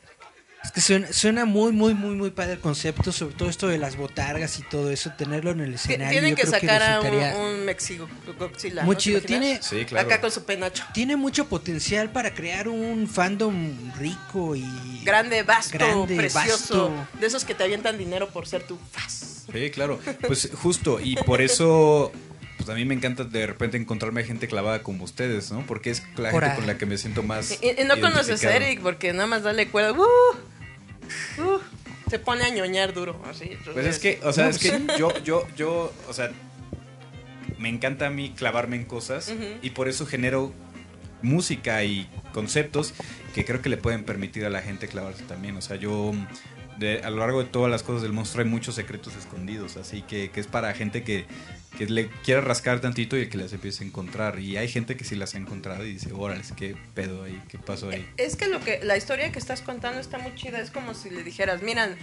Es 0.67 0.73
que 0.73 0.81
suena, 0.81 1.13
suena 1.13 1.45
muy, 1.45 1.73
muy, 1.73 1.95
muy, 1.95 2.15
muy 2.17 2.31
padre 2.31 2.55
el 2.55 2.61
concepto, 2.61 3.13
sobre 3.13 3.35
todo 3.35 3.49
esto 3.49 3.69
de 3.69 3.79
las 3.79 3.97
botargas 3.97 4.59
y 4.59 4.63
todo 4.63 4.91
eso, 4.91 5.13
tenerlo 5.17 5.51
en 5.53 5.61
el 5.61 5.75
escenario. 5.75 6.11
Tienen 6.11 6.31
yo 6.31 6.37
que 6.37 6.43
creo 6.43 6.53
sacar 6.53 6.83
a 6.83 7.01
un, 7.01 7.45
un 7.59 7.65
Mexigo 7.65 8.09
Godzilla. 8.39 8.83
muy 8.83 8.95
¿no? 8.95 8.99
¿Te 8.99 9.03
chido. 9.03 9.19
imaginas? 9.19 9.41
Tiene, 9.41 9.63
Sí, 9.63 9.85
claro. 9.87 10.07
Acá 10.09 10.21
con 10.21 10.31
su 10.31 10.45
penacho. 10.45 10.85
tiene 10.93 11.17
mucho 11.17 11.47
potencial 11.49 12.11
para 12.11 12.35
crear 12.35 12.69
un 12.69 13.09
fandom 13.09 13.93
rico 13.99 14.57
y 14.57 14.65
Grande, 15.05 15.43
vasto, 15.45 15.79
Grande, 15.79 16.17
precioso. 16.17 16.91
vasto. 16.91 17.19
De 17.21 17.27
esos 17.27 17.45
que 17.45 17.55
te 17.55 17.65
avientan 17.65 17.97
dinero 17.97 18.29
por 18.29 18.47
ser 18.49 18.63
tu 18.65 18.77
faz. 18.91 19.45
Sí, 19.53 19.71
claro. 19.71 20.01
Pues 20.27 20.51
justo, 20.55 20.99
y 21.01 21.15
por 21.17 21.41
eso 21.41 22.11
pues 22.57 22.69
a 22.71 22.75
mí 22.75 22.85
me 22.85 22.95
encanta 22.95 23.23
de 23.25 23.47
repente 23.47 23.77
encontrarme 23.77 24.25
gente 24.25 24.49
clavada 24.49 24.83
como 24.83 25.05
ustedes, 25.05 25.53
¿no? 25.53 25.65
Porque 25.67 25.91
es 25.91 26.03
la 26.17 26.33
gente 26.33 26.55
con 26.57 26.67
la 26.67 26.77
que 26.79 26.87
me 26.87 26.99
siento 26.99 27.23
más. 27.23 27.59
Y, 27.63 27.81
y 27.81 27.85
no 27.85 28.01
conoces 28.01 28.43
a. 28.45 28.57
Eric 28.57 28.81
porque 28.81 29.13
nada 29.13 29.27
más 29.27 29.43
dale 29.45 29.69
cuerda. 29.69 29.93
¡uh! 29.93 30.05
¡Uh! 31.39 31.59
se 32.11 32.19
pone 32.19 32.45
a 32.45 32.49
ñoñar 32.51 32.93
duro. 32.95 33.21
Así, 33.29 33.51
Pues 33.73 33.87
es 33.87 33.99
que, 33.99 34.21
o 34.23 34.33
sea, 34.33 34.49
es 34.49 34.59
que 34.59 34.81
yo, 34.99 35.13
yo, 35.25 35.47
yo, 35.57 35.93
o 36.09 36.13
sea, 36.13 36.31
me 37.59 37.69
encanta 37.69 38.07
a 38.07 38.11
mí 38.11 38.33
clavarme 38.37 38.77
en 38.77 38.85
cosas 38.85 39.33
y 39.63 39.71
por 39.71 39.89
eso 39.89 40.07
genero 40.07 40.53
música 41.23 41.83
y 41.85 42.09
conceptos 42.33 42.93
que 43.35 43.45
creo 43.45 43.63
que 43.63 43.69
le 43.69 43.77
pueden 43.77 44.05
permitir 44.05 44.45
a 44.45 44.51
la 44.51 44.61
gente 44.63 44.89
clavarse 44.89 45.23
también. 45.25 45.57
O 45.57 45.61
sea, 45.63 45.77
yo 45.77 46.13
de- 46.79 47.01
a 47.03 47.11
lo 47.11 47.17
largo 47.19 47.43
de 47.43 47.49
todas 47.49 47.71
las 47.71 47.83
cosas 47.83 48.03
del 48.03 48.13
monstruo 48.13 48.45
hay 48.45 48.51
muchos 48.51 48.75
secretos 48.75 49.17
escondidos, 49.17 49.77
así 49.77 50.03
que, 50.03 50.31
que 50.31 50.41
es 50.41 50.47
para 50.47 50.73
gente 50.75 51.03
que, 51.03 51.25
que 51.77 51.87
le 51.87 52.09
quiera 52.25 52.41
rascar 52.41 52.81
tantito 52.81 53.17
y 53.17 53.29
que 53.29 53.39
las 53.39 53.53
empiece 53.53 53.85
a 53.85 53.87
encontrar. 53.87 54.39
Y 54.39 54.57
hay 54.57 54.69
gente 54.69 54.97
que 54.97 55.05
sí 55.05 55.15
las 55.15 55.35
ha 55.35 55.39
encontrado 55.39 55.85
y 55.85 55.93
dice, 55.93 56.13
órale, 56.13 56.43
qué 56.57 56.77
pedo 56.95 57.25
ahí, 57.25 57.41
qué 57.49 57.59
pasó 57.59 57.91
ahí. 57.91 58.09
Es 58.17 58.37
que 58.37 58.49
lo 58.49 58.61
que 58.61 58.81
la 58.83 58.97
historia 58.97 59.31
que 59.31 59.39
estás 59.39 59.63
contando 59.63 60.01
está 60.01 60.19
muy 60.19 60.35
chida. 60.35 60.61
Es 60.61 60.71
como 60.71 60.95
si 60.95 61.11
le 61.11 61.23
dijeras, 61.23 61.63
miran, 61.63 61.97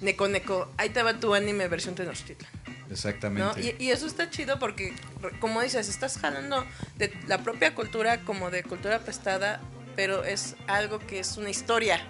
Neko 0.00 0.28
Neko, 0.28 0.70
ahí 0.76 0.90
te 0.90 1.02
va 1.02 1.18
tu 1.18 1.34
anime 1.34 1.68
versión 1.68 1.94
Tenochtitlan. 1.94 2.50
¿no? 2.66 2.92
Exactamente. 2.92 3.76
Y, 3.78 3.84
y 3.84 3.90
eso 3.90 4.06
está 4.06 4.30
chido 4.30 4.58
porque, 4.58 4.94
como 5.40 5.62
dices, 5.62 5.88
estás 5.88 6.18
jalando 6.18 6.64
de 6.96 7.12
la 7.26 7.42
propia 7.42 7.74
cultura 7.74 8.20
como 8.20 8.50
de 8.50 8.62
cultura 8.62 9.00
prestada, 9.00 9.60
pero 9.96 10.24
es 10.24 10.56
algo 10.66 10.98
que 10.98 11.20
es 11.20 11.36
una 11.36 11.50
historia, 11.50 12.00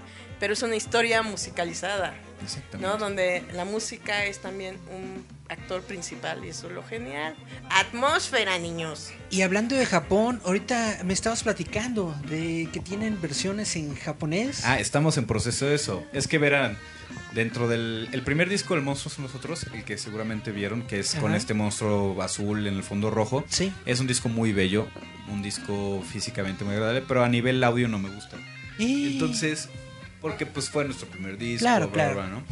pero 0.41 0.53
es 0.53 0.63
una 0.63 0.77
historia 0.77 1.23
musicalizada, 1.23 2.15
Exactamente. 2.43 2.87
¿no? 2.87 2.99
Donde 2.99 3.45
la 3.53 3.65
música 3.65 4.25
es 4.25 4.41
también 4.41 4.79
un 4.91 5.25
actor 5.49 5.83
principal 5.83 6.45
y 6.45 6.49
eso 6.49 6.69
es 6.69 6.73
lo 6.75 6.83
genial. 6.83 7.35
Atmósfera, 7.71 8.59
niños. 8.59 9.11
Y 9.31 9.43
hablando 9.43 9.77
de 9.77 9.85
Japón, 9.87 10.41
ahorita 10.45 11.01
me 11.05 11.13
estabas 11.13 11.43
platicando 11.43 12.15
de 12.29 12.69
que 12.73 12.81
tienen 12.81 13.21
versiones 13.21 13.77
en 13.77 13.95
japonés. 13.95 14.65
Ah, 14.65 14.79
estamos 14.81 15.17
en 15.19 15.27
proceso 15.27 15.67
de 15.67 15.75
eso. 15.75 16.05
Es 16.13 16.27
que 16.29 16.39
verán, 16.39 16.77
Dentro 17.33 17.69
del 17.69 18.09
el 18.13 18.23
primer 18.23 18.49
disco, 18.49 18.75
El 18.75 18.83
monstruo 18.83 19.13
son 19.13 19.25
nosotros, 19.25 19.67
el 19.73 19.85
que 19.85 19.99
seguramente 19.99 20.53
vieron, 20.53 20.83
que 20.83 21.01
es 21.01 21.15
con 21.17 21.35
este 21.35 21.53
monstruo 21.53 22.21
azul 22.23 22.67
en 22.67 22.75
el 22.75 22.83
fondo 22.83 23.11
rojo. 23.11 23.45
Sí. 23.49 23.73
Es 23.87 24.01
un 24.01 24.07
disco 24.07 24.29
muy 24.29 24.53
bello, 24.53 24.89
un 25.29 25.43
disco 25.43 26.03
físicamente 26.09 26.65
muy 26.65 26.75
agradable, 26.75 27.03
pero 27.07 27.25
a 27.25 27.29
nivel 27.29 27.63
audio 27.65 27.89
no 27.89 27.99
me 27.99 28.09
gusta. 28.09 28.37
Y- 28.79 29.13
Entonces, 29.15 29.69
porque 30.25 30.47
pues 30.47 30.71
fue 30.71 30.87
nuestro 30.87 31.07
primer 31.07 31.37
disco, 31.37 31.65
Claro, 31.67 31.89
bla, 31.89 31.93
claro. 32.13 32.15
bla, 32.15 32.27
bla, 32.27 32.35
¿no? 32.37 32.45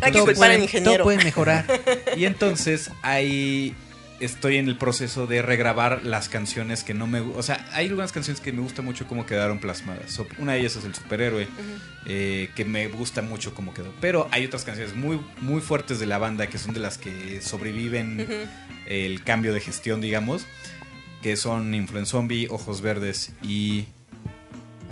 Hay 0.00 0.12
que 0.12 0.18
todo 0.18 0.26
culpar 0.26 0.50
al 0.50 0.56
puede- 0.58 0.62
ingeniero. 0.62 0.92
Todo 0.94 1.02
puede 1.04 1.24
mejorar. 1.24 1.66
Y 2.16 2.24
entonces 2.24 2.92
ahí 3.02 3.74
estoy 4.20 4.58
en 4.58 4.68
el 4.68 4.78
proceso 4.78 5.26
de 5.26 5.42
regrabar 5.42 6.04
las 6.04 6.28
canciones 6.28 6.84
que 6.84 6.94
no 6.94 7.06
me 7.08 7.18
O 7.20 7.42
sea, 7.42 7.66
hay 7.72 7.86
algunas 7.88 8.12
canciones 8.12 8.40
que 8.40 8.52
me 8.52 8.62
gusta 8.62 8.80
mucho 8.80 9.08
cómo 9.08 9.26
quedaron 9.26 9.58
plasmadas. 9.58 10.12
So- 10.12 10.28
Una 10.38 10.52
de 10.52 10.60
ellas 10.60 10.76
es 10.76 10.84
El 10.84 10.94
Superhéroe, 10.94 11.48
eh, 12.06 12.48
que 12.54 12.64
me 12.64 12.86
gusta 12.86 13.22
mucho 13.22 13.54
cómo 13.54 13.74
quedó. 13.74 13.92
Pero 14.00 14.28
hay 14.30 14.46
otras 14.46 14.62
canciones 14.62 14.94
muy, 14.94 15.20
muy 15.40 15.60
fuertes 15.60 15.98
de 15.98 16.06
la 16.06 16.18
banda 16.18 16.46
que 16.46 16.58
son 16.58 16.74
de 16.74 16.80
las 16.80 16.96
que 16.96 17.40
sobreviven 17.42 18.24
el 18.86 19.24
cambio 19.24 19.52
de 19.52 19.58
gestión, 19.60 20.00
digamos. 20.00 20.46
Que 21.22 21.36
son 21.36 21.74
Influence 21.74 22.12
Zombie, 22.12 22.46
Ojos 22.50 22.82
Verdes 22.82 23.32
y... 23.42 23.86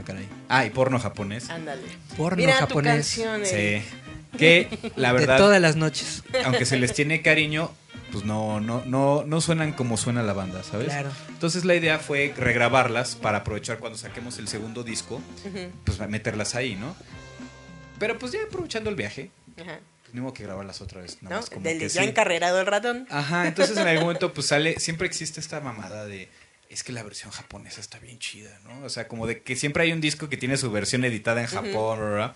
Ah, 0.05 0.07
caray. 0.07 0.29
Ah, 0.49 0.65
y 0.67 0.71
porno 0.71 0.99
japonés. 0.99 1.49
Ándale. 1.51 1.83
Porno 2.17 2.37
Mira 2.37 2.55
tu 2.55 2.61
japonés. 2.61 2.95
canción. 3.17 3.43
eh. 3.45 3.83
Sí. 3.85 4.39
Que 4.39 4.79
la 4.97 5.13
verdad 5.13 5.35
De 5.37 5.39
todas 5.43 5.61
las 5.61 5.77
noches. 5.77 6.23
aunque 6.45 6.67
se 6.67 6.77
les 6.77 6.93
tiene 6.93 7.23
cariño, 7.23 7.71
pues 8.11 8.25
no, 8.25 8.61
no, 8.61 8.83
no, 8.85 9.23
no 9.25 9.41
suenan 9.41 9.73
como 9.73 9.97
suena 9.97 10.23
la 10.25 10.33
banda, 10.33 10.63
¿sabes? 10.65 10.89
Claro. 10.89 11.11
Entonces 11.29 11.65
la 11.65 11.75
idea 11.77 11.99
fue 12.01 12.35
regrabarlas 12.37 13.15
para 13.15 13.39
aprovechar 13.39 13.79
cuando 13.79 13.97
saquemos 13.99 14.39
el 14.39 14.49
segundo 14.49 14.83
disco, 14.83 15.21
pues 15.85 15.99
meterlas 16.09 16.55
ahí, 16.57 16.75
¿no? 16.75 16.97
Pero 17.99 18.19
pues 18.19 18.33
ya 18.33 18.41
aprovechando 18.43 18.91
el 18.91 18.97
viaje, 18.97 19.31
Ajá. 19.61 19.79
pues 20.03 20.15
ni 20.15 20.21
modo 20.21 20.33
que 20.35 20.43
grabarlas 20.43 20.81
otra 20.81 21.01
vez. 21.01 21.19
Nada 21.23 21.37
¿No? 21.37 21.41
más 21.41 21.49
como 21.51 21.63
Del 21.63 21.79
que 21.79 21.89
ya 21.89 22.03
sí. 22.03 22.09
encarrerado 22.09 22.59
el 22.61 22.67
ratón. 22.67 23.07
Ajá, 23.11 23.47
entonces 23.47 23.77
en 23.77 23.87
algún 23.87 24.05
momento 24.07 24.35
pues 24.35 24.49
sale, 24.49 24.81
siempre 24.81 25.07
existe 25.07 25.39
esta 25.39 25.61
mamada 25.61 26.07
de, 26.07 26.29
es 26.75 26.83
que 26.83 26.93
la 26.93 27.05
versión 27.05 27.31
japonesa 27.31 27.81
está 27.81 28.01
bien 28.01 28.19
chida, 28.19 28.59
¿no? 28.65 28.85
O 28.85 28.89
sea, 28.89 29.07
como 29.07 29.29
de 29.29 29.43
que 29.43 29.55
siempre 29.55 29.85
hay 29.85 29.93
un 29.93 30.01
disco 30.01 30.29
que 30.29 30.37
tiene 30.37 30.57
su 30.57 30.73
versión 30.73 31.05
editada 31.05 31.41
en 31.41 31.47
Japón, 31.47 32.01
¿verdad? 32.01 32.35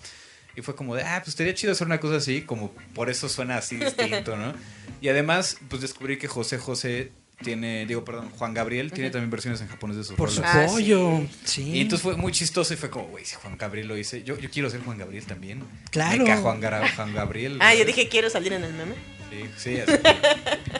Y 0.55 0.61
fue 0.61 0.75
como 0.75 0.95
de, 0.95 1.03
ah, 1.03 1.19
pues 1.19 1.29
estaría 1.29 1.53
chido 1.53 1.73
hacer 1.73 1.85
una 1.85 1.99
cosa 1.99 2.15
así, 2.15 2.41
como 2.41 2.71
por 2.93 3.09
eso 3.09 3.27
suena 3.27 3.57
así 3.57 3.75
distinto, 3.75 4.37
¿no? 4.37 4.53
Y 5.01 5.09
además, 5.09 5.57
pues 5.67 5.81
descubrí 5.81 6.17
que 6.17 6.29
José 6.29 6.57
José 6.57 7.11
tiene, 7.43 7.85
digo, 7.85 8.05
perdón, 8.05 8.29
Juan 8.29 8.53
Gabriel 8.53 8.93
tiene 8.93 9.09
también 9.09 9.29
versiones 9.29 9.59
en 9.59 9.67
japonés 9.67 9.97
de 9.97 10.03
sus 10.05 10.15
Por 10.15 10.31
su 10.31 10.41
rolas. 10.41 10.55
Ah, 10.55 10.67
pollo. 10.67 11.21
Sí. 11.43 11.71
Y 11.71 11.81
entonces 11.81 12.03
fue 12.03 12.15
muy 12.15 12.31
chistoso 12.31 12.73
y 12.73 12.77
fue 12.77 12.89
como, 12.89 13.07
güey, 13.07 13.25
si 13.25 13.35
Juan 13.35 13.57
Gabriel 13.57 13.89
lo 13.89 13.97
hice, 13.97 14.23
yo, 14.23 14.39
yo 14.39 14.49
quiero 14.49 14.69
ser 14.69 14.81
Juan 14.81 14.97
Gabriel 14.97 15.25
también. 15.25 15.63
Claro. 15.91 16.23
Meca 16.23 16.37
Juan, 16.37 16.61
Juan 16.95 17.13
Gabriel. 17.13 17.57
Ah, 17.61 17.75
yo 17.75 17.83
dije 17.83 18.07
quiero 18.07 18.29
salir 18.29 18.53
en 18.53 18.63
el 18.63 18.73
meme. 18.73 18.95
Sí, 19.29 19.49
sí, 19.57 19.79
así. 19.81 19.93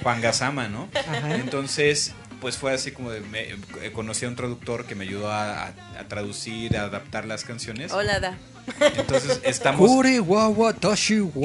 Juan 0.01 0.21
Gasama, 0.21 0.69
¿no? 0.69 0.89
Ajá. 0.95 1.35
Entonces, 1.35 2.13
pues 2.41 2.57
fue 2.57 2.73
así 2.73 2.91
como 2.91 3.11
de, 3.11 3.21
me- 3.21 3.49
eh, 3.81 3.91
conocí 3.93 4.25
a 4.25 4.29
un 4.29 4.35
traductor 4.35 4.85
que 4.85 4.95
me 4.95 5.03
ayudó 5.05 5.29
a, 5.31 5.67
a- 5.67 5.73
a 5.99 6.07
traducir, 6.07 6.77
a 6.77 6.83
adaptar 6.83 7.25
las 7.25 7.43
canciones. 7.43 7.91
Hola, 7.91 8.19
Da. 8.19 8.37
Entonces, 8.97 9.39
estamos... 9.45 9.89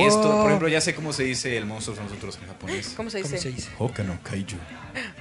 Esto, 0.07 0.23
por 0.43 0.47
ejemplo, 0.49 0.69
ya 0.69 0.81
sé 0.83 0.95
cómo 0.95 1.13
se 1.13 1.23
dice 1.25 1.57
el 1.57 1.65
monstruo 1.65 1.97
son 1.97 2.05
nosotros 2.07 2.39
en 2.43 2.49
japonés. 2.49 2.93
¿Cómo 2.97 3.09
se 3.11 3.19
dice? 3.19 3.31
¿Cómo 3.31 3.43
se 3.43 3.51
dice? 3.53 3.71
Hoka 3.79 4.03
no 4.03 4.19
Kaiju. 4.23 4.57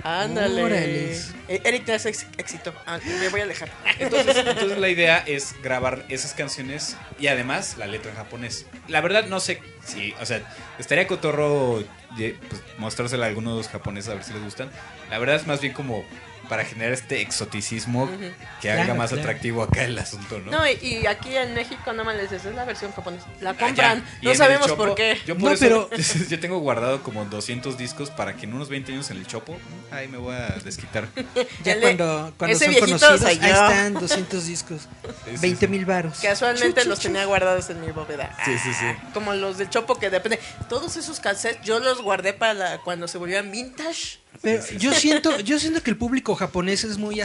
Ándale. 0.03 1.13
Eh, 1.47 1.61
Eric 1.63 1.85
te 1.85 1.93
hace 1.93 2.09
ex- 2.09 2.27
éxito. 2.37 2.73
Ah, 2.85 2.99
me 3.05 3.29
voy 3.29 3.39
a 3.41 3.43
alejar. 3.43 3.71
Entonces, 3.99 4.35
entonces 4.45 4.77
la 4.77 4.89
idea 4.89 5.17
es 5.25 5.55
grabar 5.63 6.05
esas 6.09 6.33
canciones 6.33 6.95
y 7.19 7.27
además 7.27 7.77
la 7.77 7.87
letra 7.87 8.11
en 8.11 8.17
japonés. 8.17 8.65
La 8.87 9.01
verdad 9.01 9.25
no 9.27 9.39
sé 9.39 9.61
si, 9.85 10.13
o 10.21 10.25
sea, 10.25 10.41
estaría 10.79 11.07
cotorro 11.07 11.79
de, 11.79 11.85
pues, 12.17 12.61
mostrársela 12.77 13.25
a 13.25 13.29
algunos 13.29 13.67
japoneses 13.67 14.11
a 14.11 14.15
ver 14.15 14.23
si 14.23 14.33
les 14.33 14.43
gustan. 14.43 14.69
La 15.09 15.19
verdad 15.19 15.35
es 15.35 15.47
más 15.47 15.61
bien 15.61 15.73
como 15.73 16.03
para 16.49 16.65
generar 16.65 16.93
este 16.93 17.21
exoticismo 17.21 18.09
que 18.61 18.71
haga 18.71 18.83
Claro, 18.83 18.95
más 18.99 19.09
claro. 19.09 19.21
atractivo 19.23 19.63
acá 19.63 19.83
el 19.83 19.97
asunto, 19.97 20.39
¿no? 20.39 20.51
No, 20.51 20.67
y, 20.67 20.73
y 20.81 21.07
aquí 21.07 21.35
en 21.35 21.53
México 21.53 21.93
no 21.93 22.03
me 22.03 22.13
les 22.15 22.29
dices, 22.29 22.45
es 22.47 22.55
la 22.55 22.65
versión 22.65 22.91
japonesa. 22.91 23.25
La 23.41 23.51
Ah, 23.51 23.55
compran. 23.57 24.03
No 24.21 24.35
sabemos 24.35 24.67
Chopo, 24.67 24.85
por 24.85 24.95
qué. 24.95 25.19
Yo 25.25 25.35
por 25.37 25.43
No, 25.49 25.51
eso 25.51 25.89
pero- 25.89 26.03
yo 26.29 26.39
tengo 26.39 26.59
guardado 26.59 27.01
como 27.03 27.23
200 27.25 27.77
discos 27.77 28.09
para 28.11 28.35
que 28.35 28.45
en 28.45 28.53
unos 28.53 28.69
20 28.69 28.91
años 28.93 29.09
en 29.11 29.17
el 29.17 29.27
Chopo, 29.27 29.57
ahí 29.91 30.07
me 30.07 30.17
voy 30.17 30.35
a 30.35 30.49
desquitar. 30.63 31.07
Ya 31.63 31.79
cuando, 31.79 32.33
cuando 32.37 32.57
son 32.59 32.73
conocidos, 32.75 33.23
ahí 33.23 33.35
están 33.41 33.93
200 33.93 34.45
discos. 34.45 34.81
sí, 35.25 35.31
20 35.41 35.67
mil 35.67 35.85
varos. 35.85 36.19
Casualmente 36.21 36.81
Chu, 36.81 36.83
chu, 36.83 36.89
los 36.89 36.99
chu. 36.99 37.07
tenía 37.07 37.25
guardados 37.25 37.69
en 37.69 37.81
mi 37.81 37.91
bóveda. 37.91 38.35
Sí, 38.45 38.51
sí, 38.61 38.73
sí. 38.73 38.85
Ah, 38.85 39.09
Como 39.13 39.33
los 39.33 39.57
del 39.57 39.69
Chopo 39.69 39.95
que 39.97 40.09
depende. 40.09 40.39
Todos 40.69 40.97
esos 40.97 41.19
cassettes 41.19 41.63
yo 41.65 41.79
los 41.79 42.01
guardé 42.01 42.33
para 42.33 42.53
la- 42.53 42.77
cuando 42.79 43.07
se 43.07 43.17
volvían 43.17 43.51
vintage. 43.51 44.19
Pero 44.43 44.63
yo 44.77 44.93
siento, 44.93 45.39
yo 45.39 45.57
siento 45.57 45.81
que 45.81 45.89
el 45.89 45.97
público 45.97 46.35
japonés 46.35 46.83
es 46.83 46.97
muy 46.99 47.19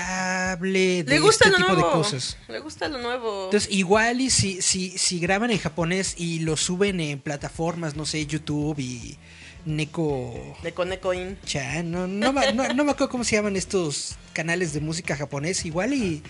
aceptable 0.00 1.04
de 1.04 1.10
Le 1.10 1.18
gusta 1.20 1.44
este 1.48 1.50
lo 1.50 1.56
tipo 1.66 1.72
nuevo. 1.74 1.86
de 1.88 1.92
cosas. 1.92 2.36
Le 2.48 2.58
gusta 2.60 2.88
lo 2.88 2.98
nuevo. 2.98 3.44
Entonces, 3.46 3.70
igual 3.72 4.20
y 4.20 4.30
si, 4.30 4.62
si, 4.62 4.96
si 4.96 5.20
graban 5.20 5.50
en 5.50 5.58
japonés 5.58 6.14
y 6.16 6.40
lo 6.40 6.56
suben 6.56 7.00
en 7.00 7.20
plataformas, 7.20 7.94
no 7.96 8.06
sé, 8.06 8.26
YouTube 8.26 8.78
y 8.78 9.16
Neko 9.64 10.56
de 10.62 10.72
Conecoin. 10.72 11.38
Chan, 11.44 11.90
no, 11.90 12.06
no, 12.06 12.32
me- 12.32 12.52
no, 12.52 12.68
no 12.72 12.84
me 12.84 12.92
acuerdo 12.92 13.10
cómo 13.10 13.24
se 13.24 13.36
llaman 13.36 13.56
estos 13.56 14.16
canales 14.32 14.72
de 14.72 14.80
música 14.80 15.16
japonés, 15.16 15.64
igual 15.64 15.92
y 15.92 16.22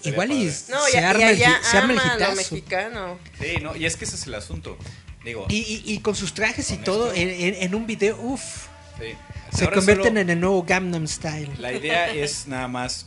Sería 0.00 0.12
igual 0.12 0.32
y 0.32 0.46
padre. 0.46 0.56
No, 0.70 0.84
se, 0.84 0.98
arma 0.98 1.20
y 1.20 1.24
el, 1.24 1.38
hi- 1.38 1.44
se 1.62 1.76
arma 1.76 1.92
el 1.94 1.98
ama 1.98 2.08
lo 2.10 2.16
hitazo. 2.16 2.36
mexicano. 2.36 3.18
Sí, 3.40 3.46
no, 3.62 3.76
y 3.76 3.86
es 3.86 3.96
que 3.96 4.04
ese 4.04 4.16
es 4.16 4.26
el 4.26 4.34
asunto. 4.34 4.78
Digo, 5.24 5.46
Y, 5.48 5.56
y- 5.56 5.82
y 5.94 5.98
con 5.98 6.14
sus 6.14 6.32
trajes 6.34 6.70
y 6.70 6.76
todo 6.76 7.12
en, 7.12 7.28
en- 7.28 7.54
en 7.62 7.74
un 7.74 7.86
video, 7.86 8.16
uff, 8.22 8.68
sí. 9.00 9.14
se 9.56 9.64
Ahora 9.64 9.76
convierten 9.76 10.06
solo- 10.08 10.20
en 10.20 10.30
el 10.30 10.40
nuevo 10.40 10.62
Gangnam 10.64 11.06
Style. 11.06 11.50
La 11.58 11.72
idea 11.72 12.10
es 12.12 12.46
nada 12.48 12.68
más 12.68 13.06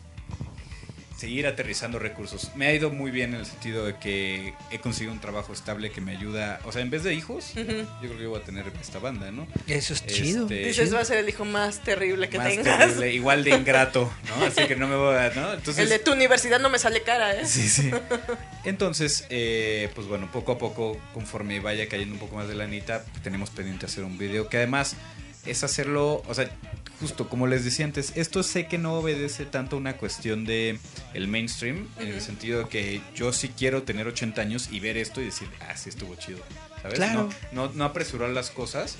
seguir 1.18 1.48
aterrizando 1.48 2.00
recursos. 2.00 2.50
Me 2.56 2.68
ha 2.68 2.74
ido 2.74 2.92
muy 2.92 3.12
bien 3.12 3.34
en 3.34 3.42
el 3.42 3.46
sentido 3.46 3.86
de 3.86 3.98
que 3.98 4.54
he 4.72 4.80
conseguido 4.80 5.12
un 5.12 5.20
trabajo 5.20 5.52
estable 5.52 5.92
que 5.92 6.00
me 6.00 6.14
ayuda. 6.16 6.62
O 6.64 6.72
sea, 6.72 6.82
en 6.82 6.90
vez 6.90 7.04
de 7.04 7.14
hijos, 7.14 7.52
yo 7.56 7.64
creo 7.66 8.18
que 8.18 8.26
voy 8.26 8.40
a 8.40 8.44
tener 8.46 8.72
esta 8.80 9.00
banda, 9.00 9.30
¿no? 9.30 9.46
Eso 9.68 9.94
es 9.94 10.00
Este, 10.00 10.14
chido. 10.14 10.46
Dices, 10.48 10.78
chido. 10.86 10.96
va 10.96 11.02
a 11.02 11.06
ser 11.06 11.18
el 11.18 11.28
hijo 11.28 11.44
más 11.44 11.84
terrible 11.84 12.30
que 12.30 12.38
Más 12.38 12.48
tengas. 12.48 12.78
terrible, 12.78 13.12
igual 13.14 13.44
de 13.44 13.50
ingrato, 13.50 14.10
¿no? 14.40 14.46
Así 14.46 14.66
que 14.66 14.78
no 14.78 14.88
me 14.88 14.96
voy 14.96 15.14
a. 15.18 15.30
¿no? 15.36 15.54
Entonces, 15.56 15.84
El 15.84 15.90
de 15.90 16.00
tu 16.00 16.14
universidad 16.14 16.62
no 16.62 16.70
me 16.70 16.80
sale 16.80 17.02
cara, 17.04 17.34
¿eh? 17.36 17.46
Sí, 17.46 17.68
sí. 17.68 17.92
Entonces, 18.64 19.26
eh, 19.30 19.90
pues 19.96 20.08
bueno, 20.08 20.30
poco 20.32 20.54
a 20.54 20.58
poco, 20.58 20.98
conforme 21.14 21.60
vaya 21.60 21.90
cayendo 21.90 22.14
un 22.14 22.20
poco 22.22 22.38
más 22.38 22.48
de 22.48 22.56
la 22.56 22.64
anita, 22.64 23.04
tenemos 23.24 23.50
pendiente 23.50 23.88
hacer 23.88 24.06
un 24.06 24.18
video 24.18 24.48
que 24.48 24.56
además 24.56 24.96
es 25.50 25.64
hacerlo, 25.64 26.24
o 26.28 26.34
sea, 26.34 26.50
justo 27.00 27.30
como 27.30 27.48
les 27.48 27.64
decía 27.64 27.86
antes, 27.86 28.14
esto 28.16 28.44
sé 28.44 28.68
que 28.68 28.78
no 28.78 28.96
obedece 28.96 29.46
tanto 29.46 29.76
a 29.76 29.80
una 29.80 29.98
cuestión 29.98 30.46
de 30.46 30.80
el 31.14 31.28
mainstream, 31.28 31.88
en 32.00 32.08
el 32.10 32.22
sentido 32.22 32.64
de 32.64 32.70
que 32.70 33.02
yo 33.16 33.32
sí 33.32 33.50
quiero 33.50 33.84
tener 33.84 34.08
80 34.08 34.42
años 34.42 34.70
y 34.72 34.80
ver 34.80 34.98
esto 34.98 35.22
y 35.22 35.26
decir, 35.26 35.48
ah, 35.62 35.76
sí 35.78 35.90
estuvo 35.90 36.16
chido, 36.16 36.40
¿sabes? 36.82 36.96
Claro. 36.96 37.30
No, 37.52 37.68
no, 37.68 37.74
no 37.74 37.84
apresurar 37.84 38.30
las 38.30 38.50
cosas. 38.50 38.98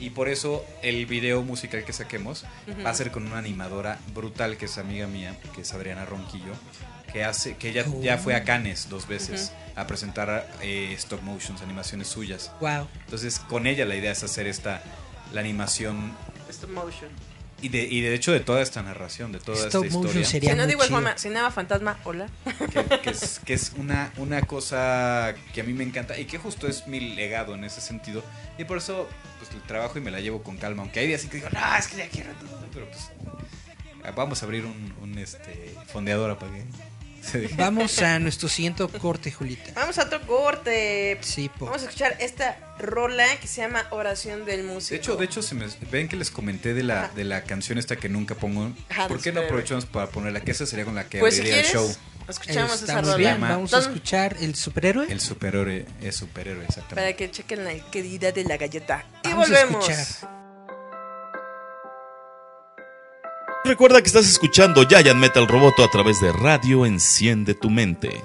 Y 0.00 0.10
por 0.10 0.28
eso 0.28 0.64
el 0.82 1.06
video 1.06 1.42
musical 1.42 1.84
que 1.84 1.92
saquemos 1.92 2.44
va 2.84 2.90
a 2.90 2.94
ser 2.94 3.10
con 3.10 3.26
una 3.26 3.38
animadora 3.38 3.98
brutal 4.12 4.56
que 4.56 4.66
es 4.66 4.76
amiga 4.76 5.06
mía, 5.06 5.38
que 5.54 5.62
es 5.62 5.72
Adriana 5.72 6.04
Ronquillo, 6.04 6.52
que 7.12 7.24
hace, 7.24 7.56
que 7.56 7.70
ella 7.70 7.86
ya 8.02 8.18
fue 8.18 8.34
a 8.34 8.44
Cannes 8.44 8.88
dos 8.90 9.06
veces 9.06 9.52
a 9.76 9.86
presentar 9.86 10.50
eh, 10.60 10.92
stop 10.98 11.22
motions, 11.22 11.62
animaciones 11.62 12.08
suyas. 12.08 12.50
Wow. 12.60 12.88
Entonces 13.04 13.38
con 13.38 13.66
ella 13.66 13.86
la 13.86 13.94
idea 13.94 14.12
es 14.12 14.22
hacer 14.22 14.46
esta 14.46 14.82
la 15.32 15.40
animación 15.40 16.12
Stop 16.48 16.70
motion. 16.70 17.10
y 17.62 17.68
de, 17.68 17.82
y 17.82 18.00
de 18.02 18.14
hecho 18.14 18.32
de 18.32 18.40
toda 18.40 18.60
esta 18.62 18.82
narración, 18.82 19.32
de 19.32 19.40
toda 19.40 19.66
Stop 19.68 19.84
esta 19.84 19.96
historia. 19.98 20.24
sería 20.26 20.50
Si 20.52 20.56
no 20.56 20.66
digo 20.66 20.82
el 20.82 20.88
chido. 20.88 21.00
Juanma, 21.00 21.18
Cinema 21.18 21.50
Fantasma, 21.50 21.98
hola. 22.04 22.28
que, 22.72 23.00
que 23.00 23.10
es, 23.10 23.40
que 23.44 23.54
es 23.54 23.72
una, 23.76 24.12
una 24.18 24.42
cosa 24.42 25.34
que 25.52 25.60
a 25.62 25.64
mí 25.64 25.72
me 25.72 25.84
encanta 25.84 26.18
y 26.18 26.26
que 26.26 26.38
justo 26.38 26.68
es 26.68 26.86
mi 26.86 27.00
legado 27.00 27.54
en 27.54 27.64
ese 27.64 27.80
sentido. 27.80 28.22
Y 28.58 28.64
por 28.64 28.78
eso 28.78 29.08
pues 29.38 29.50
el 29.52 29.62
trabajo 29.62 29.98
y 29.98 30.00
me 30.02 30.10
la 30.10 30.20
llevo 30.20 30.42
con 30.42 30.56
calma. 30.56 30.82
Aunque 30.82 31.00
hay 31.00 31.06
días 31.08 31.20
así 31.20 31.28
que 31.28 31.38
digo, 31.38 31.48
no, 31.52 31.76
es 31.76 31.88
que 31.88 31.96
ya 31.96 32.08
quiero 32.08 32.30
todo. 32.34 32.64
Pero 32.72 32.86
pues 32.88 33.10
vamos 34.14 34.42
a 34.42 34.44
abrir 34.44 34.66
un, 34.66 34.94
un, 35.00 35.18
este 35.18 35.74
fondeador 35.86 36.36
para 36.38 36.52
que 36.52 36.64
Vamos 37.56 38.00
a 38.00 38.18
nuestro 38.18 38.48
siguiente 38.48 38.86
corte, 39.00 39.30
Julita. 39.32 39.72
Vamos 39.74 39.98
a 39.98 40.04
otro 40.04 40.20
corte. 40.26 41.18
Sí, 41.22 41.48
po. 41.48 41.66
Vamos 41.66 41.82
a 41.82 41.86
escuchar 41.86 42.16
esta 42.20 42.58
rola 42.78 43.24
que 43.40 43.46
se 43.46 43.60
llama 43.62 43.86
Oración 43.90 44.44
del 44.44 44.64
Músico. 44.64 44.90
De 44.90 44.96
hecho, 44.96 45.16
de 45.16 45.24
hecho 45.24 45.42
se 45.42 45.54
me, 45.54 45.66
ven 45.90 46.08
que 46.08 46.16
les 46.16 46.30
comenté 46.30 46.74
de 46.74 46.82
la, 46.82 47.08
de 47.08 47.24
la 47.24 47.44
canción 47.44 47.78
esta 47.78 47.96
que 47.96 48.08
nunca 48.08 48.34
pongo. 48.34 48.72
Ajá, 48.88 49.08
¿Por 49.08 49.20
qué 49.20 49.32
no 49.32 49.40
aprovechamos 49.40 49.86
para 49.86 50.08
ponerla? 50.08 50.40
Que 50.40 50.50
esa 50.50 50.66
sería 50.66 50.84
con 50.84 50.94
la 50.94 51.08
que 51.08 51.18
pues 51.20 51.34
si 51.34 51.40
abriría 51.40 51.60
el 51.60 51.66
show. 51.66 51.96
escuchamos 52.28 52.82
esa 52.82 53.00
rola. 53.00 53.16
bien, 53.16 53.40
vamos 53.40 53.74
a 53.74 53.78
escuchar 53.78 54.36
el 54.40 54.54
superhéroe. 54.54 55.10
El 55.10 55.20
superhéroe 55.20 55.86
es 56.02 56.16
superhéroe, 56.16 56.64
exactamente. 56.64 56.94
Para 56.94 57.12
que 57.14 57.30
chequen 57.30 57.64
la 57.64 57.72
calidad 57.90 58.34
de 58.34 58.44
la 58.44 58.56
galleta. 58.56 59.04
Y 59.24 59.28
Vamos 59.28 59.50
a 59.50 59.64
volvemos. 59.64 59.88
escuchar. 59.88 60.43
Recuerda 63.66 64.02
que 64.02 64.08
estás 64.08 64.28
escuchando 64.28 64.86
Giant 64.86 65.18
Metal 65.18 65.48
Roboto 65.48 65.82
a 65.84 65.88
través 65.90 66.20
de 66.20 66.30
Radio 66.32 66.84
Enciende 66.84 67.54
tu 67.54 67.70
Mente. 67.70 68.22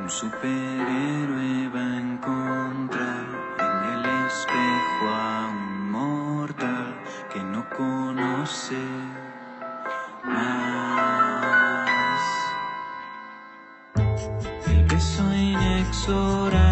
Un 0.00 0.10
superhéroe 0.10 1.68
va 1.68 1.80
a 1.80 2.00
encontrar 2.00 3.24
en 3.60 3.84
el 3.94 4.04
espejo 4.26 5.06
a 5.08 5.48
un 5.52 5.90
mortal 5.92 7.00
que 7.32 7.38
no 7.38 7.70
conoce 7.70 8.82
más. 10.24 10.60
El 14.66 14.86
peso 14.86 15.22
inexorable. 15.32 16.65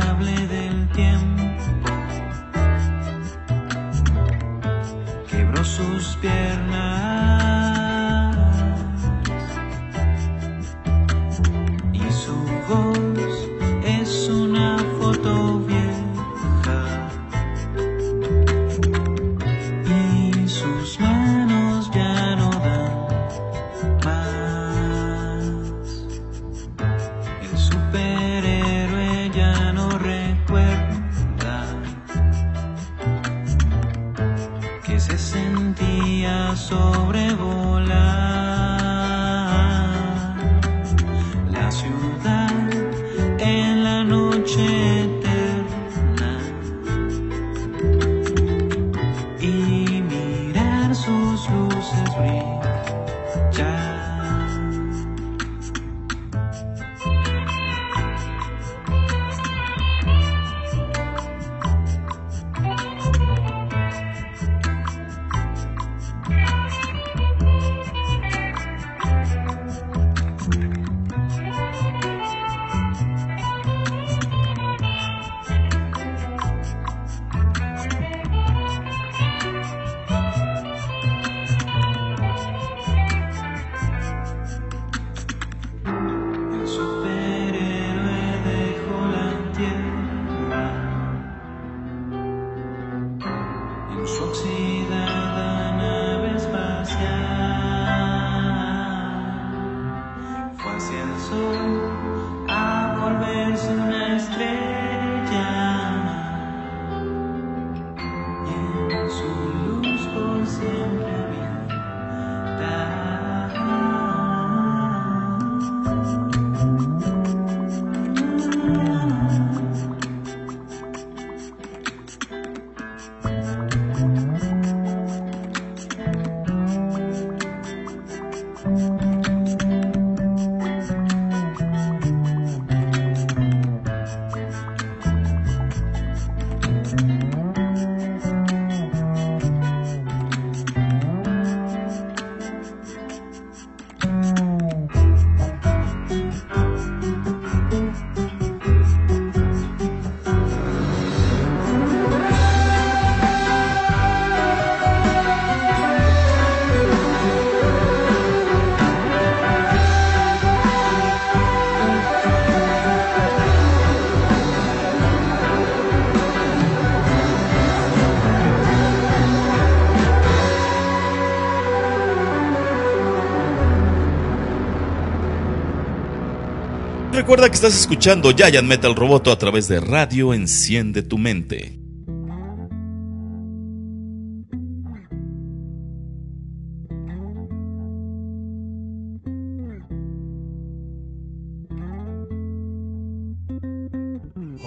Recuerda 177.24 177.48
que 177.48 177.54
estás 177.54 177.74
escuchando 177.74 178.32
Giant 178.36 178.68
Metal 178.68 178.94
Roboto 178.94 179.32
a 179.32 179.38
través 179.38 179.66
de 179.66 179.80
Radio 179.80 180.34
Enciende 180.34 181.02
tu 181.02 181.16
Mente. 181.16 181.80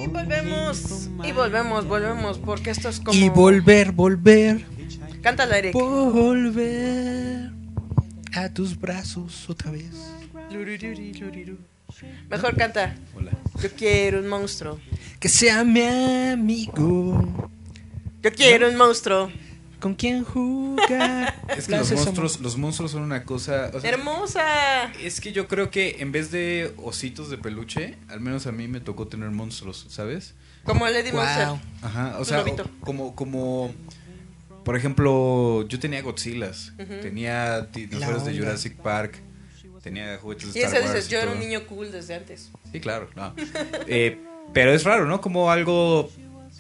Y 0.02 0.08
volvemos, 0.08 1.12
y 1.24 1.32
volvemos, 1.34 1.86
volvemos, 1.86 2.40
porque 2.40 2.72
esto 2.72 2.90
es 2.90 3.00
como... 3.00 3.20
Y 3.20 3.30
volver, 3.30 3.92
volver, 3.92 4.66
Cántala, 5.22 5.60
Eric. 5.60 5.74
volver 5.76 7.52
a 8.34 8.52
tus 8.52 8.80
brazos 8.80 9.48
otra 9.48 9.70
vez. 9.70 9.94
Luriru. 10.50 11.77
Mejor 12.30 12.56
canta. 12.56 12.96
Hola. 13.16 13.32
Yo 13.62 13.72
quiero 13.72 14.20
un 14.20 14.28
monstruo. 14.28 14.80
Que 15.20 15.30
sea 15.30 15.64
mi 15.64 15.82
amigo, 15.82 17.50
Yo 18.22 18.32
quiero 18.34 18.70
un 18.70 18.76
monstruo. 18.76 19.32
con 19.80 19.96
quien 19.96 20.24
jugar. 20.24 21.34
Es 21.56 21.68
que 21.68 21.78
los 21.78 21.92
monstruos, 21.92 22.40
los 22.40 22.58
monstruos 22.58 22.92
son 22.92 23.04
una 23.04 23.24
cosa. 23.24 23.72
o 23.74 23.80
sea, 23.82 23.90
Hermosa. 23.90 24.92
Es 25.02 25.22
que 25.22 25.32
yo 25.32 25.48
creo 25.48 25.72
que 25.72 25.98
en 26.00 26.12
vez 26.12 26.30
de 26.32 26.74
ositos 26.78 27.30
de 27.30 27.38
peluche, 27.38 27.96
al 28.10 28.20
menos 28.20 28.46
a 28.48 28.52
mí 28.52 28.68
me 28.68 28.80
tocó 28.80 29.08
tener 29.08 29.30
monstruos, 29.32 29.86
¿sabes? 29.90 30.34
Como 30.64 30.88
Lady 30.88 31.12
Wow. 31.12 31.22
Monster. 31.22 31.48
Ajá, 31.82 32.18
o 32.20 32.26
sea, 32.26 32.42
o- 32.42 32.70
como, 32.82 33.16
como, 33.16 33.72
por 34.66 34.76
ejemplo, 34.76 35.66
yo 35.68 35.80
tenía 35.80 36.02
Godzillas, 36.02 36.74
Ujú. 36.78 37.00
tenía 37.02 37.62
dinosaurios 37.62 38.26
de. 38.26 38.38
Jurassic 38.38 38.76
Park, 38.78 39.20
tenía 39.88 40.18
juguetes 40.18 40.54
de 40.54 40.60
Y 40.60 40.64
Star 40.64 40.76
eso 40.80 40.86
Wars 40.86 40.96
dices, 40.96 41.10
y 41.10 41.14
yo 41.14 41.20
era 41.22 41.32
un 41.32 41.40
niño 41.40 41.66
cool 41.68 41.92
desde 41.92 42.16
antes. 42.16 42.52
Sí, 42.72 42.80
claro, 42.80 43.10
no. 43.16 43.34
Eh, 43.88 44.20
pero 44.54 44.72
es 44.74 44.84
raro, 44.84 45.06
¿no? 45.06 45.20
Como 45.22 45.52
algo, 45.52 46.10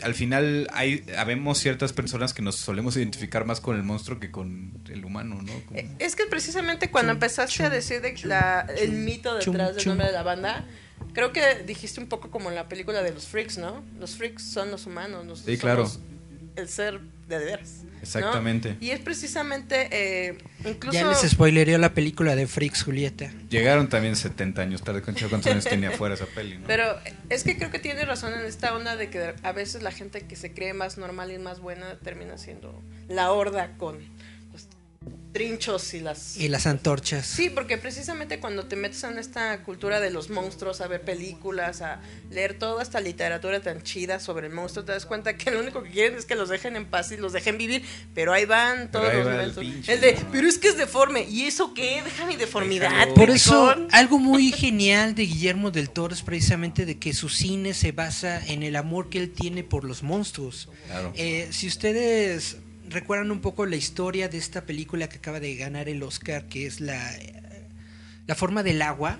al 0.03 0.13
final 0.13 0.67
hay, 0.73 1.03
habemos 1.17 1.57
ciertas 1.57 1.93
personas 1.93 2.33
que 2.33 2.41
nos 2.41 2.55
solemos 2.55 2.95
identificar 2.97 3.45
más 3.45 3.61
con 3.61 3.75
el 3.75 3.83
monstruo 3.83 4.19
que 4.19 4.29
con 4.31 4.73
el 4.89 5.05
humano, 5.05 5.41
¿no? 5.41 5.53
Como- 5.65 5.79
Eh, 5.79 5.89
Es 5.99 6.15
que 6.15 6.25
precisamente 6.25 6.89
cuando 6.91 7.11
empezaste 7.13 7.63
a 7.63 7.69
decir 7.69 8.01
de 8.01 8.15
la- 8.23 8.61
el 8.77 8.91
mito 8.91 9.35
detrás 9.35 9.75
del 9.75 9.85
nombre 9.87 10.07
de 10.07 10.13
la 10.13 10.23
banda, 10.23 10.65
creo 11.13 11.31
que 11.31 11.63
dijiste 11.65 11.99
un 11.99 12.07
poco 12.07 12.29
como 12.29 12.49
en 12.49 12.55
la 12.55 12.67
película 12.67 13.01
de 13.01 13.13
los 13.13 13.27
freaks, 13.27 13.57
¿no? 13.57 13.83
Los 13.99 14.15
freaks 14.17 14.43
son 14.43 14.69
los 14.71 14.85
humanos, 14.85 15.25
nosotros 15.25 15.55
Sí, 15.55 15.59
claro. 15.59 15.85
somos 15.87 16.01
el 16.55 16.67
ser 16.69 16.99
de 17.27 17.39
de 17.39 17.45
veras. 17.45 17.83
¿no? 17.83 17.99
Exactamente. 18.01 18.77
Y 18.79 18.91
es 18.91 18.99
precisamente, 18.99 19.87
eh, 19.91 20.37
incluso... 20.65 20.97
Ya 20.97 21.07
les 21.07 21.29
spoilereó 21.29 21.77
la 21.77 21.93
película 21.93 22.35
de 22.35 22.47
Freaks 22.47 22.83
Julieta. 22.83 23.31
Llegaron 23.49 23.89
también 23.89 24.15
70 24.15 24.61
años 24.61 24.83
tarde, 24.83 25.01
¿cuántos 25.01 25.27
cuántos 25.29 25.51
años 25.51 25.65
tenía 25.65 25.91
fuera 25.91 26.15
esa 26.15 26.25
peli, 26.25 26.57
no? 26.57 26.67
Pero 26.67 26.97
es 27.29 27.43
que 27.43 27.57
creo 27.57 27.71
que 27.71 27.79
tiene 27.79 28.05
razón 28.05 28.33
en 28.33 28.45
esta 28.45 28.75
onda 28.75 28.95
de 28.95 29.09
que 29.09 29.33
a 29.41 29.51
veces 29.51 29.83
la 29.83 29.91
gente 29.91 30.21
que 30.21 30.35
se 30.35 30.53
cree 30.53 30.73
más 30.73 30.97
normal 30.97 31.31
y 31.31 31.37
más 31.37 31.59
buena 31.59 31.97
termina 31.99 32.37
siendo 32.37 32.81
la 33.07 33.31
horda 33.31 33.77
con... 33.77 33.97
trinchos 35.37 35.93
y 35.93 35.99
las... 35.99 36.35
Y 36.37 36.47
las 36.47 36.65
antorchas. 36.65 37.27
Sí, 37.27 37.51
porque 37.51 37.77
precisamente 37.77 38.39
cuando 38.39 38.65
te 38.65 38.75
metes 38.75 39.03
en 39.03 39.19
esta 39.19 39.61
cultura 39.63 39.99
de 39.99 40.09
los 40.09 40.31
monstruos, 40.31 40.81
a 40.81 40.87
ver 40.87 41.01
películas, 41.01 41.83
a 41.83 42.01
leer 42.31 42.57
toda 42.57 42.81
esta 42.81 42.99
literatura 43.01 43.61
tan 43.61 43.83
chida 43.83 44.19
sobre 44.19 44.47
el 44.47 44.53
monstruo, 44.53 44.83
te 44.83 44.93
das 44.93 45.05
cuenta 45.05 45.37
que 45.37 45.51
lo 45.51 45.59
único 45.59 45.83
que 45.83 45.91
quieren 45.91 46.17
es 46.17 46.25
que 46.25 46.33
los 46.33 46.49
dejen 46.49 46.75
en 46.75 46.87
paz 46.87 47.11
y 47.11 47.17
los 47.17 47.33
dejen 47.33 47.59
vivir, 47.59 47.83
pero 48.15 48.33
ahí 48.33 48.45
van 48.45 48.89
todos 48.89 49.09
ahí 49.09 49.17
los 49.17 49.27
va 49.27 49.31
el 49.33 49.41
monstruos. 49.43 49.71
pinche, 49.73 49.93
El 49.93 50.01
de, 50.01 50.13
¿no? 50.13 50.27
pero 50.31 50.47
es 50.47 50.57
que 50.57 50.69
es 50.69 50.77
deforme, 50.77 51.27
¿y 51.29 51.43
eso 51.43 51.75
qué? 51.75 52.01
Deja 52.03 52.25
mi 52.25 52.35
deformidad. 52.35 52.89
Déjalo. 52.89 53.13
Por 53.13 53.29
eso, 53.29 53.75
algo 53.91 54.17
muy 54.17 54.51
genial 54.57 55.13
de 55.13 55.23
Guillermo 55.27 55.69
del 55.69 55.91
Toro 55.91 56.15
es 56.15 56.23
precisamente 56.23 56.85
de 56.87 56.97
que 56.97 57.13
su 57.13 57.29
cine 57.29 57.75
se 57.75 57.91
basa 57.91 58.43
en 58.47 58.63
el 58.63 58.75
amor 58.75 59.09
que 59.09 59.19
él 59.19 59.31
tiene 59.31 59.63
por 59.63 59.83
los 59.83 60.01
monstruos. 60.01 60.69
Claro. 60.87 61.13
Eh, 61.15 61.49
si 61.51 61.67
ustedes 61.67 62.57
recuerdan 62.89 63.31
un 63.31 63.41
poco 63.41 63.65
la 63.65 63.75
historia 63.75 64.29
de 64.29 64.37
esta 64.37 64.61
película 64.61 65.09
que 65.09 65.17
acaba 65.17 65.39
de 65.39 65.55
ganar 65.55 65.89
el 65.89 66.03
Oscar, 66.03 66.47
que 66.47 66.65
es 66.65 66.79
la, 66.79 66.99
la 68.25 68.35
forma 68.35 68.63
del 68.63 68.81
agua, 68.81 69.19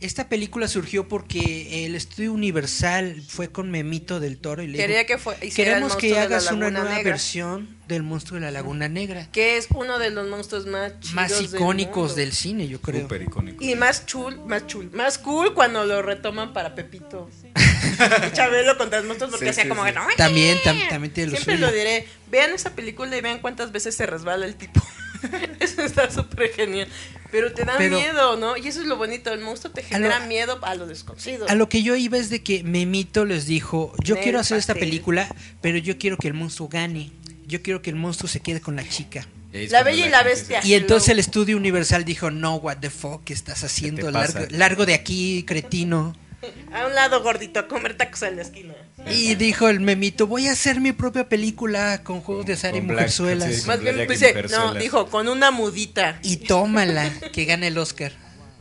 esta 0.00 0.28
película 0.28 0.66
surgió 0.68 1.06
porque 1.08 1.84
el 1.86 1.94
estudio 1.94 2.32
Universal 2.32 3.22
fue 3.26 3.50
con 3.52 3.70
Memito 3.70 4.18
del 4.20 4.38
Toro 4.38 4.62
y 4.62 4.66
le 4.68 4.78
Quería 4.78 4.98
dijo, 4.98 5.06
que 5.08 5.18
fue, 5.18 5.36
queremos 5.54 5.94
que 5.96 6.18
hagas 6.18 6.50
una 6.50 6.70
nueva 6.70 6.88
Negra". 6.96 7.02
versión 7.12 7.76
del 7.86 8.02
monstruo 8.02 8.38
de 8.40 8.46
la 8.46 8.50
Laguna 8.50 8.88
Negra. 8.88 9.28
Que 9.32 9.56
es 9.56 9.66
uno 9.74 9.98
de 9.98 10.10
los 10.10 10.28
monstruos 10.28 10.66
más 10.66 10.92
chidos 11.00 11.14
Más 11.14 11.30
del 11.30 11.44
icónicos 11.46 11.96
mundo. 11.96 12.14
del 12.14 12.32
cine, 12.32 12.68
yo 12.68 12.80
creo. 12.80 13.02
Súper 13.02 13.22
icónico. 13.22 13.62
Y 13.62 13.74
más 13.74 14.06
chul, 14.06 14.38
más 14.46 14.66
chul, 14.66 14.90
más 14.92 15.18
cool 15.18 15.52
cuando 15.54 15.84
lo 15.84 16.00
retoman 16.00 16.52
para 16.52 16.74
Pepito. 16.74 17.28
Chabelo 18.32 18.78
contra 18.78 18.98
los 19.00 19.06
monstruos 19.08 19.30
porque 19.32 19.46
Sí, 19.46 19.50
hacía 19.50 19.62
sí, 19.64 19.68
como 19.68 19.82
sí. 19.84 19.90
que 19.90 19.94
no. 19.98 20.06
También, 20.16 20.58
tam- 20.64 20.88
también 20.88 21.12
tiene 21.12 21.30
lo 21.32 21.36
Siempre 21.36 21.56
suyo. 21.56 21.66
lo 21.66 21.72
diré. 21.72 22.06
Vean 22.30 22.52
esa 22.52 22.74
película 22.74 23.16
y 23.16 23.20
vean 23.20 23.40
cuántas 23.40 23.72
veces 23.72 23.94
se 23.94 24.06
resbala 24.06 24.46
el 24.46 24.54
tipo. 24.56 24.80
eso 25.60 25.82
está 25.82 26.10
súper 26.10 26.52
genial. 26.52 26.88
Pero 27.30 27.52
te 27.52 27.64
da 27.64 27.74
Pero- 27.78 27.98
miedo, 27.98 28.36
¿no? 28.36 28.56
Y 28.56 28.66
eso 28.68 28.80
es 28.80 28.86
lo 28.86 28.96
bonito. 28.96 29.32
El 29.32 29.40
monstruo 29.40 29.72
te 29.72 29.82
genera 29.82 30.20
lo- 30.20 30.26
miedo 30.26 30.58
a 30.62 30.74
lo 30.74 30.86
desconocido. 30.86 31.46
A 31.48 31.54
lo 31.54 31.68
que 31.68 31.82
yo 31.82 31.94
iba 31.96 32.18
es 32.18 32.30
de 32.30 32.42
que 32.42 32.62
Memito 32.64 33.24
les 33.24 33.46
dijo, 33.46 33.92
yo 34.02 34.14
Nel 34.16 34.24
quiero 34.24 34.40
hacer 34.40 34.58
esta 34.58 34.74
película, 34.74 35.28
pero 35.60 35.78
yo 35.78 35.98
quiero 35.98 36.16
que 36.16 36.28
el 36.28 36.34
monstruo 36.34 36.68
gane. 36.68 37.12
Yo 37.46 37.62
quiero 37.62 37.82
que 37.82 37.90
el 37.90 37.96
monstruo 37.96 38.28
se 38.28 38.40
quede 38.40 38.60
con 38.60 38.76
la 38.76 38.88
chica. 38.88 39.26
La 39.52 39.82
Bella 39.82 40.06
y 40.06 40.10
la 40.10 40.22
Bestia. 40.22 40.60
Y 40.64 40.74
entonces 40.74 41.08
el 41.08 41.18
estudio 41.18 41.56
Universal 41.56 42.04
dijo, 42.04 42.30
no, 42.30 42.56
what 42.56 42.78
the 42.78 42.90
fuck, 42.90 43.24
¿qué 43.24 43.32
estás 43.32 43.64
haciendo? 43.64 44.10
largo 44.50 44.86
de 44.86 44.94
aquí, 44.94 45.44
cretino. 45.46 46.14
A 46.72 46.86
un 46.86 46.94
lado, 46.94 47.22
gordito, 47.22 47.60
a 47.60 47.68
comer 47.68 47.96
tacos 47.96 48.22
en 48.22 48.36
la 48.36 48.42
esquina. 48.42 48.74
Y 49.10 49.34
dijo 49.34 49.68
el 49.68 49.80
Memito, 49.80 50.26
voy 50.26 50.46
a 50.46 50.52
hacer 50.52 50.80
mi 50.80 50.92
propia 50.92 51.28
película 51.28 52.02
con 52.02 52.20
juegos 52.20 52.46
de 52.46 52.54
azar 52.54 52.74
y 52.74 52.78
Con 52.78 52.88
Black- 52.88 52.96
mujerzuelas. 52.98 53.54
sí. 53.54 53.66
Más 53.66 53.80
bien, 53.80 54.06
dice, 54.08 54.34
no, 54.50 54.74
dijo, 54.74 55.06
con 55.08 55.28
una 55.28 55.50
mudita 55.50 56.18
Y 56.22 56.36
tómala, 56.38 57.10
que 57.32 57.44
gane 57.44 57.68
el 57.68 57.78
Oscar. 57.78 58.12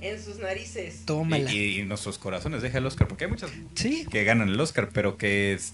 en 0.01 0.21
sus 0.23 0.37
narices. 0.39 1.05
Tómala. 1.05 1.51
Y, 1.51 1.79
y 1.79 1.83
nuestros 1.83 2.17
corazones 2.17 2.61
deja 2.61 2.77
el 2.79 2.85
Oscar, 2.85 3.07
porque 3.07 3.25
hay 3.25 3.29
muchas 3.31 3.51
Sí. 3.75 4.05
que 4.09 4.23
ganan 4.23 4.49
el 4.49 4.59
Oscar, 4.59 4.89
pero 4.93 5.17
que 5.17 5.53
es 5.53 5.73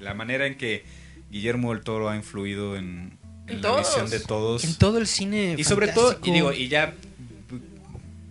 la 0.00 0.12
manera 0.14 0.46
en 0.46 0.56
que 0.56 0.84
Guillermo 1.30 1.72
del 1.72 1.82
Toro 1.84 2.08
ha 2.08 2.16
influido 2.16 2.76
en, 2.76 3.16
en 3.46 3.56
En 3.56 3.62
la 3.62 3.68
todos. 3.68 3.86
visión 3.88 4.10
de 4.10 4.20
todos. 4.20 4.64
En 4.64 4.74
todo 4.76 4.98
el 4.98 5.06
cine. 5.06 5.54
y 5.56 5.62
sobre 5.64 5.88
todo, 5.88 6.18
y 6.24 6.30
digo, 6.32 6.52
y 6.52 6.68
ya 6.68 6.94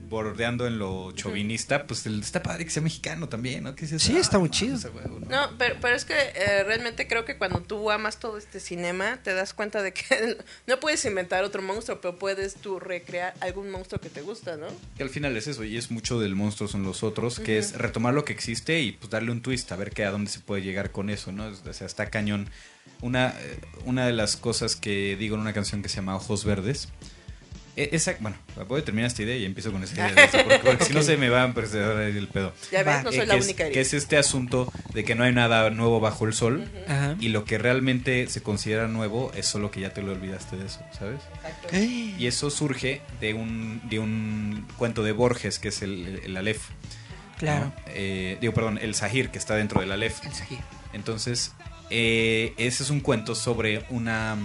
bordeando 0.09 0.67
en 0.67 0.79
lo 0.79 1.11
chauvinista, 1.11 1.85
pues 1.85 2.05
está 2.05 2.41
padre 2.41 2.65
que 2.65 2.71
sea 2.71 2.81
mexicano 2.81 3.29
también, 3.29 3.63
¿no? 3.63 3.75
Sí, 3.77 4.17
está 4.17 4.39
muy 4.39 4.49
chido. 4.49 4.77
¿no? 5.05 5.19
No, 5.29 5.57
pero, 5.57 5.75
pero 5.79 5.95
es 5.95 6.05
que 6.05 6.13
eh, 6.13 6.63
realmente 6.63 7.07
creo 7.07 7.25
que 7.25 7.37
cuando 7.37 7.61
tú 7.61 7.91
amas 7.91 8.19
todo 8.19 8.37
este 8.37 8.59
cinema, 8.59 9.19
te 9.23 9.33
das 9.33 9.53
cuenta 9.53 9.81
de 9.83 9.93
que 9.93 10.37
no 10.67 10.79
puedes 10.79 11.05
inventar 11.05 11.43
otro 11.43 11.61
monstruo, 11.61 12.01
pero 12.01 12.17
puedes 12.17 12.55
tú 12.55 12.79
recrear 12.79 13.33
algún 13.39 13.69
monstruo 13.69 14.01
que 14.01 14.09
te 14.09 14.21
gusta, 14.21 14.57
¿no? 14.57 14.67
Que 14.97 15.03
al 15.03 15.09
final 15.09 15.37
es 15.37 15.47
eso, 15.47 15.63
y 15.63 15.77
es 15.77 15.91
mucho 15.91 16.19
del 16.19 16.35
monstruo 16.35 16.67
son 16.67 16.83
los 16.83 17.03
otros, 17.03 17.39
que 17.39 17.57
es 17.57 17.73
retomar 17.73 18.13
lo 18.13 18.25
que 18.25 18.33
existe 18.33 18.79
y 18.81 18.93
pues 18.93 19.09
darle 19.09 19.31
un 19.31 19.41
twist, 19.41 19.71
a 19.71 19.75
ver 19.75 19.91
que 19.91 20.03
a 20.03 20.11
dónde 20.11 20.31
se 20.31 20.39
puede 20.39 20.63
llegar 20.63 20.91
con 20.91 21.09
eso, 21.09 21.31
¿no? 21.31 21.47
O 21.47 21.73
sea, 21.73 21.85
está 21.87 22.09
cañón. 22.09 22.49
Una, 23.01 23.29
eh, 23.39 23.59
una 23.85 24.05
de 24.05 24.13
las 24.13 24.35
cosas 24.35 24.75
que 24.75 25.15
digo 25.15 25.35
en 25.35 25.41
una 25.41 25.53
canción 25.53 25.81
que 25.81 25.89
se 25.89 25.97
llama 25.97 26.15
Ojos 26.15 26.43
Verdes, 26.43 26.89
esa, 27.91 28.15
bueno, 28.19 28.37
voy 28.67 28.81
a 28.81 28.85
terminar 28.85 29.07
esta 29.07 29.21
idea 29.23 29.35
y 29.37 29.45
empiezo 29.45 29.71
con 29.71 29.83
esa 29.83 29.93
idea, 29.95 30.13
de 30.13 30.23
esto, 30.23 30.37
porque, 30.43 30.59
porque 30.59 30.85
si 30.85 30.93
no 30.93 31.01
se 31.03 31.17
me 31.17 31.29
va 31.29 31.43
a 31.43 31.53
perder 31.53 32.15
el 32.15 32.27
pedo. 32.27 32.53
Ya 32.71 32.83
ves, 32.83 33.03
no 33.03 33.09
Eh, 33.11 33.17
soy 33.17 33.25
la 33.25 33.33
que, 33.33 33.39
es, 33.39 33.45
única. 33.45 33.57
que 33.63 33.67
Erika. 33.67 33.79
es 33.81 33.93
este 33.93 34.17
asunto 34.17 34.71
de 34.93 35.03
que 35.03 35.15
no 35.15 35.23
hay 35.23 35.33
nada 35.33 35.69
nuevo 35.69 35.99
bajo 35.99 36.25
el 36.25 36.33
sol 36.33 36.69
y 37.19 37.29
lo 37.29 37.45
que 37.45 37.57
realmente 37.57 38.27
se 38.27 38.41
considera 38.41 38.87
nuevo 38.87 39.31
es 39.35 39.45
solo 39.45 39.71
que 39.71 39.79
ya 39.81 39.91
te 39.93 40.01
lo 40.01 40.11
olvidaste 40.11 40.57
de 40.57 40.65
eso, 40.65 40.79
¿sabes? 40.97 41.21
Eh, 41.71 42.15
Y 42.17 42.27
eso 42.27 42.49
surge 42.49 43.01
de 43.21 43.33
un, 43.33 43.81
de 43.89 43.99
un 43.99 44.65
cuento 44.77 45.03
de 45.03 45.11
Borges, 45.11 45.59
que 45.59 45.69
es 45.69 45.81
el, 45.81 46.21
el, 46.23 46.37
Aleph. 46.37 46.61
Claro. 47.37 47.65
¿no? 47.65 47.73
Eh, 47.87 48.37
digo, 48.41 48.53
perdón, 48.53 48.79
el 48.81 48.95
Sahir, 48.95 49.29
que 49.29 49.37
está 49.37 49.55
dentro 49.55 49.79
del 49.81 49.91
Aleph. 49.91 50.25
El 50.25 50.33
Sahir. 50.33 50.59
Entonces, 50.91 51.53
eh, 51.89 52.53
ese 52.57 52.83
es 52.83 52.89
un 52.89 52.99
cuento 52.99 53.33
sobre 53.35 53.85
una 53.89 54.37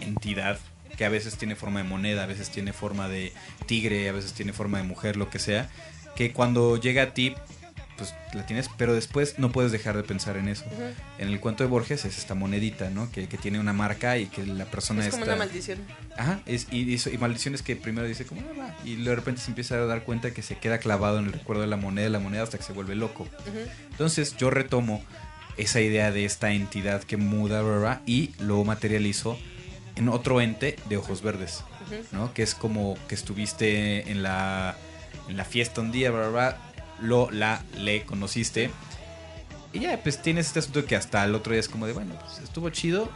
entidad 0.00 0.58
que 0.98 1.04
a 1.06 1.08
veces 1.08 1.36
tiene 1.36 1.54
forma 1.56 1.80
de 1.82 1.88
moneda, 1.88 2.24
a 2.24 2.26
veces 2.26 2.50
tiene 2.50 2.72
forma 2.74 3.08
de 3.08 3.32
tigre, 3.66 4.08
a 4.08 4.12
veces 4.12 4.32
tiene 4.34 4.52
forma 4.52 4.78
de 4.78 4.84
mujer, 4.84 5.16
lo 5.16 5.30
que 5.30 5.38
sea, 5.38 5.70
que 6.16 6.32
cuando 6.32 6.76
llega 6.76 7.02
a 7.04 7.14
ti, 7.14 7.34
pues 7.96 8.14
la 8.32 8.44
tienes, 8.46 8.68
pero 8.76 8.94
después 8.94 9.38
no 9.38 9.50
puedes 9.50 9.72
dejar 9.72 9.96
de 9.96 10.02
pensar 10.04 10.36
en 10.36 10.48
eso. 10.48 10.64
En 11.18 11.28
el 11.28 11.40
cuento 11.40 11.64
de 11.64 11.70
Borges 11.70 12.04
es 12.04 12.16
esta 12.18 12.34
monedita, 12.34 12.90
¿no? 12.90 13.10
Que, 13.10 13.26
que 13.28 13.36
tiene 13.38 13.58
una 13.58 13.72
marca 13.72 14.18
y 14.18 14.26
que 14.26 14.44
la 14.46 14.66
persona 14.66 15.04
Es 15.04 15.10
como 15.10 15.24
está... 15.24 15.34
una 15.34 15.44
maldición. 15.44 15.78
Ajá, 16.16 16.40
es, 16.46 16.68
y, 16.70 16.94
eso- 16.94 17.10
y 17.10 17.18
maldiciones 17.18 17.62
que 17.62 17.74
primero 17.74 18.06
dice 18.06 18.24
como, 18.24 18.40
"Ah, 18.42 18.58
va", 18.58 18.76
y 18.84 18.96
de 18.96 19.14
repente 19.16 19.40
se 19.40 19.50
empieza 19.50 19.74
a 19.76 19.86
dar 19.86 20.04
cuenta 20.04 20.32
que 20.32 20.42
se 20.42 20.56
queda 20.58 20.78
clavado 20.78 21.18
en 21.18 21.26
el 21.26 21.32
recuerdo 21.32 21.62
de 21.62 21.68
la 21.68 21.76
moneda, 21.76 22.04
de 22.04 22.10
la 22.10 22.20
moneda 22.20 22.42
hasta 22.44 22.58
que 22.58 22.64
se 22.64 22.72
vuelve 22.72 22.94
loco. 22.94 23.26
Entonces 23.90 24.36
yo 24.36 24.50
retomo 24.50 25.02
esa 25.56 25.80
idea 25.80 26.12
de 26.12 26.24
esta 26.24 26.52
entidad 26.52 27.02
que 27.02 27.16
muda, 27.16 28.00
y 28.06 28.30
lo 28.38 28.62
materializo 28.64 29.36
en 29.98 30.08
otro 30.08 30.40
ente 30.40 30.76
de 30.88 30.96
ojos 30.96 31.22
verdes, 31.22 31.64
¿no? 32.12 32.32
Que 32.32 32.44
es 32.44 32.54
como 32.54 32.96
que 33.08 33.16
estuviste 33.16 34.10
en 34.10 34.22
la, 34.22 34.76
en 35.28 35.36
la 35.36 35.44
fiesta 35.44 35.80
un 35.80 35.90
día, 35.90 36.12
bla, 36.12 36.28
bla, 36.28 36.30
bla, 36.30 36.56
lo, 37.00 37.30
la, 37.32 37.62
le 37.76 38.04
conociste. 38.04 38.70
Y 39.72 39.80
ya, 39.80 40.00
pues 40.00 40.22
tienes 40.22 40.46
este 40.46 40.60
asunto 40.60 40.86
que 40.86 40.94
hasta 40.94 41.24
el 41.24 41.34
otro 41.34 41.52
día 41.52 41.60
es 41.60 41.68
como 41.68 41.86
de, 41.86 41.94
bueno, 41.94 42.14
pues 42.24 42.38
estuvo 42.38 42.70
chido, 42.70 43.08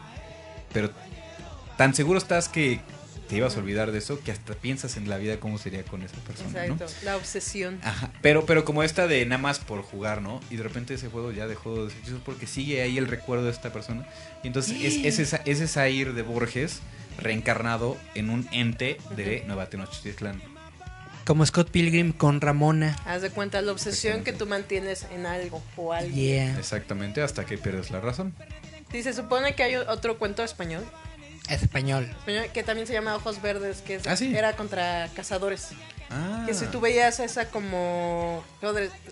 pero 0.73 0.91
tan 1.77 1.95
seguro 1.95 2.19
estás 2.19 2.49
que 2.49 2.81
te 3.33 3.39
ibas 3.39 3.57
a 3.57 3.61
olvidar 3.61 3.93
de 3.93 3.99
eso 3.99 4.21
que 4.21 4.31
hasta 4.31 4.53
piensas 4.53 4.99
en 4.99 5.09
la 5.09 5.17
vida 5.17 5.41
cómo 5.41 5.57
sería 5.57 5.83
con 5.85 6.03
esa 6.03 6.17
persona, 6.17 6.67
¿no? 6.67 6.75
Exacto, 6.75 6.87
la 7.03 7.17
obsesión. 7.17 7.81
Ajá, 7.83 8.11
pero, 8.21 8.45
pero 8.45 8.67
como 8.67 8.83
esta 8.83 9.07
de 9.07 9.25
nada 9.25 9.41
más 9.41 9.59
por 9.59 9.81
jugar, 9.81 10.21
¿no? 10.21 10.43
Y 10.51 10.57
de 10.57 10.63
repente 10.63 10.93
ese 10.93 11.09
juego 11.09 11.33
ya 11.33 11.47
dejó 11.47 11.87
de 11.87 11.93
ser 11.93 12.19
porque 12.27 12.47
sigue 12.47 12.83
ahí 12.83 12.99
el 12.99 13.09
recuerdo 13.09 13.47
de 13.47 13.51
esta 13.51 13.73
persona. 13.73 14.07
Y 14.43 14.49
entonces 14.49 14.77
es, 14.83 15.03
es, 15.07 15.19
esa, 15.19 15.39
es 15.47 15.63
esa 15.63 15.89
ir 15.89 16.13
de 16.13 16.21
Borges 16.21 16.81
reencarnado 17.17 17.97
en 18.15 18.29
un 18.29 18.47
ente 18.53 18.99
de 19.17 19.45
Nueva 19.47 19.71
Tenochtitlán. 19.71 20.43
Como 21.25 21.47
Scott 21.47 21.71
Pilgrim 21.71 22.13
con 22.13 22.43
Ramona. 22.43 22.99
Haz 23.07 23.23
de 23.23 23.31
cuenta 23.31 23.63
la 23.63 23.73
obsesión 23.73 24.25
que 24.25 24.35
tú 24.35 24.45
mantienes 24.45 25.07
en 25.11 25.25
algo 25.25 25.63
o 25.79 25.95
alguien. 25.95 26.51
Yeah. 26.51 26.59
Exactamente, 26.59 27.23
hasta 27.23 27.47
que 27.47 27.57
pierdes 27.57 27.91
la 27.91 28.01
razón. 28.01 28.35
Sí, 28.91 29.03
se 29.03 29.15
supone 29.15 29.55
que 29.55 29.63
hay 29.63 29.77
otro 29.77 30.19
cuento 30.19 30.45
español, 30.45 30.85
Es 31.12 31.12
español. 31.49 32.05
español 32.19 32.47
que 32.53 32.63
también 32.63 32.87
se 32.87 32.93
llama 32.93 33.15
Ojos 33.17 33.41
Verdes, 33.43 33.83
que 33.83 33.97
es- 33.97 34.07
Ah, 34.07 34.17
sí. 34.17 34.35
era 34.35 34.55
contra 34.57 35.09
cazadores. 35.15 35.71
Ah, 36.15 36.45
Que 36.47 36.53
si 36.53 36.67
tú 36.67 36.79
veías 36.81 37.21
esa 37.21 37.49
como... 37.49 38.45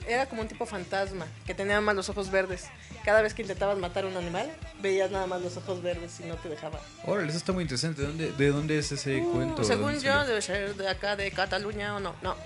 Era 0.06 0.26
como 0.26 0.42
un 0.42 0.48
tipo 0.48 0.66
fantasma, 0.66 1.26
que 1.46 1.54
tenía 1.54 1.80
más 1.80 1.94
los 1.96 2.10
ojos 2.10 2.30
verdes. 2.30 2.66
Cada 3.06 3.22
vez 3.22 3.32
que 3.32 3.40
intentabas 3.40 3.78
matar 3.78 4.04
a 4.04 4.08
un 4.08 4.16
animal, 4.18 4.50
veías 4.82 5.10
nada 5.10 5.26
más 5.26 5.40
los 5.40 5.56
ojos 5.56 5.80
verdes 5.82 6.20
y 6.20 6.24
no 6.24 6.34
te 6.36 6.50
dejaba. 6.50 6.78
Órale, 7.06 7.28
eso 7.28 7.38
está 7.38 7.52
muy 7.54 7.62
interesante. 7.62 8.02
¿De 8.02 8.06
dónde, 8.08 8.32
de 8.32 8.48
dónde 8.50 8.78
es 8.78 8.92
ese 8.92 9.16
Uh, 9.22 9.32
cuento? 9.32 9.62
¿De 9.62 9.68
según 9.68 9.94
yo, 9.94 10.12
salió? 10.12 10.26
debe 10.26 10.42
ser 10.42 10.74
de 10.74 10.88
acá, 10.88 11.16
de 11.16 11.30
Cataluña 11.30 11.96
o 11.96 12.00
no. 12.00 12.14
No, 12.22 12.36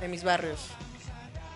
de 0.00 0.08
mis 0.08 0.24
barrios. 0.24 0.68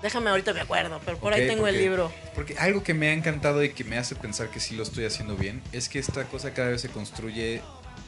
Déjame 0.02 0.30
ahorita 0.30 0.52
me 0.52 0.60
acuerdo, 0.60 1.00
pero 1.04 1.18
por 1.18 1.32
ahí 1.32 1.46
tengo 1.46 1.66
el 1.66 1.78
libro. 1.78 2.12
Porque 2.34 2.56
algo 2.58 2.82
que 2.82 2.94
me 2.94 3.08
ha 3.08 3.12
encantado 3.12 3.64
y 3.64 3.70
que 3.70 3.82
me 3.84 3.96
hace 3.98 4.14
pensar 4.14 4.50
que 4.50 4.60
sí 4.60 4.76
lo 4.76 4.82
estoy 4.82 5.04
haciendo 5.04 5.36
bien 5.36 5.62
es 5.72 5.88
que 5.88 5.98
esta 5.98 6.24
cosa 6.24 6.52
cada 6.54 6.68
vez 6.68 6.80
se 6.82 6.88
construye 6.88 7.62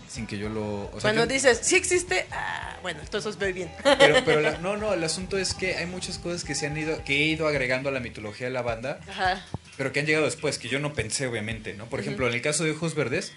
sin 0.09 0.27
que 0.27 0.39
yo 0.39 0.49
lo. 0.49 0.87
O 0.87 0.91
sea, 0.93 1.01
Cuando 1.13 1.27
que- 1.27 1.35
dices, 1.35 1.59
sí 1.63 1.77
existe, 1.77 2.27
ah, 2.31 2.77
bueno, 2.83 3.01
entonces 3.01 3.37
voy 3.39 3.53
bien. 3.53 3.71
Pero, 3.83 4.17
pero 4.25 4.41
la- 4.41 4.59
no, 4.63 4.77
no, 4.77 4.93
el 4.95 5.03
asunto 5.03 5.39
es 5.39 5.55
que 5.55 5.77
hay 5.77 5.87
muchas 5.87 6.19
cosas 6.19 6.45
que 6.45 6.55
se 6.55 6.67
han 6.67 6.77
ido, 6.77 7.03
que 7.05 7.15
he 7.17 7.25
ido 7.27 7.49
agregando 7.49 7.89
a 7.89 7.93
la 7.93 8.01
mitología 8.01 8.47
de 8.47 8.53
la 8.53 8.63
banda, 8.63 9.01
Ajá. 9.09 9.45
pero 9.77 9.93
que 9.93 10.01
han 10.01 10.07
llegado 10.07 10.25
después, 10.27 10.59
que 10.59 10.69
yo 10.69 10.79
no 10.79 10.93
pensé, 10.93 11.27
obviamente, 11.27 11.75
¿no? 11.75 11.87
Por 11.87 12.01
ejemplo, 12.01 12.27
en 12.29 12.35
el 12.35 12.43
caso 12.43 12.65
de 12.65 12.71
Ojos 12.73 12.95
Verdes, 12.95 13.33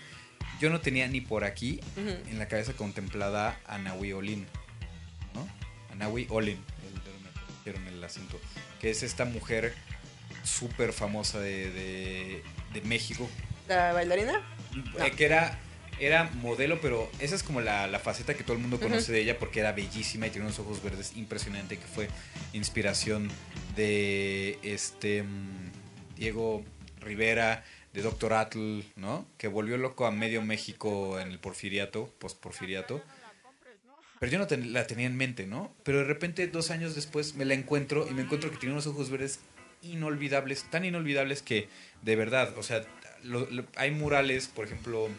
yo 0.59 0.69
no 0.69 0.79
tenía 0.81 1.07
ni 1.07 1.19
por 1.21 1.43
aquí 1.45 1.79
en 1.97 2.37
la 2.37 2.47
cabeza 2.47 2.73
contemplada 2.73 3.59
a 3.65 3.77
Nahui 3.77 4.13
Olin, 4.13 4.45
¿no? 5.33 5.47
A 5.91 5.95
Nahui 5.95 6.27
Olin, 6.29 6.63
el, 7.65 7.75
el- 7.87 8.03
asunto, 8.03 8.39
que 8.79 8.89
es 8.89 9.03
esta 9.03 9.25
mujer 9.25 9.73
súper 10.43 10.91
famosa 10.93 11.39
de, 11.39 11.69
de, 11.71 12.43
de 12.73 12.81
México, 12.81 13.29
¿La 13.67 13.93
bailarina? 13.93 14.41
No. 14.73 15.05
eh, 15.05 15.11
que 15.11 15.25
era 15.25 15.59
era 15.99 16.23
modelo, 16.41 16.81
pero 16.81 17.11
esa 17.19 17.35
es 17.35 17.43
como 17.43 17.61
la, 17.61 17.85
la 17.85 17.99
faceta 17.99 18.33
que 18.33 18.43
todo 18.43 18.53
el 18.53 18.59
mundo 18.61 18.79
conoce 18.79 19.03
Ujú. 19.03 19.11
de 19.11 19.21
ella 19.21 19.37
porque 19.37 19.59
era 19.59 19.71
bellísima 19.71 20.25
y 20.25 20.31
tiene 20.31 20.47
unos 20.47 20.57
ojos 20.57 20.81
verdes 20.81 21.15
impresionante 21.15 21.77
que 21.77 21.85
fue 21.85 22.07
inspiración 22.53 23.29
de 23.75 24.57
este 24.63 25.21
mm, 25.21 25.71
Diego 26.15 26.63
Rivera, 27.01 27.63
de 27.93 28.01
Doctor 28.01 28.33
Atl, 28.33 28.79
¿no? 28.95 29.27
Que 29.37 29.47
volvió 29.47 29.77
loco 29.77 30.05
a 30.07 30.11
medio 30.11 30.41
México 30.41 31.19
en 31.19 31.27
el 31.29 31.37
porfiriato, 31.39 32.11
post-porfiriato. 32.17 33.03
Pero 34.21 34.31
yo 34.33 34.37
no 34.37 34.45
ten- 34.45 34.71
la 34.71 34.85
tenía 34.85 35.07
en 35.07 35.17
mente, 35.17 35.47
¿no? 35.47 35.73
Pero 35.83 35.97
de 35.97 36.03
repente, 36.03 36.45
dos 36.45 36.69
años 36.69 36.93
después, 36.93 37.33
me 37.33 37.43
la 37.43 37.55
encuentro 37.55 38.07
y 38.07 38.13
me 38.13 38.21
encuentro 38.21 38.51
que 38.51 38.57
tiene 38.57 38.73
unos 38.73 38.85
ojos 38.85 39.09
verdes 39.09 39.39
inolvidables, 39.81 40.63
tan 40.69 40.85
inolvidables 40.85 41.41
que, 41.41 41.67
de 42.03 42.15
verdad, 42.15 42.55
o 42.55 42.61
sea, 42.61 42.85
lo- 43.23 43.49
lo- 43.49 43.65
hay 43.77 43.89
murales, 43.89 44.45
por 44.47 44.65
ejemplo, 44.65 45.05
un 45.05 45.17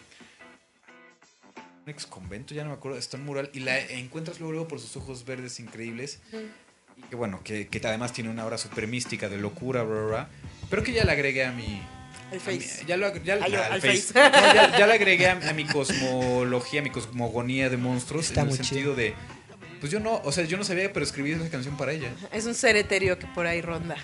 ex 1.88 2.06
convento, 2.06 2.54
ya 2.54 2.62
no 2.62 2.70
me 2.70 2.76
acuerdo, 2.76 2.96
está 2.96 3.16
un 3.16 3.24
mural 3.24 3.50
y 3.52 3.58
la 3.58 3.76
encuentras 3.80 4.38
luego, 4.38 4.52
luego 4.52 4.68
por 4.68 4.78
sus 4.78 4.96
ojos 4.96 5.24
verdes 5.24 5.58
increíbles. 5.58 6.20
Y 6.96 7.02
que 7.02 7.16
bueno, 7.16 7.40
que, 7.42 7.66
que 7.66 7.84
además 7.84 8.12
tiene 8.12 8.30
una 8.30 8.46
obra 8.46 8.56
súper 8.56 8.86
mística 8.86 9.28
de 9.28 9.36
locura, 9.38 9.82
bla, 9.82 9.94
bla, 9.98 10.06
bla, 10.06 10.28
pero 10.70 10.84
que 10.84 10.92
ya 10.92 11.04
la 11.04 11.12
agregué 11.12 11.44
a 11.44 11.50
mi... 11.50 11.82
El 12.32 12.40
Face. 12.40 12.84
ya, 12.86 12.96
lo, 12.96 13.14
ya, 13.22 13.34
Ay, 13.42 13.54
al 13.54 13.72
al 13.74 13.80
Face. 13.80 14.12
Face. 14.12 14.14
No, 14.14 14.54
ya, 14.54 14.78
ya 14.78 14.86
la 14.86 14.94
agregué 14.94 15.26
a, 15.28 15.32
a 15.50 15.52
mi 15.52 15.64
cosmología, 15.64 16.80
a 16.80 16.82
mi 16.84 16.90
cosmogonía 16.90 17.68
de 17.70 17.76
monstruos, 17.76 18.26
Está 18.28 18.42
en 18.42 18.48
el 18.50 18.56
sentido 18.56 18.94
de... 18.94 19.14
Pues 19.80 19.90
yo 19.90 19.98
no, 20.00 20.20
o 20.24 20.30
sea, 20.32 20.44
yo 20.44 20.56
no 20.56 20.64
sabía, 20.64 20.92
pero 20.92 21.04
escribí 21.04 21.32
esa 21.32 21.48
canción 21.50 21.76
para 21.76 21.92
ella, 21.92 22.08
Es 22.32 22.46
un 22.46 22.54
ser 22.54 22.76
etéreo 22.76 23.18
que 23.18 23.26
por 23.26 23.46
ahí 23.46 23.60
ronda. 23.60 23.96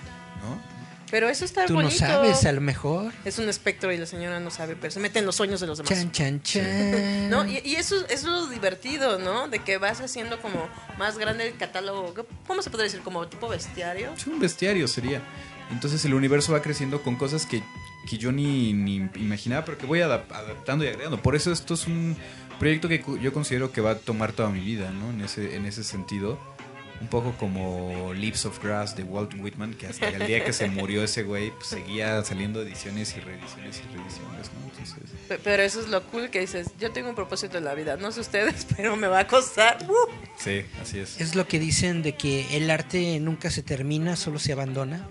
¿no? 0.43 0.79
Pero 1.11 1.29
eso 1.31 1.45
está 1.45 1.65
Tú 1.65 1.75
bonito. 1.75 1.95
no 1.95 1.99
sabes, 1.99 2.45
a 2.45 2.53
lo 2.53 2.61
mejor. 2.61 3.13
Es 3.25 3.39
un 3.39 3.49
espectro 3.49 3.91
y 3.93 3.97
la 3.97 4.05
señora 4.05 4.41
no 4.41 4.51
sabe, 4.51 4.77
pero 4.77 4.91
se 4.91 5.01
mete 5.01 5.21
en 5.21 5.25
los 5.27 5.37
sueños 5.37 5.61
de 5.61 5.67
los 5.67 5.79
demás. 5.79 5.89
Chan, 5.91 6.13
chan, 6.13 6.43
chan. 6.43 7.31
¿No? 7.31 7.47
Y, 7.47 7.63
y 7.65 7.77
eso, 7.77 7.97
eso 8.07 8.13
es 8.13 8.25
lo 8.25 8.47
divertido, 8.49 9.19
¿no? 9.19 9.49
De 9.49 9.61
que 9.61 9.79
vas 9.79 10.01
haciendo 10.03 10.43
como 10.43 10.69
más 10.99 11.17
grande 11.17 11.47
el 11.49 11.57
catálogo. 11.57 12.13
¿Cómo 12.47 12.61
se 12.61 12.69
podría 12.71 12.85
decir? 12.85 13.01
Como 13.01 13.27
tipo 13.29 13.49
bestiario. 13.49 14.13
Es 14.15 14.27
un 14.27 14.39
bestiario 14.39 14.87
sería. 14.87 15.23
Entonces 15.71 16.05
el 16.05 16.13
universo 16.13 16.53
va 16.53 16.61
creciendo 16.61 17.03
con 17.03 17.17
cosas 17.17 17.47
que, 17.47 17.63
que 18.09 18.19
yo 18.19 18.33
ni, 18.33 18.73
ni 18.73 18.97
imaginaba, 19.17 19.65
pero 19.65 19.79
que 19.79 19.87
voy 19.87 20.01
adap- 20.01 20.31
adaptando 20.33 20.85
y 20.85 20.89
agregando. 20.89 21.21
Por 21.23 21.35
eso 21.37 21.53
esto 21.53 21.75
es 21.75 21.87
un 21.87 22.17
proyecto 22.59 22.89
que 22.89 23.03
yo 23.23 23.33
considero 23.33 23.71
que 23.73 23.81
va 23.81 23.93
a 23.93 23.99
tomar 23.99 24.33
toda 24.33 24.51
mi 24.51 24.61
vida, 24.61 24.91
¿no? 24.91 25.11
En 25.11 25.21
ese, 25.23 25.57
en 25.57 25.65
ese 25.67 25.85
sentido. 25.85 26.39
Un 27.01 27.07
poco 27.07 27.33
como 27.39 28.13
Leaves 28.13 28.45
of 28.45 28.61
Grass 28.61 28.97
de 28.97 29.05
Walt 29.05 29.33
Whitman, 29.39 29.75
que 29.75 29.87
hasta 29.87 30.09
el 30.09 30.27
día 30.27 30.45
que 30.45 30.53
se 30.53 30.67
murió 30.69 31.05
ese 31.05 31.23
güey, 31.23 31.53
pues, 31.53 31.69
seguía 31.69 32.25
saliendo 32.25 32.61
ediciones 32.61 33.17
y 33.17 33.21
reediciones 33.21 33.79
y 33.85 33.97
reediciones, 33.97 34.51
¿no? 34.53 34.69
Entonces, 34.69 34.97
Pe- 35.29 35.39
Pero 35.39 35.63
eso 35.63 35.81
es 35.81 35.87
lo 35.91 36.03
cool 36.07 36.29
que 36.31 36.41
dices. 36.41 36.73
Yo 36.81 36.91
tengo 36.91 37.09
un 37.11 37.15
propósito 37.15 37.57
en 37.57 37.67
la 37.67 37.75
vida. 37.75 37.97
No 37.99 38.11
sé 38.11 38.19
ustedes, 38.21 38.67
pero 38.77 38.97
me 38.97 39.07
va 39.07 39.21
a 39.21 39.27
costar. 39.29 39.79
¡Uh! 39.89 39.95
sí, 40.39 40.63
así 40.83 40.99
es. 40.99 41.21
Es 41.21 41.37
lo 41.37 41.47
que 41.47 41.61
dicen 41.61 42.03
de 42.03 42.17
que 42.17 42.57
el 42.57 42.69
arte 42.69 43.21
nunca 43.21 43.49
se 43.53 43.63
termina, 43.63 44.17
solo 44.17 44.41
se 44.41 44.51
abandona. 44.53 45.07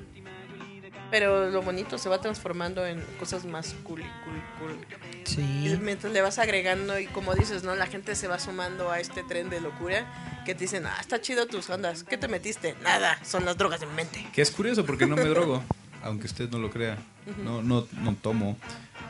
Pero 1.09 1.49
lo 1.49 1.61
bonito 1.61 1.97
se 1.97 2.09
va 2.09 2.19
transformando 2.19 2.85
en 2.85 3.01
cosas 3.19 3.45
más 3.45 3.75
cool 3.83 4.01
y 4.01 4.03
cool 4.25 4.37
y 4.37 4.59
cool. 4.59 4.85
Y 5.23 5.69
Sí. 5.69 5.77
mientras 5.81 6.11
le 6.11 6.21
vas 6.21 6.37
agregando 6.37 6.99
y 6.99 7.07
como 7.07 7.33
dices, 7.33 7.63
¿no? 7.63 7.75
La 7.75 7.85
gente 7.87 8.15
se 8.15 8.27
va 8.27 8.39
sumando 8.39 8.91
a 8.91 8.99
este 8.99 9.23
tren 9.23 9.49
de 9.49 9.61
locura 9.61 10.05
que 10.45 10.53
te 10.53 10.61
dicen, 10.65 10.85
ah, 10.85 10.97
está 10.99 11.21
chido 11.21 11.47
tus 11.47 11.69
ondas. 11.69 12.03
¿Qué 12.03 12.17
te 12.17 12.27
metiste? 12.27 12.75
Nada, 12.83 13.19
son 13.25 13.45
las 13.45 13.57
drogas 13.57 13.79
de 13.79 13.85
mi 13.85 13.93
mente. 13.93 14.25
Que 14.33 14.41
es 14.41 14.51
curioso 14.51 14.85
porque 14.85 15.05
no 15.05 15.15
me 15.15 15.23
drogo, 15.25 15.63
aunque 16.03 16.27
usted 16.27 16.49
no 16.49 16.59
lo 16.59 16.69
crea. 16.69 16.97
No, 17.43 17.61
no, 17.61 17.87
no 17.93 18.15
tomo, 18.15 18.57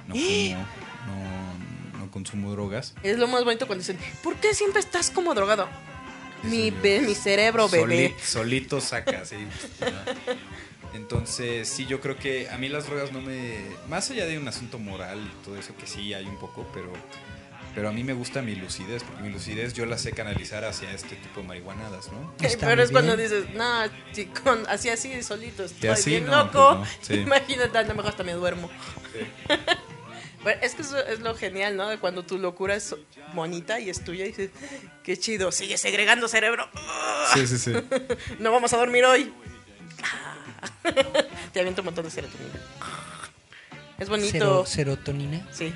no 0.07 0.15
fumo, 0.15 0.65
no, 1.07 1.99
no 2.05 2.11
consumo 2.11 2.51
drogas. 2.51 2.93
Es 3.03 3.17
lo 3.17 3.27
más 3.27 3.43
bonito 3.43 3.65
cuando 3.67 3.81
dicen, 3.81 3.97
¿por 4.23 4.35
qué 4.35 4.53
siempre 4.53 4.79
estás 4.81 5.09
como 5.11 5.33
drogado? 5.35 5.67
Mi, 6.43 6.69
mi 6.71 7.15
cerebro, 7.15 7.67
bebé. 7.67 8.09
Soli- 8.09 8.15
solito 8.23 8.81
saca, 8.81 9.25
sí. 9.25 9.35
Entonces, 10.93 11.67
sí, 11.67 11.85
yo 11.85 11.99
creo 12.01 12.17
que 12.17 12.49
a 12.49 12.57
mí 12.57 12.69
las 12.69 12.88
drogas 12.88 13.11
no 13.11 13.21
me... 13.21 13.59
Más 13.88 14.09
allá 14.09 14.25
de 14.25 14.38
un 14.38 14.47
asunto 14.47 14.79
moral 14.79 15.19
y 15.19 15.45
todo 15.45 15.57
eso, 15.57 15.75
que 15.77 15.88
sí 15.88 16.13
hay 16.13 16.25
un 16.25 16.38
poco, 16.38 16.67
pero, 16.73 16.91
pero 17.75 17.89
a 17.89 17.91
mí 17.91 18.03
me 18.03 18.13
gusta 18.13 18.41
mi 18.41 18.55
lucidez, 18.55 19.03
porque 19.03 19.23
mi 19.23 19.29
lucidez 19.29 19.73
yo 19.73 19.85
la 19.85 19.97
sé 19.97 20.11
canalizar 20.11 20.65
hacia 20.65 20.91
este 20.91 21.15
tipo 21.15 21.41
de 21.41 21.47
marihuanadas, 21.47 22.11
¿no? 22.11 22.33
Está 22.41 22.67
Pero 22.67 22.83
es 22.83 22.91
cuando 22.91 23.15
dices, 23.15 23.45
no, 23.53 23.65
si 24.11 24.25
con, 24.25 24.65
así 24.67 24.89
así 24.89 25.21
solito 25.23 25.65
estoy 25.65 25.89
así, 25.89 26.09
bien 26.11 26.25
no, 26.25 26.45
loco. 26.45 26.79
pues 26.79 26.89
no, 26.89 26.97
sí. 27.01 27.13
Imagínate, 27.21 27.77
a 27.77 27.83
lo 27.83 27.95
mejor 27.95 28.11
hasta 28.11 28.23
me 28.23 28.33
duermo. 28.33 28.69
Es 30.61 30.75
que 30.75 30.81
eso 30.81 30.97
es 30.97 31.19
lo 31.19 31.35
genial, 31.35 31.75
¿no? 31.75 31.89
De 31.89 31.97
cuando 31.97 32.23
tu 32.23 32.38
locura 32.38 32.73
es 32.73 32.95
bonita 33.33 33.81
y 33.81 33.89
es 33.89 34.01
tuya 34.01 34.23
y 34.23 34.29
dices, 34.29 34.51
qué 35.03 35.17
chido, 35.17 35.51
sigue 35.51 35.77
segregando 35.77 36.29
cerebro. 36.29 36.69
Sí, 37.33 37.45
sí, 37.47 37.57
sí. 37.57 37.73
No 38.39 38.53
vamos 38.53 38.71
a 38.71 38.77
dormir 38.77 39.03
hoy. 39.03 39.33
Te 41.53 41.59
aviento 41.59 41.82
un 41.82 41.86
montón 41.86 42.05
de 42.05 42.11
serotonina. 42.11 42.59
Es 43.97 44.09
bonito. 44.09 44.32
Cero- 44.32 44.65
serotonina. 44.65 45.47
Sí. 45.51 45.74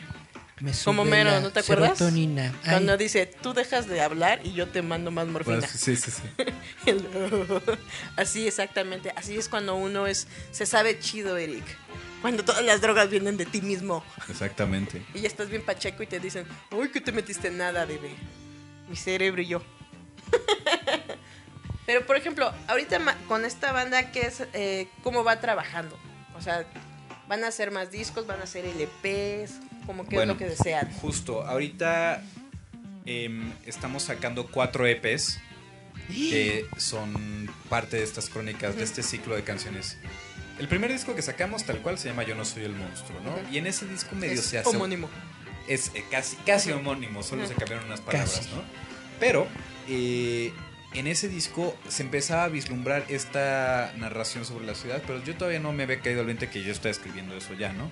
Me 0.59 0.73
sube 0.75 0.85
Como 0.85 1.05
Mero, 1.05 1.39
¿no 1.41 1.49
te 1.49 1.61
acuerdas? 1.61 1.97
Serotonina. 1.97 2.53
Ay, 2.63 2.69
Cuando 2.69 2.95
dice, 2.95 3.25
tú 3.25 3.53
dejas 3.53 3.87
de 3.87 3.99
hablar 4.01 4.41
y 4.43 4.53
yo 4.53 4.67
te 4.67 4.83
mando 4.83 5.09
más 5.09 5.25
morfina. 5.27 5.57
Pues, 5.57 5.71
sí, 5.71 5.95
sí, 5.95 6.11
sí. 6.11 6.21
así 8.15 8.47
exactamente, 8.47 9.11
así 9.15 9.35
es 9.37 9.49
cuando 9.49 9.75
uno 9.75 10.05
es 10.05 10.27
se 10.51 10.65
sabe 10.67 10.99
chido, 10.99 11.35
Eric. 11.37 11.63
Cuando 12.21 12.45
todas 12.45 12.63
las 12.63 12.79
drogas 12.81 13.09
vienen 13.09 13.37
de 13.37 13.47
ti 13.47 13.61
mismo 13.63 14.03
Exactamente. 14.29 15.01
y 15.15 15.21
ya 15.21 15.27
estás 15.27 15.49
bien 15.49 15.63
pacheco 15.65 16.03
y 16.03 16.07
te 16.07 16.19
dicen, 16.19 16.45
"Uy, 16.69 16.89
que 16.91 17.01
te 17.01 17.11
metiste 17.11 17.47
en 17.47 17.57
nada, 17.57 17.85
bebé." 17.85 18.11
Mi 18.87 18.95
cerebro 18.95 19.41
y 19.41 19.47
yo. 19.47 19.63
Pero 21.85 22.05
por 22.05 22.15
ejemplo, 22.15 22.53
ahorita 22.67 22.99
con 23.27 23.45
esta 23.45 23.71
banda 23.71 24.11
qué 24.11 24.21
es 24.21 24.43
eh, 24.53 24.87
cómo 25.03 25.23
va 25.23 25.39
trabajando? 25.39 25.97
O 26.35 26.41
sea, 26.41 26.65
van 27.27 27.43
a 27.43 27.47
hacer 27.47 27.71
más 27.71 27.91
discos, 27.91 28.27
van 28.27 28.39
a 28.39 28.43
hacer 28.43 28.65
LPs, 28.65 29.59
como 29.85 30.07
qué 30.07 30.15
Bueno, 30.15 30.33
es 30.33 30.39
lo 30.39 30.45
que 30.45 30.49
desean. 30.49 30.91
Justo, 30.93 31.43
ahorita 31.43 32.23
em, 33.05 33.51
estamos 33.65 34.03
sacando 34.03 34.47
cuatro 34.47 34.85
EPs 34.85 35.39
que 36.07 36.65
son 36.77 37.49
parte 37.69 37.97
de 37.97 38.03
estas 38.03 38.29
crónicas, 38.29 38.75
de 38.75 38.83
este 38.83 39.03
ciclo 39.03 39.35
de 39.35 39.43
canciones. 39.43 39.97
El 40.59 40.67
primer 40.67 40.91
disco 40.91 41.15
que 41.15 41.21
sacamos 41.21 41.63
tal 41.63 41.79
cual 41.79 41.97
se 41.97 42.09
llama 42.09 42.23
Yo 42.23 42.35
no 42.35 42.45
soy 42.45 42.63
el 42.63 42.73
monstruo, 42.73 43.19
¿no? 43.21 43.35
Y 43.51 43.57
en 43.57 43.67
ese 43.67 43.87
disco 43.87 44.15
medio 44.15 44.33
Es 44.33 44.45
se 44.45 44.59
hace... 44.59 44.69
homónimo. 44.69 45.09
Es 45.67 45.91
eh, 45.95 46.03
casi, 46.11 46.35
casi 46.37 46.71
homónimo, 46.71 47.23
solo 47.23 47.47
se 47.47 47.55
cambiaron 47.55 47.85
unas 47.85 48.01
palabras, 48.01 48.37
Casi. 48.37 48.49
¿no? 48.49 48.61
Pero 49.19 49.47
eh, 49.87 50.51
en 50.93 51.07
ese 51.07 51.29
disco 51.29 51.77
se 51.87 52.03
empezaba 52.03 52.43
a 52.45 52.47
vislumbrar 52.49 53.05
esta 53.07 53.93
narración 53.97 54.43
sobre 54.45 54.65
la 54.65 54.75
ciudad, 54.75 55.01
pero 55.07 55.23
yo 55.23 55.35
todavía 55.35 55.59
no 55.59 55.71
me 55.71 55.83
había 55.83 55.99
caído 56.01 56.19
al 56.21 56.25
20 56.25 56.49
que 56.49 56.63
yo 56.63 56.71
estaba 56.71 56.91
escribiendo 56.91 57.35
eso 57.35 57.53
ya, 57.53 57.71
¿no? 57.73 57.89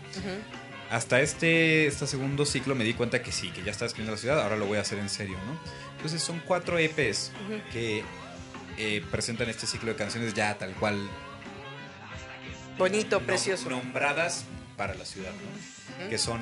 Hasta 0.92 1.22
este, 1.22 1.86
este 1.88 2.08
segundo 2.08 2.46
ciclo 2.46 2.74
me 2.76 2.84
di 2.84 2.94
cuenta 2.96 3.22
que 3.22 3.32
sí, 3.32 3.50
que 3.52 3.62
ya 3.64 3.72
estaba 3.72 3.88
escribiendo 3.88 4.14
la 4.14 4.18
ciudad, 4.18 4.42
ahora 4.42 4.56
lo 4.58 4.66
voy 4.66 4.80
a 4.80 4.82
hacer 4.82 4.98
en 5.00 5.10
serio, 5.10 5.38
¿no? 5.46 5.60
Entonces 5.98 6.22
son 6.22 6.42
cuatro 6.46 6.78
EPs 6.80 7.32
que 7.72 8.04
eh, 8.78 9.04
presentan 9.12 9.50
este 9.50 9.68
ciclo 9.68 9.90
de 9.92 9.96
canciones 9.96 10.34
ya 10.34 10.58
tal 10.58 10.74
cual 10.74 10.98
Bonito, 12.78 13.20
nom- 13.20 13.26
precioso. 13.26 13.70
nombradas 13.70 14.46
para 14.78 14.94
la 14.96 15.06
ciudad, 15.06 15.32
¿no? 15.32 16.10
Que 16.10 16.18
son 16.18 16.40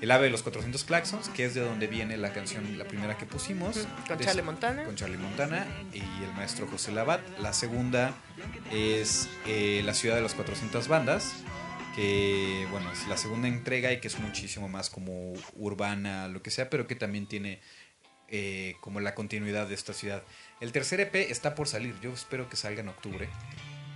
El 0.00 0.10
ave 0.12 0.24
de 0.24 0.30
los 0.30 0.42
400 0.42 0.84
claxons, 0.84 1.28
que 1.30 1.44
es 1.44 1.54
de 1.54 1.60
donde 1.60 1.88
viene 1.88 2.16
la 2.16 2.32
canción, 2.32 2.78
la 2.78 2.84
primera 2.84 3.18
que 3.18 3.26
pusimos. 3.26 3.86
Con 4.06 4.18
Charlie 4.18 4.42
Montana. 4.42 4.84
Con 4.84 4.94
Charlie 4.94 5.18
Montana 5.18 5.66
y 5.92 5.98
el 5.98 6.32
maestro 6.36 6.68
José 6.68 6.92
Labat. 6.92 7.20
La 7.40 7.52
segunda 7.52 8.14
es 8.72 9.28
eh, 9.46 9.82
La 9.84 9.94
ciudad 9.94 10.14
de 10.14 10.22
las 10.22 10.34
400 10.34 10.86
bandas, 10.86 11.34
que 11.96 12.66
bueno, 12.70 12.92
es 12.92 13.08
la 13.08 13.16
segunda 13.16 13.48
entrega 13.48 13.92
y 13.92 14.00
que 14.00 14.06
es 14.06 14.18
muchísimo 14.20 14.68
más 14.68 14.88
como 14.88 15.32
urbana, 15.56 16.28
lo 16.28 16.42
que 16.42 16.50
sea, 16.50 16.70
pero 16.70 16.86
que 16.86 16.94
también 16.94 17.26
tiene 17.26 17.60
eh, 18.28 18.76
como 18.80 19.00
la 19.00 19.16
continuidad 19.16 19.66
de 19.66 19.74
esta 19.74 19.92
ciudad. 19.92 20.22
El 20.60 20.70
tercer 20.70 21.00
EP 21.00 21.14
está 21.16 21.56
por 21.56 21.66
salir, 21.66 21.98
yo 22.00 22.12
espero 22.12 22.48
que 22.48 22.56
salga 22.56 22.82
en 22.82 22.88
octubre. 22.88 23.28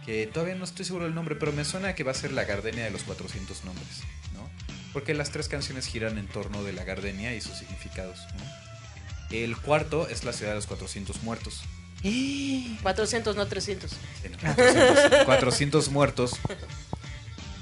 Que 0.05 0.27
todavía 0.27 0.57
no 0.57 0.65
estoy 0.65 0.85
seguro 0.85 1.05
del 1.05 1.15
nombre, 1.15 1.37
pero 1.37 1.53
me 1.53 1.65
suena 1.65 1.95
que 1.95 2.03
va 2.03 2.11
a 2.11 2.15
ser 2.15 2.33
La 2.33 2.43
Gardenia 2.43 2.83
de 2.83 2.91
los 2.91 3.05
400 3.05 3.65
nombres, 3.65 4.03
¿no? 4.35 4.51
Porque 4.93 5.15
las 5.15 5.31
tres 5.31 5.49
canciones 5.49 5.87
giran 5.87 6.19
en 6.19 6.27
torno 6.27 6.63
de 6.63 6.73
la 6.73 6.85
gardenia 6.85 7.35
y 7.35 7.41
sus 7.41 7.57
significados, 7.57 8.19
¿no? 8.37 8.63
El 9.37 9.57
cuarto 9.57 10.09
es 10.09 10.25
La 10.25 10.33
ciudad 10.33 10.53
de 10.53 10.57
los 10.57 10.67
400 10.67 11.23
muertos. 11.23 11.63
400, 12.83 13.37
no 13.37 13.47
300. 13.47 13.91
Sí, 13.91 13.97
no, 14.31 14.39
400, 14.39 15.25
400 15.25 15.89
muertos, 15.91 16.33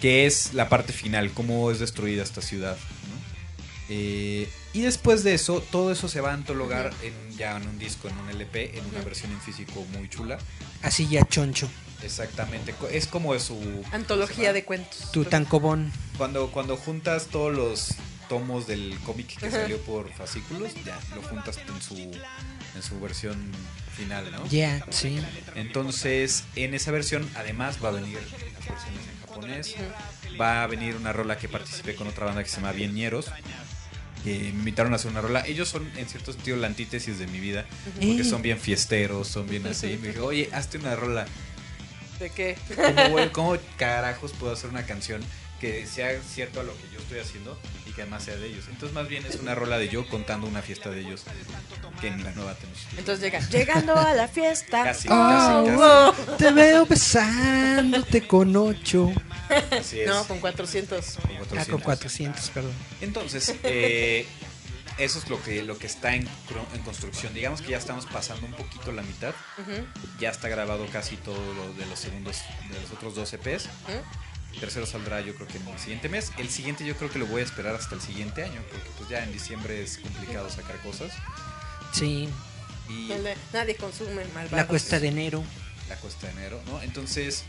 que 0.00 0.26
es 0.26 0.54
la 0.54 0.68
parte 0.68 0.92
final, 0.92 1.30
cómo 1.32 1.70
es 1.70 1.78
destruida 1.78 2.22
esta 2.22 2.42
ciudad. 2.42 2.76
Eh, 3.92 4.48
y 4.72 4.82
después 4.82 5.24
de 5.24 5.34
eso, 5.34 5.60
todo 5.72 5.90
eso 5.90 6.08
se 6.08 6.20
va 6.20 6.30
a 6.30 6.34
antologar 6.34 6.92
en, 7.02 7.36
ya 7.36 7.56
en 7.56 7.66
un 7.66 7.76
disco, 7.78 8.08
en 8.08 8.16
un 8.18 8.30
LP, 8.30 8.78
en 8.78 8.86
una 8.86 9.02
versión 9.02 9.32
en 9.32 9.40
físico 9.40 9.84
muy 9.92 10.08
chula. 10.08 10.38
Así 10.82 11.08
ya 11.08 11.24
choncho. 11.24 11.68
Exactamente, 12.02 12.74
es 12.92 13.06
como 13.06 13.38
su... 13.38 13.84
Antología 13.92 14.52
de 14.52 14.64
cuentos. 14.64 15.10
Tu 15.12 15.24
tancobón. 15.24 15.92
Cuando, 16.16 16.50
cuando 16.50 16.76
juntas 16.76 17.26
todos 17.26 17.52
los 17.52 17.94
tomos 18.28 18.68
del 18.68 18.96
cómic 19.00 19.36
que 19.38 19.46
Ajá. 19.48 19.62
salió 19.62 19.78
por 19.78 20.08
fascículos, 20.12 20.72
ya 20.86 20.98
lo 21.16 21.22
juntas 21.22 21.58
en 21.58 21.82
su, 21.82 21.96
en 21.96 22.82
su 22.82 23.00
versión 23.00 23.36
final, 23.96 24.30
¿no? 24.30 24.46
Ya, 24.46 24.86
sí. 24.90 25.20
Entonces, 25.56 26.44
en 26.54 26.74
esa 26.74 26.92
versión, 26.92 27.28
además, 27.34 27.78
va 27.84 27.88
a 27.88 27.92
venir 27.92 28.18
las 28.22 28.68
versiones 28.68 29.02
en 29.12 29.20
japonés. 29.20 29.74
Va 30.40 30.62
a 30.62 30.66
venir 30.68 30.94
una 30.94 31.12
rola 31.12 31.36
que 31.36 31.48
participé 31.48 31.96
con 31.96 32.06
otra 32.06 32.26
banda 32.26 32.42
que 32.42 32.48
se 32.48 32.56
llama 32.56 32.72
Bien 32.72 32.94
Ñeros. 32.94 33.26
Que 34.24 34.38
me 34.38 34.48
invitaron 34.48 34.92
a 34.92 34.96
hacer 34.96 35.10
una 35.10 35.20
rola. 35.20 35.44
Ellos 35.46 35.68
son, 35.68 35.90
en 35.96 36.06
cierto 36.08 36.32
sentido, 36.32 36.56
la 36.56 36.66
antítesis 36.66 37.18
de 37.18 37.26
mi 37.26 37.40
vida. 37.40 37.64
Porque 37.94 38.24
son 38.24 38.42
bien 38.42 38.58
fiesteros, 38.58 39.28
son 39.28 39.48
bien 39.48 39.66
así. 39.66 39.98
Me 40.02 40.08
dijo, 40.08 40.26
oye, 40.26 40.48
hazte 40.52 40.78
una 40.78 40.94
rola. 40.96 41.26
¿De 42.18 42.30
qué? 42.30 42.56
¿Cómo, 42.76 43.32
cómo 43.32 43.56
carajos 43.78 44.32
puedo 44.32 44.52
hacer 44.52 44.68
una 44.68 44.84
canción 44.84 45.22
que 45.60 45.86
sea 45.86 46.20
cierto 46.22 46.60
a 46.60 46.62
lo 46.62 46.72
que 46.76 46.88
yo 46.92 46.98
estoy 47.00 47.18
haciendo 47.18 47.58
y 47.86 47.92
que 47.92 48.02
además 48.02 48.24
sea 48.24 48.36
de 48.36 48.46
ellos? 48.46 48.64
Entonces, 48.68 48.92
más 48.94 49.08
bien 49.08 49.24
es 49.26 49.36
una 49.36 49.54
rola 49.54 49.78
de 49.78 49.88
yo 49.88 50.08
contando 50.08 50.46
una 50.46 50.62
fiesta 50.62 50.90
de 50.90 51.00
ellos 51.00 51.24
que 52.00 52.08
en 52.08 52.24
la 52.24 52.32
nueva 52.32 52.54
Tenochtitlan. 52.54 52.98
Entonces 52.98 53.22
llega, 53.24 53.40
llegando 53.48 53.94
a 53.94 54.14
la 54.14 54.26
fiesta. 54.28 54.82
Casi, 54.84 55.08
casi, 55.08 55.70
Oh. 55.70 56.14
casi. 56.16 56.36
Te 56.38 56.50
veo 56.52 56.86
besándote 56.86 58.26
con 58.26 58.56
ocho. 58.56 59.12
Así 59.78 60.00
es. 60.00 60.08
No, 60.08 60.24
con 60.24 60.40
400. 60.40 61.18
Ah, 61.58 61.64
con 61.68 61.80
400, 61.80 62.48
perdón. 62.50 62.72
Entonces, 63.00 63.54
eh, 63.64 64.26
eso 64.98 65.18
es 65.18 65.28
lo 65.28 65.42
que, 65.42 65.62
lo 65.62 65.76
que 65.78 65.86
está 65.86 66.14
en, 66.14 66.28
construcción. 66.84 67.34
Digamos 67.34 67.60
que 67.62 67.70
ya 67.70 67.78
estamos 67.78 68.06
pasando 68.06 68.46
un 68.46 68.52
poquito 68.52 68.92
la 68.92 69.02
mitad. 69.02 69.34
Ya 70.18 70.30
está 70.30 70.48
grabado 70.48 70.86
casi 70.92 71.16
todo 71.16 71.40
lo 71.54 71.72
de 71.74 71.86
los 71.86 71.98
segundos, 71.98 72.38
de 72.72 72.80
los 72.80 72.90
otros 72.92 73.14
dos 73.14 73.32
EPs. 73.32 73.64
Ujú. 73.64 74.02
El 74.54 74.60
tercero 74.60 74.86
saldrá 74.86 75.20
yo 75.20 75.34
creo 75.34 75.46
que 75.46 75.58
en 75.58 75.68
el 75.68 75.78
siguiente 75.78 76.08
mes. 76.08 76.32
El 76.38 76.50
siguiente 76.50 76.84
yo 76.84 76.96
creo 76.96 77.10
que 77.10 77.18
lo 77.18 77.26
voy 77.26 77.42
a 77.42 77.44
esperar 77.44 77.74
hasta 77.74 77.94
el 77.94 78.00
siguiente 78.00 78.42
año, 78.42 78.60
porque 78.70 78.88
pues 78.98 79.08
ya 79.08 79.22
en 79.22 79.32
diciembre 79.32 79.82
es 79.82 79.98
complicado 79.98 80.50
sacar 80.50 80.76
cosas. 80.82 81.12
Sí. 81.92 82.28
Y 82.88 83.08
Donde 83.08 83.36
Nadie 83.52 83.76
consume 83.76 84.24
malvados. 84.34 84.52
La 84.52 84.66
cuesta 84.66 84.98
de 84.98 85.08
enero. 85.08 85.44
la 85.88 85.96
cuesta 85.96 86.26
de 86.26 86.32
enero, 86.32 86.60
¿no? 86.66 86.82
Entonces, 86.82 87.44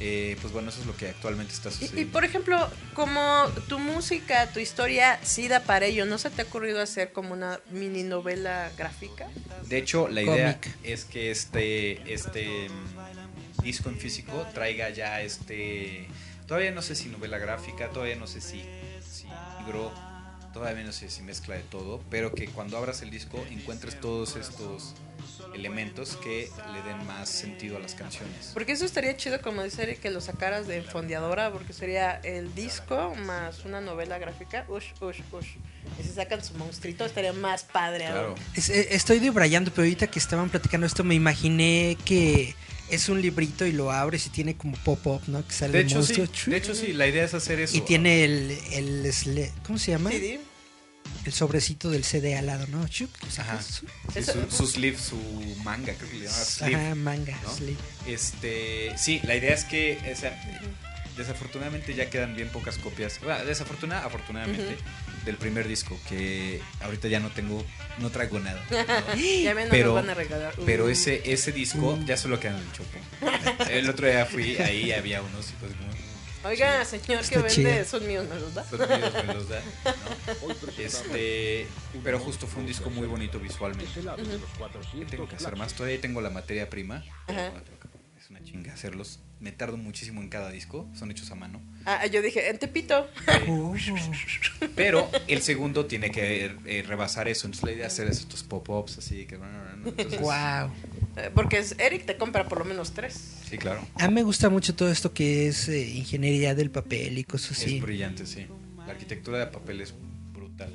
eh, 0.00 0.36
pues 0.40 0.52
bueno, 0.52 0.70
eso 0.70 0.80
es 0.80 0.86
lo 0.86 0.96
que 0.96 1.08
actualmente 1.08 1.52
está 1.52 1.70
sucediendo. 1.70 2.00
y, 2.00 2.04
por 2.04 2.24
ejemplo, 2.24 2.68
como 2.94 3.46
tu 3.68 3.78
música, 3.78 4.48
tu 4.52 4.60
historia 4.60 5.20
sí 5.22 5.48
da 5.48 5.60
para 5.60 5.86
ello, 5.86 6.04
¿no 6.04 6.18
se 6.18 6.30
te 6.30 6.42
ha 6.42 6.44
ocurrido 6.44 6.80
hacer 6.80 7.12
como 7.12 7.32
una 7.32 7.60
mini 7.70 8.02
novela 8.02 8.70
gráfica? 8.76 9.28
De 9.66 9.78
hecho, 9.78 10.08
la 10.08 10.22
idea 10.22 10.58
es 10.82 11.04
que 11.04 11.30
este, 11.30 12.12
este 12.12 12.68
mm, 12.68 13.62
disco 13.62 13.88
en 13.88 13.98
físico 13.98 14.46
traiga 14.52 14.90
ya 14.90 15.22
este... 15.22 16.08
Todavía 16.46 16.70
no 16.72 16.82
sé 16.82 16.94
si 16.94 17.08
novela 17.08 17.38
gráfica, 17.38 17.88
todavía 17.90 18.16
no 18.16 18.26
sé 18.26 18.40
si, 18.40 18.62
si 19.00 19.26
libro, 19.60 19.90
todavía 20.52 20.84
no 20.84 20.92
sé 20.92 21.08
si 21.08 21.22
mezcla 21.22 21.54
de 21.54 21.62
todo, 21.62 22.02
pero 22.10 22.32
que 22.32 22.48
cuando 22.48 22.76
abras 22.76 23.00
el 23.02 23.10
disco 23.10 23.42
encuentres 23.50 23.98
todos 24.00 24.36
estos 24.36 24.94
elementos 25.54 26.16
que 26.16 26.50
le 26.72 26.82
den 26.82 27.06
más 27.06 27.28
sentido 27.28 27.76
a 27.76 27.80
las 27.80 27.94
canciones. 27.94 28.50
Porque 28.54 28.72
eso 28.72 28.84
estaría 28.84 29.16
chido, 29.16 29.40
como 29.40 29.62
dice 29.62 29.82
Eric, 29.84 30.00
que 30.00 30.10
lo 30.10 30.20
sacaras 30.20 30.66
de 30.66 30.82
fondeadora, 30.82 31.52
porque 31.52 31.72
sería 31.72 32.20
el 32.24 32.54
disco 32.54 33.14
más 33.24 33.64
una 33.64 33.80
novela 33.80 34.18
gráfica. 34.18 34.64
Ush, 34.68 34.86
ush, 35.00 35.20
ush. 35.32 35.46
Y 35.98 36.02
si 36.02 36.10
sacan 36.10 36.42
su 36.44 36.54
monstruito, 36.54 37.04
estaría 37.04 37.32
más 37.32 37.62
padre. 37.64 38.06
aún. 38.06 38.34
Es- 38.54 38.68
eh, 38.70 38.88
estoy 38.90 39.18
debrayando, 39.20 39.70
pero 39.70 39.82
ahorita 39.84 40.06
que 40.08 40.18
estaban 40.18 40.50
platicando 40.50 40.86
esto 40.86 41.04
me 41.04 41.14
imaginé 41.14 41.96
que 42.04 42.54
es 42.90 43.08
un 43.08 43.20
librito 43.22 43.64
y 43.66 43.72
lo 43.72 43.90
abres 43.92 44.26
y 44.26 44.30
tiene 44.30 44.56
como 44.56 44.76
pop-up, 44.78 45.22
¿no? 45.28 45.46
Que 45.46 45.52
sale 45.52 45.72
De 45.72 45.80
el 45.80 45.86
hecho, 45.86 46.02
sí, 46.02 46.18
monstruo. 46.18 46.50
de 46.52 46.56
hecho 46.58 46.74
sí, 46.74 46.92
la 46.92 47.06
idea 47.06 47.24
es 47.24 47.32
hacer 47.34 47.60
eso. 47.60 47.76
Y 47.76 47.80
tiene 47.82 48.24
el, 48.24 48.50
el 48.72 49.04
sle- 49.06 49.50
¿cómo 49.66 49.78
se 49.78 49.92
llama? 49.92 50.10
CD. 50.10 50.40
El 51.24 51.32
sobrecito 51.32 51.90
del 51.90 52.04
CD 52.04 52.36
al 52.36 52.46
lado, 52.46 52.66
¿no? 52.66 52.86
Chup, 52.88 53.10
Ajá. 53.22 53.30
sacas. 53.62 53.82
Sí, 54.12 54.22
su, 54.24 54.50
su 54.54 54.66
sleeve, 54.66 54.98
su 54.98 55.16
manga, 55.64 55.94
creo 55.94 56.10
que 56.10 56.16
le 56.18 56.24
llama 56.26 56.36
sleeve. 56.36 56.74
Ajá, 56.76 56.94
manga, 56.94 57.38
¿no? 57.42 57.50
sleeve. 57.54 57.78
Este, 58.06 58.92
sí, 58.98 59.20
la 59.24 59.34
idea 59.34 59.54
es 59.54 59.64
que 59.64 59.98
o 60.12 60.20
sea, 60.20 60.38
desafortunadamente 61.16 61.94
ya 61.94 62.10
quedan 62.10 62.36
bien 62.36 62.48
pocas 62.50 62.76
copias. 62.78 63.20
Bueno, 63.22 63.44
desafortunada, 63.46 64.04
afortunadamente, 64.04 64.76
del 65.24 65.36
primer 65.36 65.66
disco, 65.66 65.98
que 66.08 66.60
ahorita 66.82 67.08
ya 67.08 67.20
no 67.20 67.30
tengo, 67.30 67.64
no 68.00 68.10
traigo 68.10 68.38
nada. 68.40 68.62
¿no? 68.70 69.14
Ya 69.16 69.54
no 69.54 69.60
pero, 69.70 69.94
van 69.94 70.10
a 70.10 70.14
regalar. 70.14 70.52
Uh. 70.58 70.64
pero 70.66 70.88
ese, 70.90 71.22
ese 71.24 71.52
disco 71.52 71.92
Uh. 72.00 72.04
ya 72.04 72.16
solo 72.18 72.38
queda 72.38 72.58
en 72.58 72.62
el 72.64 72.72
chopo. 72.72 72.98
El 73.70 73.88
otro 73.88 74.06
día 74.06 74.26
fui, 74.26 74.56
ahí 74.58 74.92
había 74.92 75.22
unos 75.22 75.48
y 75.50 75.52
pues 75.54 75.72
como, 75.72 75.90
Oiga, 76.44 76.84
señor 76.84 77.20
que 77.20 77.36
Está 77.36 77.38
vende, 77.40 77.54
chido. 77.54 77.84
son 77.84 78.06
míos, 78.06 78.26
¿me 78.28 78.38
los 78.38 78.54
da? 78.54 78.64
Son 78.64 78.78
míos, 78.80 79.12
me 79.26 79.34
los 79.34 79.48
da, 79.48 79.60
¿no? 79.64 80.72
Este, 80.78 81.66
pero 82.02 82.18
justo 82.18 82.46
fue 82.46 82.60
un 82.60 82.66
disco 82.66 82.90
muy 82.90 83.06
bonito 83.06 83.38
visualmente. 83.38 84.00
¿Qué 84.98 85.06
tengo 85.06 85.28
que 85.28 85.36
hacer 85.36 85.56
más? 85.56 85.72
Todavía 85.74 86.00
tengo 86.00 86.20
la 86.20 86.30
materia 86.30 86.68
prima. 86.68 87.04
Ajá. 87.26 87.52
Es 88.22 88.30
una 88.30 88.42
chinga 88.42 88.72
hacerlos. 88.72 89.20
Me 89.40 89.52
tardo 89.52 89.76
muchísimo 89.76 90.22
en 90.22 90.30
cada 90.30 90.50
disco. 90.50 90.88
Son 90.94 91.10
hechos 91.10 91.30
a 91.30 91.34
mano. 91.34 91.60
Ah, 91.84 92.06
yo 92.06 92.22
dije, 92.22 92.48
en 92.48 92.58
Tepito. 92.58 93.06
Pero 94.76 95.10
el 95.26 95.42
segundo 95.42 95.84
tiene 95.84 96.10
que 96.10 96.56
eh, 96.64 96.82
rebasar 96.86 97.28
eso. 97.28 97.46
Entonces 97.46 97.64
la 97.64 97.72
idea 97.72 97.86
es 97.88 97.92
hacer 97.92 98.08
estos 98.08 98.42
pop-ups 98.42 98.98
así 98.98 99.26
que... 99.26 99.34
Entonces, 99.84 100.20
Wow. 100.20 100.72
Eh, 101.16 101.30
Porque 101.34 101.58
es- 101.58 101.76
Eric 101.78 102.06
te 102.06 102.16
compra 102.16 102.48
por 102.48 102.58
lo 102.58 102.64
menos 102.64 102.92
tres. 102.92 103.18
Sí, 103.48 103.56
claro. 103.58 103.86
A 103.96 104.08
mí 104.08 104.14
me 104.14 104.22
gusta 104.22 104.48
mucho 104.50 104.74
todo 104.74 104.90
esto 104.90 105.12
que 105.12 105.48
es 105.48 105.68
eh, 105.68 105.86
ingeniería 105.88 106.54
del 106.54 106.70
papel 106.70 107.18
y 107.18 107.24
cosas 107.24 107.52
así. 107.58 107.76
Es 107.76 107.82
brillante, 107.82 108.26
sí. 108.26 108.46
La 108.78 108.92
arquitectura 108.92 109.38
de 109.38 109.46
papel 109.46 109.80
es 109.80 109.94
brutal. 110.32 110.72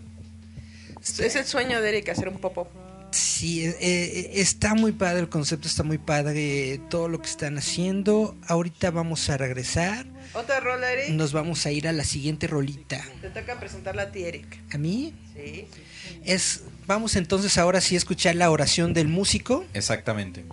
Es 1.01 1.35
el 1.35 1.45
sueño 1.45 1.81
de 1.81 1.89
Eric 1.89 2.09
hacer 2.09 2.27
un 2.29 2.39
popo. 2.39 2.69
Sí, 3.11 3.65
eh, 3.65 3.75
eh, 3.81 4.31
está 4.35 4.75
muy 4.75 4.91
padre 4.91 5.21
el 5.21 5.29
concepto, 5.29 5.67
está 5.67 5.81
muy 5.83 5.97
padre 5.97 6.79
todo 6.89 7.07
lo 7.07 7.19
que 7.21 7.27
están 7.27 7.57
haciendo. 7.57 8.37
Ahorita 8.47 8.91
vamos 8.91 9.29
a 9.29 9.37
regresar. 9.37 10.05
Otra 10.33 10.59
rola, 10.59 10.91
Eric. 10.93 11.09
Nos 11.15 11.33
vamos 11.33 11.65
a 11.65 11.71
ir 11.71 11.87
a 11.87 11.91
la 11.91 12.03
siguiente 12.03 12.45
rolita. 12.47 13.03
Te 13.21 13.29
toca 13.29 13.59
presentarla 13.59 14.03
a 14.03 14.11
ti, 14.11 14.23
Eric. 14.23 14.59
¿A 14.71 14.77
mí? 14.77 15.13
Sí. 15.35 15.65
Es, 16.23 16.61
vamos 16.89 17.15
entonces 17.15 17.57
ahora 17.59 17.81
sí 17.81 17.93
a 17.93 17.99
escuchar 17.99 18.33
la 18.35 18.49
oración 18.49 18.93
del 18.93 19.07
músico 19.07 19.63
Exactamente. 19.75 20.43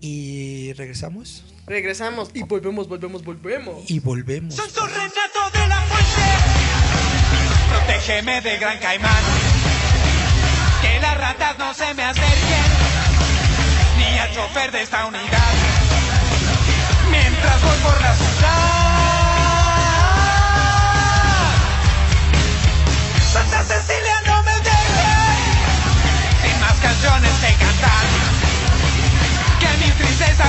y 0.00 0.72
regresamos 0.74 1.44
Regresamos 1.66 2.30
y 2.34 2.42
volvemos, 2.42 2.88
volvemos, 2.88 3.24
volvemos. 3.24 3.88
y 3.90 4.00
volvemos. 4.00 4.54
Soy 4.56 4.68
tu 4.70 4.80
retrato 4.84 5.40
de 5.54 5.68
la 5.68 5.80
fuente. 5.82 6.28
Protégeme 7.70 8.40
del 8.40 8.58
gran 8.58 8.78
caimán. 8.80 9.22
Que 10.82 10.98
las 11.00 11.16
ratas 11.16 11.56
no 11.58 11.72
se 11.72 11.94
me 11.94 12.02
acerquen. 12.02 12.64
Ni 13.96 14.18
al 14.18 14.34
chofer 14.34 14.72
de 14.72 14.82
esta 14.82 15.06
unidad. 15.06 15.52
Mientras 17.12 17.62
voy 17.62 17.78
por 17.84 18.00
la 18.00 18.12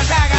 hagan 0.10 0.33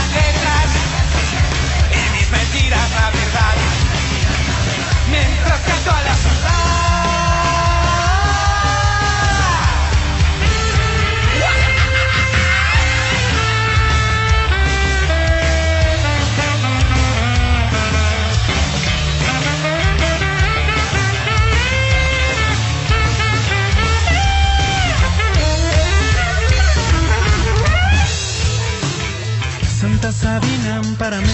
Sabina, 30.94 31.22
ampárame 31.24 31.28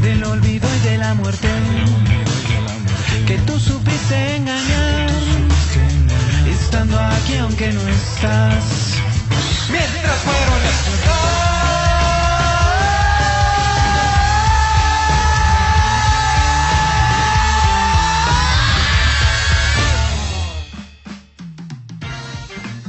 del 0.00 0.24
olvido 0.24 0.68
y 0.76 0.88
de 0.88 0.98
la 0.98 1.14
muerte 1.14 1.48
que 3.26 3.38
tú 3.38 3.58
supiste 3.58 4.36
engañar. 4.36 5.10
Estando 6.48 6.98
aquí 6.98 7.36
aunque 7.36 7.72
no 7.72 7.80
estás. 7.88 8.64
Mientras 9.70 10.18
fueron 10.18 10.62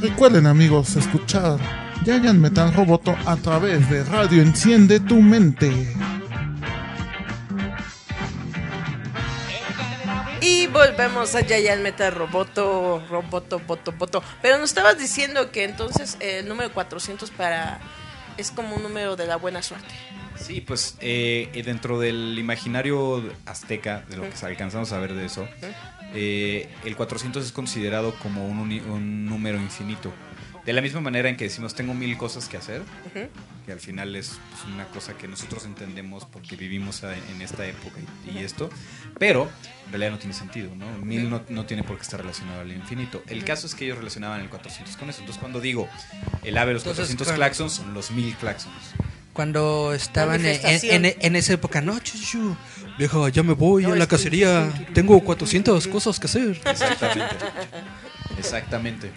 Recuerden 0.02 0.48
amigos 0.48 0.98
escuchar 0.98 1.83
Giant 2.04 2.40
Metal 2.40 2.74
Roboto 2.74 3.16
a 3.26 3.38
través 3.38 3.90
de 3.90 4.04
Radio 4.04 4.42
Enciende 4.42 5.00
tu 5.00 5.22
Mente. 5.22 5.72
Y 10.42 10.68
volvemos 10.68 11.34
a 11.36 11.42
Yayan 11.42 11.82
Meta 11.82 12.10
Roboto, 12.10 13.02
Roboto, 13.10 13.60
Boto, 13.60 13.94
Boto. 13.94 14.22
Pero 14.42 14.58
nos 14.58 14.72
estabas 14.72 15.00
diciendo 15.00 15.52
que 15.52 15.64
entonces 15.64 16.18
el 16.20 16.50
número 16.50 16.74
400 16.74 17.32
para 17.32 17.80
es 18.36 18.52
como 18.52 18.76
un 18.76 18.84
número 18.84 19.16
de 19.16 19.26
la 19.26 19.38
buena 19.38 19.62
suerte. 19.62 19.94
Sí, 20.36 20.60
pues 20.60 20.98
eh, 21.00 21.50
eh, 21.54 21.64
dentro 21.64 22.00
del 22.00 22.38
imaginario 22.38 23.24
azteca, 23.46 24.04
de 24.10 24.18
lo 24.18 24.24
que 24.24 24.46
alcanzamos 24.46 24.92
a 24.92 25.00
ver 25.00 25.14
de 25.14 25.26
eso, 25.26 25.48
eh, 26.14 26.70
el 26.84 26.98
400 26.98 27.46
es 27.46 27.54
considerado 27.54 28.14
como 28.16 28.46
un, 28.46 28.60
un 28.60 29.26
número 29.26 29.58
infinito. 29.58 30.12
De 30.66 30.72
la 30.72 30.82
misma 30.82 31.02
manera 31.02 31.28
en 31.28 31.36
que 31.36 31.44
decimos 31.44 31.76
tengo 31.76 31.94
mil 31.94 32.18
cosas 32.18 32.48
que 32.48 32.56
hacer, 32.56 32.82
que 33.66 33.72
al 33.74 33.80
final 33.82 34.16
es 34.16 34.40
pues, 34.52 34.74
una 34.74 34.86
cosa 34.88 35.14
que 35.18 35.28
nosotros 35.28 35.66
entendemos 35.66 36.24
porque 36.26 36.56
vivimos 36.56 37.04
en 37.04 37.42
esta 37.42 37.66
época 37.66 37.98
y, 38.26 38.38
y 38.40 38.44
esto, 38.44 38.70
pero 39.20 39.50
en 39.88 39.92
realidad 39.92 40.12
no 40.12 40.20
tiene 40.20 40.34
sentido, 40.34 40.74
¿no? 40.76 40.86
Mil 41.00 41.30
no, 41.30 41.44
no 41.50 41.66
tiene 41.66 41.84
por 41.84 41.98
qué 41.98 42.04
estar 42.04 42.22
relacionado 42.22 42.62
al 42.62 42.72
infinito. 42.72 43.22
El 43.28 43.44
caso 43.44 43.68
es 43.68 43.76
que 43.76 43.84
ellos 43.86 43.98
relacionaban 43.98 44.40
el 44.40 44.48
400 44.50 44.96
con 44.96 45.10
eso. 45.10 45.20
Entonces 45.20 45.40
cuando 45.42 45.60
digo 45.60 45.90
el 46.44 46.58
ave 46.58 46.70
de 46.70 46.74
los 46.76 46.84
Entonces, 46.84 47.08
400 47.16 47.28
cuando- 47.28 47.40
claxons, 47.40 47.74
son 47.74 47.94
los 47.94 48.12
mil 48.12 48.34
claxons. 48.36 48.74
Cuando 49.34 49.94
estaban 49.94 50.46
en- 50.46 51.16
en 51.20 51.36
esa 51.36 51.54
época, 51.54 51.82
no, 51.82 52.00
chuchu, 52.00 52.56
vieja, 52.98 53.28
ya 53.30 53.44
me 53.44 53.54
voy 53.54 53.84
a 53.84 53.90
la 53.96 54.08
cacería, 54.08 54.72
tengo 54.94 55.20
400 55.22 55.88
cosas 55.88 56.20
que 56.20 56.28
hacer. 56.28 56.62
Exactamente. 56.66 57.36
Exactamente. 58.38 59.12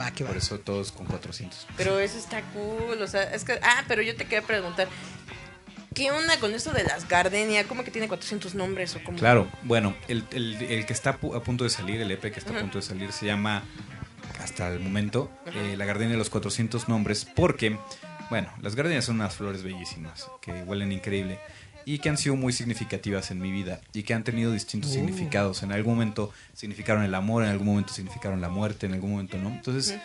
Va, 0.00 0.10
que 0.10 0.24
va. 0.24 0.28
Por 0.30 0.36
eso 0.38 0.58
todos 0.60 0.92
con 0.92 1.06
400. 1.06 1.66
Pero 1.76 1.98
eso 1.98 2.18
está 2.18 2.42
cool, 2.52 3.00
o 3.00 3.06
sea, 3.06 3.22
es 3.34 3.44
que... 3.44 3.58
Ah, 3.62 3.84
pero 3.88 4.02
yo 4.02 4.14
te 4.16 4.24
quería 4.24 4.42
preguntar, 4.42 4.88
¿qué 5.94 6.10
onda 6.10 6.38
con 6.38 6.52
esto 6.54 6.70
de 6.72 6.84
las 6.84 7.08
gardenia? 7.08 7.64
¿Cómo 7.64 7.82
que 7.84 7.90
tiene 7.90 8.08
400 8.08 8.54
nombres 8.54 8.94
o 8.96 9.02
cómo? 9.04 9.18
Claro, 9.18 9.48
bueno, 9.62 9.96
el, 10.08 10.24
el- 10.32 10.60
el 10.62 10.86
que 10.86 10.92
está 10.92 11.10
a 11.10 11.20
pu- 11.20 11.34
a 11.36 11.42
punto 11.42 11.64
de 11.64 11.70
salir, 11.70 12.00
el 12.00 12.10
EP 12.10 12.20
que 12.32 12.38
está 12.38 12.56
a 12.56 12.60
punto 12.60 12.78
de 12.78 12.82
salir, 12.82 13.12
se 13.12 13.26
llama, 13.26 13.62
hasta 14.42 14.68
el 14.68 14.80
momento, 14.80 15.30
eh, 15.46 15.74
La 15.76 15.84
Gardenia 15.86 16.12
de 16.12 16.18
los 16.18 16.28
400 16.30 16.88
Nombres, 16.88 17.24
porque, 17.24 17.78
bueno, 18.28 18.52
las 18.60 18.74
gardenias 18.74 19.06
son 19.06 19.16
unas 19.16 19.34
flores 19.34 19.62
bellísimas, 19.62 20.28
que 20.42 20.52
huelen 20.64 20.92
increíble, 20.92 21.38
y 21.86 22.00
que 22.00 22.10
han 22.10 22.18
sido 22.18 22.36
muy 22.36 22.52
significativas 22.52 23.30
en 23.30 23.40
mi 23.40 23.50
vida, 23.50 23.80
y 23.94 24.02
que 24.02 24.12
han 24.12 24.24
tenido 24.24 24.52
distintos 24.52 24.90
Uh. 24.90 24.94
significados. 24.94 25.62
En 25.62 25.72
algún 25.72 25.94
momento 25.94 26.30
significaron 26.52 27.02
el 27.04 27.14
amor, 27.14 27.44
en 27.44 27.48
algún 27.48 27.68
momento 27.68 27.94
significaron 27.94 28.42
la 28.42 28.50
muerte, 28.50 28.84
en 28.86 28.92
algún 28.92 29.12
momento 29.12 29.38
no. 29.38 29.48
Entonces, 29.50 29.96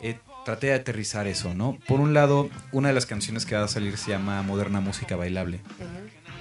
eh, 0.00 0.18
traté 0.44 0.68
de 0.68 0.74
aterrizar 0.74 1.26
eso, 1.28 1.52
¿no? 1.54 1.78
Por 1.86 2.00
un 2.00 2.14
lado, 2.14 2.48
una 2.72 2.88
de 2.88 2.94
las 2.94 3.06
canciones 3.06 3.44
que 3.46 3.54
va 3.54 3.62
a 3.64 3.68
salir 3.68 3.96
se 3.98 4.10
llama 4.10 4.42
Moderna 4.42 4.80
Música 4.80 5.14
Bailable 5.16 5.60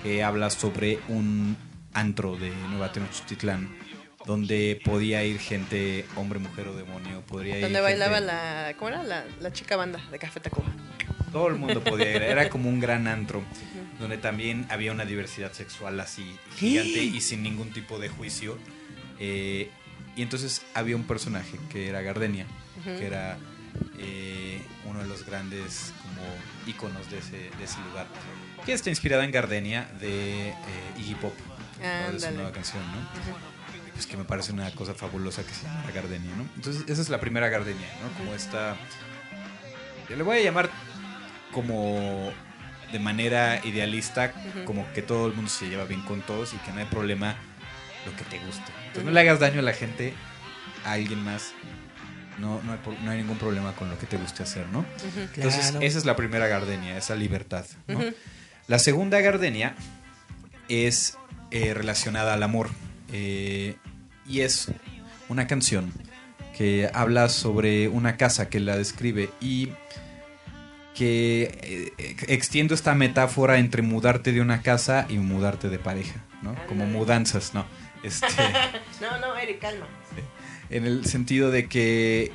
que 0.03 0.23
habla 0.23 0.49
sobre 0.51 0.99
un 1.09 1.57
antro 1.93 2.38
de 2.38 2.51
Nueva 2.69 2.91
Tenochtitlán 2.91 3.67
donde 4.25 4.79
podía 4.85 5.23
ir 5.23 5.39
gente, 5.39 6.05
hombre, 6.15 6.38
mujer 6.39 6.67
o 6.67 6.75
demonio, 6.75 7.21
podría 7.21 7.55
ir 7.55 7.61
Donde 7.63 7.79
gente- 7.79 7.81
bailaba 7.81 8.19
la... 8.19 8.73
¿Cómo 8.77 8.89
era? 8.89 9.01
La, 9.03 9.25
la 9.39 9.51
chica 9.53 9.75
banda 9.77 9.99
de 10.11 10.19
Café 10.19 10.39
Tacuba. 10.41 10.67
Todo 11.32 11.47
el 11.47 11.55
mundo 11.55 11.84
podía 11.84 12.15
ir, 12.15 12.21
era 12.21 12.49
como 12.49 12.69
un 12.69 12.80
gran 12.80 13.07
antro 13.07 13.43
donde 13.99 14.17
también 14.17 14.65
había 14.69 14.91
una 14.91 15.05
diversidad 15.05 15.51
sexual 15.53 15.99
así 15.99 16.38
gigante 16.55 17.03
y 17.03 17.21
sin 17.21 17.43
ningún 17.43 17.71
tipo 17.71 17.99
de 17.99 18.09
juicio. 18.09 18.57
Eh, 19.19 19.69
y 20.15 20.21
entonces 20.21 20.63
había 20.73 20.95
un 20.95 21.03
personaje 21.03 21.59
que 21.69 21.88
era 21.89 22.01
Gardenia, 22.01 22.45
que 22.84 23.05
era 23.05 23.38
eh, 23.99 24.61
uno 24.86 24.99
de 24.99 25.07
los 25.07 25.25
grandes 25.25 25.93
como 26.01 26.25
íconos 26.65 27.09
de 27.11 27.19
ese, 27.19 27.38
de 27.57 27.63
ese 27.63 27.80
lugar, 27.89 28.07
que 28.65 28.73
está 28.73 28.89
inspirada 28.89 29.23
en 29.23 29.32
Gardenia 29.32 29.89
de 29.99 30.49
eh, 30.49 30.53
Iggy 30.97 31.15
Pop, 31.15 31.34
de 32.11 32.19
su 32.19 32.32
nueva 32.32 32.51
canción, 32.51 32.84
¿no? 32.91 33.07
Pues 33.93 34.05
que 34.05 34.17
me 34.17 34.25
parece 34.25 34.51
una 34.51 34.69
cosa 34.71 34.93
fabulosa 34.93 35.43
que 35.43 35.53
se 35.53 35.63
llama 35.63 35.91
Gardenia, 35.91 36.32
¿no? 36.36 36.47
Entonces 36.55 36.84
esa 36.88 37.01
es 37.01 37.09
la 37.09 37.19
primera 37.19 37.49
Gardenia, 37.49 37.88
¿no? 38.01 38.15
Como 38.17 38.34
esta... 38.36 38.75
Yo 40.09 40.15
le 40.15 40.23
voy 40.23 40.38
a 40.38 40.41
llamar 40.41 40.69
como 41.52 42.32
de 42.91 43.00
manera 43.00 43.60
idealista, 43.66 44.32
como 44.66 44.86
que 44.93 45.02
todo 45.02 45.28
el 45.28 45.34
mundo 45.34 45.50
se 45.52 45.68
lleva 45.68 45.84
bien 45.86 46.02
con 46.04 46.22
todos 46.22 46.54
y 46.54 46.58
que 46.58 46.72
no 46.72 46.80
hay 46.80 46.86
problema 46.86 47.36
lo 48.06 48.16
que 48.16 48.24
te 48.24 48.39
guste. 48.45 48.72
Entonces 48.88 49.04
no 49.06 49.12
le 49.12 49.20
hagas 49.20 49.39
daño 49.39 49.60
a 49.60 49.64
la 49.64 49.74
gente, 49.74 50.14
a 50.86 50.93
alguien 50.93 51.24
más. 51.24 51.52
No, 52.39 52.62
no, 52.64 52.74
hay, 52.74 52.78
por- 52.80 52.98
no 53.00 53.12
hay 53.12 53.18
ningún 53.18 53.38
problema 53.38 53.74
con 53.76 53.89
lo 53.89 53.98
que 53.98 54.06
te 54.06 54.16
guste 54.18 54.43
hacer, 54.43 54.68
¿no? 54.68 54.86
Entonces 55.36 55.72
Claro. 55.72 55.86
esa 55.86 55.98
es 55.98 56.06
la 56.06 56.16
primera 56.16 56.48
gardenia, 56.48 56.95
esa 56.98 57.16
libertad. 57.16 57.66
La 58.68 58.80
segunda 58.80 59.20
gardenia 59.22 59.76
es 60.70 61.18
eh, 61.52 61.74
relacionada 61.74 62.34
al 62.36 62.43
amor 62.43 62.70
eh, 63.12 63.76
y 64.28 64.41
es 64.41 64.68
una 65.30 65.48
canción 65.48 65.91
que 66.56 66.89
habla 66.93 67.30
sobre 67.30 67.88
una 67.88 68.18
casa 68.18 68.50
que 68.50 68.60
la 68.60 68.78
describe 68.78 69.30
y 69.41 69.70
que 70.98 71.93
eh, 71.98 72.16
extiendo 72.28 72.74
esta 72.74 72.95
metáfora 72.95 73.60
entre 73.60 73.82
mudarte 73.82 74.32
de 74.32 74.41
una 74.41 74.62
casa 74.62 75.06
y 75.10 75.18
mudarte 75.18 75.70
de 75.70 75.78
pareja, 75.80 76.24
¿no? 76.41 76.56
Como 76.68 76.86
mudanzas, 76.86 77.54
¿no? 77.54 77.66
Este, 78.04 78.26
no, 79.02 79.20
no, 79.20 79.38
Eric, 79.38 79.60
calma. 79.60 79.86
en 80.70 80.86
el 80.86 81.06
sentido 81.06 81.52
de 81.52 81.68
que 81.68 82.32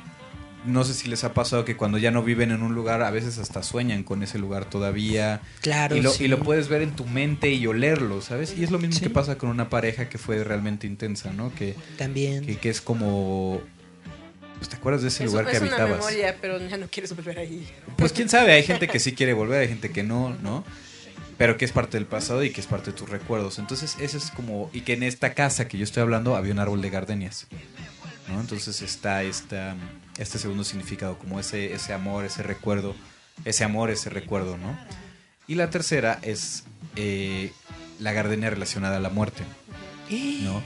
no 0.65 0.85
sé 0.85 0.93
si 0.93 1.09
les 1.09 1.25
ha 1.25 1.33
pasado 1.33 1.65
que 1.65 1.75
cuando 1.75 1.97
ya 1.97 2.09
no 2.11 2.23
viven 2.23 2.51
en 2.51 2.63
un 2.63 2.73
lugar 2.73 3.01
a 3.01 3.11
veces 3.11 3.37
hasta 3.37 3.63
sueñan 3.63 4.03
con 4.03 4.23
ese 4.23 4.39
lugar 4.39 4.63
todavía. 4.65 5.41
Claro, 5.61 5.97
Y 5.97 6.01
lo, 6.01 6.09
sí. 6.11 6.23
y 6.23 6.27
lo 6.29 6.39
puedes 6.39 6.69
ver 6.69 6.81
en 6.81 6.95
tu 6.95 7.05
mente 7.05 7.51
y 7.51 7.67
olerlo, 7.67 8.21
¿sabes? 8.21 8.55
Y 8.57 8.63
es 8.63 8.71
lo 8.71 8.79
mismo 8.79 8.95
Sí. 8.95 9.01
que 9.03 9.09
pasa 9.09 9.37
con 9.37 9.49
una 9.49 9.69
pareja 9.69 10.07
que 10.07 10.17
fue 10.17 10.41
realmente 10.45 10.87
intensa, 10.87 11.33
¿no? 11.33 11.53
Que, 11.53 11.75
También. 11.97 12.45
que, 12.45 12.55
que 12.57 12.69
es 12.69 12.79
como... 12.79 13.61
Pues, 14.63 14.69
¿Te 14.69 14.75
acuerdas 14.77 15.01
de 15.01 15.09
ese 15.09 15.25
Es, 15.25 15.29
lugar 15.29 15.45
que 15.45 15.57
es 15.57 15.61
una 15.61 15.71
habitabas? 15.71 15.97
memoria, 15.97 16.37
pero 16.39 16.57
ya 16.57 16.77
no 16.77 16.87
quieres 16.87 17.13
volver 17.13 17.37
ahí. 17.37 17.67
Pues 17.97 18.13
quién 18.13 18.29
sabe, 18.29 18.53
hay 18.53 18.63
gente 18.63 18.87
que 18.87 18.97
sí 18.97 19.11
quiere 19.13 19.33
volver, 19.33 19.59
hay 19.59 19.67
gente 19.67 19.91
que 19.91 20.03
no, 20.03 20.29
¿no? 20.41 20.63
Pero 21.37 21.57
que 21.57 21.65
es 21.65 21.73
parte 21.73 21.97
del 21.97 22.05
pasado 22.05 22.45
y 22.45 22.51
que 22.51 22.61
es 22.61 22.67
parte 22.67 22.91
de 22.91 22.97
tus 22.97 23.09
recuerdos. 23.09 23.59
Entonces, 23.59 23.97
eso 23.99 24.17
es 24.17 24.31
como. 24.31 24.69
Y 24.71 24.81
que 24.81 24.93
en 24.93 25.03
esta 25.03 25.33
casa 25.33 25.67
que 25.67 25.77
yo 25.77 25.83
estoy 25.83 26.01
hablando 26.01 26.37
había 26.37 26.53
un 26.53 26.59
árbol 26.59 26.81
de 26.81 26.89
gardenias. 26.91 27.47
¿no? 28.29 28.39
Entonces 28.39 28.81
está 28.81 29.23
esta, 29.23 29.75
este 30.17 30.39
segundo 30.39 30.63
significado, 30.63 31.17
como 31.19 31.41
ese, 31.41 31.73
ese 31.73 31.91
amor, 31.91 32.23
ese 32.23 32.41
recuerdo, 32.41 32.95
ese 33.43 33.65
amor, 33.65 33.89
ese 33.91 34.09
recuerdo, 34.09 34.57
¿no? 34.57 34.79
Y 35.45 35.55
la 35.55 35.69
tercera 35.69 36.19
es 36.21 36.63
eh, 36.95 37.51
la 37.99 38.13
gardenia 38.13 38.49
relacionada 38.49 38.95
a 38.95 38.99
la 39.01 39.09
muerte, 39.09 39.43
¿no? 40.43 40.63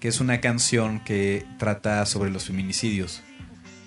Que 0.00 0.08
es 0.08 0.18
una 0.20 0.40
canción 0.40 0.98
que 1.04 1.46
trata 1.58 2.04
sobre 2.06 2.30
los 2.30 2.44
feminicidios, 2.46 3.22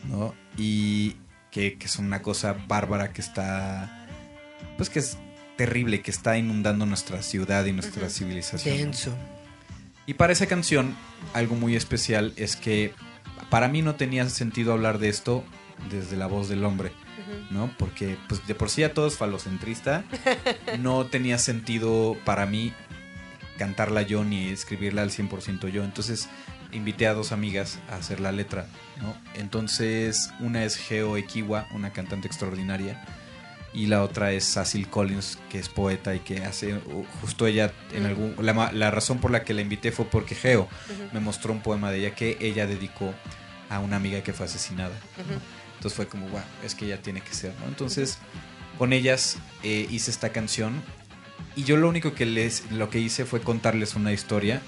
¿no? 0.06 0.34
Y 0.58 1.16
que, 1.52 1.78
que 1.78 1.88
son 1.88 2.06
una 2.06 2.22
cosa 2.22 2.56
bárbara 2.68 3.12
que 3.12 3.22
está, 3.22 4.08
pues 4.78 4.90
que 4.90 5.00
es 5.00 5.18
terrible, 5.58 6.02
que 6.02 6.12
está 6.12 6.38
inundando 6.38 6.86
nuestra 6.86 7.22
ciudad 7.22 7.66
y 7.66 7.74
nuestra 7.74 8.10
civilización. 8.10 8.76
¿no? 8.76 8.84
Denso. 8.84 9.14
Y 10.06 10.16
para 10.16 10.34
esa 10.34 10.48
canción, 10.48 10.96
algo 11.34 11.56
muy 11.56 11.76
especial 11.76 12.34
es 12.36 12.56
que 12.56 12.94
para 13.50 13.68
mí 13.68 13.82
no 13.82 13.96
tenía 13.96 14.28
sentido 14.30 14.74
hablar 14.74 15.00
de 15.00 15.10
esto 15.10 15.44
desde 15.92 16.18
la 16.18 16.28
voz 16.28 16.50
del 16.50 16.64
hombre, 16.64 16.92
¿no? 17.52 17.72
Porque 17.78 18.18
pues 18.28 18.46
de 18.48 18.56
por 18.56 18.70
sí 18.70 18.82
ya 18.82 18.94
todo 18.94 19.08
es 19.08 19.18
falocentrista, 19.18 20.04
no 20.80 21.06
tenía 21.06 21.38
sentido 21.38 22.18
para 22.26 22.46
mí 22.46 22.74
cantarla 23.58 24.02
yo 24.02 24.24
ni 24.24 24.50
escribirla 24.50 25.02
al 25.02 25.12
100% 25.12 25.70
yo. 25.70 25.84
Entonces 25.84 26.28
invité 26.72 27.08
a 27.08 27.14
dos 27.14 27.32
amigas 27.32 27.80
a 27.90 27.96
hacer 27.96 28.20
la 28.20 28.32
letra, 28.32 28.68
¿no? 29.02 29.16
Entonces 29.34 30.32
una 30.40 30.64
es 30.64 30.78
Geo 30.78 31.18
Ekiwa, 31.18 31.68
una 31.74 31.92
cantante 31.92 32.28
extraordinaria, 32.28 33.04
y 33.74 33.86
la 33.86 34.04
otra 34.04 34.32
es 34.32 34.46
Cecil 34.46 34.88
Collins, 34.90 35.38
que 35.50 35.60
es 35.60 35.70
poeta 35.70 36.16
y 36.16 36.20
que 36.20 36.44
hace 36.44 36.74
uh, 36.74 37.06
justo 37.22 37.46
ella 37.46 37.72
en 37.94 38.06
algún 38.06 38.36
la, 38.42 38.72
la 38.74 38.92
razón 38.92 39.20
por 39.20 39.30
la 39.30 39.44
que 39.44 39.54
la 39.54 39.62
invité 39.62 39.92
fue 39.92 40.06
porque 40.06 40.34
Geo 40.36 40.62
Ujú. 40.64 41.10
me 41.14 41.20
mostró 41.20 41.54
un 41.54 41.62
poema 41.62 41.92
de 41.92 42.00
ella 42.00 42.16
que 42.16 42.38
ella 42.40 42.66
dedicó 42.66 43.14
a 43.70 43.80
una 43.80 43.98
amiga 43.98 44.24
que 44.24 44.34
fue 44.34 44.48
asesinada. 44.48 44.96
¿no? 45.18 45.24
Ujú. 45.24 45.42
Entonces 45.76 45.96
fue 45.96 46.08
como, 46.08 46.28
wow, 46.30 46.42
es 46.64 46.74
que 46.76 46.86
ella 46.86 47.02
tiene 47.02 47.22
que 47.22 47.34
ser, 47.34 47.54
¿no? 47.62 47.68
Entonces 47.68 48.18
con 48.78 48.92
ellas 48.92 49.38
eh, 49.64 49.88
hice 49.90 50.10
esta 50.10 50.30
canción 50.30 50.82
y 51.56 51.64
yo 51.64 51.78
lo 51.78 51.88
único 51.90 52.14
que 52.14 52.26
les 52.26 52.72
lo 52.72 52.90
que 52.90 53.00
hice 53.00 53.26
fue 53.26 53.42
contarles 53.42 53.96
una 53.96 54.12
historia 54.14 54.62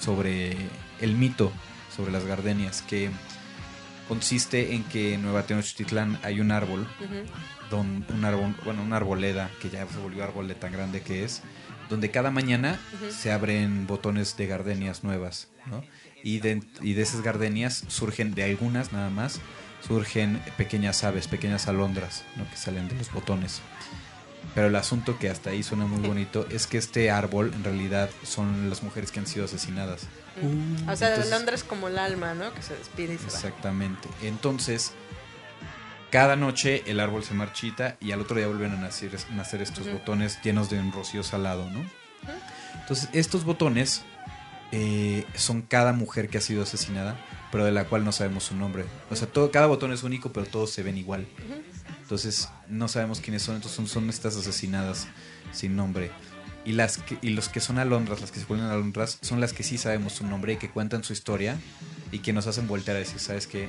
sobre 0.00 0.56
el 1.00 1.14
mito 1.14 1.52
sobre 1.94 2.12
las 2.12 2.24
gardenias 2.24 2.82
que 2.82 3.10
consiste 4.08 4.74
en 4.74 4.84
que 4.84 5.14
en 5.14 5.22
Nueva 5.22 5.44
Tenochtitlán 5.44 6.18
hay 6.22 6.40
un 6.40 6.50
árbol 6.52 6.86
don- 7.70 8.04
un 8.08 8.24
árbol, 8.24 8.54
bueno, 8.64 8.82
una 8.82 8.96
arboleda 8.96 9.50
que 9.60 9.70
ya 9.70 9.86
se 9.86 9.98
volvió 9.98 10.22
árbol 10.24 10.46
de 10.48 10.54
tan 10.54 10.72
grande 10.72 11.00
que 11.02 11.24
es, 11.24 11.42
donde 11.90 12.10
cada 12.10 12.30
mañana 12.30 12.78
se 13.10 13.32
abren 13.32 13.86
botones 13.86 14.36
de 14.36 14.46
gardenias 14.46 15.02
nuevas, 15.04 15.48
¿no? 15.66 15.82
Y 16.22 16.38
de, 16.40 16.62
y 16.82 16.94
de 16.94 17.02
esas 17.02 17.22
gardenias 17.22 17.84
surgen, 17.88 18.34
de 18.34 18.44
algunas 18.44 18.92
nada 18.92 19.10
más, 19.10 19.40
surgen 19.86 20.40
pequeñas 20.56 21.02
aves, 21.04 21.28
pequeñas 21.28 21.68
alondras, 21.68 22.24
¿no? 22.36 22.48
Que 22.50 22.56
salen 22.56 22.88
de 22.88 22.94
los 22.96 23.12
botones. 23.12 23.60
Pero 24.54 24.68
el 24.68 24.76
asunto 24.76 25.18
que 25.18 25.28
hasta 25.28 25.50
ahí 25.50 25.62
suena 25.62 25.86
muy 25.86 26.06
bonito 26.06 26.46
es 26.50 26.66
que 26.66 26.78
este 26.78 27.10
árbol 27.10 27.52
en 27.54 27.62
realidad 27.64 28.08
son 28.24 28.70
las 28.70 28.82
mujeres 28.82 29.10
que 29.12 29.20
han 29.20 29.26
sido 29.26 29.44
asesinadas. 29.44 30.06
O 30.88 30.96
sea, 30.96 31.08
Entonces- 31.08 31.30
Londra 31.30 31.54
es 31.54 31.64
como 31.64 31.88
el 31.88 31.98
alma, 31.98 32.34
¿no? 32.34 32.52
Que 32.52 32.62
se 32.62 32.76
despide 32.76 33.14
y 33.14 33.18
se 33.18 33.24
va. 33.26 33.32
Exactamente. 33.32 34.08
Entonces, 34.22 34.92
cada 36.10 36.36
noche 36.36 36.82
el 36.86 37.00
árbol 37.00 37.24
se 37.24 37.34
marchita 37.34 37.96
y 38.00 38.12
al 38.12 38.20
otro 38.20 38.36
día 38.36 38.46
vuelven 38.46 38.72
a 38.72 38.76
nacer, 38.76 39.16
nacer 39.32 39.62
estos 39.62 39.90
botones 39.90 40.38
llenos 40.42 40.70
de 40.70 40.78
un 40.78 40.92
rocío 40.92 41.22
salado, 41.22 41.68
¿no? 41.70 41.84
Entonces, 42.80 43.08
estos 43.12 43.44
botones 43.44 44.02
eh, 44.72 45.24
son 45.34 45.62
cada 45.62 45.92
mujer 45.92 46.28
que 46.28 46.38
ha 46.38 46.40
sido 46.40 46.62
asesinada, 46.62 47.16
pero 47.50 47.64
de 47.64 47.72
la 47.72 47.84
cual 47.84 48.04
no 48.04 48.12
sabemos 48.12 48.44
su 48.44 48.56
nombre. 48.56 48.84
O 49.10 49.16
sea, 49.16 49.26
todo, 49.26 49.50
cada 49.50 49.66
botón 49.66 49.92
es 49.92 50.02
único, 50.02 50.32
pero 50.32 50.46
todos 50.46 50.70
se 50.70 50.82
ven 50.82 50.96
igual. 50.98 51.26
Entonces, 52.02 52.48
no 52.68 52.86
sabemos 52.88 53.20
quiénes 53.20 53.42
son. 53.42 53.56
Entonces, 53.56 53.76
son, 53.76 53.88
son 53.88 54.08
estas 54.10 54.36
asesinadas 54.36 55.08
sin 55.52 55.74
nombre. 55.74 56.10
Y, 56.66 56.72
las 56.72 56.98
que- 56.98 57.16
y 57.22 57.30
los 57.30 57.48
que 57.48 57.60
son 57.60 57.78
alondras, 57.78 58.20
las 58.20 58.30
que 58.32 58.40
se 58.40 58.46
vuelven 58.46 58.66
alondras, 58.66 59.18
son 59.22 59.40
las 59.40 59.52
que 59.52 59.62
sí 59.62 59.78
sabemos 59.78 60.12
su 60.14 60.26
nombre 60.26 60.54
y 60.54 60.56
que 60.56 60.68
cuentan 60.68 61.04
su 61.04 61.12
historia 61.12 61.56
y 62.12 62.18
que 62.18 62.32
nos 62.32 62.46
hacen 62.48 62.66
voltear 62.66 62.96
a 62.96 63.00
decir, 63.00 63.20
¿sabes 63.20 63.46
qué? 63.46 63.68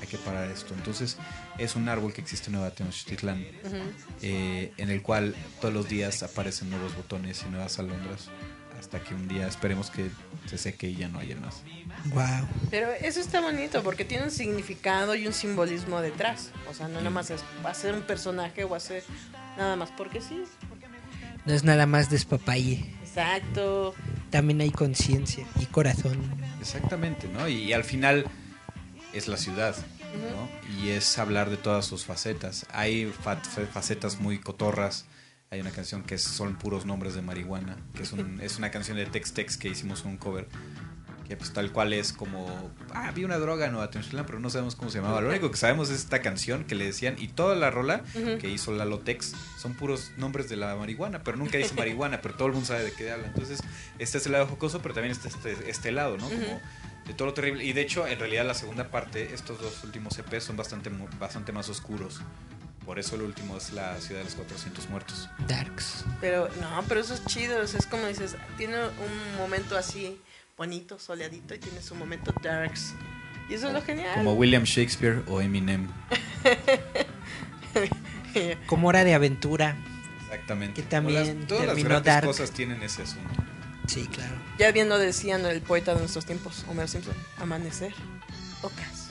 Hay 0.00 0.06
que 0.08 0.18
parar 0.18 0.50
esto. 0.50 0.74
Entonces, 0.74 1.16
es 1.58 1.76
un 1.76 1.88
árbol 1.88 2.12
que 2.12 2.20
existe 2.20 2.46
en 2.48 2.54
Nueva 2.56 2.70
Tenochtitlán, 2.72 3.40
Ujú. 3.64 3.76
eh, 4.22 4.72
en 4.76 4.90
el 4.90 5.00
cual 5.00 5.34
todos 5.60 5.72
los 5.72 5.88
días 5.88 6.22
aparecen 6.24 6.70
nuevos 6.70 6.94
botones 6.96 7.44
y 7.46 7.50
nuevas 7.50 7.78
alondras. 7.78 8.28
Hasta 8.78 8.98
que 9.02 9.14
un 9.14 9.28
día 9.28 9.46
esperemos 9.46 9.88
que 9.90 10.10
se 10.46 10.58
seque 10.58 10.88
y 10.88 10.96
ya 10.96 11.08
no 11.08 11.20
haya 11.20 11.36
más. 11.36 11.62
Wow. 12.06 12.46
Pero 12.70 12.90
eso 12.92 13.18
está 13.20 13.40
bonito 13.40 13.82
porque 13.82 14.04
tiene 14.04 14.24
un 14.24 14.30
significado 14.30 15.14
y 15.14 15.26
un 15.26 15.32
simbolismo 15.32 16.00
detrás. 16.02 16.50
O 16.68 16.74
sea, 16.74 16.88
no 16.88 16.98
nada 16.98 17.08
más 17.10 17.30
es 17.30 17.40
va 17.64 17.70
a 17.70 17.74
ser 17.74 17.94
un 17.94 18.02
personaje 18.02 18.64
o 18.64 18.68
va 18.68 18.76
a 18.76 18.80
ser 18.80 19.02
nada 19.56 19.76
más 19.76 19.90
porque 19.96 20.20
sí. 20.20 20.42
No 21.46 21.52
es 21.52 21.64
nada 21.64 21.86
más 21.86 22.10
despapalle. 22.10 22.84
Exacto. 23.02 23.94
También 24.30 24.60
hay 24.60 24.70
conciencia 24.70 25.46
y 25.60 25.66
corazón. 25.66 26.18
Exactamente, 26.60 27.28
¿no? 27.28 27.48
Y, 27.48 27.72
al 27.72 27.84
final 27.84 28.24
es 29.12 29.28
la 29.28 29.36
ciudad, 29.36 29.76
¿no? 29.76 30.82
Y 30.82 30.88
es 30.90 31.18
hablar 31.18 31.50
de 31.50 31.56
todas 31.56 31.84
sus 31.86 32.04
facetas. 32.04 32.66
Hay 32.72 33.06
fa- 33.06 33.36
fa- 33.36 33.66
facetas 33.66 34.20
muy 34.20 34.38
cotorras. 34.38 35.06
Hay 35.50 35.60
una 35.60 35.70
canción 35.70 36.02
que 36.02 36.18
son 36.18 36.56
puros 36.56 36.84
nombres 36.86 37.14
de 37.14 37.22
marihuana, 37.22 37.76
que 37.94 38.02
es, 38.02 38.12
un- 38.12 38.40
es 38.40 38.58
una 38.58 38.70
canción 38.72 38.96
de 38.96 39.06
Tex 39.06 39.34
Tex 39.34 39.56
que 39.56 39.68
hicimos 39.68 40.04
un 40.04 40.16
cover. 40.16 40.48
Que 41.26 41.36
pues 41.36 41.52
tal 41.52 41.72
cual 41.72 41.92
es 41.94 42.12
como, 42.12 42.70
ah, 42.92 43.10
vi 43.12 43.24
una 43.24 43.38
droga 43.38 43.66
en 43.66 43.72
Nueva 43.72 43.90
Tenochtitlán, 43.90 44.26
pero 44.26 44.40
no 44.40 44.50
sabemos 44.50 44.76
cómo 44.76 44.90
se 44.90 44.98
llamaba. 44.98 45.22
Lo 45.22 45.30
único 45.30 45.50
que 45.50 45.56
sabemos 45.56 45.88
es 45.88 46.00
esta 46.00 46.20
canción 46.20 46.64
que 46.64 46.74
le 46.74 46.84
decían, 46.84 47.16
y 47.18 47.28
toda 47.28 47.54
la 47.54 47.70
rola 47.70 48.02
que 48.40 48.50
hizo 48.50 48.72
Lalo 48.72 48.98
Tex 48.98 49.34
son 49.58 49.74
puros 49.74 50.12
nombres 50.18 50.48
de 50.48 50.56
la 50.56 50.76
marihuana, 50.76 51.22
pero 51.22 51.38
nunca 51.38 51.56
dice 51.56 51.74
marihuana, 51.74 52.20
pero 52.20 52.34
todo 52.34 52.48
el 52.48 52.52
mundo 52.52 52.66
sabe 52.66 52.84
de 52.84 52.92
qué 52.92 53.10
habla. 53.10 53.26
Entonces, 53.26 53.60
este 53.98 54.18
es 54.18 54.26
el 54.26 54.32
lado 54.32 54.46
jocoso, 54.46 54.82
pero 54.82 54.94
también 54.94 55.12
está 55.12 55.28
este, 55.28 55.70
este 55.70 55.92
lado, 55.92 56.18
¿no? 56.18 56.28
Como 56.28 56.60
de 57.06 57.14
todo 57.14 57.28
lo 57.28 57.34
terrible. 57.34 57.64
Y 57.64 57.72
de 57.72 57.82
hecho, 57.82 58.06
en 58.06 58.18
realidad, 58.18 58.46
la 58.46 58.54
segunda 58.54 58.90
parte, 58.90 59.34
estos 59.34 59.60
dos 59.60 59.82
últimos 59.84 60.18
EPs 60.18 60.44
son 60.44 60.56
bastante, 60.56 60.90
bastante 61.18 61.52
más 61.52 61.68
oscuros. 61.68 62.20
Por 62.84 62.98
eso 62.98 63.16
el 63.16 63.22
último 63.22 63.56
es 63.56 63.72
la 63.72 63.98
ciudad 64.00 64.20
de 64.20 64.24
los 64.24 64.34
400 64.34 64.90
muertos. 64.90 65.28
Darks. 65.48 66.04
Pero 66.20 66.48
no, 66.60 66.84
pero 66.86 67.00
eso 67.00 67.14
es 67.14 67.24
chido. 67.24 67.62
o 67.62 67.66
sea, 67.66 67.78
es 67.78 67.86
como 67.86 68.06
dices, 68.06 68.36
tiene 68.58 68.76
un 68.78 69.38
momento 69.38 69.76
así 69.76 70.20
bonito, 70.56 70.98
soleadito 70.98 71.54
y 71.54 71.58
tiene 71.58 71.80
su 71.82 71.94
momento 71.94 72.32
darks. 72.42 72.94
Y 73.48 73.54
eso 73.54 73.68
es 73.68 73.74
lo 73.74 73.82
genial. 73.82 74.14
Como 74.14 74.34
William 74.34 74.64
Shakespeare 74.64 75.22
o 75.26 75.40
Eminem. 75.40 75.88
Como 78.66 78.88
hora 78.88 79.04
de 79.04 79.14
aventura. 79.14 79.76
Exactamente. 80.24 80.82
Que 80.82 80.88
también 80.88 81.38
las- 81.40 81.48
todas 81.48 81.66
las 81.66 81.74
terminó 81.74 81.88
grandes 81.90 82.12
Dark. 82.14 82.26
cosas 82.26 82.50
tienen 82.50 82.82
ese 82.82 83.02
asunto. 83.02 83.42
Sí, 83.86 84.06
claro. 84.06 84.34
Ya 84.58 84.72
bien 84.72 84.88
lo 84.88 84.98
decían 84.98 85.44
el 85.46 85.60
poeta 85.60 85.92
de 85.94 86.00
nuestros 86.00 86.24
tiempos, 86.24 86.64
Homer 86.68 86.88
Simpson. 86.88 87.14
Amanecer, 87.38 87.92
ocas. 88.62 89.10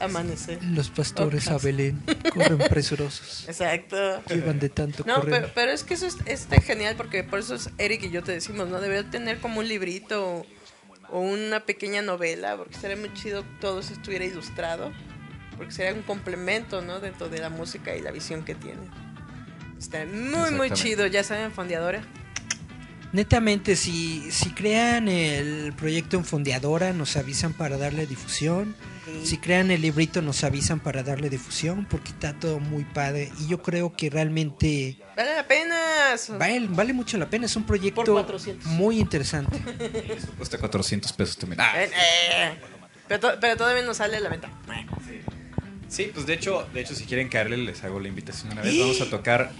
Amanecer. 0.00 0.62
Los 0.64 0.90
pastores 0.90 1.46
a 1.48 1.52
ocas. 1.52 1.62
Belén 1.64 2.02
corren 2.34 2.58
presurosos. 2.58 3.44
Exacto. 3.48 4.22
Llevan 4.24 4.58
de 4.58 4.68
tanto 4.68 5.04
No, 5.06 5.16
correr. 5.16 5.42
pero, 5.42 5.52
pero 5.54 5.72
es 5.72 5.84
que 5.84 5.94
eso 5.94 6.06
es, 6.06 6.16
está 6.26 6.60
genial 6.60 6.96
porque 6.96 7.22
por 7.22 7.38
eso 7.38 7.54
es 7.54 7.70
Eric 7.78 8.02
y 8.04 8.10
yo 8.10 8.22
te 8.24 8.32
decimos, 8.32 8.68
¿no? 8.68 8.80
Debería 8.80 9.08
tener 9.08 9.38
como 9.38 9.60
un 9.60 9.68
librito 9.68 10.44
o, 11.10 11.20
una 11.20 11.60
pequeña 11.60 12.02
novela, 12.02 12.56
porque 12.56 12.74
sería 12.74 12.96
muy 12.96 13.12
chido 13.14 13.42
que 13.42 13.60
todo 13.60 13.80
eso 13.80 13.92
estuviera 13.92 14.24
ilustrado, 14.24 14.92
porque 15.56 15.72
sería 15.72 15.94
un 15.94 16.02
complemento, 16.02 16.82
¿no? 16.82 17.00
Dentro 17.00 17.28
de 17.28 17.38
la 17.38 17.50
música 17.50 17.96
y 17.96 18.00
la 18.00 18.10
visión 18.10 18.44
que 18.44 18.54
tiene. 18.54 18.82
Está 19.78 20.04
muy, 20.04 20.50
muy 20.50 20.70
chido, 20.70 21.06
ya 21.06 21.24
saben, 21.24 21.52
fondeadora. 21.52 22.02
Netamente, 23.12 23.74
si, 23.74 24.30
si 24.30 24.50
crean 24.50 25.08
el 25.08 25.72
proyecto 25.72 26.16
en 26.16 26.24
Fondeadora, 26.24 26.92
nos 26.92 27.16
avisan 27.16 27.52
para 27.52 27.76
darle 27.76 28.06
difusión. 28.06 28.76
Sí. 29.04 29.26
Si 29.26 29.38
crean 29.38 29.72
el 29.72 29.82
librito, 29.82 30.22
nos 30.22 30.44
avisan 30.44 30.78
para 30.78 31.02
darle 31.02 31.28
difusión, 31.28 31.86
porque 31.90 32.10
está 32.10 32.34
todo 32.34 32.60
muy 32.60 32.84
padre. 32.84 33.32
Y 33.40 33.48
yo 33.48 33.60
creo 33.62 33.96
que 33.96 34.10
realmente 34.10 34.96
Vale 35.16 35.34
la 35.34 35.48
pena. 35.48 35.76
vale, 36.38 36.66
vale 36.70 36.92
mucho 36.92 37.18
la 37.18 37.28
pena. 37.28 37.46
Es 37.46 37.56
un 37.56 37.64
proyecto 37.64 38.04
Por 38.04 38.12
400. 38.12 38.64
muy 38.66 39.00
interesante. 39.00 39.58
Cuesta 40.36 40.58
400 40.58 41.12
pesos 41.14 41.36
también. 41.36 41.60
Ah, 41.60 41.72
Eh, 41.82 41.90
eh, 41.92 42.52
pero, 43.08 43.20
to- 43.20 43.40
pero 43.40 43.56
todavía 43.56 43.82
no 43.82 43.92
sale 43.92 44.18
a 44.18 44.20
la 44.20 44.28
venta. 44.28 44.48
Sí, 45.88 46.12
pues 46.14 46.24
de 46.26 46.34
hecho, 46.34 46.68
de 46.72 46.80
hecho, 46.82 46.94
si 46.94 47.04
quieren 47.06 47.28
caerle, 47.28 47.56
les 47.56 47.82
hago 47.82 47.98
la 47.98 48.06
invitación 48.06 48.52
una 48.52 48.62
vez. 48.62 48.78
Vamos 48.78 49.00
a 49.00 49.10
tocar 49.10 49.50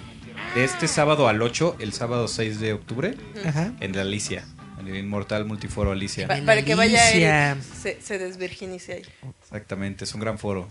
de 0.55 0.65
este 0.65 0.89
sábado 0.89 1.29
al 1.29 1.41
8, 1.43 1.77
el 1.79 1.93
sábado 1.93 2.27
6 2.29 2.61
de 2.61 2.73
octubre, 2.73 3.17
Ajá. 3.45 3.73
en 3.81 3.95
la 3.95 4.03
Alicia, 4.03 4.45
el 4.89 4.97
Inmortal 4.97 5.45
Multiforo 5.45 5.93
Alicia. 5.93 6.27
Pa- 6.29 6.41
para 6.45 6.63
que 6.65 6.75
vaya 6.75 7.03
Alicia. 7.09 7.51
Eric, 7.53 7.63
se, 7.63 8.01
se 8.01 8.19
desvirginice 8.19 8.93
ahí. 8.95 9.03
Exactamente, 9.43 10.05
es 10.05 10.15
un 10.15 10.21
gran 10.21 10.39
foro. 10.39 10.69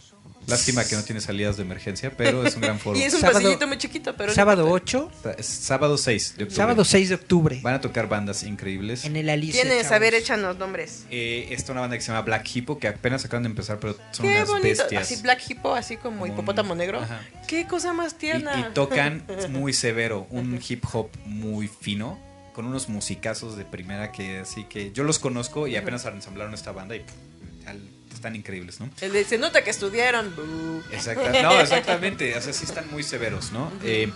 Lástima 0.47 0.83
que 0.83 0.95
no 0.95 1.03
tiene 1.03 1.21
salidas 1.21 1.57
de 1.57 1.63
emergencia, 1.63 2.11
pero 2.17 2.43
es 2.43 2.55
un 2.55 2.61
gran 2.61 2.79
foro. 2.79 2.97
Y 2.97 3.03
es 3.03 3.13
un 3.13 3.19
Sábado- 3.19 3.39
pasillito 3.39 3.67
muy 3.67 3.77
chiquito, 3.77 4.15
pero 4.15 4.29
no 4.29 4.33
Sábado 4.33 4.63
importa. 4.63 4.97
8, 4.97 5.35
Es 5.37 5.45
sábado 5.45 5.95
6 5.97 6.37
de 6.37 6.43
octubre. 6.45 6.55
sábado 6.55 6.85
6 6.85 7.09
de 7.09 7.15
octubre, 7.15 7.59
Van 7.61 7.75
a 7.75 7.81
tocar 7.81 8.07
bandas 8.09 8.41
increíbles. 8.43 9.05
en 9.05 9.15
el 9.15 9.29
Alicia. 9.29 9.61
Tienes, 9.61 9.83
chavos. 9.83 9.91
a 9.95 9.99
ver, 9.99 10.15
échanos 10.15 10.57
nombres. 10.57 11.03
Eh, 11.11 11.47
está 11.51 11.73
una 11.73 11.81
banda 11.81 11.97
que 11.97 12.01
se 12.01 12.07
llama 12.07 12.21
Black 12.23 12.49
Hippo, 12.55 12.79
que 12.79 12.87
apenas 12.87 13.23
acaban 13.25 13.43
de 13.43 13.49
empezar, 13.49 13.79
pero 13.79 13.95
son 14.11 14.25
Qué 14.25 14.37
unas 14.37 14.47
bonito. 14.47 14.67
bestias. 14.67 15.03
Así 15.03 15.21
Black 15.21 15.41
Hippo, 15.49 15.75
así 15.75 15.97
como, 15.97 16.21
Como 16.21 16.33
hipopótamo 16.33 16.73
negro. 16.73 16.99
Ajá. 17.01 17.21
Qué 17.47 17.67
cosa 17.67 17.93
más 17.93 18.13
Y, 18.13 18.15
tierna. 18.15 18.59
y 18.71 18.73
tocan 18.73 19.23
muy 19.49 19.73
severo, 19.73 20.25
un 20.31 20.59
hip 20.67 20.83
hop 20.93 21.09
muy 21.25 21.67
fino, 21.67 22.17
con 22.59 22.65
unos 22.65 22.89
musicazos 22.89 23.55
de 23.55 23.63
primera 23.63 24.11
que 24.11 24.39
así 24.39 24.65
que 24.65 24.91
yo 24.91 25.05
los 25.05 25.17
conozco 25.17 25.65
y 25.67 25.77
apenas 25.77 26.03
ensamblaron 26.03 26.53
esta 26.53 26.73
banda 26.73 26.93
y 26.93 27.05
están 28.13 28.35
increíbles, 28.35 28.81
¿no? 28.81 28.89
Se 28.97 29.37
nota 29.37 29.63
que 29.63 29.69
estudiaron. 29.69 30.35
Exacta- 30.91 31.31
no, 31.41 31.57
exactamente, 31.57 32.35
o 32.37 32.41
sea, 32.41 32.51
sí 32.51 32.65
están 32.65 32.91
muy 32.91 33.01
severos, 33.03 33.53
¿no? 33.53 33.71
Eh, 33.81 34.11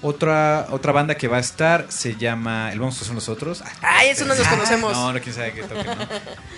otra, 0.00 0.68
otra 0.70 0.92
banda 0.92 1.14
que 1.18 1.28
va 1.28 1.36
a 1.36 1.40
estar 1.40 1.84
se 1.90 2.16
llama 2.16 2.72
El 2.72 2.80
Monstruo 2.80 3.06
son 3.06 3.16
los 3.16 3.28
otros. 3.28 3.62
Ay, 3.82 4.08
eso 4.08 4.24
no 4.24 4.34
los 4.34 4.48
conocemos. 4.48 4.94
No, 4.94 5.12
no, 5.12 5.20
quién 5.20 5.34
sabe 5.34 5.52
qué 5.52 5.64
toquen, 5.64 5.84
¿no? 5.84 6.08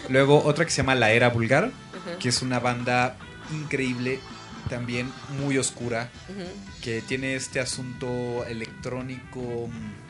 Luego 0.09 0.45
otra 0.45 0.65
que 0.65 0.71
se 0.71 0.77
llama 0.77 0.95
La 0.95 1.11
Era 1.11 1.31
Vulgar, 1.31 1.73
que 2.21 2.29
es 2.29 2.41
una 2.41 2.61
banda 2.61 3.17
increíble, 3.53 4.21
también 4.71 5.13
muy 5.41 5.59
oscura, 5.59 6.09
que 6.81 7.03
tiene 7.03 7.35
este 7.35 7.59
asunto 7.59 8.45
electrónico 8.47 9.41
mm, 9.73 10.06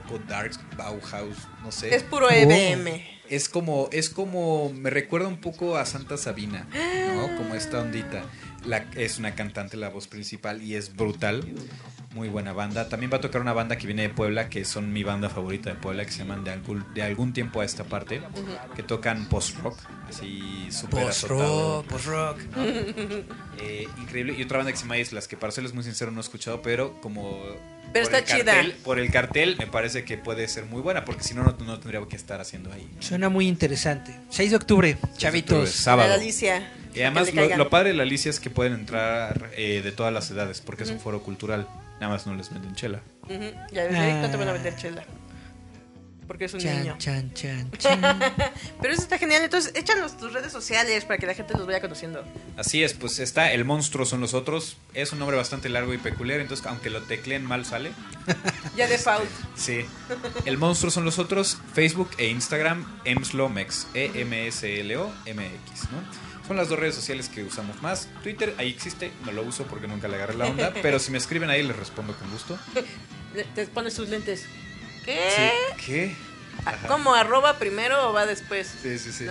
poco 0.00 0.18
dark, 0.28 0.52
Bauhaus, 0.76 1.36
no 1.62 1.72
sé. 1.72 1.94
Es 1.94 2.02
puro 2.02 2.30
EBM. 2.30 3.02
Es 3.28 3.48
como, 3.48 3.88
es 3.92 4.08
como, 4.08 4.72
me 4.72 4.90
recuerda 4.90 5.28
un 5.28 5.38
poco 5.38 5.76
a 5.76 5.84
Santa 5.84 6.16
Sabina, 6.16 6.66
¿no? 7.14 7.36
Como 7.36 7.54
esta 7.54 7.80
ondita. 7.80 8.24
La, 8.64 8.86
es 8.96 9.18
una 9.18 9.34
cantante, 9.34 9.76
la 9.76 9.90
voz 9.90 10.08
principal, 10.08 10.62
y 10.62 10.76
es 10.76 10.96
brutal. 10.96 11.44
Muy 12.14 12.28
buena 12.28 12.52
banda. 12.54 12.88
También 12.88 13.12
va 13.12 13.18
a 13.18 13.20
tocar 13.20 13.40
una 13.42 13.52
banda 13.52 13.76
que 13.76 13.86
viene 13.86 14.02
de 14.02 14.08
Puebla, 14.08 14.48
que 14.48 14.64
son 14.64 14.92
mi 14.92 15.04
banda 15.04 15.28
favorita 15.28 15.70
de 15.70 15.76
Puebla, 15.76 16.04
que 16.06 16.10
se 16.10 16.18
llaman 16.18 16.42
de 16.42 16.50
algún, 16.52 16.84
de 16.94 17.02
algún 17.02 17.32
tiempo 17.34 17.60
a 17.60 17.64
esta 17.64 17.84
parte, 17.84 18.22
que 18.74 18.82
tocan 18.82 19.28
post-rock, 19.28 19.78
así 20.08 20.68
súper 20.70 21.04
Post-rock, 21.04 21.40
azotado. 21.40 21.82
post-rock. 21.84 22.38
Eh, 23.60 23.86
increíble. 23.98 24.34
Y 24.38 24.42
otra 24.42 24.58
banda 24.58 24.72
que 24.72 24.78
se 24.78 24.84
llama 24.84 24.96
Islas, 24.98 25.28
que 25.28 25.36
para 25.36 25.52
serles 25.52 25.74
muy 25.74 25.84
sincero 25.84 26.10
no 26.10 26.18
he 26.18 26.22
escuchado, 26.22 26.62
pero 26.62 26.98
como... 27.00 27.40
Pero 27.92 28.04
por 28.06 28.14
está 28.14 28.18
el 28.18 28.24
chida. 28.42 28.52
cartel- 28.54 28.74
por 28.84 28.98
el 28.98 29.10
cartel 29.10 29.56
me 29.58 29.66
parece 29.66 30.04
que 30.04 30.18
puede 30.18 30.46
ser 30.48 30.64
muy 30.66 30.80
buena, 30.82 31.04
porque 31.04 31.24
si 31.24 31.34
no, 31.34 31.42
no, 31.42 31.56
no 31.64 31.78
tendría 31.78 32.00
que 32.06 32.16
estar 32.16 32.40
haciendo 32.40 32.70
ahí. 32.72 32.86
Suena 33.00 33.28
muy 33.30 33.48
interesante. 33.48 34.14
6 34.30 34.50
de 34.50 34.56
octubre, 34.56 34.98
chavitos. 35.16 35.70
sábado. 35.70 36.08
La 36.08 36.14
Alicia. 36.16 36.70
Y 36.94 37.00
además 37.02 37.32
lo, 37.34 37.68
padre 37.70 37.90
de 37.90 37.94
la 37.96 38.02
Alicia 38.02 38.28
es 38.30 38.40
que 38.40 38.50
pueden 38.50 38.72
entrar 38.74 39.50
eh, 39.56 39.80
de 39.82 39.92
todas 39.92 40.12
las 40.12 40.30
edades, 40.30 40.60
porque 40.60 40.82
es 40.84 40.90
un 40.90 41.00
foro 41.00 41.22
cultural. 41.22 41.66
Nada 42.00 42.08
más 42.12 42.26
no 42.26 42.34
les 42.34 42.50
venden 42.50 42.74
chela. 42.74 43.00
Ya 43.72 43.84
Eric, 43.84 44.22
no 44.22 44.30
te 44.30 44.36
van 44.36 44.48
a 44.48 44.52
vender 44.52 44.76
chela. 44.76 45.04
porque 46.26 46.44
es 46.44 46.52
un 46.54 46.60
Chan, 46.60 46.78
niño. 46.80 46.94
chan, 46.98 47.32
chan, 47.32 47.70
chan. 47.78 48.00
Pero 48.82 48.92
eso 48.92 49.02
está 49.02 49.16
genial. 49.18 49.42
Entonces, 49.42 49.72
échanos 49.74 50.16
tus 50.18 50.32
redes 50.34 50.52
sociales 50.52 51.04
para 51.06 51.16
que 51.18 51.26
la 51.26 51.32
gente 51.34 51.54
los 51.54 51.66
vaya 51.66 51.80
conociendo. 51.80 52.22
Así 52.58 52.82
es, 52.84 52.92
pues 52.94 53.18
está 53.18 53.50
El 53.52 53.64
Monstruo 53.64 54.04
son 54.04 54.20
los 54.20 54.34
otros. 54.34 54.76
Es 54.94 55.12
un 55.12 55.18
nombre 55.20 55.36
bastante 55.38 55.68
largo 55.70 55.94
y 55.94 55.98
peculiar, 55.98 56.40
entonces 56.40 56.66
aunque 56.66 56.90
lo 56.90 57.02
tecleen 57.02 57.44
mal 57.44 57.64
sale. 57.64 57.92
Ya 58.76 58.86
de 58.86 58.98
fault. 58.98 59.28
Sí. 59.56 59.84
El 60.44 60.58
Monstruo 60.58 60.90
son 60.90 61.04
los 61.04 61.18
otros. 61.18 61.58
Facebook 61.74 62.10
e 62.18 62.28
Instagram, 62.28 63.00
emslomex. 63.04 63.86
E 63.94 64.10
E-M-S-L-O-M-X, 64.14 65.88
¿no? 65.90 66.27
Son 66.48 66.56
las 66.56 66.70
dos 66.70 66.78
redes 66.78 66.94
sociales 66.94 67.28
que 67.28 67.44
usamos 67.44 67.82
más. 67.82 68.08
Twitter, 68.22 68.54
ahí 68.56 68.70
existe, 68.70 69.12
no 69.26 69.32
lo 69.32 69.42
uso 69.42 69.66
porque 69.66 69.86
nunca 69.86 70.08
le 70.08 70.16
agarré 70.16 70.34
la 70.34 70.46
onda, 70.46 70.72
pero 70.82 70.98
si 70.98 71.12
me 71.12 71.18
escriben 71.18 71.50
ahí 71.50 71.62
les 71.62 71.76
respondo 71.76 72.14
con 72.16 72.30
gusto. 72.30 72.58
Te 73.54 73.66
pones 73.66 73.94
tus 73.94 74.08
lentes. 74.08 74.46
¿Qué? 75.04 75.28
Sí. 75.36 75.84
¿Qué? 75.84 76.16
Ah, 76.64 76.74
¿Cómo? 76.88 77.14
¿Arroba 77.14 77.58
primero 77.58 78.08
o 78.08 78.12
va 78.14 78.24
después? 78.24 78.74
Sí, 78.82 78.98
sí, 78.98 79.12
sí. 79.12 79.26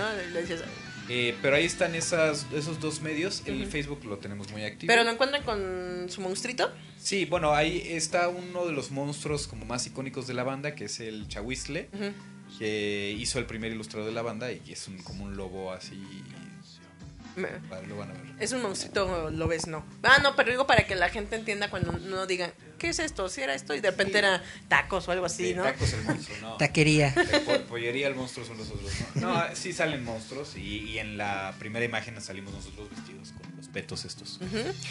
Eh, 1.10 1.36
pero 1.42 1.56
ahí 1.56 1.66
están 1.66 1.96
esas, 1.96 2.46
esos 2.54 2.80
dos 2.80 3.02
medios. 3.02 3.42
El 3.48 3.66
Facebook 3.66 4.06
lo 4.06 4.18
tenemos 4.18 4.52
muy 4.52 4.64
activo. 4.64 4.88
¿Pero 4.92 5.04
lo 5.04 5.10
encuentran 5.10 5.42
con 5.42 6.06
su 6.10 6.22
monstruito? 6.22 6.72
Sí, 7.00 7.26
bueno, 7.26 7.56
ahí 7.56 7.82
está 7.90 8.28
uno 8.28 8.68
de 8.68 8.74
los 8.74 8.92
monstruos 8.92 9.48
como 9.48 9.66
más 9.66 9.88
icónicos 9.88 10.28
de 10.28 10.36
la 10.36 10.44
banda, 10.44 10.76
que 10.76 10.86
es 10.86 11.00
el 11.00 11.28
Chahuizle, 11.28 11.90
que 12.60 13.16
hizo 13.18 13.40
el 13.40 13.48
primer 13.48 13.72
ilustrador 13.72 14.08
de 14.08 14.14
la 14.14 14.22
banda 14.22 14.52
y 14.52 14.62
es 14.72 14.88
un, 14.88 15.00
como 15.00 15.24
un 15.24 15.36
lobo 15.36 15.72
así. 15.74 16.00
Me- 17.38 17.48
Vale, 17.70 17.88
lo 17.88 17.96
van 17.98 18.10
a 18.10 18.14
ver. 18.14 18.22
Es 18.40 18.52
un 18.52 18.62
monstruito, 18.62 19.30
lo 19.32 19.48
ves, 19.48 19.68
no. 19.68 19.86
Ah, 20.04 20.20
no, 20.22 20.36
pero 20.36 20.50
digo 20.52 20.68
para 20.68 20.86
que 20.86 20.96
la 20.96 21.08
gente 21.10 21.36
entienda 21.36 21.70
cuando 21.70 21.92
no 21.94 22.26
digan, 22.28 22.52
¿qué 22.78 22.90
es 22.90 23.00
esto? 23.00 23.30
Si 23.30 23.42
era 23.42 23.54
esto 23.54 23.74
y 23.74 23.80
de 23.80 23.90
repente 23.92 24.18
era 24.18 24.44
tacos 24.68 25.08
o 25.08 25.12
algo 25.12 25.26
así, 25.26 25.50
Sí, 25.50 25.54
¿no? 25.56 25.64
tacos 25.64 25.94
el 25.94 26.04
monstruo, 26.04 26.38
no. 26.42 26.58
Taquería. 26.58 27.16
Po- 27.46 27.62
pollería 27.70 28.08
el 28.08 28.16
monstruo 28.16 28.46
son 28.46 28.58
los 28.58 28.70
otros, 28.70 28.92
¿no? 29.16 29.34
No, 29.34 29.44
sí 29.56 29.72
salen 29.72 30.04
monstruos 30.04 30.56
y, 30.58 30.62
y 30.90 31.00
en 31.00 31.18
la 31.18 31.56
primera 31.60 31.86
imagen 31.86 32.20
salimos 32.22 32.54
nosotros 32.54 32.90
vestidos 32.90 33.32
con 33.32 33.56
los 33.56 33.68
petos 33.70 34.04
estos. 34.06 34.40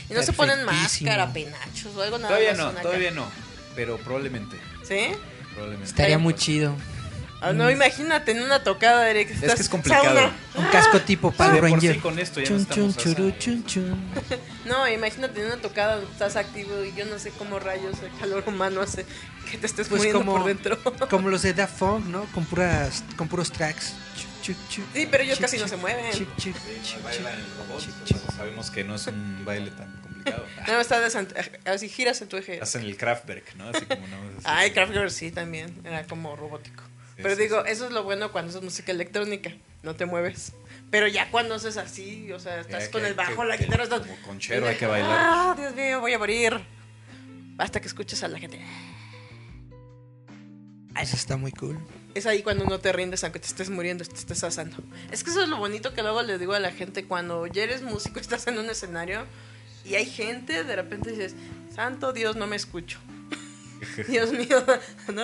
Y 0.08 0.14
no 0.14 0.22
se 0.22 0.32
ponen 0.32 0.64
máscara, 0.64 1.32
penachos 1.32 1.94
o 1.96 2.02
algo 2.02 2.18
nada 2.18 2.28
Todavía 2.28 2.50
más 2.50 2.58
no, 2.58 2.66
acá. 2.68 2.82
todavía 2.82 3.10
no, 3.10 3.28
pero 3.74 3.98
probablemente, 3.98 4.56
¿Sí? 4.84 5.08
probablemente. 5.52 5.90
Estaría 5.90 6.18
muy 6.18 6.34
chido. 6.34 6.74
Ah, 7.40 7.52
no, 7.52 7.70
imagínate 7.70 8.32
en 8.32 8.42
una 8.42 8.62
tocada, 8.62 9.08
Eric. 9.10 9.30
Es 9.30 9.54
que 9.54 9.62
es 9.62 9.68
complicado. 9.68 10.04
sauna. 10.04 10.32
Un 10.54 10.64
casco 10.66 11.00
tipo 11.02 11.30
de 11.30 11.36
Power 11.36 11.54
sí 11.54 11.60
Ranger. 11.70 11.98
con 12.00 12.18
esto 12.18 12.40
ya 12.40 12.46
Chun, 12.46 12.58
no 12.58 12.74
chun, 12.74 12.90
estamos 12.90 12.96
churu, 12.96 13.28
así. 13.28 13.38
chun, 13.38 13.66
chun. 13.66 14.10
No, 14.64 14.88
imagínate 14.88 15.40
en 15.40 15.46
una 15.46 15.56
tocada 15.58 15.96
donde 15.96 16.10
estás 16.10 16.34
activo 16.36 16.82
y 16.82 16.92
yo 16.94 17.04
no 17.04 17.18
sé 17.18 17.30
cómo 17.30 17.58
rayos 17.60 17.94
el 18.02 18.10
calor 18.18 18.42
humano 18.46 18.80
hace 18.80 19.04
que 19.50 19.58
te 19.58 19.66
estés 19.66 19.86
Pues 19.88 19.98
muriendo 20.00 20.20
como, 20.20 20.32
por 20.38 20.44
dentro. 20.46 20.78
como 21.10 21.28
los 21.28 21.42
de 21.42 21.52
Daft 21.54 21.78
Punk, 21.78 22.06
¿no? 22.06 22.24
Con 22.32 22.44
puras, 22.46 23.04
con 23.16 23.28
puros 23.28 23.52
tracks. 23.52 23.94
Sí, 24.42 25.08
pero 25.10 25.24
ellos 25.24 25.38
casi 25.40 25.58
no 25.58 25.66
se 25.68 25.76
mueven. 25.76 26.12
Sí, 26.12 26.20
no 26.46 27.02
bailan 27.02 27.34
chu. 27.34 27.38
el 27.38 27.68
robot, 27.68 27.80
Chi, 27.82 27.90
entonces 27.90 28.34
sabemos 28.36 28.70
que 28.70 28.84
no 28.84 28.94
es 28.94 29.06
un 29.08 29.44
baile 29.44 29.70
tan 29.72 29.90
complicado. 30.02 30.44
No, 30.66 30.80
está 30.80 31.00
desant- 31.06 31.32
así 31.64 31.88
giras 31.88 32.20
en 32.22 32.28
tu 32.28 32.36
eje. 32.36 32.60
Hacen 32.60 32.82
el 32.82 32.96
Kraftwerk, 32.96 33.54
¿no? 33.56 33.68
Así 33.68 33.84
como 33.86 34.00
más 34.02 34.20
así. 34.38 34.44
Ay, 34.44 34.70
Kraftwerk 34.72 35.10
sí 35.10 35.30
también, 35.32 35.72
era 35.84 36.04
como 36.04 36.34
robótico. 36.36 36.82
Pero 37.16 37.34
digo, 37.36 37.64
eso 37.64 37.86
es 37.86 37.92
lo 37.92 38.02
bueno 38.04 38.30
cuando 38.32 38.56
es 38.56 38.62
música 38.62 38.92
electrónica, 38.92 39.50
no 39.82 39.94
te 39.96 40.04
mueves. 40.06 40.52
Pero 40.90 41.06
ya 41.08 41.30
cuando 41.30 41.54
haces 41.54 41.76
así, 41.78 42.30
o 42.32 42.38
sea, 42.38 42.60
estás 42.60 42.84
Ya 42.86 42.90
con 42.90 43.02
que- 43.02 43.08
el 43.08 43.14
bajo, 43.14 43.42
que- 43.42 43.48
la 43.48 43.56
guitarra, 43.56 43.84
estás... 43.84 44.00
como 44.00 44.16
conchero 44.22 44.66
hay 44.68 44.76
que 44.76 44.86
bailar. 44.86 45.16
Ah, 45.18 45.54
Dios 45.58 45.74
mío, 45.74 46.00
voy 46.00 46.12
a 46.12 46.18
morir. 46.18 46.60
Hasta 47.58 47.80
que 47.80 47.88
escuches 47.88 48.22
a 48.22 48.28
la 48.28 48.38
gente. 48.38 48.60
Eso 51.00 51.16
está 51.16 51.36
muy 51.36 51.52
cool. 51.52 51.78
Es 52.14 52.24
ahí 52.26 52.42
cuando 52.42 52.64
no 52.64 52.78
te 52.80 52.90
rindes 52.92 53.22
aunque 53.24 53.38
te 53.38 53.46
estés 53.46 53.68
muriendo, 53.68 54.04
te 54.04 54.14
estés 54.14 54.42
asando. 54.44 54.76
Es 55.10 55.22
que 55.22 55.30
eso 55.30 55.42
es 55.42 55.48
lo 55.48 55.58
bonito 55.58 55.92
que 55.92 56.02
luego 56.02 56.22
le 56.22 56.38
digo 56.38 56.54
a 56.54 56.60
la 56.60 56.72
gente 56.72 57.04
cuando 57.04 57.46
ya 57.46 57.62
eres 57.64 57.82
músico, 57.82 58.18
estás 58.20 58.46
en 58.46 58.58
un 58.58 58.70
escenario 58.70 59.26
y 59.84 59.94
hay 59.94 60.06
gente, 60.06 60.64
de 60.64 60.76
repente 60.76 61.10
dices, 61.10 61.34
santo 61.74 62.12
Dios, 62.12 62.36
no 62.36 62.46
me 62.46 62.56
escucho. 62.56 62.98
Dios 64.08 64.32
mío, 64.32 64.64
no, 65.14 65.22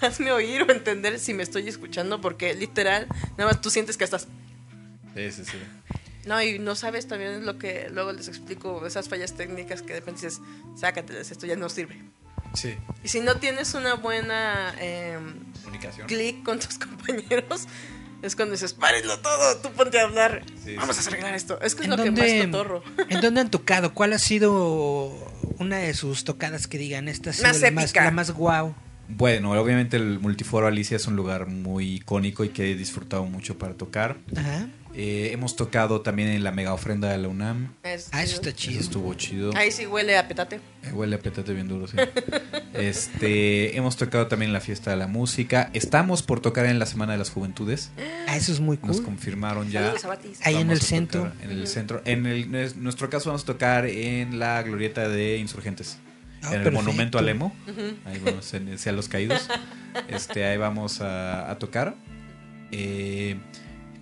hazme 0.00 0.32
oír 0.32 0.62
o 0.62 0.72
entender 0.72 1.18
si 1.18 1.34
me 1.34 1.42
estoy 1.42 1.68
escuchando 1.68 2.20
porque 2.20 2.54
literal, 2.54 3.06
nada 3.38 3.50
más 3.52 3.60
tú 3.60 3.70
sientes 3.70 3.96
que 3.96 4.04
estás... 4.04 4.26
Sí, 5.14 5.30
sí, 5.30 5.44
sí. 5.44 5.58
No, 6.26 6.40
y 6.42 6.58
no 6.58 6.74
sabes 6.74 7.06
también 7.06 7.44
lo 7.44 7.58
que 7.58 7.88
luego 7.90 8.12
les 8.12 8.28
explico, 8.28 8.84
esas 8.86 9.08
fallas 9.08 9.34
técnicas 9.36 9.82
que 9.82 9.92
de 9.92 10.00
repente 10.00 10.22
dices, 10.26 10.40
sácateles, 10.76 11.30
esto 11.30 11.46
ya 11.46 11.56
no 11.56 11.68
sirve. 11.68 12.00
Sí, 12.54 12.76
Y 13.02 13.08
si 13.08 13.20
no 13.20 13.36
tienes 13.36 13.74
una 13.74 13.94
buena... 13.94 14.74
em, 14.80 15.34
comunicación. 15.64 16.06
clic 16.06 16.42
con 16.44 16.58
tus 16.60 16.78
compañeros, 16.78 17.66
es 18.24 18.36
cuando 18.36 18.52
dices, 18.52 18.72
párenlo 18.74 19.18
todo, 19.20 19.56
tú 19.58 19.70
ponte 19.72 20.00
a 20.00 20.04
hablar, 20.04 20.42
Sí, 20.64 20.74
vamos 20.76 20.96
sí, 20.96 21.02
a 21.04 21.08
arreglar 21.08 21.34
esto. 21.34 21.60
Es 21.60 21.74
que 21.74 21.82
es 21.82 21.84
¿En 21.84 21.90
lo 21.90 21.96
que 21.96 22.04
dónde, 22.06 22.34
más 22.38 22.46
cotorro. 22.46 22.82
¿En 23.08 23.20
dónde 23.20 23.40
han 23.40 23.50
tocado? 23.50 23.92
¿Cuál 23.94 24.12
ha 24.14 24.18
sido 24.18 25.12
una 25.58 25.76
de 25.78 25.94
sus 25.94 26.24
tocadas 26.24 26.66
que 26.66 26.78
digan? 26.78 27.08
Esta 27.08 27.30
ha 27.30 27.32
sido 27.32 27.48
Más 27.48 27.60
la 27.60 27.70
más, 27.70 27.84
épica. 27.84 28.04
la 28.04 28.10
más 28.10 28.30
guau. 28.30 28.74
Bueno, 29.08 29.52
obviamente 29.52 29.98
el 29.98 30.18
Multiforo 30.18 30.66
Alicia 30.66 30.96
es 30.96 31.06
un 31.06 31.14
lugar 31.16 31.46
muy 31.46 31.96
icónico 31.96 32.42
y 32.44 32.48
que 32.48 32.70
he 32.72 32.74
disfrutado 32.74 33.24
mucho 33.26 33.58
para 33.58 33.74
tocar. 33.74 34.16
Ajá. 34.36 34.68
Eh, 34.96 35.30
hemos 35.32 35.56
tocado 35.56 36.02
también 36.02 36.28
en 36.28 36.44
la 36.44 36.52
mega 36.52 36.72
ofrenda 36.72 37.10
de 37.10 37.18
la 37.18 37.26
UNAM. 37.28 37.74
Es- 37.82 38.08
Ah, 38.12 38.22
eso 38.22 38.36
está 38.36 38.50
Eso 38.50 38.58
chido. 38.58 38.80
estuvo 38.80 39.14
chido. 39.14 39.50
Ahí 39.56 39.72
sí 39.72 39.86
huele 39.86 40.16
a 40.16 40.28
petate. 40.28 40.60
Eh, 40.84 40.92
huele 40.92 41.16
a 41.16 41.18
petate 41.18 41.52
bien 41.52 41.66
duro, 41.66 41.88
sí. 41.88 41.96
este, 42.74 43.76
hemos 43.76 43.96
tocado 43.96 44.26
también 44.28 44.50
en 44.50 44.52
la 44.52 44.60
fiesta 44.60 44.90
de 44.90 44.96
la 44.96 45.06
música. 45.06 45.70
Estamos 45.72 46.22
por 46.22 46.40
tocar 46.40 46.66
en 46.66 46.78
la 46.78 46.86
Semana 46.86 47.12
de 47.12 47.18
las 47.18 47.30
Juventudes. 47.30 47.90
Ah, 48.28 48.36
eso 48.36 48.52
es 48.52 48.60
muy 48.60 48.78
Nos 48.82 48.96
cool. 48.98 49.04
confirmaron 49.06 49.70
ya. 49.70 49.94
Ahí 50.44 50.56
en 50.56 50.70
el 50.70 50.80
centro. 50.80 51.32
En 51.42 51.50
el 51.50 51.66
centro. 51.66 52.00
En 52.04 52.26
el, 52.26 52.54
en 52.54 52.82
nuestro 52.82 53.10
caso 53.10 53.30
vamos 53.30 53.42
a 53.42 53.46
tocar 53.46 53.86
en 53.86 54.38
la 54.38 54.62
glorieta 54.62 55.08
de 55.08 55.38
Insurgentes. 55.38 55.98
Ah, 56.42 56.48
en 56.48 56.54
el 56.54 56.62
perfecto. 56.64 56.82
monumento 56.84 57.18
al 57.18 57.28
Emo. 57.28 57.56
Ahí 58.04 58.20
vamos, 58.24 58.52
en, 58.54 58.72
hacia 58.74 58.92
los 58.92 59.08
caídos. 59.08 59.48
Este, 60.08 60.44
ahí 60.44 60.56
vamos 60.56 61.00
a, 61.00 61.48
a 61.50 61.58
tocar. 61.60 61.94
Eh, 62.72 63.36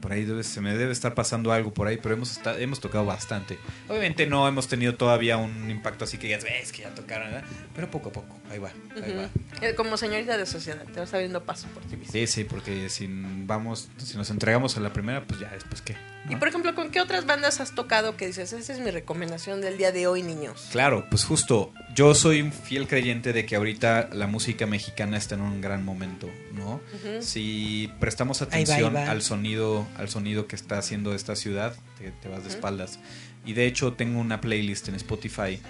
por 0.03 0.12
ahí 0.12 0.24
debe- 0.27 0.43
se 0.45 0.61
me 0.61 0.74
debe 0.77 0.93
estar 0.93 1.15
pasando 1.15 1.51
algo 1.53 1.73
por 1.73 1.87
ahí, 1.87 1.97
pero 2.03 2.15
hemos, 2.15 2.39
hemos 2.59 2.81
tocado 2.81 3.07
bastante. 3.07 3.59
Obviamente 3.89 4.27
no 4.27 4.47
hemos 4.47 4.69
tenido 4.69 4.97
todavía 4.97 5.39
un 5.39 5.70
impacto 5.70 6.05
así 6.05 6.19
que 6.19 6.29
ya 6.29 6.37
ves 6.39 6.73
que 6.73 6.83
ya 6.83 6.95
tocaron, 6.95 7.29
¿verdad? 7.33 7.45
pero 7.74 7.91
poco 7.91 8.11
a 8.11 8.12
poco, 8.12 8.37
ahí 8.51 8.59
va, 8.59 8.70
ahí 9.03 9.15
va. 9.15 9.31
Eh, 9.66 9.74
Como 9.74 9.97
señorita 9.97 10.37
de 10.37 10.45
sociedad, 10.45 10.83
te 10.93 11.01
vas 11.01 11.15
abriendo 11.15 11.43
paso 11.45 11.69
por 11.69 11.83
ti 11.85 11.97
mismo. 11.97 12.12
Sí, 12.12 12.27
sí, 12.27 12.45
porque 12.45 12.91
si 12.91 13.09
vamos, 13.11 13.89
si 13.97 14.19
nos 14.19 14.29
entregamos 14.29 14.77
a 14.77 14.81
la 14.81 14.93
primera, 14.93 15.24
pues 15.24 15.41
ya 15.41 15.49
después 15.51 15.81
qué. 15.81 15.97
Y 16.28 16.36
por 16.36 16.49
ejemplo, 16.49 16.74
¿con 16.74 16.90
qué 16.90 17.01
otras 17.01 17.27
bandas 17.27 17.61
has 17.61 17.74
tocado 17.74 18.16
que 18.16 18.27
dices, 18.27 18.53
esa 18.53 18.73
es 18.73 18.78
mi 18.78 18.90
recomendación 18.90 19.61
del 19.61 19.77
día 19.77 19.90
de 19.90 20.07
hoy, 20.07 20.23
niños? 20.23 20.69
Claro, 20.70 21.07
pues 21.11 21.24
justo, 21.24 21.73
yo 21.94 22.15
soy 22.15 22.43
un 22.43 22.53
fiel 22.53 22.86
creyente 22.86 23.32
de 23.32 23.44
que 23.44 23.57
ahorita 23.57 24.11
la 24.12 24.27
música 24.28 24.66
mexicana 24.66 25.16
está 25.16 25.35
en 25.35 25.40
un 25.40 25.61
gran 25.61 25.85
momento, 25.85 26.31
¿no? 26.53 26.81
Si 27.20 27.90
prestamos 27.99 28.40
Ahí 28.40 28.47
va, 28.47 28.53
atención 28.53 28.97
ahí 28.97 29.05
va. 29.05 29.11
al 29.11 29.23
sonido, 29.23 29.86
al 29.97 30.09
sonido 30.09 30.47
que 30.47 30.55
está 30.55 30.78
haciendo 30.78 31.12
esta 31.15 31.35
ciudad, 31.35 31.74
te, 31.99 32.12
te 32.12 32.28
vas 32.28 32.44
de 32.44 32.51
espaldas. 32.51 33.01
Y 33.44 33.55
de 33.55 33.66
hecho 33.66 33.94
tengo 33.94 34.20
una 34.20 34.40
playlist 34.40 34.89
en 34.89 34.94
Spotify 34.94 35.61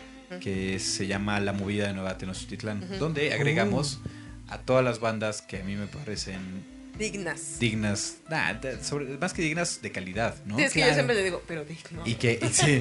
que 0.40 0.78
se 0.78 1.06
llama 1.06 1.40
La 1.40 1.52
Movida 1.52 1.86
de 1.86 1.94
Nueva 1.94 2.18
Tenochtitlán, 2.18 2.98
donde 2.98 3.32
agregamos 3.32 4.00
a 4.48 4.58
todas 4.58 4.84
las 4.84 5.00
bandas 5.00 5.42
que 5.42 5.60
a 5.60 5.64
mí 5.64 5.76
me 5.76 5.86
parecen 5.86 6.64
Dignas. 6.98 7.58
dignas, 7.58 8.18
nah, 8.28 8.52
de- 8.52 8.82
sobre- 8.84 9.16
más 9.18 9.32
que 9.32 9.42
dignas 9.42 9.80
de 9.82 9.90
calidad, 9.90 10.36
¿no? 10.44 10.56
Sí, 10.58 10.64
es 10.64 10.72
que 10.72 10.80
yo 10.80 10.84
Claro. 10.86 10.94
siempre 10.94 11.16
le 11.16 11.24
digo, 11.24 11.42
pero 11.48 11.64
digno. 11.64 12.02
y 12.04 12.14
que 12.16 12.38
y, 12.42 12.48
sí, 12.48 12.80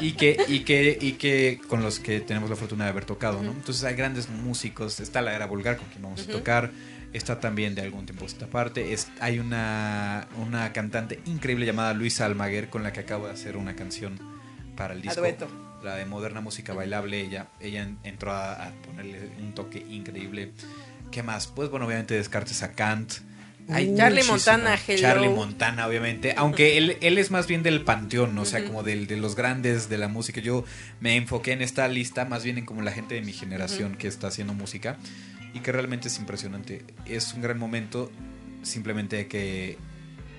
y 0.00 0.12
que 0.12 0.36
y 0.46 0.60
que 0.60 0.96
y 1.00 1.12
que 1.12 1.58
con 1.68 1.82
los 1.82 1.98
que 1.98 2.20
tenemos 2.20 2.50
la 2.50 2.56
fortuna 2.56 2.84
de 2.84 2.90
haber 2.90 3.04
tocado, 3.06 3.42
¿no? 3.42 3.52
Entonces 3.52 3.82
hay 3.84 3.94
grandes 3.96 4.28
músicos, 4.28 5.00
está 5.00 5.22
la 5.22 5.34
era 5.34 5.46
vulgar 5.46 5.78
con 5.78 5.86
quien 5.88 6.02
vamos 6.02 6.20
a 6.28 6.30
tocar, 6.30 6.70
está 7.14 7.40
también 7.40 7.74
de 7.74 7.82
algún 7.82 8.04
tiempo 8.04 8.26
esta 8.26 8.46
parte, 8.46 8.92
es 8.92 9.08
hay 9.20 9.38
una 9.38 10.28
una 10.38 10.72
cantante 10.72 11.20
increíble 11.24 11.64
llamada 11.66 11.94
Luisa 11.94 12.26
Almaguer 12.26 12.68
con 12.68 12.82
la 12.82 12.92
que 12.92 13.00
acabo 13.00 13.26
de 13.26 13.32
hacer 13.32 13.56
una 13.56 13.74
canción 13.74 14.18
para 14.76 14.92
el 14.94 15.00
disco. 15.02 15.22
La 15.82 15.94
de 15.96 16.04
moderna 16.04 16.40
música 16.40 16.72
bailable, 16.74 17.20
ella 17.20 17.48
ella 17.60 17.82
en- 17.82 17.98
entró 18.04 18.32
a, 18.32 18.52
a 18.66 18.70
ponerle 18.84 19.30
un 19.40 19.54
toque 19.54 19.78
increíble. 19.78 20.52
¿Qué 21.10 21.22
más? 21.22 21.46
Pues 21.46 21.70
bueno, 21.70 21.86
obviamente 21.86 22.14
descartes 22.14 22.62
a 22.62 22.72
Kant. 22.72 23.12
Hay 23.68 23.88
Uh, 23.88 23.96
Charlie. 23.96 24.22
Montana, 24.22 24.78
hello. 24.86 25.00
Charlie 25.00 25.28
Montana, 25.28 25.86
obviamente. 25.88 26.34
Aunque 26.36 26.78
él, 26.78 26.96
él 27.00 27.18
es 27.18 27.30
más 27.30 27.46
bien 27.48 27.62
del 27.62 27.82
panteón, 27.82 28.34
¿no? 28.34 28.42
o 28.42 28.44
sea, 28.44 28.64
como 28.64 28.82
del, 28.82 29.06
de 29.06 29.16
los 29.16 29.34
grandes 29.34 29.88
de 29.88 29.98
la 29.98 30.08
música. 30.08 30.40
Yo 30.40 30.64
me 31.00 31.16
enfoqué 31.16 31.52
en 31.52 31.62
esta 31.62 31.88
lista 31.88 32.24
más 32.24 32.44
bien 32.44 32.58
en 32.58 32.64
como 32.66 32.82
la 32.82 32.92
gente 32.92 33.14
de 33.16 33.22
mi 33.22 33.32
generación 33.32 33.96
que 33.96 34.06
está 34.08 34.28
haciendo 34.28 34.54
música 34.54 34.96
y 35.52 35.60
que 35.60 35.72
realmente 35.72 36.08
es 36.08 36.18
impresionante. 36.18 36.84
Es 37.06 37.34
un 37.34 37.42
gran 37.42 37.58
momento, 37.58 38.12
simplemente 38.62 39.16
hay 39.16 39.24
que 39.24 39.78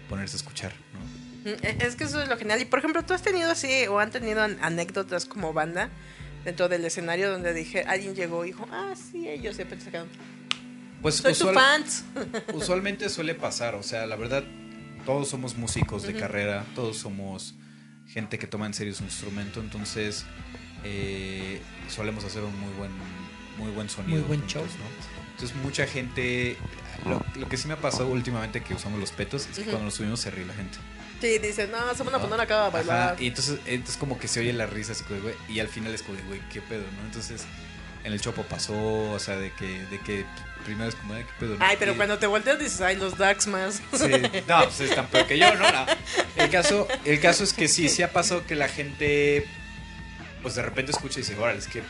ponerse 0.09 0.35
a 0.35 0.37
escuchar, 0.37 0.73
¿no? 0.93 1.51
Mm, 1.51 1.55
e- 1.63 1.77
Es 1.85 1.95
que 1.97 2.05
eso 2.05 2.21
es 2.21 2.29
lo 2.29 2.37
genial. 2.37 2.61
Y 2.61 2.65
por 2.65 2.79
ejemplo, 2.79 3.03
¿tú 3.03 3.13
has 3.13 3.21
tenido 3.23 3.51
así 3.51 3.87
o 3.87 3.99
han 3.99 4.11
tenido 4.11 4.41
an- 4.41 4.57
anécdotas 4.61 5.25
como 5.25 5.51
banda 5.53 5.89
dentro 6.45 6.69
del 6.69 6.85
escenario 6.85 7.29
donde 7.29 7.53
dije, 7.53 7.83
alguien 7.87 8.15
llegó 8.15 8.45
y 8.45 8.49
dijo, 8.49 8.65
ah, 8.71 8.93
sí, 8.95 9.27
ellos 9.27 9.55
se 9.57 9.65
pensaron. 9.65 10.07
Pues 11.01 11.15
Soy 11.15 11.33
tu 11.33 11.47
usual- 11.49 11.55
fans. 11.55 12.03
usualmente 12.53 13.09
suele 13.09 13.35
pasar, 13.35 13.75
o 13.75 13.83
sea, 13.83 14.05
la 14.07 14.15
verdad, 14.15 14.43
todos 15.05 15.29
somos 15.29 15.55
músicos 15.55 16.03
de 16.03 16.13
carrera, 16.13 16.65
todos 16.75 16.97
somos 16.97 17.53
gente 18.07 18.39
que 18.39 18.47
toma 18.47 18.65
en 18.65 18.73
serio 18.73 18.93
su 18.95 19.03
instrumento, 19.03 19.59
entonces 19.59 20.25
eh, 20.83 21.61
solemos 21.89 22.23
hacer 22.23 22.43
un 22.43 22.57
muy 22.59 22.73
buen, 22.73 22.91
muy 23.57 23.71
buen 23.71 23.89
sonido. 23.89 24.17
Muy 24.19 24.27
buen 24.27 24.39
juntos, 24.41 24.53
show. 24.53 24.63
¿no? 24.63 25.31
Entonces 25.31 25.55
mucha 25.57 25.85
gente, 25.85 26.57
lo, 27.05 27.23
lo 27.39 27.47
que 27.47 27.57
sí 27.57 27.67
me 27.67 27.75
ha 27.75 27.81
pasado 27.81 28.07
últimamente 28.07 28.63
que 28.63 28.73
usamos 28.73 28.99
los 28.99 29.11
petos 29.11 29.47
es 29.51 29.59
que 29.59 29.65
cuando 29.65 29.85
los 29.85 29.93
subimos 29.93 30.19
se 30.19 30.31
ríe 30.31 30.45
la 30.45 30.53
gente. 30.53 30.77
Sí, 31.21 31.37
dicen, 31.39 31.71
no, 31.71 31.77
se 31.95 32.03
van 32.03 32.15
a 32.15 32.17
¿no? 32.17 32.23
poner 32.23 32.41
acá 32.41 32.67
a 32.67 32.69
bailar. 32.69 33.13
Ajá, 33.13 33.21
y 33.23 33.27
entonces, 33.27 33.59
entonces 33.65 33.97
como 33.97 34.19
que 34.19 34.27
se 34.27 34.39
oye 34.39 34.53
la 34.53 34.65
risa 34.67 34.91
así 34.93 35.03
güey, 35.09 35.33
y 35.49 35.59
al 35.59 35.67
final 35.67 35.93
es 35.93 36.01
como 36.03 36.17
güey, 36.27 36.39
qué 36.51 36.61
pedo, 36.61 36.81
¿no? 36.81 37.05
Entonces 37.05 37.45
en 38.03 38.13
el 38.13 38.21
chopo 38.21 38.43
pasó, 38.43 38.73
o 39.11 39.19
sea, 39.19 39.35
de 39.37 39.51
que, 39.51 39.83
de 39.87 39.99
que 39.99 40.25
primero 40.67 40.89
es 40.89 40.95
como 40.95 41.13
de, 41.15 41.23
qué 41.23 41.31
pedo. 41.39 41.55
¿no? 41.55 41.65
Ay, 41.65 41.77
pero 41.79 41.93
Y- 41.93 41.95
cuando 41.95 42.19
te 42.19 42.27
volteas 42.27 42.59
dices, 42.59 42.81
ay, 42.81 42.95
los 42.97 43.17
Dax 43.17 43.47
más. 43.47 43.81
Sí, 43.93 44.11
no, 44.47 44.63
pues 44.65 44.79
es 44.81 44.93
tan 44.95 45.07
peor 45.07 45.25
que 45.25 45.39
yo, 45.39 45.53
¿no? 45.55 45.71
No. 45.71 45.85
El 46.35 46.49
caso, 46.51 46.87
el 47.05 47.19
caso 47.19 47.43
es 47.43 47.53
que 47.53 47.67
sí, 47.67 47.89
sí 47.89 48.03
ha 48.03 48.11
pasado 48.11 48.45
que 48.45 48.53
la 48.55 48.67
gente, 48.67 49.47
pues 50.43 50.55
de 50.55 50.61
repente 50.61 50.91
escucha 50.91 51.19
y 51.19 51.23
dice, 51.23 51.35
órale, 51.37 51.59
es 51.59 51.67
que 51.67 51.81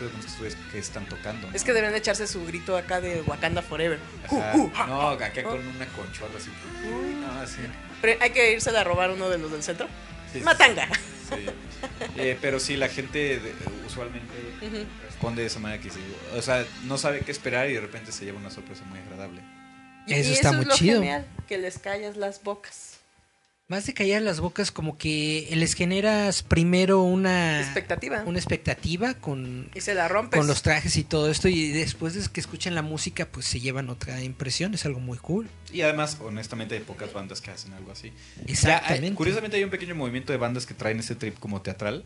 que 0.71 0.79
están 0.79 1.05
tocando. 1.07 1.47
¿no? 1.49 1.55
Es 1.55 1.63
que 1.63 1.73
deben 1.73 1.93
echarse 1.95 2.27
su 2.27 2.45
grito 2.45 2.77
acá 2.77 3.01
de 3.01 3.21
Wakanda 3.23 3.61
Forever. 3.61 3.99
Ajá. 4.25 4.51
Uh, 4.55 4.61
uh, 4.63 4.71
No, 4.87 5.09
acá 5.09 5.31
con 5.43 5.59
una 5.67 5.85
conchorra 5.87 6.37
así. 6.37 6.49
No, 7.21 7.41
así. 7.41 7.57
Pero 8.01 8.21
hay 8.21 8.29
que 8.29 8.53
irse 8.53 8.69
a 8.69 8.83
robar 8.83 9.11
uno 9.11 9.29
de 9.29 9.37
los 9.39 9.51
del 9.51 9.63
centro. 9.63 9.87
Sí, 10.31 10.39
Matanga. 10.41 10.87
Sí. 11.29 11.45
Eh, 12.15 12.37
pero 12.41 12.59
sí, 12.59 12.77
la 12.77 12.87
gente 12.89 13.39
de- 13.39 13.53
usualmente. 13.85 14.33
Responde 15.17 15.41
de 15.41 15.47
esa 15.47 15.59
manera 15.59 15.81
que 15.81 15.89
dice, 15.89 15.99
o 16.35 16.41
sea, 16.43 16.63
no 16.85 16.97
sabe 16.99 17.21
qué 17.21 17.31
esperar 17.31 17.69
y 17.69 17.73
de 17.73 17.81
repente 17.81 18.11
se 18.11 18.23
lleva 18.23 18.39
una 18.39 18.51
sorpresa 18.51 18.83
muy 18.85 18.99
agradable. 18.99 19.41
Y- 20.05 20.13
Eso 20.13 20.29
y 20.29 20.33
está 20.33 20.49
es 20.51 20.55
muy 20.57 20.65
lo 20.65 20.75
chido. 20.75 20.99
genial, 20.99 21.25
que 21.47 21.57
les 21.57 21.79
callas 21.79 22.15
las 22.17 22.43
bocas. 22.43 22.93
Más 23.67 23.85
de 23.85 23.93
callar 23.93 24.21
las 24.21 24.39
bocas, 24.39 24.71
como 24.71 24.97
que 24.97 25.49
les 25.51 25.73
generas 25.73 26.41
primero 26.43 27.01
una 27.01 27.59
Expectativa. 27.59 28.23
una 28.25 28.37
expectativa 28.37 29.15
con, 29.15 29.69
Y 29.75 29.81
se 29.81 29.93
la 29.95 30.07
rompes. 30.07 30.37
con 30.37 30.47
los 30.47 30.61
trajes 30.61 30.95
y 30.95 31.03
todo 31.03 31.29
esto, 31.29 31.49
y 31.49 31.71
después 31.71 32.13
de 32.13 32.29
que 32.31 32.39
escuchen 32.39 32.75
la 32.75 32.81
música, 32.83 33.25
pues 33.25 33.45
se 33.47 33.59
llevan 33.59 33.89
otra 33.89 34.23
impresión, 34.23 34.73
es 34.75 34.85
algo 34.85 35.01
muy 35.01 35.17
cool. 35.17 35.49
Y 35.73 35.81
además, 35.81 36.17
honestamente, 36.21 36.75
hay 36.75 36.81
pocas 36.81 37.11
bandas 37.11 37.41
que 37.41 37.51
hacen 37.51 37.73
algo 37.73 37.91
así. 37.91 38.13
Exactamente. 38.45 39.01
Ya 39.01 39.07
hay- 39.09 39.15
curiosamente 39.15 39.57
hay 39.57 39.63
un 39.65 39.69
pequeño 39.71 39.95
movimiento 39.95 40.31
de 40.31 40.37
bandas 40.37 40.65
que 40.65 40.73
traen 40.75 40.99
ese 40.99 41.15
trip 41.15 41.37
como 41.39 41.61
teatral, 41.61 42.05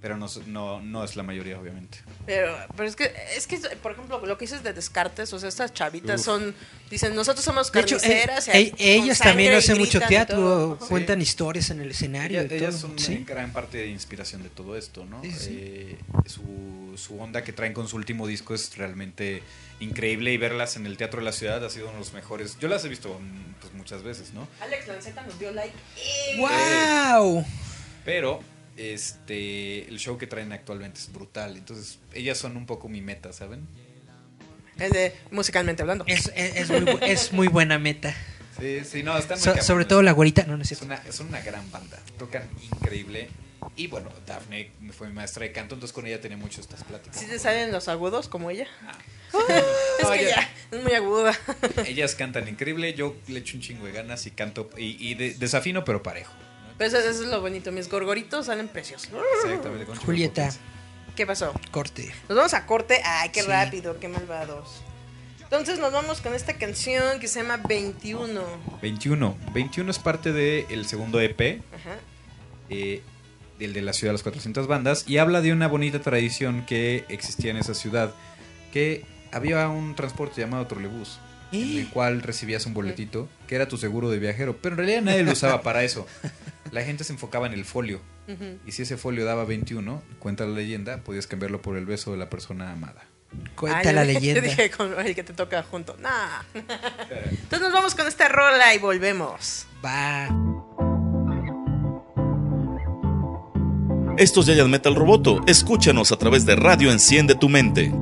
pero 0.00 0.16
no, 0.16 0.26
no, 0.46 0.80
no 0.80 1.04
es 1.04 1.16
la 1.16 1.22
mayoría, 1.22 1.58
obviamente. 1.58 1.98
Pero, 2.26 2.56
pero 2.76 2.88
es 2.88 2.96
que, 2.96 3.12
es 3.34 3.46
que, 3.46 3.58
por 3.82 3.92
ejemplo, 3.92 4.24
lo 4.24 4.36
que 4.38 4.44
dices 4.44 4.62
de 4.62 4.72
Descartes, 4.72 5.32
o 5.32 5.38
sea, 5.38 5.48
estas 5.48 5.72
chavitas 5.72 6.20
Uf. 6.20 6.26
son, 6.26 6.54
dicen, 6.90 7.14
nosotros 7.14 7.44
somos 7.44 7.72
De 7.72 7.80
hecho, 7.80 7.96
carniceras. 7.96 8.48
eh, 8.48 8.74
eh, 8.78 8.96
ellas 8.96 9.18
también 9.18 9.54
hacen 9.54 9.78
mucho 9.78 10.00
teatro, 10.00 10.36
todo. 10.36 10.78
cuentan 10.88 11.20
historias 11.22 11.70
en 11.70 11.80
el 11.80 11.90
escenario. 11.90 12.40
Ellas, 12.40 12.52
y 12.52 12.54
ellas 12.56 12.80
todo, 12.80 12.90
son 12.90 12.98
¿sí? 12.98 13.14
en 13.14 13.24
gran 13.24 13.52
parte 13.52 13.78
de 13.78 13.86
inspiración 13.88 14.42
de 14.42 14.50
todo 14.50 14.76
esto, 14.76 15.04
¿no? 15.06 15.22
Sí, 15.22 15.32
sí. 15.32 15.56
Eh, 15.60 15.98
su, 16.26 16.94
su 16.96 17.18
onda 17.20 17.42
que 17.42 17.52
traen 17.52 17.72
con 17.72 17.88
su 17.88 17.96
último 17.96 18.26
disco 18.26 18.54
es 18.54 18.76
realmente 18.76 19.42
increíble 19.80 20.32
y 20.32 20.36
verlas 20.36 20.76
en 20.76 20.86
el 20.86 20.96
Teatro 20.96 21.20
de 21.20 21.24
la 21.24 21.32
Ciudad 21.32 21.64
ha 21.64 21.70
sido 21.70 21.86
uno 21.86 21.94
de 21.94 22.00
los 22.00 22.12
mejores. 22.12 22.58
Yo 22.60 22.68
las 22.68 22.84
he 22.84 22.88
visto 22.88 23.18
mm, 23.18 23.54
pues, 23.60 23.72
muchas 23.74 24.02
veces, 24.02 24.32
¿no? 24.34 24.46
Alex 24.60 24.86
Lanceta 24.88 25.22
nos 25.22 25.38
dio 25.38 25.50
like. 25.52 25.74
¡Wow! 26.38 27.44
Pero 28.04 28.40
este 28.76 29.88
el 29.88 29.98
show 29.98 30.18
que 30.18 30.26
traen 30.26 30.52
actualmente 30.52 31.00
es 31.00 31.12
brutal. 31.12 31.56
Entonces, 31.56 31.98
ellas 32.14 32.38
son 32.38 32.56
un 32.56 32.66
poco 32.66 32.88
mi 32.88 33.00
meta, 33.00 33.32
¿saben? 33.32 33.66
El 34.78 34.90
de 34.92 35.14
musicalmente 35.30 35.82
hablando. 35.82 36.04
Es, 36.06 36.30
es- 36.36 36.56
es 36.56 36.70
muy, 36.70 36.80
bu- 36.80 37.02
es 37.02 37.32
muy 37.32 37.48
buena 37.48 37.78
meta. 37.78 38.14
Sí, 38.60 38.80
sí, 38.84 39.02
no, 39.02 39.16
están 39.18 39.38
muy 39.38 39.44
So- 39.44 39.62
sobre 39.62 39.84
todo 39.84 40.02
la 40.02 40.12
güerita, 40.12 40.44
no, 40.44 40.56
no 40.56 40.62
es 40.62 40.72
Es 40.72 40.78
cierto. 40.78 40.94
una, 41.02 41.12
son 41.12 41.28
una 41.28 41.40
gran 41.40 41.70
banda. 41.70 41.98
Tocan 42.18 42.48
increíble. 42.62 43.28
Y 43.74 43.86
bueno, 43.88 44.10
Daphne 44.26 44.70
fue 44.92 45.08
mi 45.08 45.14
maestra 45.14 45.42
de 45.44 45.52
canto, 45.52 45.74
entonces 45.74 45.92
con 45.94 46.06
ella 46.06 46.20
tenía 46.20 46.36
mucho 46.36 46.60
estas 46.60 46.84
pláticas. 46.84 47.18
¿Sí 47.18 47.26
te 47.26 47.38
salen 47.38 47.72
los 47.72 47.88
agudos 47.88 48.28
como 48.28 48.50
ella? 48.50 48.66
No, 49.32 50.12
es 50.12 50.18
que 50.20 50.26
ella- 50.26 50.36
ya, 50.70 50.76
es 50.78 50.82
muy 50.84 50.92
aguda. 50.92 51.34
Ellas 51.86 52.14
cantan 52.14 52.46
increíble, 52.48 52.92
yo 52.94 53.16
le 53.28 53.40
echo 53.40 53.56
un 53.56 53.62
chingo 53.62 53.86
de 53.86 53.92
ganas 53.92 54.26
y 54.26 54.30
canto 54.30 54.68
y, 54.76 54.96
y 55.06 55.14
de- 55.14 55.34
desafino 55.34 55.84
pero 55.84 56.02
parejo. 56.02 56.32
Pero 56.78 56.88
eso, 56.88 56.98
eso 56.98 57.22
es 57.22 57.28
lo 57.28 57.40
bonito, 57.40 57.72
mis 57.72 57.88
gorgoritos 57.88 58.46
salen 58.46 58.68
preciosos. 58.68 59.08
Exactamente. 59.44 59.86
con 59.86 59.98
de 59.98 60.04
Julieta. 60.04 60.50
¿Qué 61.14 61.26
pasó? 61.26 61.52
corte. 61.70 62.12
Nos 62.28 62.36
vamos 62.36 62.52
a 62.54 62.66
corte. 62.66 63.00
Ay, 63.04 63.30
qué 63.30 63.40
Sí. 63.42 63.48
rápido, 63.48 63.98
qué 63.98 64.08
malvados. 64.08 64.82
Entonces 65.40 65.78
nos 65.78 65.92
vamos 65.92 66.20
con 66.20 66.34
esta 66.34 66.54
canción 66.58 67.20
que 67.20 67.28
se 67.28 67.40
llama 67.40 67.56
21. 67.68 68.42
21. 68.82 69.36
21 69.54 69.90
es 69.90 69.98
parte 69.98 70.32
del 70.32 70.86
segundo 70.86 71.20
EP, 71.20 71.62
Ajá. 71.74 71.96
eh, 72.68 73.00
del 73.58 73.72
de 73.72 73.80
la 73.80 73.92
ciudad 73.94 74.10
de 74.10 74.14
las 74.14 74.22
400 74.22 74.66
bandas, 74.66 75.04
y 75.08 75.16
habla 75.18 75.40
de 75.40 75.52
una 75.52 75.68
bonita 75.68 76.00
tradición 76.00 76.66
que 76.66 77.04
existía 77.08 77.52
en 77.52 77.56
esa 77.56 77.72
ciudad, 77.74 78.12
que 78.72 79.06
había 79.32 79.68
un 79.68 79.94
transporte 79.94 80.40
llamado 80.42 80.66
trolebús, 80.66 81.18
en 81.52 81.78
el 81.78 81.88
cual 81.88 82.20
recibías 82.22 82.66
un 82.66 82.74
boletito, 82.74 83.28
que 83.46 83.54
era 83.54 83.68
tu 83.68 83.78
seguro 83.78 84.10
de 84.10 84.18
viajero, 84.18 84.56
pero 84.60 84.74
en 84.74 84.78
realidad 84.78 85.02
nadie 85.02 85.22
lo 85.22 85.32
usaba 85.32 85.62
para 85.62 85.82
eso. 85.84 86.06
La 86.70 86.82
gente 86.82 87.04
se 87.04 87.12
enfocaba 87.12 87.46
en 87.46 87.52
el 87.52 87.64
folio, 87.64 88.00
y 88.66 88.72
si 88.72 88.82
ese 88.82 88.96
folio 88.96 89.24
daba 89.24 89.44
21, 89.44 90.02
cuenta 90.18 90.44
la 90.46 90.54
leyenda, 90.54 90.98
podías 90.98 91.26
cambiarlo 91.26 91.62
por 91.62 91.76
el 91.76 91.86
beso 91.86 92.12
de 92.12 92.18
la 92.18 92.28
persona 92.28 92.72
amada. 92.72 93.04
Cuenta 93.54 93.92
la 93.92 94.04
leyenda. 94.04 94.40
Yo 94.40 94.48
dije 94.48 94.70
con 94.70 94.98
el 94.98 95.14
que 95.14 95.22
te 95.22 95.32
toca 95.32 95.62
junto. 95.62 95.96
Nah. 96.00 96.42
Entonces 96.54 97.60
nos 97.60 97.72
vamos 97.72 97.94
con 97.94 98.06
esta 98.06 98.28
rola 98.28 98.74
y 98.74 98.78
volvemos. 98.78 99.66
Va. 99.84 100.28
Esto 104.16 104.40
es 104.40 104.46
Giant 104.46 104.70
Metal 104.70 104.94
Roboto. 104.94 105.42
Escúchanos 105.46 106.10
a 106.10 106.16
través 106.16 106.46
de 106.46 106.56
Radio 106.56 106.90
Enciende 106.90 107.34
tu 107.34 107.48
Mente. 107.48 107.92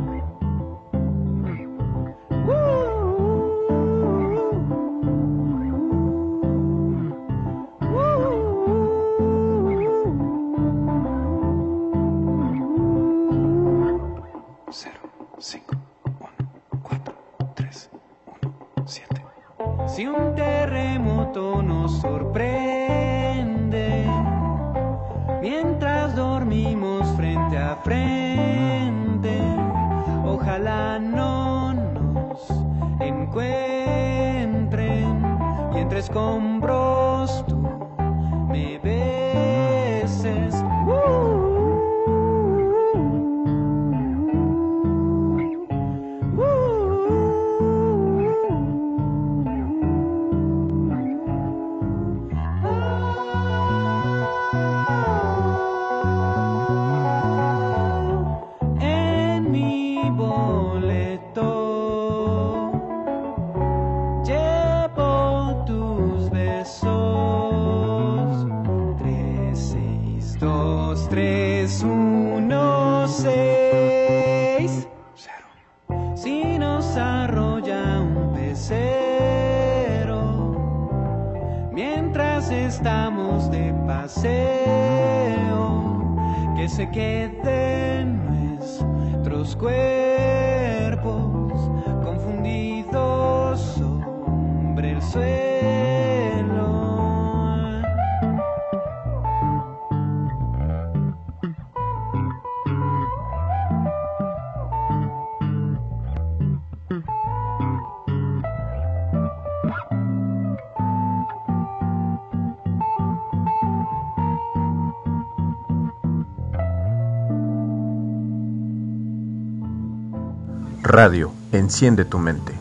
Radio, 120.95 121.33
enciende 121.51 122.05
tu 122.05 122.21
mente. 122.21 122.53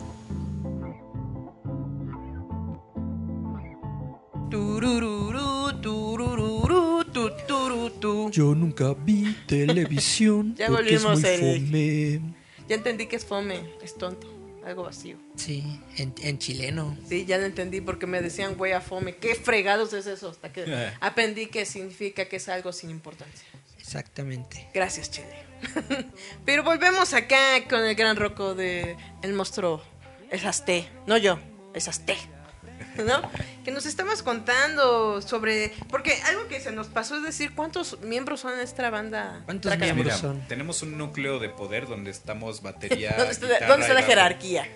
Yo 8.32 8.54
nunca 8.56 8.92
vi 8.92 9.36
televisión 9.46 10.54
Ya 10.58 10.66
porque 10.66 10.96
es 10.96 11.04
volvimos, 11.04 11.20
muy 11.20 11.30
Eric. 11.30 11.66
fome. 11.66 12.34
Ya 12.68 12.74
entendí 12.74 13.06
que 13.06 13.14
es 13.14 13.24
fome, 13.24 13.60
es 13.84 13.94
tonto, 13.94 14.26
algo 14.66 14.82
vacío. 14.82 15.16
Sí, 15.36 15.62
en, 15.96 16.12
en 16.20 16.38
chileno. 16.40 16.96
Sí, 17.08 17.26
ya 17.26 17.38
lo 17.38 17.44
entendí 17.44 17.80
porque 17.80 18.08
me 18.08 18.20
decían 18.20 18.56
güey 18.56 18.72
a 18.72 18.80
fome. 18.80 19.14
¿Qué 19.14 19.36
fregados 19.36 19.92
es 19.92 20.08
eso? 20.08 20.30
Hasta 20.30 20.52
que 20.52 20.64
aprendí 21.00 21.46
que 21.46 21.64
significa 21.66 22.24
que 22.24 22.36
es 22.36 22.48
algo 22.48 22.72
sin 22.72 22.90
importancia. 22.90 23.46
Exactamente. 23.84 24.68
Gracias, 24.72 25.10
Chile. 25.10 25.44
Pero 26.44 26.62
volvemos 26.62 27.12
acá 27.14 27.36
con 27.68 27.84
el 27.84 27.94
gran 27.94 28.16
roco 28.16 28.54
de 28.54 28.96
El 29.22 29.34
monstruo. 29.34 29.82
Es 30.30 30.44
Azté. 30.44 30.88
No 31.06 31.16
yo, 31.18 31.38
es 31.74 31.86
Azté. 31.88 32.16
¿No? 32.96 33.22
Que 33.64 33.70
nos 33.70 33.86
estabas 33.86 34.22
contando 34.22 35.20
sobre. 35.22 35.72
Porque 35.90 36.14
algo 36.26 36.48
que 36.48 36.60
se 36.60 36.72
nos 36.72 36.88
pasó 36.88 37.16
es 37.16 37.22
decir 37.22 37.54
cuántos 37.54 38.00
miembros 38.00 38.40
son 38.40 38.58
esta 38.58 38.88
banda. 38.90 39.42
¿Cuántos 39.44 39.76
miembros 39.78 40.06
Mira, 40.06 40.16
son? 40.16 40.40
tenemos 40.48 40.82
un 40.82 40.96
núcleo 40.98 41.38
de 41.38 41.48
poder 41.50 41.86
donde 41.86 42.10
estamos 42.10 42.62
batería. 42.62 43.14
¿Dónde 43.18 43.32
está- 43.32 43.46
guitarra 43.46 43.66
dónde 43.68 43.82
está 43.82 43.92
y 43.92 43.94
la 43.94 44.00
bajo. 44.00 44.10
jerarquía? 44.10 44.68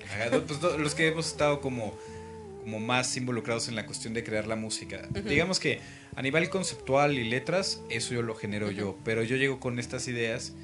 Pues, 0.46 0.78
los 0.78 0.94
que 0.94 1.08
hemos 1.08 1.26
estado 1.28 1.60
como, 1.60 1.98
como 2.68 2.80
más 2.80 3.16
involucrados 3.16 3.68
en 3.68 3.76
la 3.76 3.86
cuestión 3.86 4.12
de 4.12 4.22
crear 4.22 4.46
la 4.46 4.54
música. 4.54 5.08
Digamos 5.24 5.58
que 5.58 5.80
a 6.14 6.20
nivel 6.20 6.50
conceptual 6.50 7.18
y 7.18 7.24
letras, 7.24 7.82
eso 7.88 8.12
yo 8.12 8.20
lo 8.20 8.34
genero 8.34 8.70
yo. 8.70 8.98
Pero 9.04 9.22
yo 9.22 9.36
llego 9.36 9.58
con 9.58 9.78
estas 9.78 10.06
ideas 10.06 10.54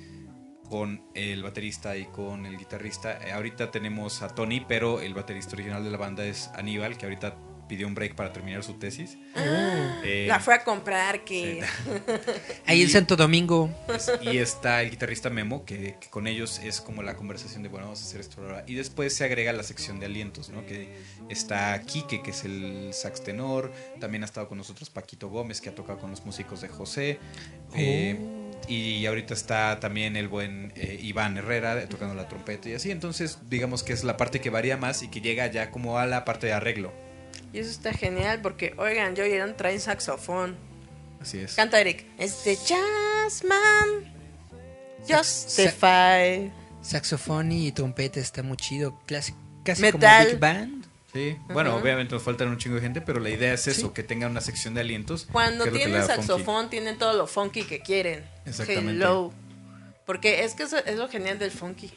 con 0.69 1.03
el 1.15 1.43
baterista 1.43 1.97
y 1.97 2.05
con 2.05 2.45
el 2.45 2.59
guitarrista. 2.59 3.27
Eh, 3.27 3.33
ahorita 3.33 3.71
tenemos 3.71 4.21
a 4.21 4.29
Tony, 4.29 4.61
pero 4.61 5.01
el 5.01 5.15
baterista 5.15 5.55
original 5.55 5.83
de 5.83 5.91
la 5.91 5.97
banda 5.97 6.27
es 6.27 6.49
Aníbal, 6.55 6.99
que 6.99 7.07
ahorita 7.07 7.39
pidió 7.69 7.86
un 7.86 7.95
break 7.95 8.15
para 8.15 8.32
terminar 8.32 8.62
su 8.62 8.74
tesis. 8.74 9.16
Ah, 9.35 10.01
Eh, 10.05 10.27
la 10.28 10.39
fue 10.39 10.55
a 10.55 10.65
comprar 10.65 11.24
que. 11.24 11.62
Ahí 12.66 12.82
en 12.82 12.91
Santo 12.91 13.16
Domingo. 13.16 13.70
y 14.23 14.39
está 14.39 14.82
el 14.82 14.91
guitarrista 14.91 15.31
Memo, 15.31 15.65
que, 15.65 15.97
que 16.01 16.09
con 16.11 16.27
ellos 16.27 16.61
es 16.62 16.81
como 16.81 17.03
la 17.03 17.16
conversación 17.16 17.62
de, 17.62 17.69
bueno, 17.69 17.86
vamos 17.86 18.03
a 18.03 18.05
hacer 18.05 18.20
esto 18.20 18.43
ahora. 18.43 18.65
Y 18.66 18.74
después 18.74 19.15
se 19.15 19.24
agrega 19.24 19.53
la 19.53 19.62
sección 19.62 19.99
de 20.01 20.07
alientos, 20.07 20.51
¿no? 20.51 20.66
Que 20.66 20.95
está 21.28 21.81
Quique, 21.82 22.23
que 22.23 22.31
es 22.31 22.45
el 22.45 22.91
sax 22.93 23.24
tenor. 23.24 23.73
También 24.01 24.23
ha 24.23 24.27
estado 24.27 24.49
con 24.49 24.59
nosotros 24.59 24.91
Paquito 24.91 25.28
Gómez, 25.28 25.61
que 25.61 25.70
ha 25.70 25.74
tocado 25.74 25.99
con 25.99 26.11
los 26.11 26.24
músicos 26.24 26.61
de 26.61 26.69
José. 26.69 27.19
Eh, 27.74 28.19
y 28.69 29.05
ahorita 29.07 29.35
está 29.35 29.78
también 29.81 30.16
el 30.16 30.28
buen 30.28 30.73
eh, 30.77 30.99
Iván 31.03 31.36
Herrera 31.36 31.82
eh, 31.82 31.86
tocando 31.86 32.15
la 32.15 32.28
trompeta 32.28 32.69
y 32.69 32.74
así. 32.74 32.91
Entonces, 32.91 33.39
digamos 33.49 33.82
que 33.82 33.93
es 33.93 34.05
la 34.05 34.16
parte 34.16 34.41
que 34.41 34.51
varía 34.51 34.77
más 34.77 35.03
y 35.03 35.09
que 35.09 35.20
llega 35.20 35.47
ya 35.49 35.70
como 35.70 35.99
a 35.99 36.07
la 36.07 36.24
parte 36.24 36.47
de 36.47 36.53
arreglo. 36.53 36.93
Y 37.55 37.61
eso 37.61 37.71
está 37.71 37.93
genial 37.95 38.41
porque, 38.43 38.75
oigan, 38.77 39.15
yo 39.17 39.25
oyeron 39.25 39.57
traen 39.57 39.81
saxofón. 39.81 40.57
Así 41.23 41.39
es. 41.39 41.55
Canta 41.55 41.81
Eric. 41.81 42.05
Este 42.19 42.57
Jazzman. 42.57 44.13
Justify. 45.09 46.53
Saxofón 46.83 47.53
y 47.53 47.73
trompeta 47.73 48.21
está 48.21 48.43
muy 48.43 48.57
chido. 48.57 48.99
Clasi- 49.07 49.35
casi 49.65 49.83
Metal. 49.83 50.01
como 50.01 50.31
Big 50.31 50.39
Band. 50.39 50.85
Sí, 51.13 51.39
bueno, 51.49 51.77
obviamente 51.77 52.13
nos 52.13 52.25
faltan 52.25 52.49
un 52.49 52.59
chingo 52.59 52.75
de 52.75 52.81
gente, 52.83 53.01
pero 53.01 53.21
la 53.21 53.31
idea 53.31 53.55
es 53.55 53.69
eso, 53.69 53.93
que 53.93 54.03
tenga 54.03 54.27
una 54.27 54.41
sección 54.41 54.75
de 54.75 54.81
alientos. 54.81 55.29
Cuando 55.31 55.65
tienen 55.69 56.03
funky. 56.03 56.07
saxofón, 56.17 56.71
tienen 56.71 56.99
todo 56.99 57.13
lo 57.13 57.29
funky 57.29 57.63
que 57.63 57.81
quieren. 57.83 58.25
Exactamente. 58.45 58.91
Hello. 58.95 59.33
Porque 60.07 60.43
es 60.45 60.55
que 60.55 60.65
eso 60.65 60.77
es 60.79 60.97
lo 60.99 61.09
genial 61.09 61.39
del 61.39 61.53
funky. 61.53 61.93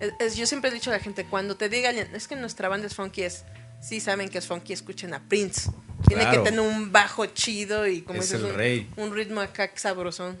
Es- 0.00 0.12
es- 0.18 0.36
yo 0.36 0.46
siempre 0.46 0.70
he 0.70 0.74
dicho 0.74 0.90
a 0.90 0.94
la 0.94 0.98
gente, 0.98 1.24
cuando 1.24 1.56
te 1.56 1.68
digan, 1.68 1.96
es 1.96 2.26
que 2.26 2.34
nuestra 2.34 2.68
banda 2.68 2.88
es 2.88 2.96
funky, 2.96 3.22
es, 3.22 3.44
sí 3.82 4.00
saben 4.00 4.28
que 4.30 4.38
es 4.38 4.46
funky, 4.46 4.72
escuchen 4.72 5.12
a 5.12 5.20
Prince. 5.28 5.70
Tiene 6.08 6.22
Claro. 6.22 6.42
que 6.44 6.50
tener 6.50 6.64
un 6.66 6.90
bajo 6.92 7.26
chido 7.26 7.86
y 7.86 8.00
como 8.02 8.20
Es 8.20 8.30
dices, 8.30 8.40
el 8.44 8.52
un, 8.52 8.56
rey. 8.56 8.88
un 8.96 9.14
ritmo 9.14 9.40
acá 9.40 9.70
sabrosón. 9.74 10.36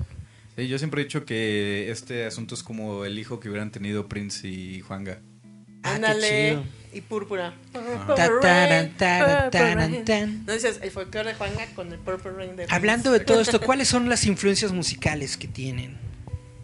Sí, 0.56 0.68
yo 0.68 0.78
siempre 0.78 1.00
he 1.02 1.04
dicho 1.04 1.24
que 1.24 1.90
este 1.90 2.24
asunto 2.26 2.54
es 2.54 2.62
como 2.62 3.04
el 3.04 3.18
hijo 3.18 3.38
que 3.40 3.48
hubieran 3.48 3.70
tenido 3.70 4.08
Prince 4.08 4.46
y 4.48 4.80
Juanga. 4.80 5.18
Ándale. 5.82 6.50
chido. 6.50 6.64
Y 6.94 7.00
púrpura. 7.00 7.54
No 10.46 10.52
dices 10.52 10.78
el 10.82 10.90
folclore 10.90 11.30
de 11.30 11.34
Juanga 11.34 11.66
con 11.74 11.92
el 11.92 11.98
Purple 11.98 12.32
Rain 12.32 12.56
de 12.56 12.66
Hablando 12.68 13.12
de 13.12 13.20
todo 13.20 13.40
esto, 13.40 13.60
¿cuáles 13.64 13.88
son 13.88 14.08
las 14.08 14.26
influencias 14.26 14.72
musicales 14.72 15.36
que 15.36 15.48
tienen? 15.48 15.96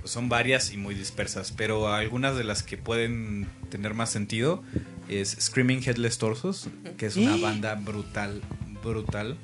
Pues 0.09 0.15
son 0.15 0.31
varias 0.31 0.73
y 0.73 0.79
muy 0.79 0.95
dispersas, 0.95 1.53
pero 1.55 1.93
algunas 1.93 2.35
de 2.35 2.43
las 2.43 2.63
que 2.63 2.79
pueden 2.79 3.47
tener 3.69 3.93
más 3.93 4.09
sentido 4.09 4.63
es 5.07 5.37
Screaming 5.39 5.83
Headless 5.85 6.17
Torsos, 6.17 6.69
que 6.97 7.05
es 7.05 7.17
una 7.17 7.37
¿Eh? 7.37 7.41
banda 7.43 7.75
brutal, 7.75 8.41
brutal. 8.83 9.37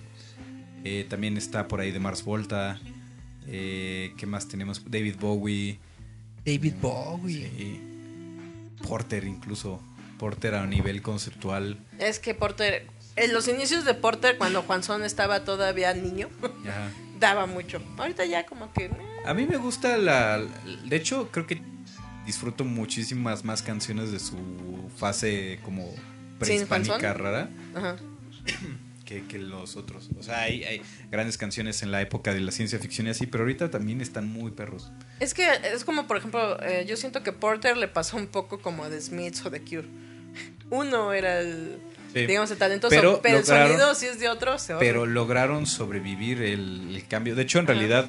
Eh, 0.83 1.05
también 1.07 1.37
está 1.37 1.69
por 1.69 1.81
ahí 1.81 1.91
de 1.91 2.01
Mars 2.01 2.25
Volta. 2.25 2.81
Eh, 3.47 4.15
¿Qué 4.17 4.25
más 4.25 4.49
tenemos? 4.49 4.83
David 4.91 5.17
Bowie. 5.21 5.79
David 6.47 6.77
Bowie. 6.81 7.51
Sí. 7.59 7.81
Porter 8.89 9.25
incluso. 9.25 9.83
Porter 10.19 10.55
a 10.55 10.67
nivel 10.67 11.03
conceptual. 11.03 11.77
Es 11.99 12.19
que 12.19 12.35
Porter, 12.35 12.87
en 13.17 13.35
los 13.35 13.49
inicios 13.49 13.85
de 13.85 13.93
Porter, 13.93 14.39
cuando 14.39 14.63
Juanzón 14.63 15.05
estaba 15.05 15.45
todavía 15.45 15.93
niño, 15.93 16.31
Ajá. 16.63 16.89
daba 17.21 17.45
mucho. 17.45 17.83
Ahorita 17.99 18.25
ya 18.25 18.47
como 18.47 18.73
que... 18.73 18.91
A 19.27 19.35
mí 19.35 19.47
me 19.47 19.57
gusta 19.57 19.97
la... 19.97 20.43
De 20.87 20.97
hecho, 20.97 21.29
creo 21.31 21.47
que 21.47 21.61
disfruto 22.27 22.65
muchísimas 22.65 23.45
más 23.45 23.63
canciones 23.63 24.11
de 24.13 24.19
su 24.21 24.37
fase 24.97 25.61
como 25.63 25.91
prehispánica 26.39 27.13
rara 27.15 27.49
Ajá. 27.75 27.97
que, 29.05 29.25
que 29.27 29.39
los 29.39 29.77
otros. 29.77 30.11
O 30.19 30.23
sea, 30.23 30.43
hay, 30.43 30.65
hay 30.65 30.83
grandes 31.11 31.37
canciones 31.39 31.83
en 31.83 31.91
la 31.91 32.01
época 32.03 32.33
de 32.35 32.41
la 32.41 32.51
ciencia 32.53 32.79
ficción 32.79 33.07
y 33.07 33.11
así, 33.11 33.27
pero 33.27 33.45
ahorita 33.45 33.71
también 33.71 34.01
están 34.01 34.29
muy 34.29 34.51
perros. 34.51 34.91
Es 35.21 35.33
que 35.35 35.47
es 35.73 35.85
como, 35.85 36.07
por 36.07 36.17
ejemplo, 36.19 36.61
eh, 36.63 36.85
yo 36.89 36.97
siento 36.97 37.23
que 37.23 37.33
Porter 37.33 37.77
le 37.77 37.89
pasó 37.89 38.17
un 38.17 38.27
poco 38.27 38.59
como 38.61 38.85
a 38.85 38.89
The 38.91 39.01
Smiths 39.01 39.45
o 39.47 39.51
The 39.51 39.61
Cure. 39.61 39.89
Uno 40.71 41.13
era 41.13 41.41
el, 41.41 41.79
Sí. 42.15 42.27
digamos, 42.27 42.49
el 42.53 42.59
talentoso, 42.59 42.91
Pero 42.95 43.21
pero, 43.21 43.39
el 43.39 43.45
lograron- 43.45 43.67
sonido 43.71 43.95
si 43.97 44.07
es 44.07 44.21
de 44.21 44.29
otro, 44.29 44.57
se 44.61 44.73
oye. 44.75 44.87
Pero 44.87 45.05
lograron 45.05 45.67
sobrevivir 45.67 46.41
el, 46.43 46.95
el 46.95 47.09
cambio. 47.09 47.35
De 47.35 47.43
hecho, 47.43 47.59
en 47.59 47.65
Ajá. 47.65 47.73
realidad, 47.75 48.09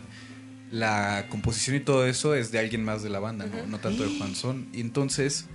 la 0.75 1.27
composición 1.29 1.77
y 1.77 1.79
todo 1.79 2.05
eso 2.05 2.35
es 2.35 2.51
de 2.51 2.59
alguien 2.59 2.83
más 2.83 3.01
de 3.01 3.09
la 3.09 3.19
banda, 3.19 3.45
¿no? 3.67 3.79
Tanto 3.79 4.03
de 4.03 4.17
Juan 4.17 4.35
Son. 4.35 4.67
Y 4.73 4.81
entonces, 4.81 5.45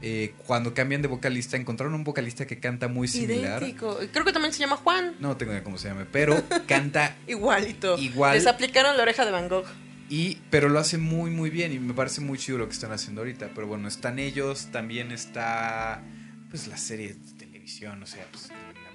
eh, 0.00 0.32
cuando 0.46 0.72
cambian 0.72 1.02
de 1.02 1.08
vocalista, 1.08 1.58
encontraron 1.58 1.94
un 1.94 2.02
vocalista 2.02 2.46
que 2.46 2.58
canta 2.60 2.88
muy 2.88 3.06
similar. 3.06 3.62
Idéntico. 3.62 3.98
Creo 4.10 4.24
que 4.24 4.32
también 4.32 4.54
se 4.54 4.60
llama 4.60 4.76
Juan. 4.76 5.16
No 5.20 5.36
tengo 5.36 5.52
idea 5.52 5.62
cómo 5.62 5.76
se 5.76 5.88
llame, 5.88 6.06
pero 6.06 6.42
canta 6.66 7.14
Igualito. 7.26 7.98
Igual. 7.98 8.36
Les 8.36 8.46
aplicaron 8.46 8.96
la 8.96 9.02
oreja 9.02 9.26
de 9.26 9.32
Van 9.32 9.48
Gogh. 9.48 9.66
y 10.08 10.38
pero 10.50 10.70
lo 10.70 10.78
hace 10.78 10.96
muy 10.96 11.30
muy 11.30 11.50
bien 11.50 11.72
y 11.72 11.78
me 11.78 11.92
parece 11.92 12.22
muy 12.22 12.38
chido 12.38 12.56
lo 12.56 12.66
que 12.66 12.72
están 12.72 12.92
haciendo 12.92 13.20
ahorita. 13.20 13.50
Pero 13.54 13.66
bueno, 13.66 13.86
están 13.86 14.18
ellos, 14.18 14.68
también 14.72 15.12
está 15.12 16.02
pues 16.48 16.68
la 16.68 16.78
serie 16.78 17.08
de 17.08 17.32
televisión, 17.38 18.02
o 18.02 18.06
sea, 18.06 18.24
pues 18.30 18.50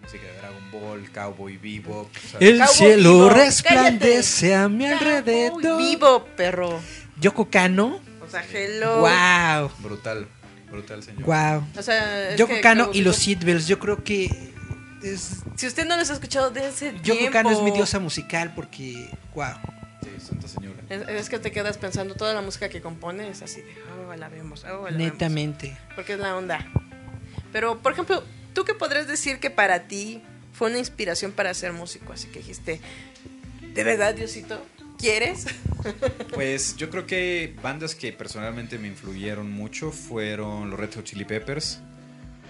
música 0.09 0.25
de 0.25 0.39
Dragon 0.39 0.71
Ball, 0.71 1.11
Cowboy 1.11 1.57
Bebop. 1.57 2.09
El 2.39 2.65
cielo 2.67 3.29
resplandece 3.29 4.55
a 4.55 4.67
mi 4.67 4.87
alrededor. 4.87 5.77
Vivo, 5.77 6.25
perro. 6.35 6.81
Yoko 7.19 7.47
Kano. 7.49 7.99
O 8.19 8.27
sea, 8.27 8.43
hello. 8.43 9.01
Wow. 9.01 9.71
brutal, 9.79 10.27
brutal 10.71 11.03
señor. 11.03 11.25
Wow. 11.25 11.67
O 11.77 11.83
sea, 11.83 12.31
es 12.31 12.39
Yoko 12.39 12.55
que 12.55 12.61
Kano 12.61 12.89
y 12.91 13.01
los 13.01 13.19
Vivo- 13.19 13.39
Seatbells, 13.39 13.67
yo 13.67 13.77
creo 13.77 14.03
que 14.03 14.25
es 15.03 15.43
Si 15.55 15.67
usted 15.67 15.85
no 15.85 15.95
los 15.95 16.09
ha 16.09 16.13
escuchado, 16.13 16.49
dense 16.49 16.93
Yoko 17.03 17.19
tiempo. 17.19 17.31
Kano 17.31 17.51
es 17.51 17.61
mi 17.61 17.69
diosa 17.69 17.99
musical 17.99 18.53
porque 18.55 19.11
wow. 19.35 19.53
Sí, 20.01 20.25
santa 20.25 20.47
señora. 20.47 20.77
Es, 20.89 21.07
es 21.07 21.29
que 21.29 21.37
te 21.37 21.51
quedas 21.51 21.77
pensando, 21.77 22.15
toda 22.15 22.33
la 22.33 22.41
música 22.41 22.67
que 22.67 22.81
compone 22.81 23.29
es 23.29 23.43
así 23.43 23.61
de, 23.61 23.75
oh, 24.07 24.15
la 24.15 24.27
vemos, 24.29 24.63
oh, 24.63 24.67
la 24.67 24.73
vemos. 24.85 24.97
Netamente. 24.97 25.77
Porque 25.93 26.13
es 26.13 26.19
la 26.19 26.35
onda. 26.35 26.65
Pero, 27.51 27.79
por 27.79 27.93
ejemplo, 27.93 28.23
¿tú 28.59 28.65
qué 28.65 28.73
podrías 28.73 29.07
decir 29.07 29.39
que 29.39 29.49
para 29.49 29.87
ti 29.87 30.21
fue 30.51 30.69
una 30.69 30.79
inspiración 30.79 31.31
para 31.31 31.53
ser 31.53 31.71
músico? 31.71 32.11
Así 32.11 32.27
que 32.27 32.39
dijiste, 32.39 32.81
¿de 33.73 33.83
verdad, 33.85 34.13
Diosito? 34.13 34.61
¿Quieres? 34.97 35.45
Pues 36.33 36.75
yo 36.75 36.89
creo 36.89 37.05
que 37.07 37.55
bandas 37.63 37.95
que 37.95 38.11
personalmente 38.11 38.77
me 38.77 38.89
influyeron 38.89 39.49
mucho 39.49 39.91
fueron 39.93 40.69
los 40.69 40.77
Red 40.77 40.93
Hot 40.95 41.05
Chili 41.05 41.23
Peppers, 41.23 41.79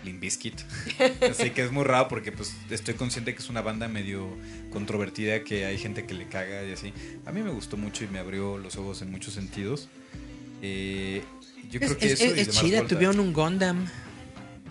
Limp 0.04 0.20
Bizkit. 0.20 0.60
Así 1.30 1.52
que 1.52 1.64
es 1.64 1.72
muy 1.72 1.84
raro 1.84 2.08
porque 2.08 2.32
pues 2.32 2.56
estoy 2.72 2.96
consciente 2.96 3.36
que 3.36 3.42
es 3.44 3.50
una 3.50 3.62
banda 3.62 3.88
medio 3.88 4.36
controvertida 4.72 5.44
que 5.44 5.66
hay 5.68 5.78
gente 5.78 6.08
que 6.08 6.16
le 6.16 6.26
caga 6.28 6.64
y 6.66 6.72
así. 6.72 6.92
A 7.28 7.32
mí 7.32 7.44
me 7.44 7.52
gustó 7.52 7.78
mucho 7.78 8.04
y 8.04 8.08
me 8.08 8.18
abrió 8.18 8.58
los 8.58 8.78
ojos 8.78 9.04
en 9.04 9.12
muchos 9.12 9.36
sentidos. 9.36 9.90
Eh, 10.64 11.22
yo 11.70 11.80
creo 11.80 11.92
Es, 11.92 11.98
que 11.98 12.06
es- 12.08 12.22
eso 12.22 12.34
es 12.36 12.48
Mars 12.48 12.60
chida, 12.62 12.88
tuvieron 12.88 13.20
un 13.20 13.32
Gundam. 13.32 13.86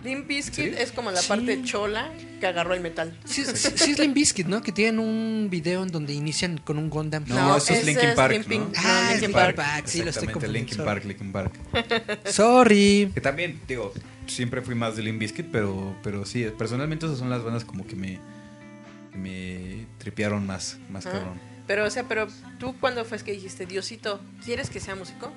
Limp 0.03 0.27
Bizkit 0.27 0.73
¿Sí? 0.73 0.75
es 0.77 0.91
como 0.91 1.11
la 1.11 1.21
Sí. 1.21 1.27
parte 1.27 1.61
chola 1.63 2.09
que 2.39 2.47
agarró 2.47 2.73
el 2.73 2.79
metal. 2.81 3.17
Sí, 3.25 3.43
sí, 3.45 3.69
sí 3.75 3.91
es 3.91 3.99
Limp 3.99 4.13
Bizkit, 4.15 4.47
¿no? 4.47 4.61
Que 4.61 4.71
tienen 4.71 4.99
un 4.99 5.47
video 5.49 5.83
en 5.83 5.89
donde 5.89 6.13
inician 6.13 6.57
con 6.57 6.77
un 6.77 6.89
Gundam. 6.89 7.25
No, 7.27 7.57
eso 7.57 7.73
es 7.73 7.85
Linkin 7.85 8.09
es 8.09 8.15
Park, 8.15 8.33
Linkin- 8.47 8.59
¿no? 8.59 8.65
no, 8.67 8.71
Ah, 8.77 9.09
es 9.13 9.21
Linkin 9.21 9.31
Park. 9.33 9.55
Park, 9.57 9.87
sí, 9.87 10.03
lo 10.03 10.09
estoy. 10.11 10.27
Linkin 10.49 10.75
sorry. 10.77 10.85
Park, 10.85 11.05
Linkin 11.05 11.31
Park. 11.31 11.53
Sorry. 12.25 13.11
Que 13.13 13.21
también, 13.21 13.59
digo, 13.67 13.93
siempre 14.27 14.61
fui 14.61 14.75
más 14.75 14.95
de 14.95 15.03
Limp 15.03 15.19
Bizkit, 15.19 15.47
pero, 15.51 15.95
pero 16.03 16.25
sí, 16.25 16.45
personalmente 16.57 17.05
esas 17.05 17.17
son 17.19 17.29
las 17.29 17.43
bandas 17.43 17.65
como 17.65 17.85
que 17.85 17.95
me, 17.95 18.19
que 19.11 19.17
me 19.17 19.85
tripearon 19.97 20.45
más, 20.45 20.77
más 20.89 21.05
Ah. 21.05 21.11
cabrón. 21.11 21.39
Pero, 21.67 21.85
o 21.85 21.89
sea, 21.91 22.03
pero 22.07 22.27
tú 22.57 22.75
cuando 22.79 23.05
fue 23.05 23.19
que 23.19 23.31
dijiste, 23.31 23.65
Diosito, 23.67 24.19
¿quieres 24.43 24.69
que 24.71 24.79
sea 24.79 24.95
músico? 24.95 25.31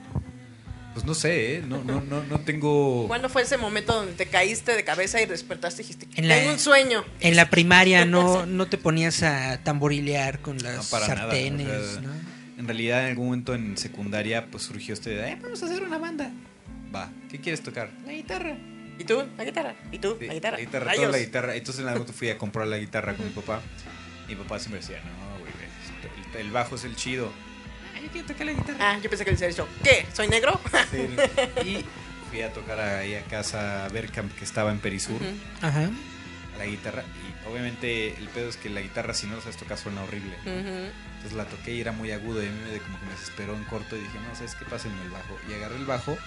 Pues 0.92 1.06
no 1.06 1.14
sé, 1.14 1.56
¿eh? 1.56 1.62
no, 1.66 1.82
no, 1.84 2.00
no, 2.02 2.22
no 2.24 2.40
tengo... 2.40 3.06
¿Cuándo 3.08 3.28
fue 3.30 3.42
ese 3.42 3.56
momento 3.56 3.94
donde 3.94 4.12
te 4.12 4.26
caíste 4.26 4.76
de 4.76 4.84
cabeza 4.84 5.22
y 5.22 5.26
despertaste 5.26 5.82
y 5.82 5.86
dijiste, 5.86 6.06
En 6.16 6.28
la- 6.28 6.36
tengo 6.36 6.50
un 6.52 6.58
sueño? 6.58 7.04
En 7.20 7.34
la 7.36 7.48
primaria 7.48 8.04
no, 8.06 8.44
no 8.44 8.66
te 8.66 8.76
ponías 8.76 9.22
a 9.22 9.58
tamborilear 9.64 10.40
con 10.40 10.58
No, 10.58 10.64
las 10.64 10.90
para 10.90 11.06
sartenes, 11.06 11.66
nada. 11.66 11.80
o 11.80 11.92
sea, 11.92 12.00
¿no? 12.02 12.12
En 12.58 12.66
realidad, 12.66 13.00
en 13.04 13.08
algún 13.08 13.24
momento 13.26 13.54
en 13.54 13.76
secundaria, 13.78 14.46
pues 14.50 14.64
surgió 14.64 14.92
este 14.94 15.10
de, 15.10 15.30
"Eh, 15.30 15.38
vamos 15.42 15.62
a 15.62 15.66
hacer 15.66 15.82
una 15.82 15.96
banda. 15.98 16.30
Va, 16.94 17.10
¿qué 17.30 17.40
quieres 17.40 17.62
tocar? 17.62 17.90
La 18.06 18.12
guitarra. 18.12 18.56
¿Y 18.98 19.04
tú? 19.04 19.24
La 19.38 19.44
guitarra. 19.44 19.74
¿Y 19.90 19.98
tú? 19.98 20.16
Sí, 20.20 20.26
la 20.26 20.34
guitarra. 20.34 20.58
La 20.58 20.62
guitarra, 20.64 20.92
toda 20.94 21.08
la 21.08 21.18
guitarra. 21.18 21.56
Entonces 21.56 21.80
en 21.82 21.88
algún 21.88 22.00
momento 22.02 22.16
fui 22.18 22.28
a 22.28 22.36
comprar 22.38 22.66
la 22.68 22.76
guitarra 22.76 23.14
con 23.14 23.24
mi 23.26 23.32
papá. 23.32 23.62
Y 24.28 24.32
mi 24.36 24.42
papá 24.42 24.58
siempre 24.58 24.80
decía, 24.82 24.98
no, 25.00 25.38
güey, 25.40 25.52
el 26.44 26.50
bajo 26.52 26.74
es 26.76 26.84
el 26.84 26.94
chido. 26.96 27.32
Ay, 28.02 28.06
yo 28.06 28.12
quiero 28.12 28.26
tocar 28.28 28.46
la 28.46 28.52
guitarra. 28.52 28.78
Ah, 28.80 28.98
yo 29.02 29.08
pensé 29.08 29.24
que 29.24 29.30
le 29.30 29.36
decía 29.36 29.48
eso. 29.48 29.68
¿Qué? 29.84 30.06
¿Soy 30.12 30.28
negro? 30.28 30.60
Sí, 30.90 31.06
y 31.68 31.84
fui 32.30 32.42
a 32.42 32.52
tocar 32.52 32.80
ahí 32.80 33.14
a 33.14 33.22
casa 33.24 33.88
Berkamp, 33.92 34.32
que 34.36 34.44
estaba 34.44 34.72
en 34.72 34.78
Perisur. 34.80 35.20
Ajá. 35.60 35.88
la 36.58 36.66
guitarra. 36.66 37.02
Y 37.04 37.48
obviamente 37.48 38.16
el 38.16 38.28
pedo 38.28 38.48
es 38.48 38.56
que 38.56 38.68
la 38.70 38.80
guitarra, 38.80 39.14
si 39.14 39.26
no 39.26 39.36
la 39.36 39.40
sabes 39.42 39.56
tocar, 39.56 39.78
suena 39.78 40.02
horrible. 40.02 40.34
Entonces 40.44 41.32
la 41.34 41.44
toqué 41.44 41.74
y 41.74 41.80
era 41.80 41.92
muy 41.92 42.10
agudo 42.10 42.42
y 42.42 42.46
a 42.48 42.50
mí 42.50 42.58
me, 42.70 42.78
como 42.78 42.98
que 42.98 43.06
me 43.06 43.12
desesperó 43.12 43.54
en 43.56 43.64
corto 43.64 43.96
y 43.96 44.00
dije, 44.00 44.18
no, 44.28 44.34
¿sabes 44.34 44.54
qué 44.56 44.64
pasa 44.64 44.88
en 44.88 44.98
el 44.98 45.10
bajo? 45.10 45.36
Y 45.48 45.54
agarré 45.54 45.76
el 45.76 45.84
bajo 45.86 46.18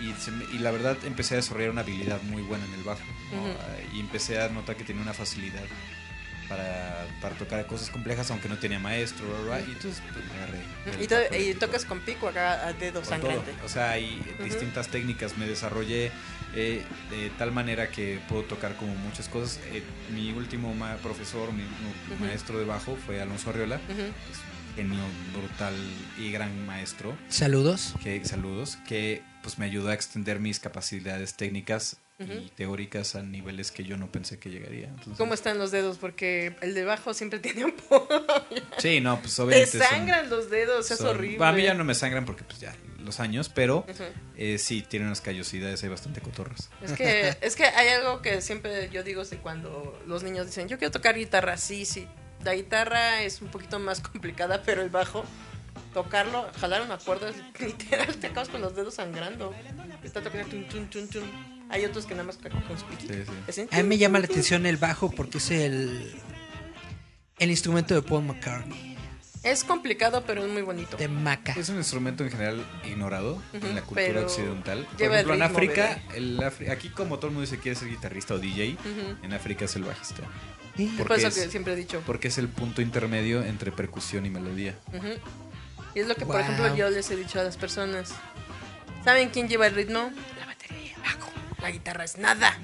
y, 0.00 0.12
se 0.20 0.30
me- 0.32 0.44
y 0.52 0.58
la 0.58 0.70
verdad 0.72 0.96
empecé 1.04 1.34
a 1.34 1.36
desarrollar 1.38 1.70
una 1.70 1.80
habilidad 1.82 2.20
muy 2.22 2.42
buena 2.42 2.64
en 2.66 2.74
el 2.74 2.82
bajo. 2.82 3.02
Y 3.94 4.00
empecé 4.00 4.40
a 4.42 4.48
notar 4.48 4.76
que 4.76 4.84
tenía 4.84 5.00
una 5.02 5.14
facilidad 5.14 5.62
para, 6.48 7.06
para 7.20 7.34
tocar 7.36 7.66
cosas 7.66 7.90
complejas, 7.90 8.30
aunque 8.30 8.48
no 8.48 8.56
tenía 8.58 8.78
maestro, 8.78 9.26
bla, 9.44 9.56
bla, 9.56 9.60
y 9.60 9.72
entonces 9.72 10.02
pues, 10.12 10.24
me 10.26 10.34
agarré. 10.34 11.02
¿Y, 11.02 11.06
to- 11.06 11.36
bajo 11.36 11.42
y 11.50 11.54
tocas 11.54 11.84
con 11.84 12.00
pico 12.00 12.28
acá 12.28 12.66
a 12.66 12.72
dedo 12.72 13.00
con 13.00 13.04
sangrante? 13.08 13.52
todo. 13.52 13.66
O 13.66 13.68
sea, 13.68 13.90
hay 13.92 14.22
distintas 14.42 14.88
técnicas. 14.88 15.36
Me 15.36 15.46
desarrollé 15.46 16.10
eh, 16.54 16.82
de 17.10 17.30
tal 17.38 17.52
manera 17.52 17.88
que 17.90 18.20
puedo 18.28 18.42
tocar 18.44 18.76
como 18.76 18.94
muchas 18.94 19.28
cosas. 19.28 19.60
Eh, 19.72 19.82
mi 20.14 20.30
último 20.32 20.74
ma- 20.74 20.96
profesor, 20.96 21.52
mi, 21.52 21.64
maestro 22.20 22.58
de 22.58 22.64
bajo 22.64 22.96
fue 23.06 23.20
Alonso 23.20 23.50
Arriola. 23.50 23.76
Ujú. 23.90 24.02
Es 24.02 24.38
un 24.38 24.76
genio 24.76 25.02
brutal 25.36 25.74
y 26.18 26.30
gran 26.30 26.64
maestro. 26.66 27.16
Saludos. 27.28 27.94
Que, 28.02 28.24
saludos. 28.24 28.78
Que 28.86 29.22
pues 29.42 29.58
me 29.58 29.64
ayudó 29.64 29.88
a 29.88 29.94
extender 29.94 30.40
mis 30.40 30.58
capacidades 30.60 31.34
técnicas 31.34 31.98
Ujú. 32.18 32.32
y 32.32 32.48
teóricas 32.56 33.14
a 33.14 33.22
niveles 33.22 33.70
que 33.70 33.84
yo 33.84 33.96
no 33.98 34.10
pensé 34.10 34.38
que 34.38 34.48
llegaría. 34.50 34.86
Entonces, 34.88 35.18
¿Cómo 35.18 35.34
están 35.34 35.58
los 35.58 35.70
dedos? 35.70 35.98
Porque 35.98 36.56
el 36.62 36.74
de 36.74 36.84
bajo 36.84 37.12
siempre 37.12 37.38
tiene 37.40 37.66
un 37.66 37.72
poco... 37.72 38.08
Sí, 38.78 39.00
no, 39.00 39.20
pues 39.20 39.36
Te 39.36 39.42
obviamente. 39.42 39.78
son- 39.78 39.86
sangran 39.86 40.30
los 40.30 40.48
dedos, 40.50 40.90
es 40.90 40.98
son- 40.98 41.08
horrible. 41.08 41.44
A 41.44 41.52
mí 41.52 41.62
ya 41.62 41.74
no 41.74 41.84
me 41.84 41.94
sangran 41.94 42.24
porque 42.24 42.44
pues 42.44 42.58
ya 42.60 42.74
los 42.98 43.20
años, 43.20 43.48
pero 43.50 43.84
Ujú. 43.88 44.02
eh, 44.36 44.58
sí, 44.58 44.82
tienen 44.82 45.08
unas 45.08 45.20
callosidades 45.20 45.82
ahí 45.82 45.88
bastante 45.90 46.20
cotorras. 46.20 46.70
Es 46.82 46.92
que, 46.92 47.36
es 47.40 47.54
que 47.54 47.64
hay 47.64 47.88
algo 47.90 48.20
que 48.22 48.40
siempre 48.40 48.88
yo 48.90 49.02
digo 49.04 49.24
de 49.24 49.36
cuando 49.36 50.00
los 50.06 50.22
niños 50.22 50.46
dicen, 50.46 50.68
yo 50.68 50.78
quiero 50.78 50.90
tocar 50.92 51.16
guitarra, 51.16 51.56
sí, 51.56 51.84
sí. 51.84 52.08
La 52.44 52.54
guitarra 52.54 53.22
es 53.22 53.42
un 53.42 53.48
poquito 53.48 53.78
más 53.78 54.00
complicada, 54.00 54.62
pero 54.64 54.82
el 54.82 54.88
bajo, 54.90 55.24
tocarlo, 55.94 56.50
jalar 56.60 56.82
una 56.82 56.96
cuerda, 56.98 57.28
es 57.30 57.36
literal, 57.60 58.14
te 58.16 58.26
acabas 58.28 58.48
con 58.48 58.60
los 58.60 58.74
dedos 58.74 58.94
sangrando. 58.94 59.54
Está 60.02 60.22
tocando 60.22 60.48
tun, 60.48 60.64
tun, 60.68 60.88
tun, 60.88 61.08
tun. 61.08 61.55
Hay 61.70 61.84
otros 61.84 62.06
que 62.06 62.14
nada 62.14 62.24
más 62.24 62.36
con 62.36 62.50
con 62.62 62.78
su 62.78 62.84
piquito. 62.86 63.12
Así, 63.48 63.66
A 63.70 63.76
mí 63.78 63.82
me 63.84 63.98
llama 63.98 64.18
la 64.18 64.26
atención 64.26 64.66
el 64.66 64.76
bajo 64.76 65.10
porque 65.10 65.38
es 65.38 65.50
el, 65.50 66.14
el 67.38 67.50
instrumento 67.50 67.94
de 67.94 68.02
Paul 68.02 68.24
McCartney, 68.24 68.96
Es 69.42 69.64
complicado, 69.64 70.24
pero 70.26 70.44
es 70.44 70.50
muy 70.52 70.62
bonito. 70.62 70.96
de 70.96 71.08
Maca. 71.08 71.52
Es 71.58 71.68
un 71.68 71.76
instrumento 71.76 72.24
en 72.24 72.30
general 72.30 72.64
ignorado 72.84 73.34
Ujú, 73.52 73.66
en 73.66 73.74
la 73.74 73.82
cultura 73.82 74.06
pero 74.06 74.22
occidental. 74.26 74.84
Por 74.86 74.96
lleva 74.98 75.14
el 75.20 75.26
ejemplo, 75.30 75.34
en 75.34 75.42
África, 75.42 76.02
el 76.14 76.38
Afri- 76.38 76.70
aquí 76.70 76.88
como 76.90 77.16
todo 77.18 77.28
el 77.28 77.34
mundo 77.34 77.48
dice 77.50 77.60
quiere 77.60 77.76
ser 77.78 77.88
guitarrista 77.88 78.34
o 78.34 78.38
DJ, 78.38 78.74
Ujú. 78.74 79.24
en 79.24 79.32
África 79.34 79.64
es 79.66 79.76
el 79.76 79.84
bajista. 79.84 80.22
Es 80.78 80.90
por 80.92 81.10
eso 81.12 81.28
que 81.28 81.48
siempre 81.50 81.72
he 81.72 81.76
dicho. 81.76 82.02
Porque 82.06 82.28
es 82.28 82.38
el 82.38 82.48
punto 82.48 82.82
intermedio 82.82 83.42
entre 83.42 83.72
percusión 83.72 84.26
y 84.26 84.30
melodía. 84.30 84.78
Ujú. 84.92 85.08
Y 85.94 86.00
es 86.00 86.06
lo 86.06 86.14
que, 86.14 86.26
por 86.26 86.36
Wow. 86.36 86.44
ejemplo, 86.44 86.76
yo 86.76 86.90
les 86.90 87.10
he 87.10 87.16
dicho 87.16 87.40
a 87.40 87.42
las 87.42 87.56
personas. 87.56 88.12
¿Saben 89.02 89.30
quién 89.30 89.48
lleva 89.48 89.66
el 89.68 89.74
ritmo? 89.74 90.10
La 91.66 91.72
guitarra 91.72 92.04
es 92.04 92.16
nada. 92.16 92.56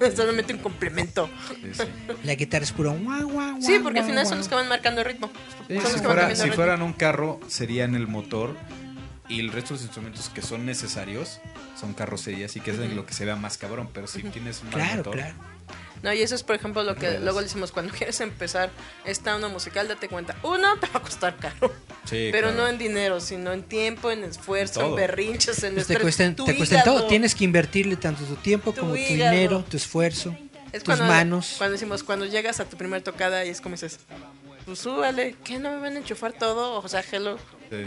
Es 0.00 0.14
solamente 0.16 0.54
un 0.54 0.60
complemento. 0.60 1.28
La 2.24 2.34
guitarra 2.36 2.64
es 2.64 2.72
puro 2.72 2.92
guau, 2.92 3.28
guau, 3.30 3.60
Sí, 3.60 3.78
porque 3.82 3.98
al 3.98 4.04
guau, 4.06 4.08
final 4.14 4.26
son 4.26 4.38
los 4.38 4.48
que 4.48 4.54
van 4.54 4.66
marcando 4.66 5.02
el 5.02 5.06
ritmo. 5.06 5.30
Sí, 5.68 5.78
si 5.78 5.98
fuera- 5.98 6.34
si 6.34 6.50
fueran 6.52 6.80
un 6.80 6.94
carro, 6.94 7.38
serían 7.48 7.94
el 7.94 8.06
motor 8.06 8.56
y 9.28 9.40
el 9.40 9.52
resto 9.52 9.74
de 9.74 9.74
los 9.74 9.82
instrumentos 9.82 10.30
que 10.30 10.40
son 10.40 10.64
necesarios 10.64 11.40
son 11.78 11.92
carrocerías 11.92 12.56
y 12.56 12.60
que 12.60 12.70
es 12.70 12.78
lo 12.78 13.04
que 13.04 13.12
se 13.12 13.26
vea 13.26 13.36
más 13.36 13.58
cabrón. 13.58 13.90
Pero 13.92 14.06
si 14.06 14.22
tienes 14.22 14.62
un 14.62 14.70
Claro, 14.70 14.96
motor, 14.96 15.12
claro. 15.16 15.34
No, 16.02 16.12
y 16.12 16.20
eso 16.22 16.34
es, 16.34 16.42
por 16.42 16.54
ejemplo, 16.56 16.82
lo 16.82 16.94
que 16.94 17.18
luego 17.18 17.40
decimos 17.42 17.72
cuando 17.72 17.92
quieres 17.94 18.20
empezar 18.20 18.70
esta 19.04 19.34
onda 19.34 19.48
musical, 19.48 19.88
date 19.88 20.08
cuenta. 20.08 20.36
Uno, 20.42 20.78
te 20.78 20.86
va 20.88 20.98
a 20.98 21.02
costar 21.02 21.36
caro. 21.36 21.72
Sí, 22.04 22.28
pero 22.30 22.48
claro. 22.48 22.62
no 22.62 22.68
en 22.68 22.78
dinero, 22.78 23.20
sino 23.20 23.52
en 23.52 23.62
tiempo, 23.64 24.10
en 24.10 24.22
esfuerzo, 24.24 24.82
en 24.82 24.94
berrinches, 24.94 25.62
en 25.64 25.74
Pues 25.74 25.86
te 25.86 25.94
estrés. 25.94 26.02
cuesta, 26.02 26.76
te 26.76 26.82
todo. 26.84 27.06
Tienes 27.06 27.34
que 27.34 27.44
invertirle 27.44 27.96
tanto 27.96 28.24
tu 28.24 28.36
tiempo 28.36 28.72
Tu 28.72 28.80
como 28.80 28.92
tu 28.92 28.98
hígado. 28.98 29.32
dinero, 29.32 29.64
tu 29.68 29.76
esfuerzo, 29.76 30.36
Es 30.72 30.82
tus 30.82 30.84
cuando, 30.84 31.04
manos. 31.06 31.54
Cuando 31.58 31.72
decimos, 31.72 32.02
cuando 32.04 32.26
llegas 32.26 32.60
a 32.60 32.64
tu 32.66 32.76
primer 32.76 33.02
tocada 33.02 33.44
y 33.44 33.48
es 33.48 33.60
como 33.60 33.74
dices, 33.74 33.98
pues 34.64 34.78
súbale, 34.78 35.34
¿qué 35.44 35.58
no 35.58 35.70
me 35.70 35.78
van 35.78 35.94
a 35.94 35.98
enchufar 35.98 36.32
todo? 36.32 36.80
O 36.80 36.88
sea, 36.88 37.02
hello. 37.10 37.38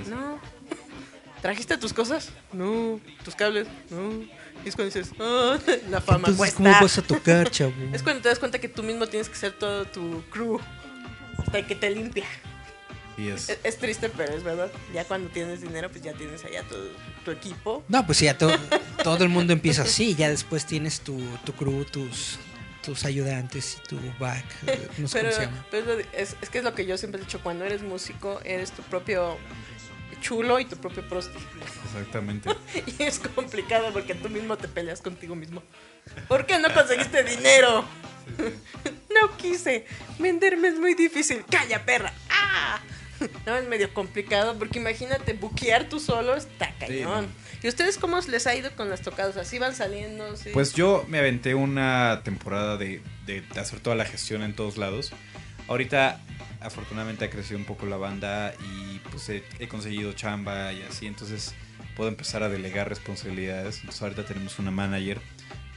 No. 0.10 0.40
¿Trajiste 1.42 1.78
tus 1.78 1.94
cosas? 1.94 2.30
No. 2.52 3.00
¿Tus 3.24 3.36
cables? 3.36 3.68
No. 3.90 4.10
Y 4.66 4.70
es 4.70 4.76
cuando 4.76 4.94
dices, 4.94 5.12
ah, 5.20 5.58
la 5.90 6.02
fama 6.02 6.18
Entonces, 6.30 6.38
cuesta. 6.38 6.58
¿cómo 6.58 6.72
vas 6.72 6.98
a 6.98 7.02
tocar, 7.02 7.50
chavo? 7.52 7.74
Es 7.94 8.04
cuando 8.04 8.22
te 8.22 8.30
das 8.30 8.40
cuenta 8.40 8.60
que 8.60 8.70
tú 8.70 8.84
mismo 8.84 9.08
tienes 9.08 9.30
que 9.30 9.36
ser 9.36 9.54
todo 9.54 9.86
tu 9.86 10.24
crew. 10.30 10.60
Hasta 11.38 11.66
que 11.66 11.76
te 11.76 11.90
limpia. 11.90 12.26
Y 13.18 13.30
es. 13.30 13.48
Triste, 13.80 14.10
pero 14.10 14.34
es 14.34 14.44
verdad. 14.44 14.72
Ya 14.94 15.04
cuando 15.06 15.30
tienes 15.30 15.62
dinero, 15.62 15.90
pues 15.90 16.02
ya 16.04 16.14
tienes 16.14 16.44
allá 16.46 16.64
tu, 16.64 16.76
tu 17.26 17.32
equipo. 17.32 17.84
No, 17.88 18.06
pues 18.06 18.20
ya 18.20 18.38
to- 18.38 18.58
todo 19.04 19.24
el 19.24 19.30
mundo 19.30 19.52
empieza 19.54 19.82
así. 19.84 20.16
Ya 20.16 20.30
después 20.30 20.66
tienes 20.66 21.02
tu, 21.02 21.20
tu 21.46 21.54
crew, 21.54 21.84
tus, 21.86 22.38
tus 22.84 23.04
ayudantes 23.06 23.78
y 23.84 23.88
tu 23.88 23.98
back. 24.20 24.46
eh, 24.68 24.88
No 24.98 25.08
sé 25.08 25.20
pero 25.20 25.30
cómo 25.30 25.40
se 25.42 25.46
llama. 25.48 25.66
pero 25.72 26.00
es- 26.14 26.36
es 26.42 26.50
que 26.50 26.60
es 26.60 26.64
lo 26.64 26.74
que 26.76 26.86
yo 26.86 26.98
siempre 26.98 27.20
he 27.22 27.24
dicho. 27.26 27.40
Cuando 27.42 27.66
eres 27.66 27.82
músico, 27.82 28.40
eres 28.46 28.72
tu 28.72 28.82
propio 28.84 29.38
chulo 30.20 30.60
y 30.60 30.66
tu 30.66 30.76
propio 30.78 31.08
prosti. 31.08 31.38
Exactamente. 31.86 32.50
Y 33.00 33.04
es 33.04 33.20
complicado 33.20 33.92
porque 33.94 34.16
tú 34.16 34.30
mismo 34.30 34.58
te 34.58 34.68
peleas 34.68 35.02
contigo 35.02 35.36
mismo. 35.36 35.64
¿Por 36.28 36.46
qué 36.46 36.60
no 36.60 36.74
conseguiste 36.74 37.24
dinero? 37.24 37.86
No 39.10 39.36
quise. 39.38 39.86
Venderme 40.20 40.70
es 40.70 40.80
muy 40.80 40.94
difícil. 40.94 41.44
¡Calla, 41.50 41.84
perra! 41.84 42.14
¡Ah! 42.30 42.80
No, 43.46 43.58
es 43.58 43.68
medio 43.68 43.94
complicado 43.94 44.58
porque 44.58 44.80
imagínate, 44.80 45.34
buquear 45.34 45.90
tú 45.90 46.00
solo 46.00 46.36
está 46.36 46.74
cañón. 46.80 47.28
¿Y 47.62 47.68
ustedes 47.68 47.98
cómo 47.98 48.18
les 48.22 48.48
ha 48.48 48.56
ido 48.56 48.72
con 48.76 48.90
las 48.90 49.02
tocadas? 49.02 49.36
¿Así 49.36 49.60
van 49.60 49.76
saliendo? 49.76 50.38
¿Sí? 50.38 50.52
Pues 50.54 50.74
yo 50.74 51.04
me 51.10 51.20
aventé 51.20 51.54
una 51.56 52.22
temporada 52.24 52.78
de, 52.78 53.02
de 53.26 53.44
hacer 53.60 53.82
toda 53.82 53.98
la 53.98 54.06
gestión 54.06 54.42
en 54.44 54.56
todos 54.56 54.78
lados. 54.78 55.12
Ahorita, 55.70 56.20
afortunadamente, 56.60 57.24
ha 57.26 57.30
crecido 57.30 57.58
un 57.58 57.66
poco 57.66 57.86
la 57.86 57.96
banda 57.96 58.54
y 58.60 59.00
pues 59.10 59.30
he, 59.30 59.44
he 59.60 59.68
conseguido 59.68 60.12
chamba 60.14 60.74
y 60.74 60.82
así. 60.82 61.06
Entonces 61.08 61.54
puedo 61.96 62.10
empezar 62.10 62.44
a 62.44 62.50
delegar 62.50 62.90
responsabilidades. 62.90 63.78
Entonces 63.78 64.02
ahorita 64.02 64.26
tenemos 64.26 64.60
una 64.60 64.72
manager 64.72 65.20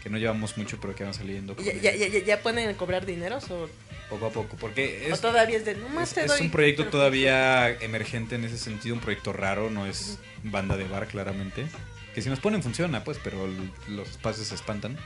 que 0.02 0.10
no 0.10 0.18
llevamos 0.18 0.56
mucho, 0.58 0.80
pero 0.80 0.96
que 0.96 1.04
van 1.04 1.14
saliendo 1.14 1.56
¿Ya, 1.58 1.74
ya, 1.74 1.94
ya, 1.94 2.08
ya- 2.08 2.76
cobrar 2.76 3.06
dineros 3.06 3.48
o, 3.50 3.68
poco 4.08 4.26
a 4.26 4.30
poco. 4.30 4.56
Porque 4.56 5.06
o 5.10 5.14
es, 5.14 5.20
todavía 5.20 5.56
es 5.58 5.64
de 5.64 5.74
nomás 5.76 6.08
es, 6.08 6.14
te 6.14 6.20
es 6.22 6.26
doy? 6.28 6.40
un 6.40 6.50
proyecto 6.50 6.88
todavía 6.88 7.68
emergente 7.68 8.34
en 8.34 8.44
ese 8.44 8.58
sentido, 8.58 8.94
un 8.94 9.00
proyecto 9.00 9.32
raro, 9.32 9.70
no 9.70 9.86
es 9.86 10.18
banda 10.42 10.76
de 10.76 10.84
bar 10.84 11.06
claramente. 11.06 11.66
Que 12.14 12.20
si 12.20 12.28
nos 12.28 12.40
ponen 12.40 12.62
funciona, 12.62 13.04
pues, 13.04 13.18
pero 13.22 13.48
los 13.88 14.08
espacios 14.08 14.48
se 14.48 14.54
espantan. 14.54 14.98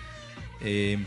Eh, 0.61 0.99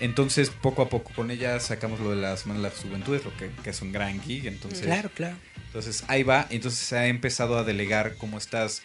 entonces, 0.00 0.50
poco 0.50 0.82
a 0.82 0.88
poco 0.88 1.12
con 1.14 1.30
ella 1.30 1.58
sacamos 1.60 2.00
lo 2.00 2.10
de 2.10 2.16
la 2.16 2.36
Semana 2.36 2.60
de 2.60 2.68
las 2.68 2.78
Juventudes, 2.78 3.24
lo 3.24 3.36
que, 3.36 3.50
que 3.62 3.70
es 3.70 3.80
un 3.82 3.92
gran 3.92 4.20
gig. 4.20 4.46
Entonces, 4.46 4.82
Claro, 4.82 5.10
claro. 5.14 5.36
Entonces 5.66 6.04
ahí 6.08 6.22
va, 6.22 6.46
entonces 6.50 6.80
se 6.80 6.98
ha 6.98 7.06
empezado 7.06 7.56
a 7.58 7.64
delegar 7.64 8.16
cómo 8.16 8.36
estás. 8.38 8.82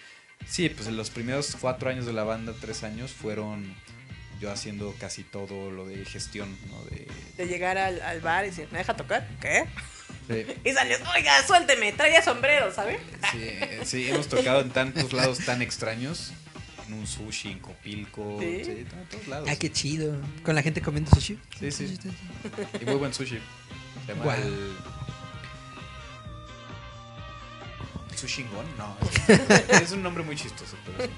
Sí, 0.47 0.69
pues 0.69 0.87
en 0.87 0.95
los 0.95 1.09
primeros 1.09 1.57
cuatro 1.59 1.89
años 1.89 2.05
de 2.05 2.13
la 2.13 2.23
banda, 2.23 2.53
tres 2.61 2.83
años, 2.83 3.11
fueron 3.11 3.75
yo 4.39 4.51
haciendo 4.51 4.93
casi 4.99 5.23
todo 5.23 5.71
lo 5.71 5.85
de 5.87 6.05
gestión, 6.05 6.55
¿no? 6.69 6.81
De, 6.85 7.07
De 7.35 7.47
llegar 7.47 7.77
al, 7.77 8.01
al 8.01 8.21
bar 8.21 8.45
y 8.45 8.49
decir, 8.49 8.67
¿me 8.71 8.77
deja 8.77 8.95
tocar? 8.95 9.27
¿Qué? 9.41 9.65
Y 10.63 10.71
sales, 10.73 10.99
oiga, 11.15 11.41
suélteme, 11.47 11.93
traía 11.93 12.21
sombrero, 12.21 12.69
¿sabes? 12.73 12.99
sí, 13.31 13.49
sí, 13.85 14.09
hemos 14.09 14.27
tocado 14.27 14.59
en 14.59 14.71
tantos 14.71 15.13
lados 15.13 15.39
tan 15.45 15.61
extraños. 15.61 16.33
En 16.87 16.93
un 16.93 17.05
sushi, 17.07 17.49
en 17.51 17.59
Copilco, 17.59 18.37
¿Sí? 18.39 18.61
sí, 18.63 18.71
en 18.71 19.07
todos 19.09 19.27
lados. 19.27 19.49
Ah, 19.51 19.55
qué 19.57 19.71
chido. 19.71 20.15
Con 20.43 20.55
la 20.55 20.61
gente 20.63 20.81
comiendo 20.81 21.11
sushi. 21.11 21.37
Sí, 21.59 21.71
sí. 21.71 21.97
Y 22.81 22.85
muy 22.85 22.95
buen 22.95 23.13
sushi. 23.13 23.39
Se 24.05 24.11
llama 24.13 24.23
Guau. 24.23 24.37
el... 24.41 24.75
¿Sushingón? 28.15 28.65
No. 28.77 28.95
Es, 29.27 29.69
es 29.83 29.91
un 29.91 30.01
nombre 30.01 30.23
muy 30.23 30.35
chistoso, 30.35 30.75
pero 30.85 31.03
sí. 31.07 31.09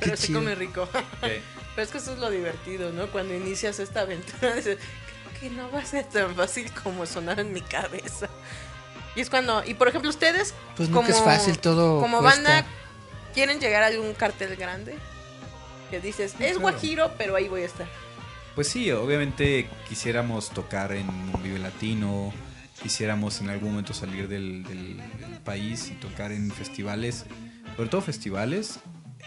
Pero 0.00 0.16
se 0.16 0.26
chido. 0.26 0.40
come 0.40 0.54
rico. 0.56 0.88
Sí. 0.92 1.30
Pero 1.74 1.82
es 1.84 1.88
que 1.90 1.98
eso 1.98 2.12
es 2.14 2.18
lo 2.18 2.30
divertido, 2.30 2.90
¿no? 2.92 3.06
Cuando 3.12 3.34
inicias 3.34 3.78
esta 3.78 4.00
aventura, 4.00 4.54
dices, 4.56 4.78
creo 4.78 5.40
que 5.40 5.50
no 5.50 5.70
va 5.70 5.80
a 5.80 5.84
ser 5.84 6.06
tan 6.08 6.34
fácil 6.34 6.72
como 6.82 7.06
sonaba 7.06 7.40
en 7.42 7.52
mi 7.52 7.60
cabeza. 7.60 8.28
Y 9.14 9.20
es 9.20 9.30
cuando, 9.30 9.62
y 9.64 9.74
por 9.74 9.88
ejemplo, 9.88 10.10
ustedes, 10.10 10.54
Pues 10.76 10.88
nunca 10.88 11.10
es 11.10 11.20
fácil, 11.22 11.58
todo 11.58 12.00
Como 12.00 12.20
cuesta. 12.20 12.42
banda, 12.42 12.66
¿quieren 13.34 13.60
llegar 13.60 13.82
a 13.84 13.86
algún 13.86 14.14
cartel 14.14 14.56
grande? 14.56 14.96
Que 15.90 16.00
dices, 16.00 16.32
es 16.32 16.36
claro. 16.36 16.60
Guajiro, 16.60 17.12
pero 17.16 17.34
ahí 17.36 17.48
voy 17.48 17.62
a 17.62 17.66
estar. 17.66 17.86
Pues 18.54 18.68
sí, 18.68 18.90
obviamente 18.90 19.68
quisiéramos 19.88 20.50
tocar 20.50 20.92
en 20.92 21.08
un 21.08 21.42
Vive 21.42 21.58
Latino, 21.58 22.32
quisiéramos 22.82 23.40
en 23.40 23.50
algún 23.50 23.70
momento 23.70 23.94
salir 23.94 24.28
del, 24.28 24.64
del- 24.64 24.96
del 24.96 25.38
país 25.44 25.90
y 25.90 25.94
tocar 25.94 26.32
en 26.32 26.50
festivales, 26.50 27.24
sobre 27.76 27.88
todo 27.88 28.00
festivales 28.00 28.80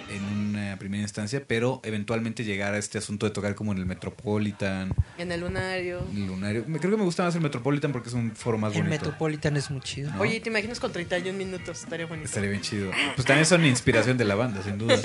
en 0.09 0.23
una 0.23 0.77
primera 0.79 1.01
instancia, 1.03 1.43
pero 1.45 1.81
eventualmente 1.83 2.43
llegar 2.43 2.73
a 2.73 2.77
este 2.77 2.97
asunto 2.97 3.25
de 3.25 3.31
tocar 3.31 3.55
como 3.55 3.71
en 3.71 3.77
el 3.77 3.85
Metropolitan, 3.85 4.93
En 5.17 5.31
el 5.31 5.41
lunario. 5.41 6.05
en 6.11 6.17
el 6.17 6.27
Lunario. 6.27 6.63
Me- 6.67 6.79
Creo 6.79 6.91
que 6.91 6.97
me 6.97 7.03
gusta 7.03 7.23
más 7.23 7.35
el 7.35 7.41
Metropolitan 7.41 7.91
porque 7.91 8.09
es 8.09 8.15
un 8.15 8.31
foro 8.35 8.57
más 8.57 8.73
El 8.73 8.83
bonito. 8.83 8.89
Metropolitan 9.03 9.57
es 9.57 9.69
muy 9.69 9.81
chido. 9.81 10.11
¿No? 10.11 10.21
Oye, 10.21 10.39
¿te 10.39 10.49
imaginas 10.49 10.79
con 10.79 10.91
31 10.91 11.37
minutos? 11.37 11.83
Estaría 11.83 12.05
bonito. 12.05 12.25
Estaría 12.25 12.49
bien 12.49 12.61
chido. 12.61 12.91
Pues 13.15 13.25
también 13.27 13.45
son 13.45 13.65
inspiración 13.65 14.17
de 14.17 14.25
la 14.25 14.35
banda, 14.35 14.61
sin 14.63 14.77
duda. 14.77 14.97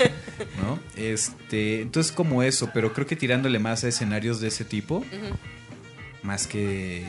¿No? 0.61 0.79
Este, 0.95 1.81
entonces 1.81 2.11
como 2.11 2.41
eso, 2.43 2.69
pero 2.73 2.93
creo 2.93 3.05
que 3.05 3.15
tirándole 3.15 3.59
más 3.59 3.83
a 3.83 3.89
escenarios 3.89 4.39
de 4.41 4.47
ese 4.47 4.63
tipo, 4.65 5.05
más 6.23 6.47
que 6.47 7.05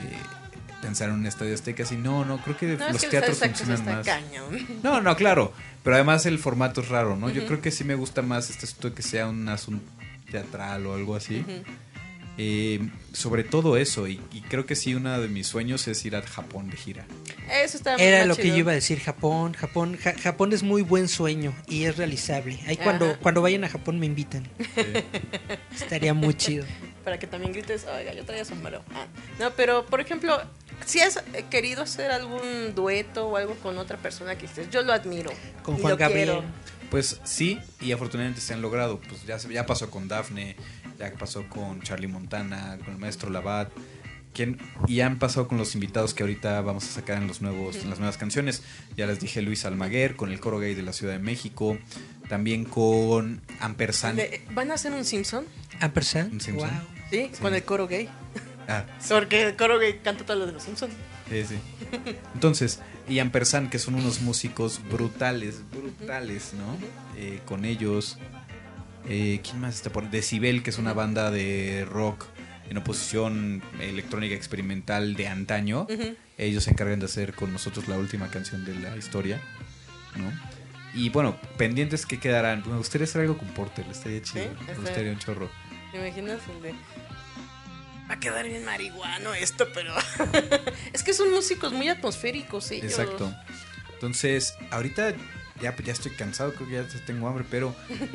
pensar 0.83 1.09
en 1.09 1.17
un 1.17 1.27
estadio 1.27 1.55
azteca, 1.55 1.83
así 1.83 1.97
no, 1.97 2.25
no, 2.25 2.39
creo 2.39 2.57
que 2.57 2.67
No, 2.77 2.87
es 2.87 2.93
los 2.93 3.01
que 3.01 3.07
el 3.07 3.11
teatros 3.11 3.43
Azteca 3.43 3.55
funcionan 3.57 3.97
más. 3.97 4.07
cañón. 4.07 4.67
No, 4.85 5.01
no, 5.01 5.17
claro, 5.17 5.53
pero 5.83 5.97
además 5.97 6.27
el 6.27 6.39
formato 6.39 6.81
es 6.81 6.89
raro, 6.89 7.17
¿no? 7.17 7.31
Yo 7.31 7.47
creo 7.47 7.61
que 7.61 7.71
sí 7.71 7.85
me 7.85 7.95
gusta 7.95 8.23
más 8.23 8.51
este 8.51 8.67
asunto 8.67 8.91
de 8.91 8.95
que 8.95 9.03
sea 9.03 9.29
un 9.29 9.49
asunto 9.49 9.91
teatral 10.31 10.87
o 10.87 10.95
algo 10.95 11.15
así. 11.15 11.45
Eh, 12.41 12.89
sobre 13.13 13.43
todo 13.43 13.77
eso, 13.77 14.07
y, 14.07 14.21
y 14.33 14.43
creo 14.43 14.65
que 14.65 14.77
sí, 14.77 14.95
uno 14.95 15.21
de 15.21 15.27
mis 15.27 15.49
sueños 15.49 15.89
es 15.89 16.05
ir 16.05 16.15
a 16.15 16.23
Japón 16.23 16.71
de 16.71 16.77
gira. 16.77 17.05
Eso 17.51 17.77
está 17.79 17.97
Era 17.97 18.25
lo 18.27 18.37
que 18.37 18.47
yo 18.49 18.57
iba 18.57 18.71
a 18.71 18.75
decir, 18.77 19.01
Japón, 19.01 19.55
Japón, 19.55 19.97
Ja- 20.01 20.15
Japón 20.17 20.53
es 20.53 20.63
muy 20.63 20.83
buen 20.83 21.09
sueño 21.09 21.53
y 21.67 21.85
es 21.85 21.97
realizable. 21.97 22.61
Ahí 22.69 22.77
cuando, 22.77 23.07
Ajá. 23.07 23.19
cuando 23.21 23.43
vayan 23.43 23.65
a 23.65 23.69
Japón 23.69 23.99
me 23.99 24.07
invitan. 24.07 24.49
Estaría 25.75 26.15
muy 26.15 26.35
chido. 26.35 26.65
Para 27.05 27.19
que 27.19 27.27
también 27.27 27.53
grites, 27.53 27.87
oiga, 27.87 28.13
yo 28.15 28.25
traía 28.25 28.45
sombrero. 28.45 28.85
Ah, 28.95 29.07
No, 29.39 29.51
pero 29.53 29.87
por 29.87 30.01
ejemplo, 30.01 30.41
si 30.87 31.01
has 31.01 31.17
eh, 31.35 31.45
querido 31.51 31.83
hacer 31.83 32.11
algún 32.11 32.75
dueto 32.75 33.27
o 33.29 33.37
algo 33.37 33.55
con 33.57 33.79
otra 33.79 33.97
persona 33.99 34.37
que 34.37 34.43
dices, 34.47 34.69
yo 34.71 34.83
lo 34.83 34.93
admiro. 34.93 35.31
Con 35.63 35.77
y 35.77 35.81
Juan 35.81 35.93
lo 35.93 35.97
Gabriel. 35.97 36.29
quiero". 36.31 36.45
Pues 36.91 37.21
sí, 37.25 37.59
y 37.83 37.93
afortunadamente 37.93 38.41
se 38.41 38.55
han 38.55 38.63
logrado. 38.63 38.99
Pues 39.01 39.25
ya, 39.27 39.39
se- 39.39 39.53
ya 39.53 39.67
pasó 39.67 39.91
con 39.91 40.09
Daphne, 40.09 40.57
ya 40.99 41.13
pasó 41.15 41.49
con 41.49 41.81
Charlie 41.83 42.09
Montana, 42.09 42.79
con 42.85 42.95
el 42.95 42.99
maestro 43.01 43.31
Labat. 43.31 43.71
quien- 44.35 44.59
y 44.87 45.01
han 45.01 45.19
pasado 45.19 45.49
con 45.49 45.59
los 45.59 45.75
invitados 45.75 46.15
que 46.15 46.23
ahorita 46.23 46.61
vamos 46.61 46.85
a 46.85 46.93
sacar 46.93 47.17
en, 47.21 47.27
los 47.27 47.41
nuevos, 47.43 47.75
en 47.77 47.91
las 47.91 47.99
nuevas 47.99 48.19
canciones. 48.19 48.63
Ya 48.97 49.07
les 49.07 49.19
dije 49.19 49.43
Luis 49.43 49.65
Almaguer, 49.65 50.15
con 50.15 50.31
el 50.31 50.39
coro 50.39 50.61
gay 50.61 50.75
de 50.75 50.83
la 50.83 50.93
Ciudad 50.93 51.15
de 51.15 51.19
México. 51.19 51.77
También 52.29 52.65
con 52.65 53.41
Ampersand. 53.59 54.21
¿Van 54.53 54.71
a 54.71 54.75
hacer 54.75 54.93
un 54.93 55.05
Simpson? 55.05 55.45
Ampersand. 55.81 56.35
Un 56.35 56.41
Simpson. 56.41 56.71
Wow. 56.71 56.89
Sí, 57.11 57.31
con 57.41 57.55
el 57.55 57.65
coro 57.65 57.89
gay. 57.89 58.09
Ah, 58.71 58.85
Porque 59.09 59.45
el 59.45 59.57
coro 59.57 59.79
gay 59.79 59.99
canta 60.05 60.27
todo 60.27 60.37
lo 60.41 60.47
de 60.47 60.53
los 60.53 60.63
Simpsons. 60.63 60.93
Sí, 61.31 61.43
sí. 61.49 61.55
Entonces, 62.35 62.81
y 63.09 63.19
Ampersand, 63.19 63.71
que 63.71 63.79
son 63.79 63.95
unos 63.95 64.21
músicos 64.21 64.79
brutales, 64.91 65.63
brutales, 65.71 66.53
¿no? 66.53 66.77
Eh, 67.17 67.41
con 67.47 67.65
ellos. 67.65 68.19
Eh, 69.07 69.41
¿Quién 69.43 69.61
más 69.61 69.77
está 69.77 69.91
por 69.91 70.11
Decibel, 70.11 70.63
que 70.63 70.71
es 70.71 70.79
una 70.79 70.93
banda 70.93 71.31
de 71.31 71.87
rock 71.89 72.27
en 72.71 72.77
oposición 72.77 73.63
electrónica 73.81 74.35
experimental 74.35 75.15
de 75.15 75.29
antaño. 75.29 75.87
Ellos 76.37 76.65
se 76.65 76.71
encargan 76.71 77.01
de 77.01 77.07
hacer 77.07 77.35
con 77.35 77.53
nosotros 77.53 77.89
la 77.89 77.97
última 77.97 78.31
canción 78.31 78.65
de 78.65 78.75
la 78.75 78.97
historia, 78.97 79.41
¿no? 80.17 80.31
Y 80.95 81.11
bueno, 81.11 81.39
pendientes 81.57 82.07
que 82.07 82.19
quedarán. 82.19 82.63
Me 82.67 82.77
gustaría 82.77 83.05
hacer 83.05 83.23
algo 83.23 83.39
con 83.39 83.49
Porter, 83.49 83.87
estaría 83.91 84.23
chido. 84.23 84.45
Sí, 84.45 84.65
Me 84.67 84.75
gustaría 84.75 85.13
un 85.13 85.19
chorro. 85.19 85.51
¿Te 85.93 85.99
imaginas 85.99 86.41
el 86.55 86.63
de... 86.63 86.73
Va 88.11 88.15
a 88.15 88.21
quedar 88.21 88.47
bien 88.47 88.65
marihuano 88.65 89.35
esto, 89.35 89.67
pero... 89.75 89.95
es 90.93 91.03
que 91.03 91.13
son 91.13 91.31
músicos 91.31 91.73
muy 91.73 91.89
atmosféricos 91.89 92.71
ellos. 92.71 92.93
Exacto. 92.93 93.35
Entonces, 93.95 94.55
ahorita 94.71 95.15
ya, 95.61 95.75
ya 95.77 95.93
estoy 95.93 96.13
cansado, 96.13 96.53
creo 96.55 96.69
que 96.69 96.75
ya 96.75 97.05
tengo 97.07 97.29
hambre, 97.29 97.45
pero 97.51 97.75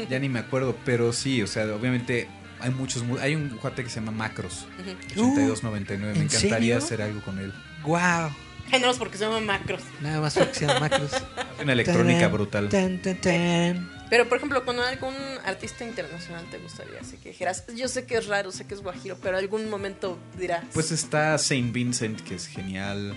ya 0.10 0.20
ni 0.20 0.30
me 0.30 0.40
acuerdo. 0.40 0.76
Pero 0.86 1.14
sí, 1.14 1.42
o 1.42 1.48
sea, 1.48 1.66
obviamente 1.76 2.28
hay 2.60 2.72
muchos. 2.72 3.04
mu- 3.04 3.18
Hay 3.20 3.36
un 3.36 3.50
cuate 3.50 3.84
que 3.84 3.90
se 3.90 3.96
llama 4.00 4.12
Macros, 4.12 4.66
Ujú. 4.80 4.92
8299. 5.32 6.14
Me 6.14 6.20
¿en 6.20 6.26
encantaría 6.26 6.60
serio? 6.60 6.78
hacer 6.78 7.02
algo 7.02 7.22
con 7.22 7.40
él. 7.40 7.54
Wow. 7.84 8.32
Ay, 8.72 8.80
no, 8.80 8.90
es 8.90 8.98
porque 8.98 9.18
se 9.18 9.26
llaman 9.26 9.46
macros. 9.46 9.82
Nada 10.02 10.22
más 10.22 10.34
porque 10.36 10.56
sean 10.56 10.80
macros. 10.80 11.12
Una 11.62 11.74
electrónica 11.74 12.28
brutal. 12.30 12.70
tan, 12.70 13.02
tan, 13.02 13.18
tan. 13.20 13.92
Pero, 14.10 14.30
por 14.30 14.38
ejemplo, 14.38 14.64
con 14.64 14.80
algún 14.80 15.14
artista 15.44 15.84
internacional 15.86 16.46
te 16.52 16.60
gustaría, 16.60 17.00
así 17.02 17.18
que 17.18 17.30
dijeras, 17.30 17.66
yo 17.76 17.88
sé 17.88 18.06
que 18.06 18.16
es 18.16 18.28
raro, 18.28 18.52
sé 18.52 18.66
que 18.66 18.76
es 18.76 18.82
guajiro, 18.82 19.18
pero 19.22 19.38
algún 19.38 19.70
momento 19.70 20.20
dirás. 20.40 20.64
Pues 20.74 20.92
está 20.92 21.38
Saint 21.40 21.74
Vincent, 21.74 22.22
que 22.22 22.36
es 22.36 22.46
genial. 22.48 23.16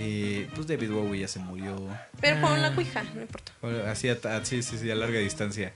Eh, 0.00 0.48
pues 0.54 0.66
David 0.66 0.90
Bowie 0.90 1.20
ya 1.20 1.28
se 1.28 1.38
murió. 1.38 1.76
pero 2.20 2.40
con 2.40 2.60
la 2.60 2.68
Ah. 2.68 2.74
cuija, 2.74 3.02
no 3.14 3.22
importa. 3.22 3.52
Bueno, 3.62 3.84
Así, 3.84 4.08
a, 4.08 4.18
a- 4.24 4.44
sí, 4.44 4.62
sí, 4.62 4.76
sí, 4.78 4.90
a 4.90 4.94
larga 4.94 5.18
distancia. 5.20 5.72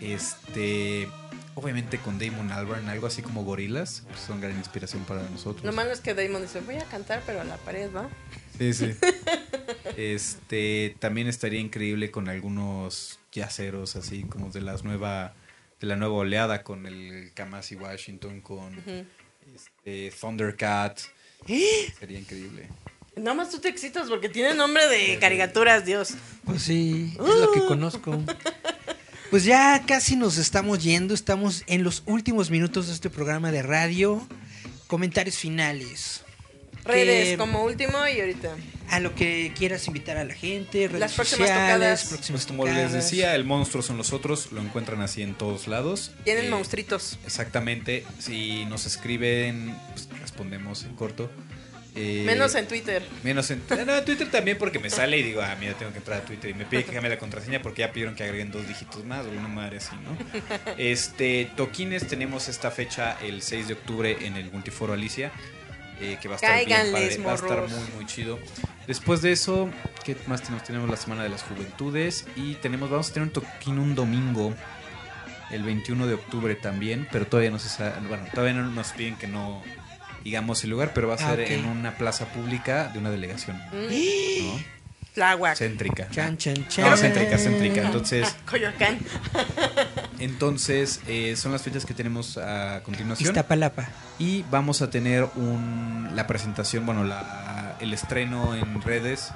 Este. 0.00 1.08
Obviamente 1.54 1.98
con 1.98 2.18
Damon 2.18 2.50
Albarn, 2.50 2.88
algo 2.88 3.06
así 3.06 3.20
como 3.20 3.44
gorilas, 3.44 4.04
pues 4.08 4.20
son 4.20 4.40
gran 4.40 4.56
inspiración 4.56 5.04
para 5.04 5.22
nosotros. 5.28 5.66
Lo 5.66 5.72
malo 5.74 5.90
es 5.92 6.00
que 6.00 6.14
Damon 6.14 6.40
dice, 6.40 6.62
voy 6.62 6.76
a 6.76 6.84
cantar, 6.84 7.22
pero 7.26 7.42
a 7.42 7.44
la 7.44 7.58
pared, 7.58 7.90
¿va? 7.94 8.08
Sí, 8.58 8.72
sí. 8.72 8.94
Este, 9.96 10.96
también 11.00 11.28
estaría 11.28 11.60
increíble 11.60 12.10
con 12.10 12.28
algunos 12.30 13.20
yaceros 13.32 13.96
así 13.96 14.22
como 14.24 14.48
de 14.50 14.62
las 14.62 14.84
nueva 14.84 15.34
de 15.80 15.86
la 15.86 15.96
nueva 15.96 16.14
oleada 16.14 16.62
con 16.62 16.86
el 16.86 17.32
Kamasi 17.34 17.74
Washington 17.74 18.40
con 18.40 18.74
este, 19.54 20.10
Thundercat. 20.18 20.98
Sería 21.98 22.18
increíble. 22.18 22.68
Nada 23.16 23.34
más 23.34 23.50
tú 23.50 23.58
te 23.58 23.68
excitas 23.68 24.08
porque 24.08 24.28
tiene 24.28 24.54
nombre 24.54 24.86
de 24.88 25.18
caricaturas, 25.18 25.84
Dios. 25.84 26.14
Pues 26.44 26.62
sí, 26.62 27.12
es 27.12 27.18
lo 27.18 27.52
que 27.52 27.60
conozco. 27.66 28.18
Pues 29.30 29.44
ya 29.44 29.82
casi 29.86 30.16
nos 30.16 30.38
estamos 30.38 30.82
yendo, 30.82 31.14
estamos 31.14 31.62
en 31.66 31.84
los 31.84 32.02
últimos 32.06 32.50
minutos 32.50 32.86
de 32.88 32.94
este 32.94 33.10
programa 33.10 33.50
de 33.52 33.62
radio. 33.62 34.26
Comentarios 34.86 35.36
finales. 35.36 36.22
Redes 36.84 37.30
Que- 37.30 37.36
como 37.38 37.64
último 37.64 37.98
y 38.08 38.20
ahorita. 38.20 38.56
A 38.90 39.00
lo 39.00 39.14
que 39.14 39.54
quieras 39.56 39.86
invitar 39.86 40.18
a 40.18 40.24
la 40.24 40.34
gente, 40.34 40.86
redes 40.88 41.00
Las 41.00 41.12
próximas 41.14 41.48
sociales, 41.48 41.72
tocadas. 41.78 42.04
próximas 42.06 42.40
Pues 42.42 42.46
como 42.46 42.64
les 42.66 42.74
tocadas. 42.74 42.92
decía, 42.92 43.34
el 43.34 43.44
monstruo 43.44 43.82
son 43.82 43.96
los 43.96 44.12
otros, 44.12 44.52
lo 44.52 44.60
encuentran 44.60 45.00
así 45.00 45.22
en 45.22 45.34
todos 45.34 45.66
lados. 45.66 46.10
Tienen 46.24 46.46
Eh, 46.46 46.50
monstruitos. 46.50 47.18
Exactamente, 47.24 48.04
si 48.18 48.66
nos 48.66 48.84
escriben, 48.84 49.74
pues 49.94 50.08
respondemos 50.20 50.82
en 50.84 50.94
corto. 50.94 51.30
Eh, 51.94 52.22
Menos 52.24 52.54
en 52.54 52.66
Twitter. 52.66 53.06
Menos 53.22 53.50
en, 53.50 53.62
no, 53.86 53.96
en 53.96 54.04
Twitter 54.04 54.30
también 54.30 54.56
porque 54.56 54.78
me 54.78 54.88
sale 54.88 55.18
y 55.18 55.22
digo, 55.22 55.42
ah, 55.42 55.54
mira, 55.60 55.74
tengo 55.74 55.92
que 55.92 55.98
entrar 55.98 56.20
a 56.20 56.24
Twitter 56.24 56.50
y 56.50 56.54
me 56.54 56.64
pide 56.64 56.84
que 56.84 56.92
cambie 56.92 57.10
la 57.10 57.18
contraseña 57.18 57.60
porque 57.60 57.80
ya 57.80 57.92
pidieron 57.92 58.14
que 58.14 58.24
agreguen 58.24 58.50
dos 58.50 58.66
dígitos 58.66 59.04
más 59.04 59.26
o 59.26 59.30
una 59.30 59.48
madre 59.48 59.76
así, 59.76 59.94
¿no? 59.96 60.16
Este, 60.78 61.50
Toquines 61.54 62.06
tenemos 62.06 62.48
esta 62.48 62.70
fecha 62.70 63.18
el 63.22 63.42
6 63.42 63.68
de 63.68 63.74
octubre 63.74 64.16
en 64.22 64.36
el 64.36 64.50
Multiforo 64.50 64.94
Alicia, 64.94 65.32
eh, 66.00 66.16
que 66.20 66.28
va 66.28 66.34
a 66.34 66.36
estar 66.36 66.64
bien 66.64 66.92
padre, 66.92 67.18
va 67.18 67.32
a 67.32 67.34
estar 67.34 67.68
muy, 67.68 67.94
muy 67.96 68.06
chido. 68.06 68.38
Después 68.86 69.20
de 69.20 69.32
eso, 69.32 69.70
¿qué 70.02 70.16
más 70.26 70.42
tenemos? 70.42 70.64
Tenemos 70.64 70.88
la 70.88 70.96
Semana 70.96 71.22
de 71.22 71.28
las 71.28 71.42
Juventudes 71.42 72.24
y 72.36 72.54
tenemos, 72.54 72.90
vamos 72.90 73.10
a 73.10 73.12
tener 73.12 73.28
un 73.28 73.34
toquín 73.34 73.78
un 73.78 73.94
domingo, 73.94 74.54
el 75.50 75.62
21 75.62 76.06
de 76.06 76.14
octubre 76.14 76.54
también, 76.54 77.06
pero 77.12 77.26
todavía 77.26 77.50
no 77.50 77.58
se 77.58 77.68
sabe, 77.68 77.92
bueno, 78.08 78.24
todavía 78.32 78.54
no 78.54 78.70
nos 78.70 78.92
piden 78.92 79.16
que 79.16 79.26
no 79.26 79.62
digamos 80.24 80.62
el 80.64 80.70
lugar, 80.70 80.92
pero 80.94 81.08
va 81.08 81.14
a 81.14 81.16
Ah, 81.16 81.30
ser 81.36 81.40
en 81.52 81.64
una 81.66 81.96
plaza 81.96 82.26
pública 82.32 82.88
de 82.88 82.98
una 82.98 83.10
delegación. 83.10 83.56
Mm. 83.72 84.46
¿no? 84.46 84.60
Tláhuac. 85.14 85.56
Céntrica. 85.58 86.08
Chan, 86.10 86.38
chan, 86.38 86.54
No, 86.54 86.68
chan. 86.68 86.96
céntrica, 86.98 87.36
céntrica. 87.36 87.82
Entonces, 87.82 88.34
Coyoacán. 88.50 88.98
Entonces, 90.18 91.00
eh, 91.06 91.34
son 91.36 91.52
las 91.52 91.62
fechas 91.62 91.84
que 91.84 91.94
tenemos 91.94 92.38
a 92.38 92.82
continuación. 92.82 93.28
Iztapalapa. 93.30 93.88
Y 94.18 94.44
vamos 94.50 94.82
a 94.82 94.90
tener 94.90 95.28
un, 95.36 96.10
la 96.14 96.26
presentación, 96.26 96.86
bueno, 96.86 97.04
la, 97.04 97.76
el 97.80 97.92
estreno 97.92 98.54
en 98.54 98.80
redes 98.82 99.30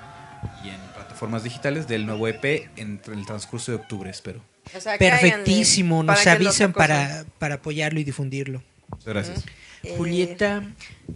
y 0.64 0.68
en 0.68 0.76
plataformas 0.94 1.42
digitales 1.42 1.86
del 1.88 2.06
nuevo 2.06 2.28
EP 2.28 2.70
en 2.76 3.00
el 3.12 3.26
transcurso 3.26 3.72
de 3.72 3.76
octubre, 3.78 4.08
espero. 4.10 4.40
O 4.74 4.80
sea, 4.80 4.96
cáiganle 4.98 5.20
Perfectísimo, 5.30 6.02
nos 6.02 6.26
avisan 6.26 6.72
para, 6.72 7.24
para 7.38 7.56
apoyarlo 7.56 8.00
y 8.00 8.04
difundirlo. 8.04 8.62
Muchas 8.90 9.06
gracias. 9.06 9.44
Julieta, 9.96 10.62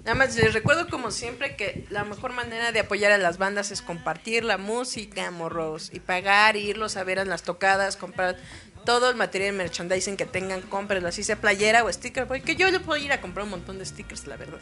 Nada 0.05 0.15
más 0.15 0.35
les 0.37 0.55
recuerdo 0.55 0.89
como 0.89 1.11
siempre 1.11 1.57
que 1.57 1.85
la 1.91 2.05
mejor 2.05 2.33
manera 2.33 2.73
de 2.73 2.81
apoyar 2.81 3.13
a 3.13 3.19
las 3.19 3.39
bandas 3.39 3.71
es 3.71 3.83
compartir 3.83 4.45
la 4.45 4.57
música, 4.57 5.31
morros, 5.31 5.91
y 5.93 6.01
pagar, 6.01 6.57
e 6.57 6.61
irlos 6.61 6.97
a 6.97 7.05
ver 7.05 7.19
en 7.19 7.29
las 7.29 7.43
tocadas, 7.43 7.97
comprar 7.97 8.39
todo 8.85 9.11
el 9.11 9.17
material 9.17 9.53
de 9.53 9.59
merchandising 9.59 10.17
que 10.17 10.27
tengan, 10.27 10.63
cómprenlo, 10.63 11.09
así 11.09 11.23
sea 11.23 11.37
playera 11.37 11.85
o 11.85 11.93
sticker, 11.93 12.27
porque 12.27 12.57
yo 12.57 12.71
le 12.71 12.81
puedo 12.81 13.03
ir 13.03 13.13
a 13.13 13.21
comprar 13.21 13.45
un 13.45 13.51
montón 13.51 13.79
de 13.79 13.85
stickers, 13.85 14.27
la 14.27 14.37
verdad. 14.37 14.61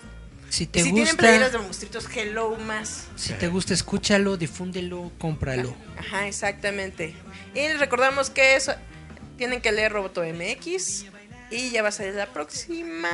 si 0.48 0.66
te 0.66 0.82
si 0.82 0.92
tienen 0.92 1.16
playeras 1.16 1.52
de 1.52 1.58
monstruitos, 1.58 2.08
hello 2.16 2.56
más. 2.56 3.06
si 3.14 3.34
te 3.34 3.48
gusta, 3.48 3.74
escúchalo, 3.74 4.36
difúndelo, 4.36 5.12
cómpralo. 5.18 5.76
Ajá, 5.98 6.26
exactamente. 6.26 7.14
Y 7.54 7.60
les 7.60 7.78
recordamos 7.78 8.30
que 8.30 8.56
eso 8.56 8.74
tienen 9.36 9.60
que 9.60 9.70
leer 9.70 9.92
Roboto 9.92 10.22
MX 10.24 11.04
y 11.50 11.70
ya 11.70 11.82
va 11.82 11.90
a 11.90 11.92
salir 11.92 12.14
la 12.14 12.26
próxima 12.26 13.08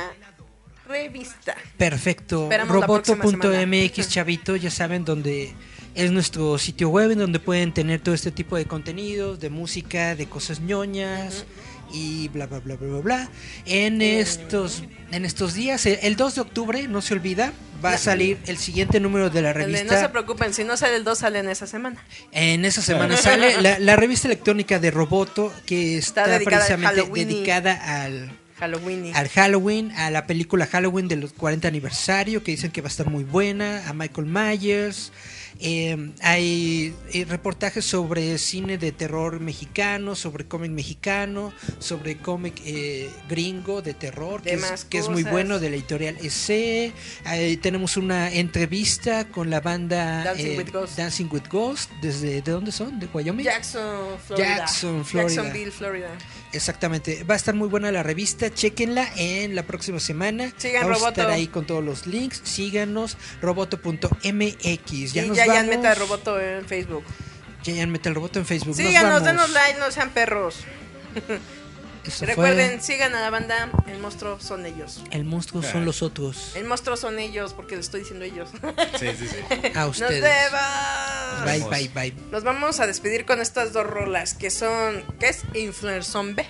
revista. 0.87 1.55
Perfecto. 1.77 2.49
Roboto.mx, 2.67 4.09
chavito, 4.09 4.55
ya 4.55 4.69
saben 4.71 5.05
donde 5.05 5.53
es 5.95 6.11
nuestro 6.11 6.57
sitio 6.57 6.89
web 6.89 7.11
en 7.11 7.19
donde 7.19 7.39
pueden 7.39 7.73
tener 7.73 8.01
todo 8.01 8.13
este 8.15 8.31
tipo 8.31 8.55
de 8.57 8.65
contenidos, 8.65 9.39
de 9.39 9.49
música, 9.49 10.15
de 10.15 10.27
cosas 10.27 10.59
ñoñas 10.59 11.45
y 11.93 12.27
bla 12.29 12.47
bla 12.47 12.59
bla 12.59 12.75
bla 12.75 12.87
bla 12.89 12.99
bla. 12.99 13.29
En 13.65 14.01
estos 14.01 14.83
en 15.11 15.23
estos 15.23 15.53
días, 15.53 15.85
el- 15.85 15.99
el 16.01 16.15
2 16.17 16.35
de 16.35 16.41
octubre, 16.41 16.87
no 16.89 17.01
se 17.01 17.13
olvida, 17.13 17.53
va 17.83 17.91
a 17.93 17.97
salir 17.97 18.39
el 18.47 18.57
siguiente 18.57 18.99
número 18.99 19.29
de 19.29 19.41
la 19.41 19.53
revista. 19.53 19.93
no 19.95 19.99
se 20.01 20.09
preocupen, 20.09 20.53
si 20.53 20.63
no 20.65 20.75
sale 20.75 20.95
el 20.97 21.03
2 21.05 21.17
sale 21.19 21.39
en 21.39 21.47
esa 21.47 21.67
semana. 21.67 22.03
En 22.31 22.65
esa 22.65 22.81
semana 22.81 23.15
sale 23.15 23.61
la, 23.61 23.79
la 23.79 23.95
revista 24.03 24.27
electrónica 24.27 24.79
de 24.79 24.91
Roboto 24.91 25.53
que 25.65 25.97
está, 25.97 26.23
Está 26.23 26.39
dedicada 26.39 26.65
al 26.65 26.67
precisamente 26.79 27.25
dedicada 27.25 28.03
al 28.03 28.31
Halloween. 28.57 29.05
y- 29.07 29.11
al 29.13 29.29
Halloween, 29.29 29.91
a 29.91 30.09
la 30.11 30.25
película 30.27 30.65
Halloween 30.65 31.07
de 31.07 31.15
los 31.17 31.33
40 31.33 31.67
aniversario, 31.67 32.43
que 32.43 32.51
dicen 32.51 32.71
que 32.71 32.81
va 32.81 32.87
a 32.87 32.89
estar 32.91 33.09
muy 33.09 33.23
buena, 33.23 33.87
a 33.87 33.93
Michael 33.93 34.27
Myers. 34.27 35.11
eh, 35.61 36.11
hay 36.21 36.93
eh, 37.13 37.23
reportajes 37.29 37.85
sobre 37.85 38.37
cine 38.37 38.77
de 38.77 38.91
terror 38.91 39.39
mexicano, 39.39 40.13
sobre 40.13 40.45
cómic 40.47 40.71
mexicano, 40.71 41.53
sobre 41.79 42.17
cómic 42.17 42.55
eh, 42.65 43.09
gringo 43.29 43.81
de 43.81 43.93
terror, 43.93 44.41
que 44.41 44.53
es, 44.53 44.61
Demás 44.61 44.83
que 44.83 44.97
es 44.97 45.07
muy 45.07 45.23
bueno, 45.23 45.59
de 45.59 45.69
la 45.69 45.77
editorial 45.77 46.17
EC. 46.21 46.93
Tenemos 47.61 47.95
una 47.95 48.33
entrevista 48.33 49.29
con 49.29 49.49
la 49.49 49.61
banda 49.61 50.25
Dancing 50.25 50.45
eh, 50.45 50.57
with. 50.57 50.89
Dancing 50.97 51.29
with 51.31 51.43
Ghosts. 51.49 51.89
¿Desde 52.01 52.41
de 52.41 52.51
dónde 52.51 52.73
son? 52.73 52.99
¿De 52.99 53.07
Wyoming? 53.13 53.45
Jackson, 53.45 54.17
Florida. 54.27 54.57
Jackson, 54.57 55.05
Florida. 55.05 55.33
Jacksonville, 55.41 55.71
Florida. 55.71 56.09
Exactamente, 56.53 57.23
va 57.23 57.33
a 57.33 57.37
estar 57.37 57.53
muy 57.53 57.67
buena 57.67 57.91
la 57.91 58.01
revista, 58.01 58.53
chequenla 58.53 59.07
en 59.17 59.55
la 59.55 59.63
próxima 59.63 59.99
semana. 59.99 60.53
Sigan 60.57 60.83
Vamos 60.83 60.99
Roboto. 60.99 61.07
a 61.07 61.23
estar 61.23 61.29
ahí 61.31 61.47
con 61.47 61.65
todos 61.65 61.83
los 61.83 62.07
links, 62.07 62.41
síganos, 62.45 63.17
roboto.mx. 63.41 65.13
Ya 65.13 65.23
y 65.25 65.27
nos 65.27 65.37
ya, 65.37 65.45
ya 65.47 65.53
vamos. 65.53 65.67
Meta 65.75 65.95
Roboto 65.95 66.39
en 66.39 66.65
Facebook. 66.65 67.03
Giant 67.63 67.91
Metal 67.91 68.13
Roboto 68.15 68.39
en 68.39 68.45
Facebook. 68.45 68.69
Nos 68.69 68.77
Síganos, 68.77 69.21
vamos. 69.21 69.23
denos 69.23 69.49
like, 69.49 69.79
no 69.79 69.91
sean 69.91 70.11
perros. 70.11 70.59
Eso 72.05 72.17
fue. 72.19 72.27
Recuerden, 72.27 72.81
sigan 72.81 73.15
a 73.15 73.21
la 73.21 73.29
banda, 73.29 73.69
el 73.87 73.99
monstruo 73.99 74.39
son 74.39 74.65
ellos. 74.65 75.01
El 75.11 75.25
monstruo 75.25 75.63
son 75.63 75.85
los 75.85 76.01
otros. 76.01 76.51
El 76.55 76.65
monstruo 76.65 76.95
son 76.97 77.17
ellos, 77.19 77.53
porque 77.53 77.75
les 77.75 77.85
estoy 77.85 78.01
diciendo 78.01 78.25
ellos. 78.25 78.49
Sí, 78.99 79.07
sí, 79.17 79.27
sí. 79.27 79.37
A 79.75 79.85
Nos 79.85 79.99
ustedes. 80.01 80.21
vemos. 80.21 81.69
Bye, 81.69 81.89
bye, 81.89 82.11
bye. 82.11 82.21
Nos 82.31 82.43
vamos 82.43 82.79
a 82.79 82.87
despedir 82.87 83.25
con 83.25 83.41
estas 83.41 83.73
dos 83.73 83.85
rolas 83.87 84.33
que 84.33 84.49
son, 84.49 85.03
¿qué 85.19 85.29
es? 85.29 85.43
Influencer 85.53 86.03
Zombie. 86.03 86.45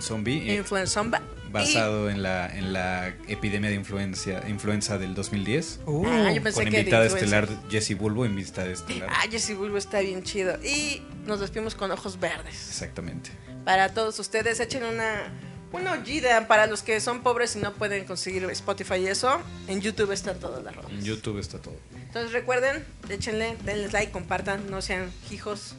Zombie. 0.00 0.50
eh, 0.50 0.56
Influencer 0.56 0.88
Zombie. 0.88 1.18
Basado 1.54 2.10
en 2.10 2.22
la, 2.22 2.54
en 2.54 2.72
la 2.72 3.08
epidemia 3.28 3.70
de 3.70 3.76
influencia, 3.76 4.42
influenza 4.48 4.98
del 4.98 5.14
2010. 5.14 5.80
Uh, 5.86 6.06
Ah, 6.06 6.32
yo 6.32 6.42
pensé 6.42 6.62
con 6.62 6.70
que 6.70 6.80
invitada 6.80 7.06
estelar 7.06 7.48
Jesse 7.70 7.96
Bulbo, 7.96 8.26
invitada 8.26 8.68
estelar. 8.68 9.08
Ah, 9.10 9.24
Jesse 9.30 9.56
Bulbo 9.56 9.78
está 9.78 10.00
bien 10.00 10.22
chido. 10.22 10.58
Y 10.62 11.02
nos 11.26 11.40
despedimos 11.40 11.74
con 11.74 11.90
ojos 11.90 12.18
verdes. 12.20 12.68
Exactamente. 12.68 13.30
Para 13.64 13.94
todos 13.94 14.18
ustedes, 14.18 14.60
echen 14.60 14.82
una, 14.84 15.32
una 15.72 15.92
ollida 15.92 16.46
para 16.48 16.66
los 16.66 16.82
que 16.82 17.00
son 17.00 17.22
pobres 17.22 17.56
y 17.56 17.60
no 17.60 17.72
pueden 17.72 18.04
conseguir 18.04 18.44
Spotify 18.50 18.96
y 18.96 19.06
eso. 19.06 19.40
En 19.68 19.80
YouTube 19.80 20.10
están 20.12 20.38
todas 20.40 20.62
las 20.62 20.74
rolas. 20.74 20.90
En 20.90 21.02
YouTube 21.02 21.38
está 21.38 21.58
todo. 21.58 21.76
Entonces 21.94 22.32
recuerden, 22.32 22.84
échenle, 23.08 23.56
denles 23.64 23.92
like, 23.92 24.12
compartan, 24.12 24.70
no 24.70 24.82
sean 24.82 25.10
hijos. 25.30 25.74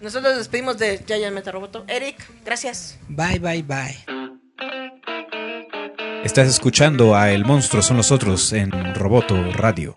Nosotros 0.00 0.32
nos 0.32 0.38
despedimos 0.38 0.78
de 0.78 1.04
Giant 1.06 1.34
Meta 1.34 1.52
Roboto. 1.52 1.84
Eric, 1.86 2.16
gracias. 2.44 2.98
Bye, 3.08 3.38
bye, 3.38 3.62
bye. 3.62 4.21
Estás 6.24 6.46
escuchando 6.46 7.16
a 7.16 7.32
El 7.32 7.44
Monstruo 7.44 7.82
son 7.82 7.96
los 7.96 8.12
otros 8.12 8.52
en 8.52 8.70
Roboto 8.94 9.34
Radio. 9.54 9.96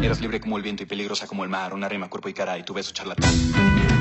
Eras 0.00 0.20
libre 0.20 0.40
como 0.40 0.56
el 0.56 0.62
viento 0.62 0.84
y 0.84 0.86
peligrosa 0.86 1.26
como 1.26 1.42
el 1.42 1.50
mar, 1.50 1.74
una 1.74 1.88
rima, 1.88 2.08
cuerpo 2.08 2.28
y 2.28 2.34
cara 2.34 2.56
y 2.56 2.62
tu 2.62 2.72
beso 2.72 2.92
charlatán. 2.92 3.91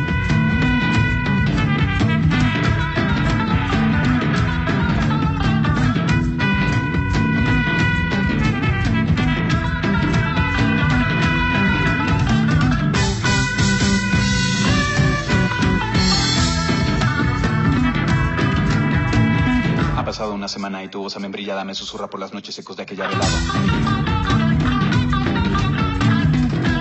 Semana 20.51 20.83
y 20.83 20.89
tu 20.89 21.01
voz 21.01 21.15
amembrillada 21.15 21.63
me 21.63 21.73
susurra 21.73 22.09
por 22.09 22.19
las 22.19 22.33
noches 22.33 22.53
secos 22.53 22.77
de 22.77 22.83
aquella 22.83 23.07
velada. 23.07 23.37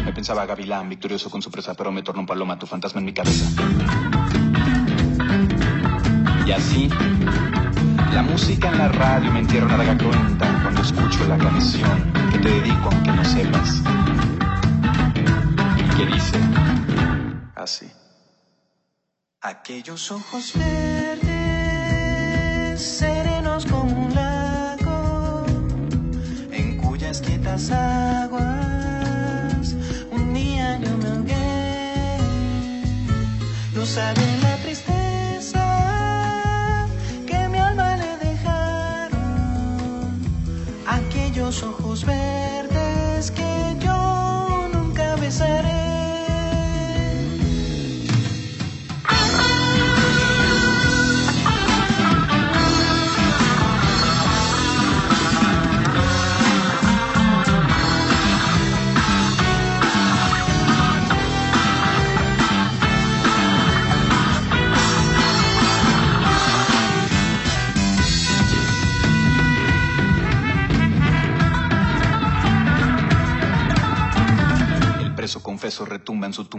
Me 0.05 0.13
pensaba 0.13 0.45
gavilán, 0.45 0.89
victorioso 0.89 1.31
con 1.31 1.41
su 1.41 1.51
presa, 1.51 1.75
pero 1.75 1.93
me 1.93 2.03
tornó 2.03 2.21
un 2.23 2.27
paloma 2.27 2.59
tu 2.59 2.67
fantasma 2.67 2.99
en 2.99 3.07
mi 3.07 3.15
cabeza. 3.15 3.47
Y 6.47 6.53
así, 6.53 6.89
la 8.13 8.23
música 8.23 8.69
en 8.71 8.79
la 8.79 8.89
radio 8.89 9.31
me 9.31 9.39
entierra 9.39 9.67
una 9.67 9.77
daga 9.77 9.97
cruenta 9.97 10.61
cuando 10.63 10.83
escucho 10.83 11.27
la 11.29 11.39
canción 11.39 12.13
que 12.33 12.39
te 12.41 12.49
dedico 12.49 12.89
aunque 12.91 13.13
no 13.13 13.25
sepas. 13.25 13.83
Y 15.79 15.85
que 15.97 16.07
dice 16.07 16.41
así. 17.55 17.89
Aquellos 19.43 20.11
ojos 20.11 20.53
verdes, 20.55 21.31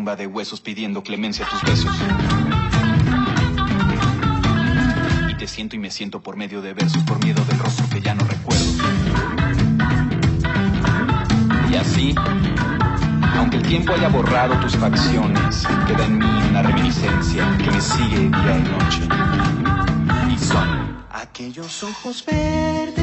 tumba 0.02 0.16
de 0.16 0.26
huesos 0.26 0.60
pidiendo 0.62 1.04
clemencia 1.04 1.46
a 1.46 1.50
tus 1.52 1.62
besos. 1.62 1.96
Y 5.30 5.36
te 5.36 5.48
siento 5.48 5.76
y 5.76 5.80
me 5.80 5.92
siento 5.92 6.24
por 6.24 6.38
medio 6.38 6.60
de 6.64 6.74
versos, 6.74 7.04
por 7.04 7.24
miedo 7.24 7.46
del 7.46 7.60
rostro 7.60 7.86
que 7.88 8.02
ya 8.02 8.16
no 8.16 8.26
recuerdo. 8.26 8.66
Y 11.72 11.76
así, 11.76 12.16
aunque 13.38 13.58
el 13.58 13.62
tiempo 13.62 13.94
haya 13.94 14.10
borrado 14.10 14.60
tus 14.60 14.76
facciones, 14.76 15.68
queda 15.86 16.06
en 16.06 16.18
mí 16.18 16.50
una 16.50 16.64
reminiscencia 16.64 17.56
que 17.60 17.70
me 17.70 17.80
sigue 17.80 18.22
día 18.22 18.58
y 18.58 18.64
noche. 18.72 19.02
Y 20.34 20.38
son 20.40 21.02
Aquellos 21.12 21.84
ojos 21.84 22.26
verdes, 22.26 23.01